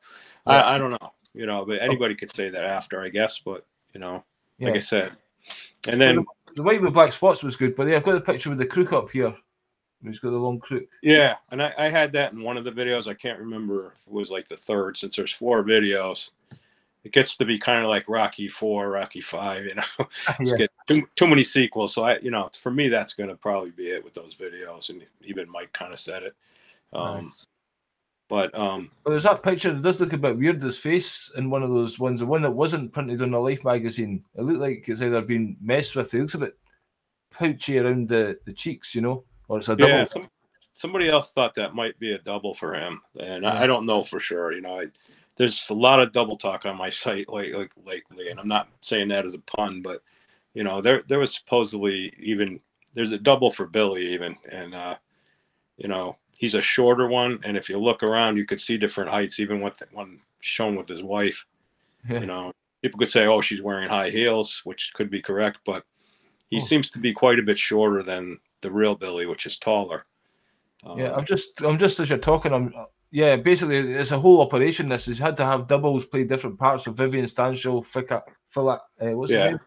Yeah. 0.48 0.62
I, 0.62 0.76
I 0.76 0.78
don't 0.78 0.92
know, 0.92 1.12
you 1.34 1.46
know, 1.46 1.66
but 1.66 1.82
anybody 1.82 2.16
could 2.16 2.34
say 2.36 2.50
that 2.50 2.66
after, 2.66 3.02
I 3.02 3.10
guess, 3.10 3.40
but 3.40 3.66
you 3.94 4.00
know, 4.00 4.24
Yeah. 4.60 4.68
like 4.70 4.78
I 4.78 4.80
said, 4.80 5.12
and 5.88 6.00
then 6.02 6.26
the 6.56 6.64
white 6.64 6.82
with 6.82 6.94
black 6.94 7.12
spots 7.12 7.44
was 7.44 7.56
good, 7.56 7.76
but 7.76 7.88
yeah, 7.88 7.98
I've 7.98 8.04
got 8.04 8.14
the 8.14 8.22
picture 8.22 8.50
with 8.50 8.60
the 8.60 8.66
crook 8.66 8.94
up 8.94 9.12
here. 9.12 9.36
He's 10.04 10.20
got 10.20 10.32
the 10.32 10.38
long 10.38 10.60
crook. 10.60 10.84
Yeah, 11.02 11.38
and 11.52 11.62
I, 11.64 11.74
I 11.78 11.90
had 11.90 12.12
that 12.12 12.32
in 12.34 12.44
one 12.44 12.58
of 12.58 12.64
the 12.64 12.72
videos. 12.72 13.08
I 13.08 13.16
can't 13.16 13.40
remember 13.40 13.88
if 13.88 14.08
it 14.08 14.14
was 14.14 14.30
like 14.30 14.48
the 14.48 14.56
third, 14.56 14.98
since 14.98 15.16
there's 15.16 15.32
four 15.32 15.64
videos. 15.64 16.32
It 17.04 17.12
gets 17.12 17.38
to 17.38 17.46
be 17.46 17.60
kind 17.60 17.84
of 17.84 17.90
like 17.90 18.10
Rocky 18.10 18.48
Four, 18.48 18.90
Rocky 18.90 19.22
Five, 19.22 19.66
you 19.66 19.76
know. 19.76 19.84
It's 20.40 20.52
Yeah. 20.52 20.58
get 20.58 20.72
too, 20.88 21.08
too 21.16 21.28
many 21.28 21.44
sequels. 21.44 21.94
So 21.94 22.04
I, 22.04 22.18
you 22.20 22.32
know, 22.32 22.50
for 22.60 22.72
me, 22.72 22.88
that's 22.88 23.14
going 23.14 23.30
to 23.30 23.36
probably 23.36 23.72
be 23.72 23.90
it 23.90 24.04
with 24.04 24.14
those 24.14 24.36
videos. 24.36 24.90
And 24.90 25.04
even 25.22 25.50
Mike 25.50 25.72
kind 25.74 25.94
of 25.94 26.00
said 26.00 26.24
it. 26.24 26.36
Um, 26.94 27.34
but 28.28 28.58
um, 28.58 28.90
But 29.04 29.12
there's 29.12 29.24
that 29.24 29.44
picture. 29.44 29.72
It 29.72 29.82
does 29.82 30.00
look 30.00 30.14
a 30.14 30.18
bit 30.18 30.38
weird. 30.38 30.62
His 30.62 30.78
face 30.78 31.32
in 31.38 31.50
one 31.50 31.64
of 31.64 31.70
those 31.70 32.00
ones, 32.00 32.20
the 32.20 32.26
one 32.26 32.42
that 32.42 32.52
wasn't 32.52 32.92
printed 32.92 33.22
on 33.22 33.32
the 33.32 33.40
Life 33.40 33.64
magazine. 33.64 34.24
It 34.36 34.42
looked 34.42 34.60
like 34.60 34.86
it's 34.88 35.02
either 35.02 35.22
been 35.22 35.58
messed 35.62 35.96
with. 35.96 36.14
It 36.14 36.22
looks 36.22 36.34
a 36.34 36.40
bit 36.40 36.58
pouchy 37.32 37.78
around 37.78 38.10
the, 38.10 38.38
the 38.46 38.54
cheeks, 38.54 38.96
you 38.96 39.02
know, 39.02 39.24
or 39.48 39.60
it's 39.60 39.70
a 39.70 39.76
double. 39.76 39.92
yeah, 39.92 40.06
some, 40.06 40.28
somebody 40.72 41.08
else 41.08 41.32
thought 41.32 41.54
that 41.56 41.76
might 41.76 42.00
be 42.00 42.14
a 42.14 42.20
double 42.20 42.54
for 42.54 42.74
him, 42.74 43.02
and 43.20 43.46
I, 43.46 43.64
I 43.64 43.68
don't 43.68 43.86
know 43.86 44.02
for 44.02 44.20
sure. 44.20 44.54
You 44.54 44.62
know, 44.62 44.80
I, 44.80 44.86
there's 45.36 45.70
a 45.70 45.74
lot 45.74 46.00
of 46.00 46.12
double 46.12 46.36
talk 46.36 46.66
on 46.66 46.78
my 46.78 46.90
site 46.90 47.30
lately, 47.30 47.68
lately, 47.86 48.30
and 48.30 48.40
I'm 48.40 48.48
not 48.48 48.70
saying 48.82 49.10
that 49.10 49.26
as 49.26 49.36
a 49.36 49.40
pun, 49.40 49.82
but 49.82 50.02
you 50.56 50.64
know, 50.64 50.82
there 50.82 51.04
there 51.08 51.20
was 51.20 51.36
supposedly 51.36 52.14
even 52.20 52.60
there's 52.96 53.12
a 53.12 53.20
double 53.20 53.52
for 53.52 53.68
Billy 53.68 54.14
even, 54.14 54.36
and 54.50 54.74
uh, 54.74 54.96
you 55.78 55.88
know, 55.88 56.18
he's 56.38 56.56
a 56.56 56.62
shorter 56.62 57.08
one, 57.08 57.40
and 57.44 57.56
if 57.58 57.70
you 57.70 57.78
look 57.80 58.04
around, 58.04 58.38
you 58.38 58.46
could 58.46 58.60
see 58.62 58.78
different 58.78 59.10
heights, 59.10 59.40
even 59.40 59.62
with 59.62 59.82
one 59.92 60.20
shown 60.40 60.76
with 60.76 60.88
his 60.88 61.02
wife. 61.04 61.46
Yeah. 62.10 62.20
You 62.22 62.26
know, 62.28 62.54
people 62.82 63.00
could 63.00 63.10
say, 63.10 63.26
"Oh, 63.26 63.42
she's 63.42 63.62
wearing 63.62 63.90
high 63.90 64.10
heels," 64.10 64.62
which 64.64 64.92
could 64.94 65.10
be 65.10 65.22
correct, 65.22 65.60
but 65.66 65.84
he 66.50 66.58
Oh. 66.58 66.60
seems 66.60 66.90
to 66.92 67.00
be 67.00 67.14
quite 67.14 67.40
a 67.40 67.44
bit 67.44 67.58
shorter 67.58 68.04
than 68.04 68.40
the 68.62 68.72
real 68.72 68.96
Billy, 68.96 69.26
which 69.26 69.46
is 69.46 69.58
taller. 69.58 70.06
Yeah, 70.96 71.10
Um, 71.10 71.20
I'm 71.20 71.26
just, 71.26 71.62
I'm 71.62 71.78
just 71.80 72.00
as 72.00 72.10
you're 72.10 72.20
talking. 72.20 72.54
I'm, 72.54 72.72
yeah, 73.12 73.36
basically, 73.38 73.78
it's 73.78 74.12
a 74.12 74.20
whole 74.20 74.42
operation. 74.42 74.88
This 74.88 75.06
he's 75.08 75.18
had 75.18 75.36
to 75.38 75.46
have 75.46 75.68
doubles 75.68 76.06
play 76.06 76.26
different 76.26 76.60
parts 76.60 76.86
of 76.86 76.96
Vivian 76.96 77.26
Stanshall, 77.26 77.84
Phil, 77.84 78.04
Phil 78.50 78.70
uh, 78.70 78.80
what's 79.00 79.32
Yeah. 79.32 79.44
his 79.44 79.52
name? 79.52 79.60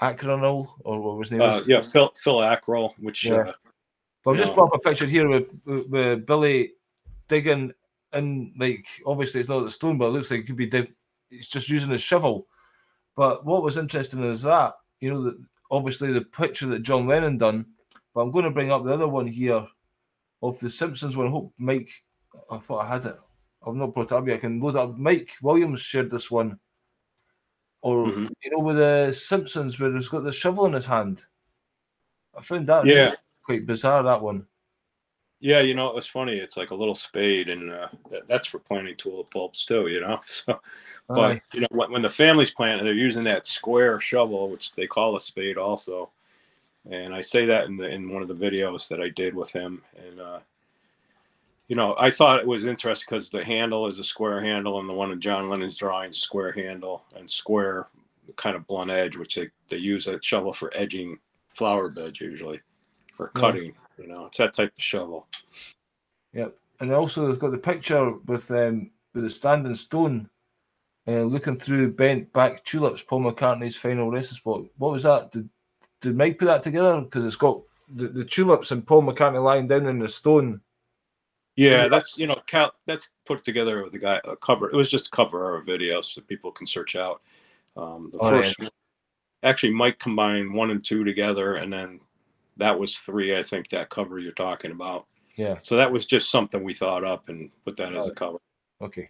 Acronal, 0.00 0.68
or 0.84 0.98
what 1.00 1.18
was 1.18 1.28
his 1.28 1.38
name? 1.38 1.48
uh, 1.50 1.60
yeah, 1.66 1.80
Phil 1.82 2.10
Phil 2.16 2.36
Ackrell, 2.36 2.94
which 2.98 3.24
Yeah. 3.26 3.34
uh, 3.48 3.52
But 4.24 4.32
I've 4.32 4.38
just 4.38 4.54
brought 4.54 4.72
up 4.72 4.76
a 4.76 4.78
picture 4.78 5.06
here 5.06 5.28
with, 5.28 5.48
with, 5.64 6.26
Billy 6.26 6.72
digging 7.28 7.72
in, 8.12 8.52
like, 8.58 8.86
obviously 9.06 9.40
it's 9.40 9.48
not 9.48 9.60
the 9.60 9.70
stone, 9.70 9.96
but 9.98 10.06
it 10.06 10.10
looks 10.10 10.30
like 10.30 10.40
it 10.40 10.46
could 10.46 10.56
be 10.56 10.66
dig- 10.66 10.94
he's 11.30 11.48
just 11.48 11.68
using 11.68 11.92
a 11.92 11.98
shovel. 11.98 12.46
But 13.16 13.44
what 13.44 13.62
was 13.62 13.78
interesting 13.78 14.22
is 14.24 14.42
that, 14.42 14.74
you 15.00 15.12
know, 15.12 15.22
that 15.22 15.42
obviously 15.70 16.12
the 16.12 16.22
picture 16.22 16.66
that 16.66 16.82
John 16.82 17.06
Lennon 17.06 17.38
done, 17.38 17.66
but 18.14 18.20
I'm 18.22 18.30
going 18.30 18.44
to 18.44 18.50
bring 18.50 18.70
up 18.70 18.84
the 18.84 18.92
other 18.92 19.08
one 19.08 19.26
here 19.26 19.66
of 20.42 20.58
the 20.60 20.68
Simpsons 20.68 21.16
one. 21.16 21.28
I 21.28 21.30
hope 21.30 21.52
Mike, 21.58 21.90
I 22.50 22.58
thought 22.58 22.84
I 22.84 22.88
had 22.88 23.06
it. 23.06 23.18
I've 23.66 23.74
not 23.74 23.94
brought 23.94 24.06
it 24.06 24.12
up 24.12 24.26
yet. 24.26 24.36
I 24.36 24.40
can 24.40 24.60
load 24.60 24.76
up. 24.76 24.96
Mike 24.98 25.32
Williams 25.42 25.80
shared 25.80 26.10
this 26.10 26.30
one. 26.30 26.58
Or, 27.82 28.06
Mhm. 28.06 28.30
you 28.42 28.50
know, 28.50 28.58
with 28.58 28.76
the 28.76 29.12
Simpsons 29.12 29.78
where 29.78 29.94
he's 29.94 30.08
got 30.08 30.24
the 30.24 30.32
shovel 30.32 30.66
in 30.66 30.72
his 30.74 30.86
hand. 30.86 31.24
I 32.36 32.42
found 32.42 32.66
that 32.66 32.86
Yeah. 32.86 32.94
really 33.04 33.16
quite 33.50 33.66
bizarre, 33.66 34.02
that 34.02 34.22
one. 34.22 34.46
yeah, 35.40 35.60
you 35.60 35.74
know, 35.74 35.88
it 35.88 35.94
was 35.94 36.06
funny. 36.06 36.36
It's 36.36 36.56
like 36.56 36.70
a 36.70 36.74
little 36.74 36.94
spade, 36.94 37.48
and 37.48 37.70
uh, 37.70 37.88
that, 38.10 38.28
that's 38.28 38.46
for 38.46 38.58
planting 38.58 38.96
tulip 38.96 39.30
bulbs 39.30 39.64
too. 39.64 39.88
You 39.88 40.00
know, 40.00 40.18
so 40.24 40.60
but 41.08 41.32
Aye. 41.32 41.40
you 41.52 41.60
know 41.60 41.68
when, 41.70 41.92
when 41.92 42.02
the 42.02 42.08
family's 42.08 42.52
planting, 42.52 42.84
they're 42.84 42.94
using 42.94 43.24
that 43.24 43.46
square 43.46 44.00
shovel, 44.00 44.50
which 44.50 44.72
they 44.74 44.86
call 44.86 45.16
a 45.16 45.20
spade, 45.20 45.58
also. 45.58 46.10
And 46.90 47.14
I 47.14 47.20
say 47.20 47.44
that 47.46 47.66
in 47.66 47.76
the 47.76 47.88
in 47.88 48.10
one 48.10 48.22
of 48.22 48.28
the 48.28 48.34
videos 48.34 48.88
that 48.88 49.00
I 49.00 49.10
did 49.10 49.34
with 49.34 49.50
him, 49.52 49.82
and 49.96 50.20
uh, 50.20 50.40
you 51.68 51.76
know, 51.76 51.94
I 51.98 52.10
thought 52.10 52.40
it 52.40 52.46
was 52.46 52.64
interesting 52.64 53.06
because 53.08 53.30
the 53.30 53.44
handle 53.44 53.86
is 53.86 53.98
a 53.98 54.04
square 54.04 54.40
handle, 54.40 54.80
and 54.80 54.88
the 54.88 54.92
one 54.94 55.12
in 55.12 55.20
John 55.20 55.48
Lennon's 55.48 55.76
drawing 55.76 56.12
square 56.12 56.52
handle 56.52 57.04
and 57.16 57.30
square 57.30 57.86
kind 58.36 58.56
of 58.56 58.66
blunt 58.66 58.90
edge, 58.90 59.16
which 59.16 59.36
they 59.36 59.48
they 59.68 59.76
use 59.76 60.06
a 60.06 60.20
shovel 60.22 60.52
for 60.52 60.72
edging 60.74 61.18
flower 61.50 61.88
beds 61.90 62.20
usually, 62.20 62.60
or 63.20 63.30
Yeah. 63.34 63.40
cutting. 63.40 63.74
You 63.98 64.06
know, 64.08 64.26
it's 64.26 64.38
that 64.38 64.54
type 64.54 64.72
of 64.76 64.82
shovel. 64.82 65.28
Yep. 66.32 66.56
And 66.80 66.92
also 66.92 67.28
they've 67.28 67.38
got 67.38 67.52
the 67.52 67.58
picture 67.58 68.16
with 68.26 68.50
um 68.50 68.90
with 69.14 69.24
the 69.24 69.30
standing 69.30 69.74
stone 69.74 70.30
uh, 71.08 71.22
looking 71.22 71.56
through 71.56 71.92
bent 71.92 72.32
back 72.32 72.64
tulips, 72.64 73.02
Paul 73.02 73.22
McCartney's 73.22 73.76
final 73.76 74.10
resting 74.10 74.36
spot. 74.36 74.64
What 74.78 74.92
was 74.92 75.02
that? 75.02 75.32
Did 75.32 75.48
did 76.00 76.16
Mike 76.16 76.38
put 76.38 76.46
that 76.46 76.62
together? 76.62 77.00
Because 77.00 77.24
it's 77.24 77.36
got 77.36 77.60
the, 77.88 78.08
the 78.08 78.24
tulips 78.24 78.70
and 78.70 78.86
Paul 78.86 79.02
McCartney 79.02 79.42
lying 79.42 79.66
down 79.66 79.86
in 79.86 79.98
the 79.98 80.08
stone. 80.08 80.60
Yeah, 81.56 81.88
that's 81.88 82.16
you 82.16 82.26
know, 82.26 82.40
Cal, 82.46 82.72
that's 82.86 83.10
put 83.26 83.42
together 83.44 83.82
with 83.82 83.92
the 83.92 83.98
guy 83.98 84.20
a 84.24 84.36
cover. 84.36 84.70
It 84.70 84.76
was 84.76 84.90
just 84.90 85.08
a 85.08 85.10
cover 85.10 85.56
of 85.56 85.62
a 85.62 85.64
video 85.64 86.00
so 86.00 86.22
people 86.22 86.52
can 86.52 86.66
search 86.66 86.96
out. 86.96 87.20
Um, 87.76 88.10
the 88.12 88.18
Oh, 88.20 88.30
first, 88.30 88.56
actually, 89.42 89.72
Mike 89.72 89.98
combined 89.98 90.54
one 90.54 90.70
and 90.70 90.82
two 90.82 91.04
together, 91.04 91.56
and 91.56 91.72
then 91.72 92.00
that 92.60 92.78
was 92.78 92.96
three. 92.96 93.36
I 93.36 93.42
think 93.42 93.68
that 93.68 93.90
cover 93.90 94.18
you're 94.18 94.32
talking 94.32 94.70
about. 94.70 95.06
Yeah. 95.36 95.58
So 95.60 95.76
that 95.76 95.90
was 95.90 96.06
just 96.06 96.30
something 96.30 96.62
we 96.62 96.74
thought 96.74 97.04
up 97.04 97.28
and 97.28 97.50
put 97.64 97.76
that 97.78 97.94
as 97.94 98.06
a 98.06 98.12
cover. 98.12 98.38
Okay. 98.80 99.08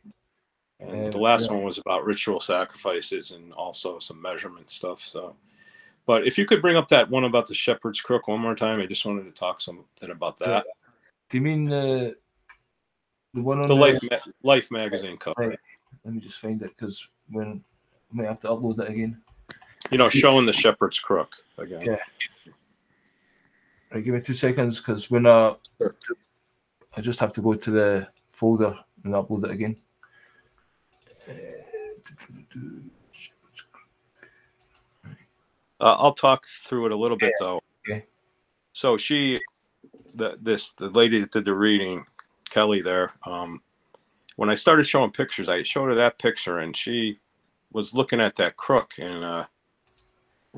And 0.79 1.07
Uh, 1.07 1.11
the 1.11 1.19
last 1.19 1.47
yeah. 1.47 1.57
one 1.57 1.65
was 1.65 1.79
about 1.79 2.05
ritual 2.05 2.41
sacrifices 2.41 3.33
and 3.33 3.53
also 3.53 3.99
some 3.99 4.21
measurement 4.21 4.71
stuff. 4.71 5.01
So, 5.01 5.37
but 6.07 6.27
if 6.27 6.39
you 6.39 6.47
could 6.47 6.63
bring 6.63 6.77
up 6.77 6.89
that 6.89 7.11
one 7.11 7.25
about 7.25 7.47
the 7.47 7.55
shepherd's 7.55 8.01
crook 8.01 8.29
one 8.29 8.41
more 8.41 8.55
time, 8.55 8.81
I 8.81 8.87
just 8.87 9.05
wanted 9.05 9.25
to 9.25 9.33
talk 9.33 9.61
something 9.61 10.11
about 10.11 10.39
that. 10.39 10.65
Do 11.29 11.37
you 11.37 11.43
mean 11.43 11.67
the 11.67 12.17
the 13.35 13.43
one 13.43 13.61
on 13.61 13.69
The 13.69 13.77
Life 13.77 13.99
Ma- 14.11 14.33
Life 14.43 14.71
magazine 14.71 15.17
cover. 15.17 15.49
Right. 15.51 15.59
Let 16.05 16.15
me 16.15 16.21
just 16.21 16.41
find 16.41 16.61
it 16.63 16.71
because 16.75 17.09
when 17.29 17.63
I 18.13 18.17
might 18.17 18.27
have 18.29 18.41
to 18.41 18.49
upload 18.49 18.81
it 18.81 18.89
again. 18.89 19.21
You 19.91 19.99
know, 19.99 20.09
showing 20.09 20.47
the 20.47 20.53
shepherd's 20.53 20.99
crook 20.99 21.35
again. 21.59 21.83
Yeah. 21.83 21.97
Right, 23.93 24.05
give 24.05 24.15
me 24.15 24.21
two 24.21 24.35
seconds 24.35 24.79
because 24.79 25.11
when 25.11 25.27
I 25.27 25.57
Sure. 25.81 25.97
I 26.97 27.01
just 27.01 27.21
have 27.21 27.33
to 27.35 27.43
go 27.43 27.55
to 27.55 27.71
the 27.71 28.09
folder 28.27 28.75
and 29.05 29.15
upload 29.15 29.45
it 29.45 29.51
again. 29.51 29.77
Uh, 35.81 35.97
I'll 35.99 36.15
talk 36.15 36.47
through 36.47 36.87
it 36.87 36.93
a 36.93 36.97
little 36.97 37.17
bit 37.17 37.33
though. 37.41 37.61
Okay. 37.89 38.05
So 38.73 38.97
she, 38.97 39.41
the 40.15 40.37
this 40.43 40.73
the 40.73 40.89
lady 40.89 41.21
that 41.21 41.33
did 41.33 41.45
the 41.45 41.55
reading, 41.55 42.05
Kelly 42.51 42.83
there. 42.83 43.15
Um, 43.25 43.63
when 44.37 44.51
I 44.51 44.55
started 44.55 44.85
showing 44.85 45.11
pictures, 45.11 45.49
I 45.49 45.63
showed 45.63 45.87
her 45.87 45.95
that 45.95 46.19
picture, 46.19 46.59
and 46.59 46.77
she 46.77 47.19
was 47.73 47.95
looking 47.95 48.21
at 48.21 48.37
that 48.37 48.57
crook, 48.57 48.95
and 48.99 49.25
uh, 49.25 49.47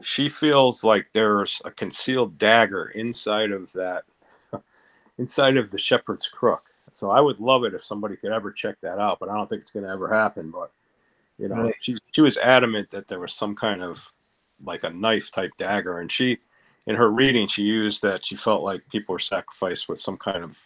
she 0.01 0.29
feels 0.29 0.83
like 0.85 1.07
there's 1.13 1.61
a 1.65 1.71
concealed 1.71 2.39
dagger 2.39 2.87
inside 2.95 3.51
of 3.53 3.71
that, 3.75 4.05
inside 5.19 5.57
of 5.57 5.71
the 5.71 5.79
shepherd's 5.79 6.27
crook. 6.29 6.65
So 6.93 7.11
I 7.11 7.21
would 7.21 7.41
love 7.41 7.65
it 7.65 7.75
if 7.75 7.83
somebody 7.83 8.17
could 8.17 8.33
ever 8.33 8.51
check 8.51 8.77
that 8.83 8.99
out, 8.99 9.19
but 9.19 9.29
I 9.29 9.35
don't 9.37 9.49
think 9.49 9.63
it's 9.63 9.71
going 9.71 9.85
to 9.87 9.93
ever 9.93 10.13
happen. 10.13 10.51
But 10.51 10.71
you 11.39 11.49
know, 11.49 11.57
Right. 11.65 11.75
she 11.81 11.97
she 12.13 12.21
was 12.21 12.39
adamant 12.39 12.91
that 12.91 13.07
there 13.09 13.21
was 13.21 13.33
some 13.33 13.55
kind 13.55 13.83
of 13.83 14.13
like 14.65 14.85
a 14.85 14.91
knife 14.91 15.31
type 15.31 15.51
dagger, 15.57 15.99
and 16.01 16.11
she, 16.13 16.39
in 16.87 16.95
her 16.97 17.11
reading, 17.11 17.47
she 17.49 17.63
used 17.63 18.03
that 18.03 18.25
she 18.25 18.37
felt 18.37 18.63
like 18.63 18.83
people 18.91 19.13
were 19.15 19.19
sacrificed 19.19 19.89
with 19.89 20.01
some 20.01 20.17
kind 20.17 20.45
of 20.45 20.59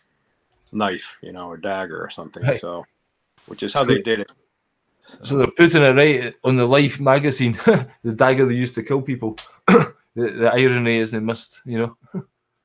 knife, 0.73 1.17
you 1.23 1.33
know, 1.33 1.49
or 1.49 1.57
dagger 1.57 2.03
or 2.03 2.11
something. 2.11 2.43
Right. 2.43 2.61
So, 2.61 2.85
which 3.47 3.63
is 3.63 3.73
how 3.73 3.83
So- 3.83 3.87
they 3.89 4.03
did 4.03 4.21
it. 4.21 4.31
So 5.23 5.37
they're 5.39 5.47
putting 5.57 5.83
it 5.83 5.95
right 5.95 6.35
on 6.45 6.57
the 6.57 6.67
Life 6.67 7.01
magazine, 7.01 7.53
the 8.03 8.15
dagger 8.15 8.47
they 8.47 8.55
used 8.55 8.75
to 8.75 8.83
kill 8.83 9.03
people. 9.03 9.37
the, 9.67 9.93
the 10.15 10.51
irony 10.53 10.97
is 10.99 11.13
they 11.13 11.21
missed, 11.21 11.63
you 11.65 11.79
know. 11.79 12.25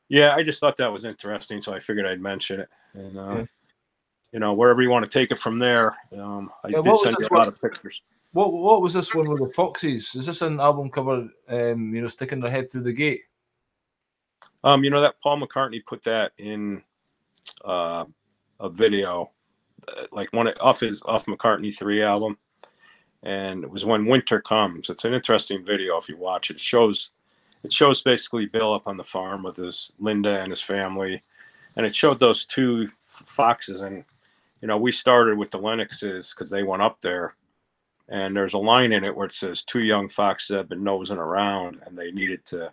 Yeah, 0.10 0.36
I 0.36 0.44
just 0.44 0.60
thought 0.60 0.78
that 0.78 0.92
was 0.92 1.06
interesting, 1.06 1.62
so 1.62 1.74
I 1.74 1.80
figured 1.80 2.06
I'd 2.06 2.20
mention 2.20 2.62
it. 2.62 2.70
And 2.94 3.18
uh, 3.18 3.36
Yeah. 3.36 3.44
you 4.34 4.40
know, 4.40 4.54
wherever 4.54 4.82
you 4.82 4.90
want 4.90 5.06
to 5.06 5.12
take 5.12 5.32
it 5.32 5.40
from 5.40 5.60
there, 5.60 5.96
um, 6.18 6.52
I 6.64 6.70
Yeah, 6.70 6.82
did 6.82 6.98
send 6.98 7.18
you 7.20 7.28
a 7.28 7.34
lot 7.34 7.46
one? 7.46 7.48
of 7.50 7.62
pictures. 7.62 8.02
What 8.34 8.54
what 8.54 8.82
was 8.82 8.94
this 8.94 9.14
one 9.14 9.30
with 9.30 9.40
the 9.40 9.54
foxes? 9.54 10.16
Is 10.16 10.26
this 10.26 10.42
an 10.42 10.60
album 10.60 10.90
cover? 10.90 11.30
Um, 11.50 11.94
you 11.94 12.02
know, 12.02 12.08
sticking 12.08 12.40
their 12.40 12.52
head 12.52 12.70
through 12.70 12.84
the 12.84 12.94
gate. 12.94 13.22
Um, 14.64 14.84
you 14.84 14.90
know 14.90 15.02
that 15.02 15.20
Paul 15.22 15.42
McCartney 15.42 15.86
put 15.86 16.04
that 16.04 16.32
in 16.38 16.82
uh, 17.66 18.06
a 18.60 18.70
video, 18.70 19.32
like 20.12 20.32
one 20.34 20.48
off 20.60 20.80
his 20.80 21.02
off 21.04 21.26
McCartney 21.26 21.76
three 21.76 22.02
album, 22.02 22.38
and 23.24 23.64
it 23.64 23.70
was 23.70 23.86
when 23.86 24.06
winter 24.06 24.42
comes. 24.42 24.90
It's 24.90 25.06
an 25.06 25.14
interesting 25.14 25.64
video 25.66 25.98
if 25.98 26.10
you 26.10 26.18
watch 26.18 26.50
it. 26.52 26.60
Shows 26.60 27.12
it 27.64 27.72
shows 27.72 28.02
basically 28.02 28.46
Bill 28.48 28.74
up 28.74 28.88
on 28.88 28.98
the 28.98 29.04
farm 29.04 29.44
with 29.44 29.58
his 29.58 29.92
Linda 30.00 30.40
and 30.40 30.50
his 30.50 30.62
family, 30.62 31.24
and 31.76 31.86
it 31.86 31.96
showed 31.96 32.20
those 32.20 32.46
two 32.46 32.90
foxes. 33.06 33.82
And 33.82 34.04
you 34.62 34.68
know 34.68 34.78
we 34.78 34.92
started 34.92 35.38
with 35.38 35.52
the 35.52 35.60
Lennoxes 35.60 36.34
because 36.34 36.50
they 36.50 36.64
went 36.64 36.82
up 36.82 37.02
there, 37.02 37.36
and 38.10 38.36
there's 38.36 38.54
a 38.54 38.60
line 38.60 38.92
in 38.92 39.04
it 39.04 39.16
where 39.16 39.28
it 39.28 39.34
says 39.34 39.64
two 39.64 39.82
young 39.82 40.10
foxes 40.10 40.56
have 40.56 40.70
been 40.70 40.84
nosing 40.84 41.22
around 41.22 41.82
and 41.86 41.98
they 41.98 42.12
needed 42.12 42.44
to 42.46 42.72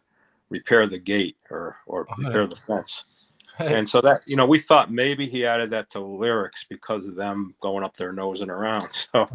repair 0.51 0.87
the 0.87 0.99
gate 0.99 1.37
or 1.51 1.77
or 1.87 2.07
Oh, 2.11 2.15
repair 2.19 2.47
the 2.47 2.57
fence. 2.57 3.05
And 3.59 3.89
so 3.89 4.01
that 4.03 4.21
you 4.27 4.37
know, 4.37 4.47
we 4.47 4.59
thought 4.59 4.93
maybe 4.93 5.27
he 5.29 5.45
added 5.45 5.71
that 5.71 5.91
to 5.91 6.01
lyrics 6.01 6.65
because 6.69 7.07
of 7.07 7.15
them 7.17 7.55
going 7.61 7.85
up 7.85 7.97
their 7.97 8.13
nose 8.13 8.41
and 8.41 8.51
around. 8.51 9.07
So 9.13 9.27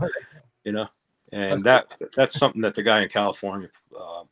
you 0.64 0.72
know, 0.72 0.88
and 1.32 1.64
that 1.64 1.88
that's 2.16 2.38
something 2.40 2.62
that 2.62 2.74
the 2.76 2.84
guy 2.84 3.02
in 3.02 3.10
California 3.10 3.70
uh, 4.00 4.24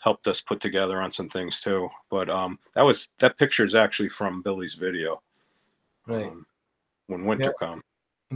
helped 0.00 0.26
us 0.26 0.40
put 0.40 0.60
together 0.60 1.00
on 1.00 1.12
some 1.12 1.28
things 1.28 1.60
too. 1.60 1.88
But 2.10 2.28
um, 2.28 2.58
that 2.74 2.82
was 2.82 3.08
that 3.18 3.38
picture 3.38 3.64
is 3.64 3.74
actually 3.74 4.08
from 4.08 4.42
Billy's 4.42 4.74
video. 4.74 5.22
right. 6.06 6.26
um, 6.26 6.44
when 7.06 7.24
winter 7.24 7.54
Yeah. 7.60 7.66
come. 7.68 7.82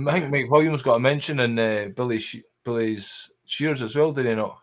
I 0.06 0.12
think 0.12 0.30
Mike 0.30 0.50
Williams 0.50 0.82
got 0.82 0.96
a 0.96 1.00
mention 1.00 1.40
in 1.40 1.58
uh, 1.58 1.88
Billy 1.96 2.18
She- 2.18 2.44
Billy's 2.64 3.30
Shears 3.46 3.82
as 3.82 3.96
well, 3.96 4.12
did 4.12 4.26
he 4.26 4.34
not? 4.34 4.60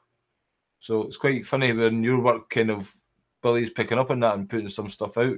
So 0.80 1.02
it's 1.04 1.18
quite 1.18 1.46
funny 1.48 1.74
when 1.74 2.04
your 2.04 2.22
work 2.22 2.50
kind 2.50 2.70
of 2.70 2.96
Billy's 3.42 3.72
picking 3.72 3.98
up 3.98 4.12
on 4.12 4.20
that 4.22 4.36
and 4.36 4.48
putting 4.50 4.70
some 4.70 4.90
stuff 4.90 5.18
out. 5.18 5.38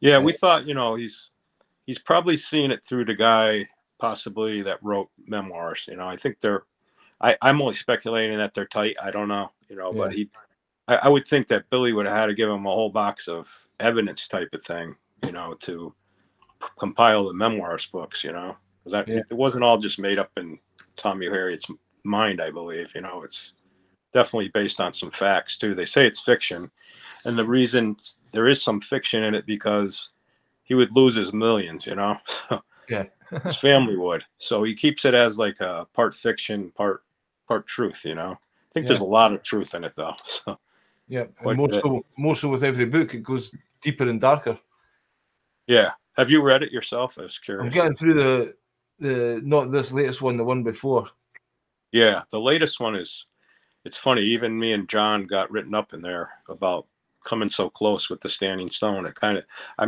Yeah, 0.00 0.18
we 0.18 0.32
thought 0.32 0.66
you 0.66 0.74
know 0.74 0.94
he's 0.94 1.30
he's 1.86 1.98
probably 1.98 2.36
seeing 2.36 2.70
it 2.70 2.84
through 2.84 3.06
the 3.06 3.14
guy 3.14 3.68
possibly 3.98 4.62
that 4.62 4.78
wrote 4.82 5.08
memoirs. 5.26 5.84
You 5.88 5.96
know, 5.96 6.08
I 6.08 6.16
think 6.16 6.40
they're. 6.40 6.64
I, 7.20 7.36
I'm 7.42 7.60
only 7.60 7.74
speculating 7.74 8.38
that 8.38 8.54
they're 8.54 8.64
tight. 8.66 8.96
I 9.02 9.10
don't 9.10 9.26
know. 9.26 9.50
You 9.68 9.74
know, 9.76 9.92
but 9.92 10.14
he, 10.14 10.30
I, 10.86 10.96
I 10.96 11.08
would 11.08 11.26
think 11.26 11.48
that 11.48 11.68
Billy 11.68 11.92
would 11.92 12.06
have 12.06 12.16
had 12.16 12.26
to 12.26 12.34
give 12.34 12.48
him 12.48 12.64
a 12.64 12.70
whole 12.70 12.90
box 12.90 13.26
of 13.26 13.68
evidence 13.80 14.28
type 14.28 14.50
of 14.52 14.62
thing. 14.62 14.94
You 15.26 15.32
know, 15.32 15.54
to 15.54 15.92
p- 16.62 16.68
compile 16.78 17.26
the 17.26 17.34
memoirs 17.34 17.86
books. 17.86 18.22
You 18.22 18.32
know, 18.32 18.56
because 18.84 18.92
that 18.92 19.08
Yeah. 19.08 19.22
it 19.28 19.34
wasn't 19.34 19.64
all 19.64 19.78
just 19.78 19.98
made 19.98 20.20
up 20.20 20.30
in 20.36 20.60
Tommy 20.94 21.26
Uharriet's 21.26 21.66
mind. 22.04 22.40
I 22.40 22.52
believe. 22.52 22.92
You 22.94 23.00
know, 23.00 23.22
it's 23.24 23.54
definitely 24.14 24.50
based 24.54 24.80
on 24.80 24.92
some 24.92 25.10
facts 25.10 25.56
too. 25.58 25.74
They 25.74 25.84
say 25.86 26.06
it's 26.06 26.20
fiction, 26.20 26.70
and 27.24 27.38
the 27.38 27.44
reason 27.44 27.96
there 28.32 28.48
is 28.48 28.62
some 28.62 28.80
fiction 28.80 29.24
in 29.24 29.34
it 29.34 29.46
because 29.46 30.10
he 30.64 30.74
would 30.74 30.92
lose 30.92 31.14
his 31.14 31.32
millions, 31.32 31.86
you 31.86 31.94
know. 31.94 32.16
So 32.48 32.62
Yeah. 32.88 33.04
his 33.44 33.56
family 33.56 33.96
would. 33.96 34.24
So 34.38 34.62
he 34.62 34.74
keeps 34.74 35.04
it 35.04 35.14
as 35.14 35.38
like 35.38 35.60
a 35.60 35.86
part 35.92 36.14
fiction, 36.14 36.70
part 36.70 37.02
part 37.46 37.66
truth, 37.66 38.04
you 38.04 38.14
know. 38.14 38.32
I 38.32 38.70
think 38.72 38.86
there's 38.86 39.00
a 39.00 39.04
lot 39.04 39.32
of 39.32 39.42
truth 39.42 39.74
in 39.74 39.84
it 39.84 39.94
though. 39.94 40.14
So 40.24 40.58
Yeah, 41.08 41.24
more 41.42 41.72
so, 41.72 42.04
more 42.16 42.36
so 42.36 42.48
with 42.48 42.64
every 42.64 42.86
book, 42.86 43.14
it 43.14 43.22
goes 43.22 43.54
deeper 43.80 44.08
and 44.08 44.20
darker. 44.20 44.58
yeah. 45.66 45.92
Have 46.16 46.30
you 46.30 46.42
read 46.42 46.62
it 46.62 46.72
yourself? 46.72 47.16
I 47.18 47.22
was 47.22 47.38
I'm 47.48 47.70
getting 47.70 47.94
through 47.94 48.14
the 48.14 48.54
the 48.98 49.40
not 49.44 49.70
this 49.70 49.92
latest 49.92 50.20
one, 50.20 50.36
the 50.36 50.44
one 50.44 50.62
before. 50.62 51.08
Yeah, 51.92 52.22
the 52.30 52.40
latest 52.40 52.80
one 52.80 52.96
is 52.96 53.24
it's 53.84 53.96
funny, 53.96 54.22
even 54.22 54.58
me 54.58 54.72
and 54.72 54.88
John 54.88 55.24
got 55.24 55.50
written 55.50 55.74
up 55.74 55.94
in 55.94 56.02
there 56.02 56.30
about 56.48 56.86
coming 57.28 57.48
so 57.48 57.68
close 57.68 58.08
with 58.08 58.20
the 58.20 58.28
standing 58.28 58.68
stone. 58.68 59.06
It 59.06 59.14
kind 59.14 59.38
of 59.38 59.44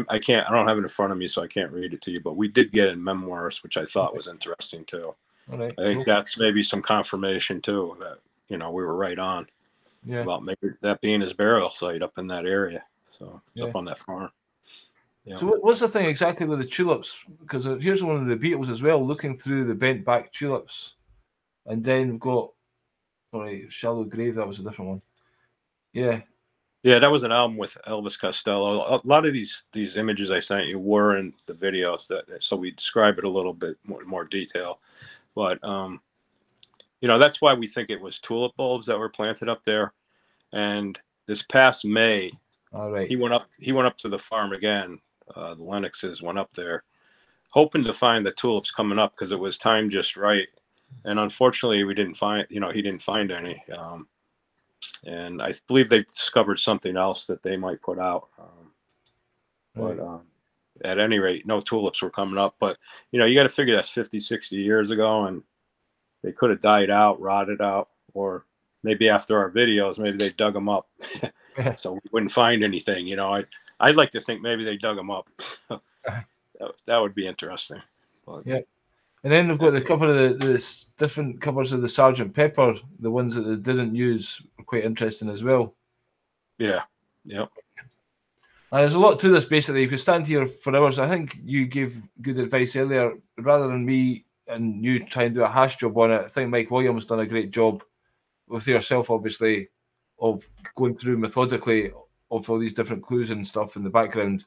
I 0.08 0.18
can't 0.18 0.46
I 0.48 0.52
don't 0.52 0.68
have 0.68 0.78
it 0.78 0.82
in 0.82 0.88
front 0.88 1.12
of 1.12 1.18
me 1.18 1.26
so 1.26 1.42
I 1.42 1.46
can't 1.46 1.72
read 1.72 1.94
it 1.94 2.02
to 2.02 2.10
you, 2.10 2.20
but 2.20 2.36
we 2.36 2.48
did 2.48 2.72
get 2.72 2.88
in 2.88 3.02
memoirs, 3.02 3.62
which 3.62 3.76
I 3.76 3.84
thought 3.84 4.14
was 4.14 4.28
interesting 4.28 4.84
too. 4.84 5.14
All 5.50 5.58
right. 5.58 5.72
I 5.78 5.82
think 5.82 6.04
cool. 6.04 6.04
that's 6.04 6.38
maybe 6.38 6.62
some 6.62 6.82
confirmation 6.82 7.60
too 7.60 7.96
that 8.00 8.18
you 8.48 8.58
know 8.58 8.70
we 8.70 8.82
were 8.82 8.96
right 8.96 9.18
on 9.18 9.46
yeah. 10.04 10.20
about 10.20 10.44
maybe 10.44 10.74
that 10.82 11.00
being 11.00 11.20
his 11.20 11.32
burial 11.32 11.70
site 11.70 12.02
up 12.02 12.18
in 12.18 12.26
that 12.28 12.44
area. 12.44 12.84
So 13.06 13.40
Yeah. 13.54 13.66
up 13.66 13.76
on 13.76 13.86
that 13.86 13.98
farm. 13.98 14.30
Yeah. 15.24 15.36
So 15.36 15.46
what's 15.60 15.80
the 15.80 15.88
thing 15.88 16.06
exactly 16.06 16.46
with 16.46 16.60
the 16.60 16.66
tulips? 16.66 17.24
Because 17.40 17.66
uh, 17.66 17.76
here's 17.76 18.02
one 18.02 18.16
of 18.16 18.26
the 18.26 18.36
Beatles 18.36 18.70
as 18.70 18.82
well, 18.82 19.06
looking 19.06 19.34
through 19.34 19.64
the 19.64 19.74
bent 19.74 20.04
back 20.04 20.32
tulips, 20.32 20.96
and 21.66 21.84
then 21.84 22.12
we've 22.12 22.20
got, 22.20 22.50
sorry, 23.30 23.66
shallow 23.68 24.04
grave. 24.04 24.36
That 24.36 24.46
was 24.46 24.60
a 24.60 24.62
different 24.62 24.90
one. 24.90 25.02
Yeah, 25.92 26.20
Yeah, 26.82 26.98
that 26.98 27.10
was 27.10 27.24
an 27.24 27.32
album 27.32 27.58
with 27.58 27.76
Elvis 27.86 28.18
Costello. 28.18 28.80
A 28.96 29.00
lot 29.04 29.26
of 29.26 29.32
these 29.34 29.64
these 29.72 29.96
images 29.98 30.30
I 30.30 30.40
sent 30.40 30.66
you 30.66 30.78
were 30.78 31.18
in 31.18 31.34
the 31.46 31.54
videos 31.54 32.06
that 32.08 32.42
so 32.42 32.56
we 32.56 32.70
describe 32.70 33.18
it 33.18 33.24
a 33.24 33.28
little 33.28 33.52
bit 33.52 33.76
more, 33.84 34.02
more 34.04 34.24
detail. 34.24 34.80
But 35.34 35.62
um 35.62 36.00
you 37.00 37.08
know, 37.08 37.18
that's 37.18 37.40
why 37.40 37.54
we 37.54 37.66
think 37.66 37.90
it 37.90 38.00
was 38.00 38.18
tulip 38.18 38.54
bulbs 38.56 38.86
that 38.86 38.98
were 38.98 39.08
planted 39.08 39.48
up 39.48 39.64
there. 39.64 39.92
And 40.52 40.98
this 41.26 41.42
past 41.42 41.84
May, 41.84 42.30
All 42.72 42.90
right. 42.90 43.08
he 43.08 43.16
went 43.16 43.34
up. 43.34 43.48
He 43.58 43.72
went 43.72 43.86
up 43.86 43.96
to 43.98 44.08
the 44.08 44.18
farm 44.18 44.52
again. 44.52 44.98
Uh, 45.34 45.54
the 45.54 45.62
Lennoxes 45.62 46.22
went 46.22 46.38
up 46.38 46.52
there, 46.52 46.82
hoping 47.52 47.84
to 47.84 47.92
find 47.92 48.26
the 48.26 48.32
tulips 48.32 48.70
coming 48.70 48.98
up 48.98 49.14
because 49.14 49.32
it 49.32 49.38
was 49.38 49.58
time 49.58 49.88
just 49.88 50.16
right. 50.16 50.48
And 51.04 51.20
unfortunately, 51.20 51.84
we 51.84 51.94
didn't 51.94 52.16
find. 52.16 52.46
You 52.50 52.60
know, 52.60 52.70
he 52.70 52.82
didn't 52.82 53.02
find 53.02 53.30
any. 53.30 53.62
Um, 53.76 54.08
and 55.06 55.42
I 55.42 55.52
believe 55.68 55.88
they 55.88 56.02
discovered 56.02 56.58
something 56.58 56.96
else 56.96 57.26
that 57.26 57.42
they 57.42 57.56
might 57.56 57.82
put 57.82 57.98
out. 57.98 58.28
Um, 58.38 58.46
Right. 59.76 59.96
but 59.96 60.04
um, 60.04 60.22
at 60.84 60.98
any 60.98 61.18
rate, 61.20 61.46
no 61.46 61.60
tulips 61.60 62.02
were 62.02 62.10
coming 62.10 62.38
up. 62.38 62.56
But 62.58 62.76
you 63.12 63.18
know, 63.20 63.26
you 63.26 63.34
got 63.36 63.44
to 63.44 63.48
figure 63.48 63.74
that's 63.76 63.88
50, 63.90 64.18
60 64.18 64.56
years 64.56 64.90
ago, 64.90 65.26
and 65.26 65.42
they 66.22 66.32
could 66.32 66.50
have 66.50 66.60
died 66.60 66.90
out, 66.90 67.20
rotted 67.20 67.60
out, 67.60 67.88
or 68.14 68.46
maybe 68.82 69.08
after 69.08 69.38
our 69.38 69.50
videos, 69.50 69.98
maybe 69.98 70.16
they 70.16 70.30
dug 70.30 70.54
them 70.54 70.68
up, 70.68 70.88
so 71.76 71.92
we 71.92 72.00
wouldn't 72.12 72.32
find 72.32 72.64
anything. 72.64 73.06
You 73.06 73.16
know, 73.16 73.32
I 73.32 73.44
I'd 73.78 73.96
like 73.96 74.10
to 74.12 74.20
think 74.20 74.42
maybe 74.42 74.64
they 74.64 74.76
dug 74.76 74.96
them 74.96 75.10
up. 75.10 75.28
that, 75.68 76.24
that 76.86 76.98
would 76.98 77.14
be 77.14 77.26
interesting. 77.26 77.80
But, 78.26 78.46
Yeah. 78.46 78.60
And 79.22 79.30
then 79.30 79.48
they've 79.48 79.58
got 79.58 79.72
the 79.72 79.82
cover 79.82 80.06
of 80.06 80.38
the, 80.38 80.46
the 80.46 80.76
different 80.96 81.42
covers 81.42 81.74
of 81.74 81.82
the 81.82 81.88
Sergeant 81.88 82.32
Pepper, 82.34 82.74
the 83.00 83.10
ones 83.10 83.34
that 83.34 83.42
they 83.42 83.56
didn't 83.56 83.94
use, 83.94 84.40
quite 84.70 84.84
interesting 84.84 85.28
as 85.28 85.42
well. 85.42 85.74
yeah, 86.58 86.82
yep, 87.24 87.50
And 88.70 88.80
there's 88.80 88.94
a 88.94 89.00
lot 89.00 89.18
to 89.18 89.28
this. 89.28 89.44
Basically, 89.44 89.82
you 89.82 89.88
could 89.88 89.98
stand 89.98 90.28
here 90.28 90.46
for 90.46 90.74
hours. 90.76 91.00
I 91.00 91.08
think 91.08 91.36
you 91.42 91.66
gave 91.66 92.00
good 92.22 92.38
advice 92.38 92.76
earlier. 92.76 93.14
Rather 93.38 93.66
than 93.66 93.84
me 93.84 94.24
and 94.46 94.84
you 94.84 95.04
try 95.04 95.24
and 95.24 95.34
do 95.34 95.42
a 95.42 95.48
hash 95.48 95.76
job 95.76 95.98
on 95.98 96.12
it, 96.12 96.20
I 96.20 96.28
think 96.28 96.50
Mike 96.50 96.70
Williams 96.70 97.06
done 97.06 97.18
a 97.18 97.26
great 97.26 97.50
job 97.50 97.82
with 98.46 98.68
yourself, 98.68 99.10
obviously, 99.10 99.70
of 100.20 100.46
going 100.76 100.96
through 100.96 101.18
methodically 101.18 101.90
of 102.30 102.48
all 102.48 102.58
these 102.60 102.74
different 102.74 103.02
clues 103.02 103.32
and 103.32 103.46
stuff 103.46 103.74
in 103.74 103.82
the 103.82 103.90
background. 103.90 104.44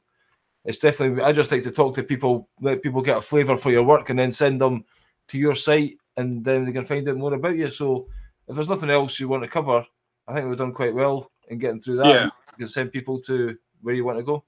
It's 0.64 0.80
definitely. 0.80 1.22
I 1.22 1.34
just 1.34 1.52
like 1.52 1.64
to 1.64 1.72
talk 1.72 1.96
to 1.96 2.04
people, 2.04 2.48
let 2.62 2.82
people 2.82 3.02
get 3.02 3.18
a 3.18 3.22
flavour 3.22 3.58
for 3.58 3.72
your 3.72 3.84
work, 3.84 4.10
and 4.10 4.18
then 4.18 4.32
send 4.32 4.62
them 4.62 4.86
to 5.28 5.38
your 5.38 5.56
site, 5.56 5.98
and 6.16 6.46
then 6.46 6.64
they 6.64 6.72
can 6.72 6.86
find 6.86 7.10
out 7.10 7.18
more 7.18 7.34
about 7.34 7.58
you. 7.58 7.70
So, 7.70 8.08
if 8.48 8.56
there's 8.56 8.70
nothing 8.70 8.90
else 8.90 9.20
you 9.20 9.28
want 9.28 9.44
to 9.44 9.50
cover, 9.50 9.86
I 10.28 10.34
think 10.34 10.48
we've 10.48 10.58
done 10.58 10.74
quite 10.74 10.94
well 10.94 11.32
in 11.50 11.58
getting 11.60 11.80
through 11.82 11.98
that. 11.98 12.08
Yeah. 12.08 12.26
You 12.26 12.58
can 12.60 12.68
send 12.68 12.92
people 12.92 13.20
to 13.22 13.58
where 13.82 13.96
you 13.96 14.06
want 14.06 14.18
to 14.18 14.24
go. 14.24 14.44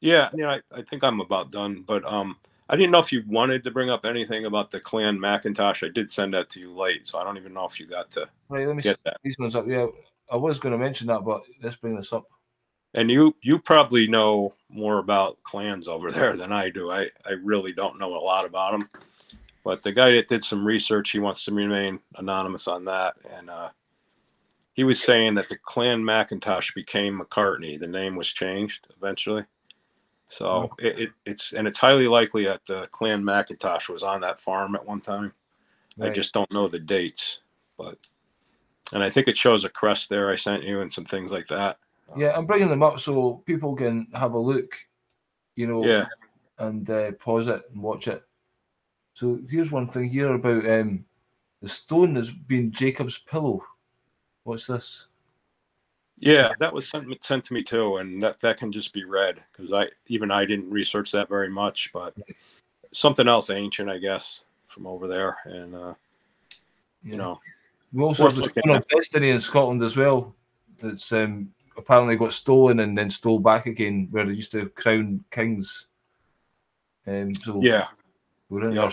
yeah. 0.00 0.28
Know, 0.34 0.50
I, 0.50 0.60
I 0.74 0.82
think 0.82 1.04
I'm 1.04 1.20
about 1.20 1.50
done. 1.50 1.84
But 1.86 2.04
um, 2.04 2.36
I 2.68 2.76
didn't 2.76 2.90
know 2.90 2.98
if 2.98 3.12
you 3.12 3.22
wanted 3.26 3.62
to 3.64 3.70
bring 3.70 3.90
up 3.90 4.04
anything 4.04 4.46
about 4.46 4.70
the 4.70 4.80
Clan 4.80 5.18
Mackintosh. 5.18 5.86
I 5.86 5.90
did 5.92 6.10
send 6.10 6.34
that 6.34 6.48
to 6.50 6.60
you 6.60 6.72
late, 6.74 7.06
so 7.06 7.18
I 7.18 7.24
don't 7.24 7.36
even 7.36 7.52
know 7.54 7.66
if 7.66 7.78
you 7.78 7.86
got 7.86 8.10
to 8.12 8.28
Right, 8.48 8.66
let 8.66 8.76
me 8.76 8.82
get 8.82 8.98
that. 9.04 9.18
these 9.22 9.38
ones 9.38 9.54
up. 9.54 9.66
Yeah, 9.68 9.86
I 10.30 10.36
was 10.36 10.58
going 10.58 10.72
to 10.72 10.78
mention 10.78 11.06
that, 11.08 11.24
but 11.24 11.42
let's 11.62 11.76
bring 11.76 11.96
this 11.96 12.12
up. 12.12 12.24
And 12.94 13.10
you 13.10 13.34
you 13.42 13.58
probably 13.58 14.06
know 14.06 14.54
more 14.68 14.98
about 14.98 15.42
clans 15.42 15.88
over 15.88 16.10
there 16.12 16.34
than 16.36 16.52
I 16.52 16.70
do. 16.70 16.90
I 16.90 17.02
I 17.26 17.32
really 17.42 17.72
don't 17.72 17.98
know 17.98 18.14
a 18.14 18.18
lot 18.18 18.44
about 18.46 18.72
them. 18.72 18.88
But 19.64 19.82
the 19.82 19.92
guy 19.92 20.10
that 20.12 20.28
did 20.28 20.44
some 20.44 20.64
research, 20.66 21.10
he 21.10 21.18
wants 21.18 21.44
to 21.46 21.52
remain 21.52 21.98
anonymous 22.16 22.68
on 22.68 22.84
that, 22.84 23.14
and 23.36 23.48
uh, 23.48 23.70
he 24.74 24.84
was 24.84 25.02
saying 25.02 25.34
that 25.34 25.48
the 25.48 25.56
Clan 25.56 26.02
Mackintosh 26.02 26.74
became 26.74 27.20
McCartney. 27.20 27.78
The 27.78 27.86
name 27.86 28.16
was 28.16 28.28
changed 28.28 28.88
eventually. 28.96 29.44
So 30.26 30.70
it, 30.78 30.98
it, 30.98 31.10
it's 31.26 31.52
and 31.52 31.66
it's 31.68 31.78
highly 31.78 32.08
likely 32.08 32.44
that 32.46 32.64
the 32.66 32.88
Clan 32.90 33.22
Mackintosh 33.22 33.88
was 33.88 34.02
on 34.02 34.20
that 34.22 34.40
farm 34.40 34.74
at 34.74 34.84
one 34.84 35.00
time. 35.00 35.32
I 36.00 36.10
just 36.10 36.34
don't 36.34 36.52
know 36.52 36.66
the 36.66 36.80
dates, 36.80 37.40
but 37.78 37.96
and 38.92 39.02
I 39.02 39.10
think 39.10 39.28
it 39.28 39.36
shows 39.36 39.64
a 39.64 39.68
crest 39.68 40.08
there 40.08 40.30
I 40.30 40.34
sent 40.34 40.64
you 40.64 40.80
and 40.80 40.92
some 40.92 41.04
things 41.04 41.30
like 41.30 41.46
that. 41.48 41.78
Yeah, 42.16 42.36
I'm 42.36 42.46
bringing 42.46 42.68
them 42.68 42.82
up 42.82 42.98
so 42.98 43.42
people 43.46 43.76
can 43.76 44.08
have 44.14 44.32
a 44.32 44.38
look, 44.38 44.74
you 45.56 45.66
know, 45.66 45.84
Yeah. 45.86 46.06
and 46.58 46.88
uh, 46.90 47.12
pause 47.12 47.46
it 47.46 47.62
and 47.70 47.82
watch 47.82 48.08
it. 48.08 48.22
So 49.14 49.38
here's 49.48 49.70
one 49.70 49.86
thing 49.86 50.10
here 50.10 50.34
about 50.34 50.68
um, 50.68 51.04
the 51.62 51.68
stone 51.68 52.16
has 52.16 52.30
been 52.30 52.72
Jacob's 52.72 53.18
pillow. 53.18 53.62
What's 54.44 54.66
this? 54.66 55.08
Yeah, 56.18 56.52
that 56.60 56.72
was 56.72 56.88
sent 56.88 57.24
sent 57.24 57.44
to 57.44 57.54
me 57.54 57.62
too, 57.62 57.96
and 57.96 58.22
that 58.22 58.40
that 58.40 58.56
can 58.56 58.70
just 58.70 58.92
be 58.92 59.04
read 59.04 59.42
because 59.52 59.72
I 59.72 59.88
even 60.06 60.30
I 60.30 60.44
didn't 60.44 60.70
research 60.70 61.10
that 61.12 61.28
very 61.28 61.48
much, 61.48 61.90
but 61.92 62.14
something 62.92 63.26
else 63.26 63.50
ancient, 63.50 63.90
I 63.90 63.98
guess, 63.98 64.44
from 64.68 64.86
over 64.86 65.08
there, 65.08 65.36
and 65.44 65.74
uh, 65.74 65.94
you 67.02 67.16
know, 67.16 67.40
we 67.92 68.04
also 68.04 68.24
have 68.24 68.36
the 68.36 68.44
stone 68.44 68.76
of 68.76 68.86
destiny 68.88 69.30
in 69.30 69.40
Scotland 69.40 69.82
as 69.82 69.96
well. 69.96 70.34
That's 70.80 71.12
um, 71.12 71.52
apparently 71.76 72.16
got 72.16 72.32
stolen 72.32 72.80
and 72.80 72.96
then 72.96 73.10
stole 73.10 73.40
back 73.40 73.66
again, 73.66 74.06
where 74.10 74.24
they 74.24 74.34
used 74.34 74.52
to 74.52 74.68
crown 74.70 75.24
kings. 75.30 75.88
Um, 77.06 77.34
so 77.34 77.60
yeah, 77.60 77.88
we're 78.48 78.68
in 78.68 78.76
Yeah. 78.76 78.90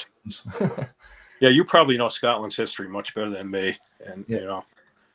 yeah. 1.40 1.50
You 1.50 1.64
probably 1.64 1.98
know 1.98 2.10
Scotland's 2.10 2.58
history 2.58 2.88
much 2.88 3.14
better 3.14 3.30
than 3.30 3.50
me, 3.52 3.78
and 4.06 4.26
Yeah. 4.28 4.40
you 4.40 4.46
know 4.46 4.66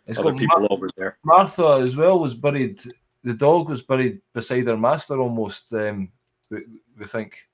It's 0.07 0.19
other 0.19 0.33
got 0.33 0.41
people 0.41 0.61
Mar- 0.61 0.69
over 0.73 0.89
there. 0.97 1.19
Martha 1.25 1.81
as 1.83 1.97
well 1.97 2.19
was 2.19 2.35
buried. 2.35 2.81
The 3.25 3.35
dog 3.35 3.69
was 3.69 3.83
buried 3.83 4.21
beside 4.33 4.67
her 4.67 4.77
master 4.77 5.21
almost. 5.21 5.73
Um, 5.73 6.11
we, 6.51 6.63
we 6.99 7.07
think. 7.07 7.49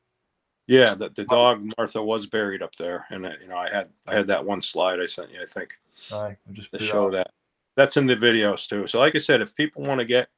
Yeah, 0.66 0.94
the, 0.94 1.08
the 1.10 1.24
dog 1.24 1.72
Martha 1.76 2.02
was 2.02 2.26
buried 2.26 2.62
up 2.62 2.74
there, 2.76 3.06
and 3.10 3.26
uh, 3.26 3.30
you 3.40 3.48
know 3.48 3.56
I 3.56 3.70
had 3.70 3.88
I 4.06 4.14
had 4.14 4.26
that 4.28 4.44
one 4.44 4.60
slide 4.60 5.00
I 5.00 5.06
sent 5.06 5.32
you, 5.32 5.40
I 5.42 5.46
think. 5.46 5.78
Aye, 6.12 6.36
I'll 6.46 6.52
just 6.52 6.72
to 6.72 6.78
show 6.78 7.10
that. 7.10 7.16
that. 7.16 7.30
That's 7.74 7.96
in 7.96 8.06
the 8.06 8.16
videos 8.16 8.68
too. 8.68 8.86
So, 8.86 8.98
like 8.98 9.16
I 9.16 9.18
said, 9.18 9.40
if 9.40 9.56
people 9.56 9.82
want 9.82 9.98
to 10.00 10.04
get 10.04 10.28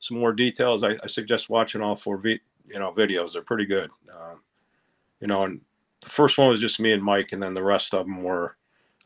some 0.00 0.18
more 0.18 0.32
details, 0.32 0.84
I, 0.84 0.96
I 1.02 1.06
suggest 1.06 1.48
watching 1.48 1.80
all 1.80 1.96
four 1.96 2.18
vi- 2.18 2.40
you 2.68 2.78
know 2.78 2.92
videos. 2.92 3.32
They're 3.32 3.42
pretty 3.42 3.66
good. 3.66 3.90
Um, 4.12 4.40
you 5.20 5.26
know, 5.26 5.44
and 5.44 5.60
the 6.00 6.10
first 6.10 6.36
one 6.36 6.48
was 6.48 6.60
just 6.60 6.78
me 6.78 6.92
and 6.92 7.02
Mike, 7.02 7.32
and 7.32 7.42
then 7.42 7.54
the 7.54 7.62
rest 7.62 7.94
of 7.94 8.06
them 8.06 8.22
were 8.22 8.56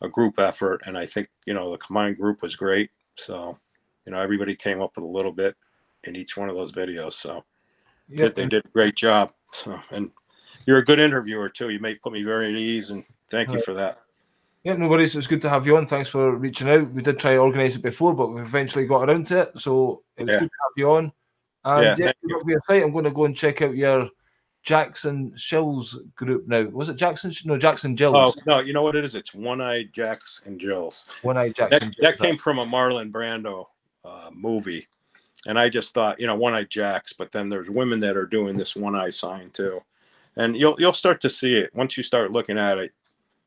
a 0.03 0.09
group 0.09 0.39
effort. 0.39 0.83
And 0.87 0.97
I 0.97 1.07
think 1.07 1.29
you 1.47 1.55
know 1.55 1.70
the 1.70 1.79
combined 1.79 2.16
group 2.16 2.43
was 2.43 2.57
great. 2.57 2.91
So, 3.16 3.59
you 4.07 4.12
know, 4.12 4.20
everybody 4.20 4.55
came 4.55 4.81
up 4.81 4.93
with 4.97 5.05
a 5.05 5.09
little 5.09 5.33
bit 5.33 5.57
in 6.05 6.16
each 6.16 6.37
one 6.37 6.49
of 6.49 6.57
those 6.57 6.73
videos. 6.73 7.15
So 7.15 7.45
Yep, 8.09 8.35
they 8.37 8.47
did 8.47 8.65
a 8.65 8.69
great 8.69 8.97
job. 8.97 9.33
So, 9.53 9.79
and 9.91 10.11
you're 10.66 10.79
a 10.79 10.85
good 10.85 11.01
interviewer 11.01 11.49
too. 11.49 11.70
You 11.70 11.79
may 11.81 11.95
put 11.95 12.12
me 12.12 12.23
very 12.23 12.49
at 12.49 12.55
ease, 12.55 12.91
and 12.91 13.05
thank 13.31 13.49
you 13.49 13.57
Right. 13.57 13.65
for 13.65 13.75
that. 13.75 14.01
Yeah, 14.65 14.75
no 14.75 14.89
worries. 14.89 15.16
It's 15.16 15.27
good 15.27 15.43
to 15.43 15.49
have 15.49 15.66
you 15.66 15.77
on. 15.77 15.87
Thanks 15.87 16.09
for 16.09 16.37
reaching 16.37 16.69
out. 16.69 16.91
We 16.91 17.03
did 17.03 17.19
try 17.19 17.33
to 17.33 17.39
organise 17.39 17.77
it 17.77 17.83
before, 17.83 18.15
but 18.15 18.29
we 18.29 18.41
eventually 18.41 18.87
got 18.87 19.09
around 19.09 19.27
to 19.29 19.41
it. 19.43 19.59
So 19.59 20.03
it 20.16 20.25
was 20.25 20.35
Yeah. 20.35 20.41
good 20.41 20.51
to 20.51 20.59
have 20.62 20.73
you 20.77 20.91
on. 20.91 21.12
And 21.65 21.85
Yeah, 21.85 21.97
yeah, 21.99 22.05
thank 22.07 22.16
you're 22.23 22.39
up 22.39 22.45
with 22.45 22.53
your 22.53 22.62
site. 22.66 22.83
I'm 22.83 22.93
going 22.93 23.05
to 23.05 23.11
go 23.11 23.25
and 23.25 23.37
check 23.37 23.62
out 23.62 23.77
your 23.77 24.11
Jackson 24.62 25.32
Jills 25.36 25.98
group 26.14 26.47
now. 26.47 26.64
Was 26.64 26.89
it 26.89 26.97
Jackson? 26.97 27.32
No, 27.44 27.56
Jackson 27.56 27.97
Oh 28.01 28.32
no, 28.47 28.59
you 28.60 28.72
know 28.72 28.82
what 28.82 28.97
it 28.97 29.05
is? 29.05 29.14
It's 29.14 29.35
One 29.35 29.60
Eye 29.60 29.85
Jacks 29.93 30.43
and 30.44 30.60
Jills. 30.60 31.06
One 31.22 31.36
Eye 31.36 31.48
that, 31.56 31.70
Jackson. 31.70 31.93
that 32.01 32.18
came 32.18 32.36
from 32.36 32.59
a 32.59 32.66
Marlon 32.66 33.10
Brando 33.10 33.66
uh, 34.05 34.30
movie. 34.32 34.86
And 35.47 35.59
I 35.59 35.68
just 35.68 35.94
thought, 35.94 36.20
you 36.20 36.26
know, 36.26 36.35
one 36.35 36.55
eye 36.55 36.64
jacks, 36.64 37.12
but 37.12 37.30
then 37.30 37.48
there's 37.48 37.70
women 37.70 38.01
that 38.01 38.16
are 38.16 38.26
doing 38.26 38.56
this 38.56 38.74
one 38.74 38.97
eye 38.97 39.10
sign 39.10 39.51
too. 39.51 39.80
And 40.36 40.56
you'll 40.56 40.76
you'll 40.78 40.93
start 40.93 41.20
to 41.22 41.30
see 41.30 41.55
it 41.55 41.74
once 41.74 41.97
you 41.97 42.02
start 42.02 42.32
looking 42.32 42.59
at 42.59 42.78
it. 42.78 42.93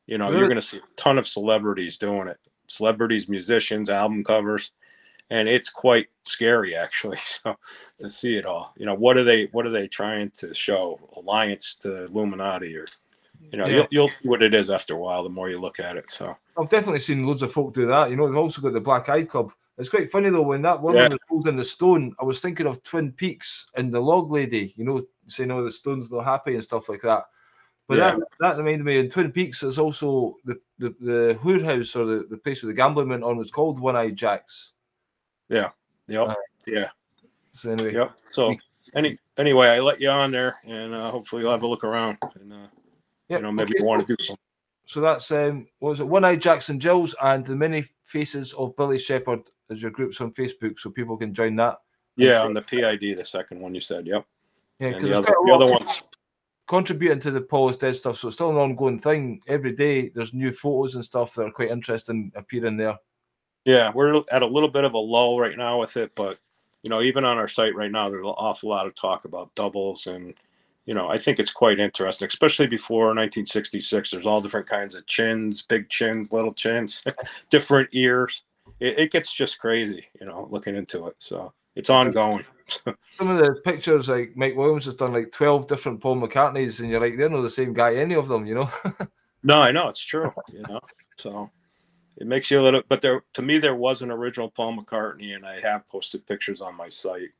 You 0.06 0.18
know, 0.18 0.30
you're 0.30 0.48
going 0.48 0.56
to 0.56 0.62
see 0.62 0.78
a 0.78 0.96
ton 0.96 1.18
of 1.18 1.28
celebrities 1.28 1.96
doing 1.96 2.28
it. 2.28 2.38
Celebrities, 2.66 3.28
musicians, 3.28 3.88
album 3.88 4.24
covers, 4.24 4.72
and 5.32 5.48
it's 5.48 5.68
quite 5.70 6.08
scary 6.22 6.74
actually. 6.76 7.18
So 7.42 7.56
to 8.00 8.08
see 8.10 8.36
it 8.36 8.44
all, 8.46 8.72
you 8.76 8.84
know, 8.86 8.94
what 8.94 9.16
are 9.16 9.24
they 9.24 9.46
what 9.52 9.66
are 9.66 9.70
they 9.78 9.88
trying 9.88 10.30
to 10.40 10.52
show? 10.54 11.00
Alliance 11.16 11.74
to 11.82 12.04
Illuminati, 12.04 12.76
or 12.76 12.86
you 13.50 13.58
know, 13.58 13.66
Yeah. 13.66 13.76
you'll 13.76 13.88
you'll 13.90 14.08
see 14.08 14.28
what 14.28 14.42
it 14.42 14.54
is 14.54 14.68
after 14.70 14.94
a 14.94 14.98
while. 14.98 15.22
The 15.22 15.30
more 15.38 15.48
you 15.50 15.58
look 15.60 15.80
at 15.80 15.96
it, 15.96 16.08
so 16.10 16.36
I've 16.58 16.68
definitely 16.68 17.00
seen 17.00 17.26
loads 17.26 17.42
of 17.42 17.52
folk 17.52 17.72
do 17.74 17.86
that. 17.86 18.10
You 18.10 18.16
know, 18.16 18.26
they've 18.26 18.36
also 18.36 18.60
got 18.60 18.72
the 18.74 18.80
Black 18.80 19.08
Eyed 19.08 19.28
Club. 19.28 19.52
It's 19.78 19.88
quite 19.88 20.10
funny 20.10 20.28
though 20.30 20.42
when 20.42 20.62
that 20.62 20.82
woman 20.82 21.02
Yeah. 21.02 21.08
was 21.08 21.18
holding 21.28 21.56
the 21.56 21.64
stone. 21.64 22.14
I 22.20 22.24
was 22.24 22.40
thinking 22.40 22.66
of 22.66 22.82
Twin 22.82 23.10
Peaks 23.12 23.70
and 23.76 23.92
the 23.92 24.00
log 24.00 24.30
lady. 24.30 24.74
You 24.76 24.84
know, 24.84 25.02
saying, 25.28 25.50
"Oh, 25.50 25.64
the 25.64 25.72
stone's 25.72 26.10
not 26.12 26.24
happy" 26.24 26.54
and 26.54 26.62
stuff 26.64 26.88
like 26.90 27.02
that. 27.02 27.24
But 27.88 27.98
Yeah. 27.98 28.16
that 28.16 28.28
that 28.40 28.56
reminded 28.58 28.84
me 28.84 28.98
in 28.98 29.08
Twin 29.08 29.32
Peaks. 29.32 29.60
There's 29.60 29.78
also 29.78 30.36
the 30.44 30.60
the 30.78 30.90
the 31.00 31.34
Hood 31.42 31.62
House 31.64 31.96
or 31.96 32.04
the, 32.04 32.26
the 32.28 32.36
place 32.36 32.62
where 32.62 32.68
the 32.72 32.76
gambling 32.76 33.08
went 33.08 33.24
on 33.24 33.38
was 33.38 33.50
called 33.50 33.80
One 33.80 33.96
Eye 33.96 34.10
Jacks. 34.10 34.72
Yep, 35.52 36.28
Uh, 36.28 36.34
yeah. 36.66 36.88
So 37.52 37.70
anyway, 37.70 37.94
Yep. 37.94 38.16
So 38.24 38.54
any 38.94 39.18
anyway, 39.36 39.68
I 39.68 39.80
let 39.80 40.00
you 40.00 40.08
on 40.10 40.30
there, 40.30 40.56
and 40.66 40.94
uh, 40.94 41.10
hopefully 41.10 41.42
you'll 41.42 41.52
have 41.52 41.62
a 41.62 41.66
look 41.66 41.84
around, 41.84 42.18
and 42.40 42.52
uh, 42.52 42.56
yeah, 43.28 43.36
you 43.36 43.42
know 43.42 43.52
maybe 43.52 43.74
okay, 43.74 43.80
you 43.80 43.86
want 43.86 44.06
to 44.06 44.16
do 44.16 44.22
some. 44.22 44.36
So 44.84 45.00
that's 45.00 45.30
um, 45.30 45.66
what 45.78 45.90
was 45.90 46.00
it? 46.00 46.08
One 46.08 46.24
Eye 46.24 46.36
Jackson 46.36 46.80
Jills 46.80 47.14
and 47.22 47.44
the 47.44 47.54
Many 47.54 47.84
Faces 48.04 48.52
of 48.54 48.76
Billy 48.76 48.98
Shepherd 48.98 49.40
as 49.70 49.80
your 49.80 49.90
groups 49.90 50.20
on 50.20 50.32
Facebook, 50.32 50.78
so 50.78 50.90
people 50.90 51.16
can 51.16 51.34
join 51.34 51.56
that. 51.56 51.78
Yeah, 52.16 52.42
on 52.42 52.54
the 52.54 52.62
PID, 52.62 53.16
the 53.16 53.24
second 53.24 53.60
one 53.60 53.74
you 53.74 53.80
said. 53.80 54.06
Yep. 54.06 54.26
Yeah, 54.80 54.88
because 54.90 55.10
the 55.10 55.18
other, 55.18 55.34
the 55.44 55.52
other 55.54 55.66
ones. 55.66 56.02
contributing 56.66 57.20
to 57.20 57.30
the 57.30 57.40
Paul 57.40 57.70
is 57.70 57.76
Dead 57.76 57.94
stuff. 57.94 58.18
So 58.18 58.28
it's 58.28 58.36
still 58.36 58.50
an 58.50 58.56
ongoing 58.56 58.98
thing. 58.98 59.40
Every 59.46 59.72
day 59.72 60.08
there's 60.08 60.34
new 60.34 60.52
photos 60.52 60.94
and 60.94 61.04
stuff 61.04 61.34
that 61.34 61.42
are 61.42 61.52
quite 61.52 61.70
interesting 61.70 62.32
appearing 62.34 62.76
there. 62.76 62.96
Yeah, 63.64 63.92
we're 63.94 64.22
at 64.30 64.42
a 64.42 64.46
little 64.46 64.68
bit 64.68 64.84
of 64.84 64.94
a 64.94 64.98
lull 64.98 65.38
right 65.38 65.56
now 65.56 65.78
with 65.80 65.96
it, 65.96 66.12
but 66.14 66.38
you 66.82 66.90
know, 66.90 67.00
even 67.00 67.24
on 67.24 67.38
our 67.38 67.48
site 67.48 67.76
right 67.76 67.90
now, 67.90 68.08
there's 68.08 68.24
an 68.24 68.26
awful 68.26 68.70
lot 68.70 68.86
of 68.86 68.94
talk 68.94 69.24
about 69.24 69.54
doubles, 69.54 70.06
and 70.06 70.34
you 70.84 70.94
know, 70.94 71.08
I 71.08 71.16
think 71.16 71.38
it's 71.38 71.52
quite 71.52 71.78
interesting, 71.78 72.26
especially 72.26 72.66
before 72.66 73.06
1966. 73.06 74.10
There's 74.10 74.26
all 74.26 74.40
different 74.40 74.66
kinds 74.66 74.96
of 74.96 75.06
chins, 75.06 75.62
big 75.62 75.88
chins, 75.88 76.32
little 76.32 76.52
chins, 76.52 77.04
different 77.50 77.88
ears. 77.92 78.42
It, 78.80 78.98
it 78.98 79.10
gets 79.12 79.32
just 79.32 79.60
crazy, 79.60 80.06
you 80.20 80.26
know, 80.26 80.48
looking 80.50 80.74
into 80.74 81.06
it. 81.06 81.14
So 81.20 81.52
it's 81.76 81.88
ongoing. 81.90 82.44
Some 82.84 83.30
of 83.30 83.38
the 83.38 83.60
pictures, 83.64 84.08
like 84.08 84.32
Mike 84.36 84.56
Williams 84.56 84.86
has 84.86 84.96
done 84.96 85.12
like 85.12 85.30
12 85.30 85.68
different 85.68 86.00
Paul 86.00 86.16
McCartneys, 86.16 86.80
and 86.80 86.90
you're 86.90 87.00
like, 87.00 87.16
they're 87.16 87.28
not 87.28 87.42
the 87.42 87.50
same 87.50 87.72
guy, 87.72 87.94
any 87.94 88.14
of 88.14 88.26
them, 88.26 88.44
you 88.44 88.54
know? 88.54 88.70
no, 89.44 89.62
I 89.62 89.70
know 89.70 89.88
it's 89.88 90.04
true, 90.04 90.32
you 90.52 90.62
know. 90.62 90.80
So 91.16 91.50
it 92.18 92.26
makes 92.26 92.50
you 92.50 92.60
a 92.60 92.62
little 92.62 92.82
but 92.88 93.00
there 93.00 93.22
to 93.32 93.42
me 93.42 93.58
there 93.58 93.74
was 93.74 94.02
an 94.02 94.10
original 94.10 94.50
paul 94.50 94.76
mccartney 94.76 95.34
and 95.34 95.46
i 95.46 95.60
have 95.60 95.88
posted 95.88 96.26
pictures 96.26 96.60
on 96.60 96.76
my 96.76 96.88
site 96.88 97.30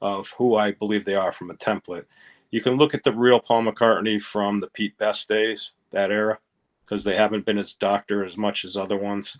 of 0.00 0.30
who 0.36 0.56
i 0.56 0.72
believe 0.72 1.04
they 1.04 1.14
are 1.14 1.32
from 1.32 1.50
a 1.50 1.54
template. 1.54 2.04
You 2.50 2.60
can 2.60 2.74
look 2.74 2.94
at 2.94 3.02
the 3.02 3.12
real 3.12 3.40
paul 3.40 3.62
mccartney 3.62 4.20
from 4.20 4.60
the 4.60 4.68
pete 4.68 4.96
best 4.98 5.28
days 5.28 5.72
that 5.90 6.10
era 6.10 6.38
because 6.84 7.04
they 7.04 7.16
haven't 7.16 7.46
been 7.46 7.58
as 7.58 7.74
doctor 7.74 8.24
as 8.24 8.36
much 8.36 8.64
as 8.64 8.76
other 8.76 8.96
ones. 8.96 9.36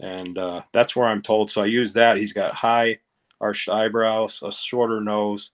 And 0.00 0.38
uh, 0.38 0.62
that's 0.72 0.96
where 0.96 1.06
i'm 1.06 1.22
told 1.22 1.50
so 1.50 1.62
i 1.62 1.66
use 1.66 1.92
that. 1.92 2.16
He's 2.16 2.32
got 2.32 2.54
high 2.54 2.98
arched 3.40 3.68
eyebrows 3.68 4.40
a 4.42 4.52
shorter 4.52 5.00
nose 5.00 5.50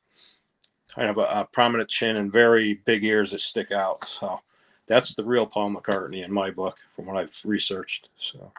kind 0.95 1.11
of 1.11 1.19
a, 1.19 1.23
a 1.23 1.49
prominent 1.53 1.89
chin 1.89 2.17
and 2.17 2.33
very 2.33 2.75
big 2.85 3.05
ears 3.05 3.31
that 3.31 3.41
stick 3.41 3.71
out 3.71 4.05
so 4.05 4.41
that's 4.87 5.15
the 5.15 5.25
real 5.25 5.47
Paul 5.47 5.75
McCartney 5.75 6.25
in 6.25 6.33
my 6.33 6.51
book, 6.51 6.79
from 6.95 7.07
what 7.07 7.17
I've 7.17 7.37
researched. 7.45 8.09
So, 8.19 8.53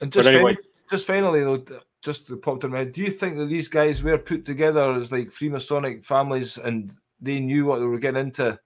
and 0.00 0.12
just 0.12 0.28
anyway, 0.28 0.54
fin- 0.54 0.64
just 0.90 1.06
finally 1.06 1.40
though, 1.40 1.64
just 2.02 2.26
to 2.28 2.36
pop 2.36 2.60
to 2.60 2.68
my 2.68 2.78
head, 2.78 2.92
do 2.92 3.02
you 3.02 3.10
think 3.10 3.36
that 3.36 3.46
these 3.46 3.68
guys 3.68 4.02
were 4.02 4.18
put 4.18 4.44
together 4.44 4.92
as 4.94 5.12
like 5.12 5.28
Freemasonic 5.28 6.04
families 6.04 6.58
and 6.58 6.92
they 7.20 7.40
knew 7.40 7.66
what 7.66 7.78
they 7.78 7.84
were 7.84 7.98
getting 7.98 8.26
into 8.26 8.58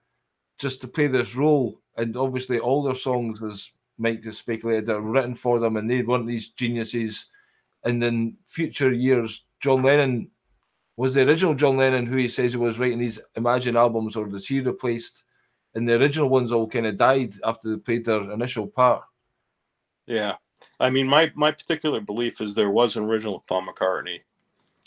just 0.58 0.80
to 0.80 0.88
play 0.88 1.08
this 1.08 1.34
role? 1.34 1.80
And 1.96 2.16
obviously, 2.16 2.58
all 2.58 2.82
their 2.82 2.94
songs, 2.94 3.42
as 3.42 3.70
Mike 3.98 4.24
has 4.24 4.38
speculated, 4.38 4.86
that 4.86 4.96
are 4.96 5.00
written 5.00 5.34
for 5.34 5.58
them, 5.58 5.76
and 5.76 5.90
they 5.90 6.02
weren't 6.02 6.26
these 6.26 6.48
geniuses. 6.50 7.26
And 7.84 8.02
in 8.02 8.36
future 8.46 8.90
years, 8.90 9.44
John 9.60 9.82
Lennon 9.82 10.30
was 10.96 11.14
the 11.14 11.22
original 11.22 11.54
John 11.54 11.76
Lennon 11.76 12.06
who 12.06 12.16
he 12.16 12.28
says 12.28 12.52
he 12.52 12.58
was 12.58 12.78
writing 12.78 12.98
these 12.98 13.20
Imagine 13.36 13.76
albums, 13.76 14.16
or 14.16 14.26
does 14.26 14.46
he 14.46 14.60
replaced? 14.60 15.24
And 15.74 15.88
the 15.88 15.94
original 15.94 16.28
ones 16.28 16.52
all 16.52 16.68
kind 16.68 16.86
of 16.86 16.96
died 16.96 17.34
after 17.44 17.70
they 17.70 17.80
played 17.80 18.04
their 18.04 18.30
initial 18.30 18.66
part. 18.66 19.04
Yeah, 20.06 20.36
I 20.80 20.90
mean, 20.90 21.08
my 21.08 21.32
my 21.34 21.50
particular 21.50 22.00
belief 22.00 22.40
is 22.40 22.54
there 22.54 22.70
was 22.70 22.96
an 22.96 23.04
original 23.04 23.44
Paul 23.48 23.66
McCartney. 23.66 24.20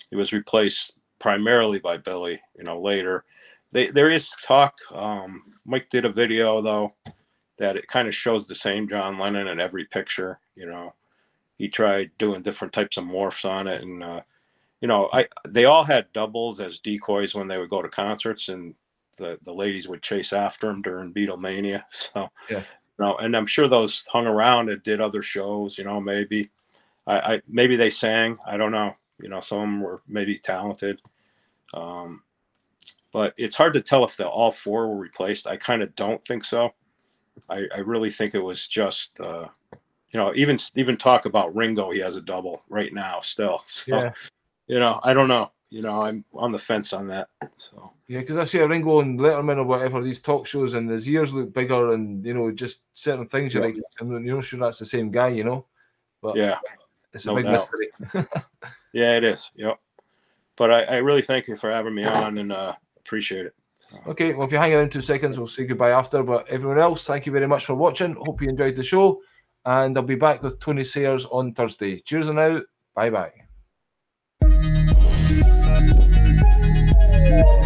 He 0.10 0.16
was 0.16 0.34
replaced 0.34 0.94
primarily 1.20 1.80
by 1.80 1.98
Billy. 1.98 2.42
You 2.58 2.64
know, 2.64 2.80
later. 2.80 3.26
They, 3.74 3.88
there 3.88 4.10
is 4.10 4.30
talk. 4.44 4.76
Um, 4.94 5.42
Mike 5.66 5.90
did 5.90 6.06
a 6.06 6.12
video 6.12 6.62
though 6.62 6.94
that 7.58 7.76
it 7.76 7.88
kind 7.88 8.08
of 8.08 8.16
shows 8.16 8.46
the 8.46 8.56
same 8.56 8.88
John 8.88 9.20
Lennon 9.20 9.48
in 9.48 9.60
every 9.60 9.86
picture. 9.86 10.40
You 10.56 10.68
know, 10.68 10.94
he 11.58 11.68
tried 11.68 12.12
doing 12.18 12.42
different 12.42 12.74
types 12.74 12.98
of 12.98 13.04
morphs 13.04 13.50
on 13.50 13.68
it, 13.68 13.82
and 13.82 14.04
uh, 14.04 14.22
you 14.82 14.88
know, 14.88 15.10
I 15.12 15.28
they 15.48 15.66
all 15.66 15.84
had 15.84 16.12
doubles 16.14 16.60
as 16.60 16.80
decoys 16.80 17.36
when 17.36 17.48
they 17.48 17.58
would 17.58 17.70
go 17.70 17.82
to 17.82 17.90
concerts, 17.90 18.50
and 18.50 18.76
the 19.18 19.40
the 19.44 19.54
ladies 19.54 19.88
would 19.88 20.02
chase 20.02 20.34
after 20.34 20.70
him 20.70 20.82
during 20.82 21.14
Beatlemania. 21.14 21.84
So 21.90 22.30
yeah, 22.50 22.60
you 22.60 23.06
know, 23.06 23.18
and 23.18 23.36
I'm 23.36 23.46
sure 23.46 23.68
those 23.68 24.08
hung 24.08 24.28
around 24.28 24.70
and 24.70 24.82
did 24.84 25.02
other 25.02 25.22
shows. 25.22 25.78
You 25.78 25.84
know, 25.84 26.00
maybe 26.00 26.50
I, 27.06 27.20
I 27.20 27.42
maybe 27.48 27.76
they 27.76 27.90
sang. 27.90 28.38
I 28.46 28.58
don't 28.58 28.72
know. 28.72 28.94
You 29.22 29.30
know, 29.30 29.40
some 29.40 29.58
of 29.58 29.64
them 29.64 29.82
were 29.82 30.02
maybe 30.08 30.38
talented. 30.38 31.02
Um, 31.74 32.22
but 33.12 33.34
it's 33.38 33.56
hard 33.56 33.74
to 33.74 33.82
tell 33.82 34.04
if 34.04 34.18
the 34.18 34.28
all 34.28 34.52
four 34.52 34.88
were 34.88 34.98
replaced. 34.98 35.48
I 35.48 35.58
kind 35.58 35.82
of 35.82 35.96
don't 35.96 36.24
think 36.26 36.46
so. 36.46 36.74
I, 37.50 37.66
I 37.76 37.80
really 37.80 38.12
think 38.12 38.36
it 38.36 38.44
was 38.44 38.68
just 38.68 39.20
uh, 39.20 39.48
you 40.14 40.20
know 40.20 40.34
even 40.36 40.58
even 40.76 40.98
talk 40.98 41.26
about 41.26 41.56
Ringo. 41.56 41.92
He 41.92 42.00
has 42.00 42.16
a 42.16 42.22
double 42.22 42.64
right 42.70 42.94
now 42.94 43.20
still. 43.20 43.64
So 43.68 43.96
yeah. 43.96 44.12
you 44.68 44.80
know 44.80 45.00
I 45.04 45.14
don't 45.14 45.28
know 45.28 45.52
you 45.70 45.82
know, 45.82 46.02
I'm 46.04 46.24
on 46.34 46.52
the 46.52 46.60
fence 46.60 46.94
on 46.94 47.08
that. 47.08 47.28
So 47.58 47.92
yeah, 48.08 48.20
because 48.20 48.38
I 48.38 48.46
see 48.46 48.60
a 48.60 48.68
Ringo 48.68 49.02
and 49.02 49.20
Letterman 49.20 49.58
or 49.58 49.64
whatever 49.64 50.02
these 50.02 50.22
talk 50.22 50.48
shows, 50.48 50.74
and 50.74 50.90
his 50.90 51.10
ears 51.10 51.34
look 51.34 51.54
bigger, 51.54 51.94
and 51.94 52.26
you 52.26 52.34
know, 52.34 52.52
just 52.52 52.84
certain 52.94 53.28
things 53.28 53.54
you're 53.54 53.66
like, 53.66 53.78
I'm 54.00 54.26
not 54.26 54.44
sure 54.44 54.60
that's 54.60 54.80
the 54.80 54.86
same 54.86 55.12
guy, 55.12 55.30
you 55.30 55.44
know. 55.44 55.66
But 56.22 56.38
yeah, 56.38 56.58
it's 57.14 57.26
a 57.26 57.30
no 57.30 57.36
big 57.36 57.46
doubt. 57.46 57.52
mystery. 57.54 57.88
yeah, 58.94 59.18
it 59.18 59.24
is. 59.24 59.52
Yep. 59.56 59.80
But 60.56 60.72
I, 60.72 60.84
I, 60.84 60.96
really 60.98 61.22
thank 61.22 61.48
you 61.48 61.56
for 61.56 61.72
having 61.72 61.94
me 61.94 62.04
on, 62.04 62.38
and 62.40 62.52
uh, 62.52 62.74
appreciate 62.98 63.46
it. 63.46 63.54
Okay, 64.08 64.34
well, 64.34 64.48
if 64.48 64.52
you 64.52 64.58
hang 64.58 64.74
around 64.74 64.92
two 64.92 65.02
seconds, 65.02 65.38
we'll 65.38 65.48
say 65.48 65.66
goodbye 65.66 65.92
after. 65.92 66.24
But 66.24 66.48
everyone 66.48 66.80
else, 66.80 67.06
thank 67.06 67.26
you 67.26 67.32
very 67.32 67.48
much 67.48 67.66
for 67.66 67.76
watching. 67.76 68.16
Hope 68.16 68.42
you 68.42 68.50
enjoyed 68.50 68.76
the 68.76 68.84
show, 68.84 69.22
and 69.66 69.96
I'll 69.98 70.04
be 70.04 70.16
back 70.16 70.42
with 70.42 70.60
Tony 70.60 70.84
Sayers 70.84 71.26
on 71.26 71.54
Thursday. 71.54 72.00
Cheers 72.00 72.30
and 72.30 72.40
out. 72.40 72.64
Bye 72.96 73.12
bye. 73.12 73.47
You. 77.28 77.57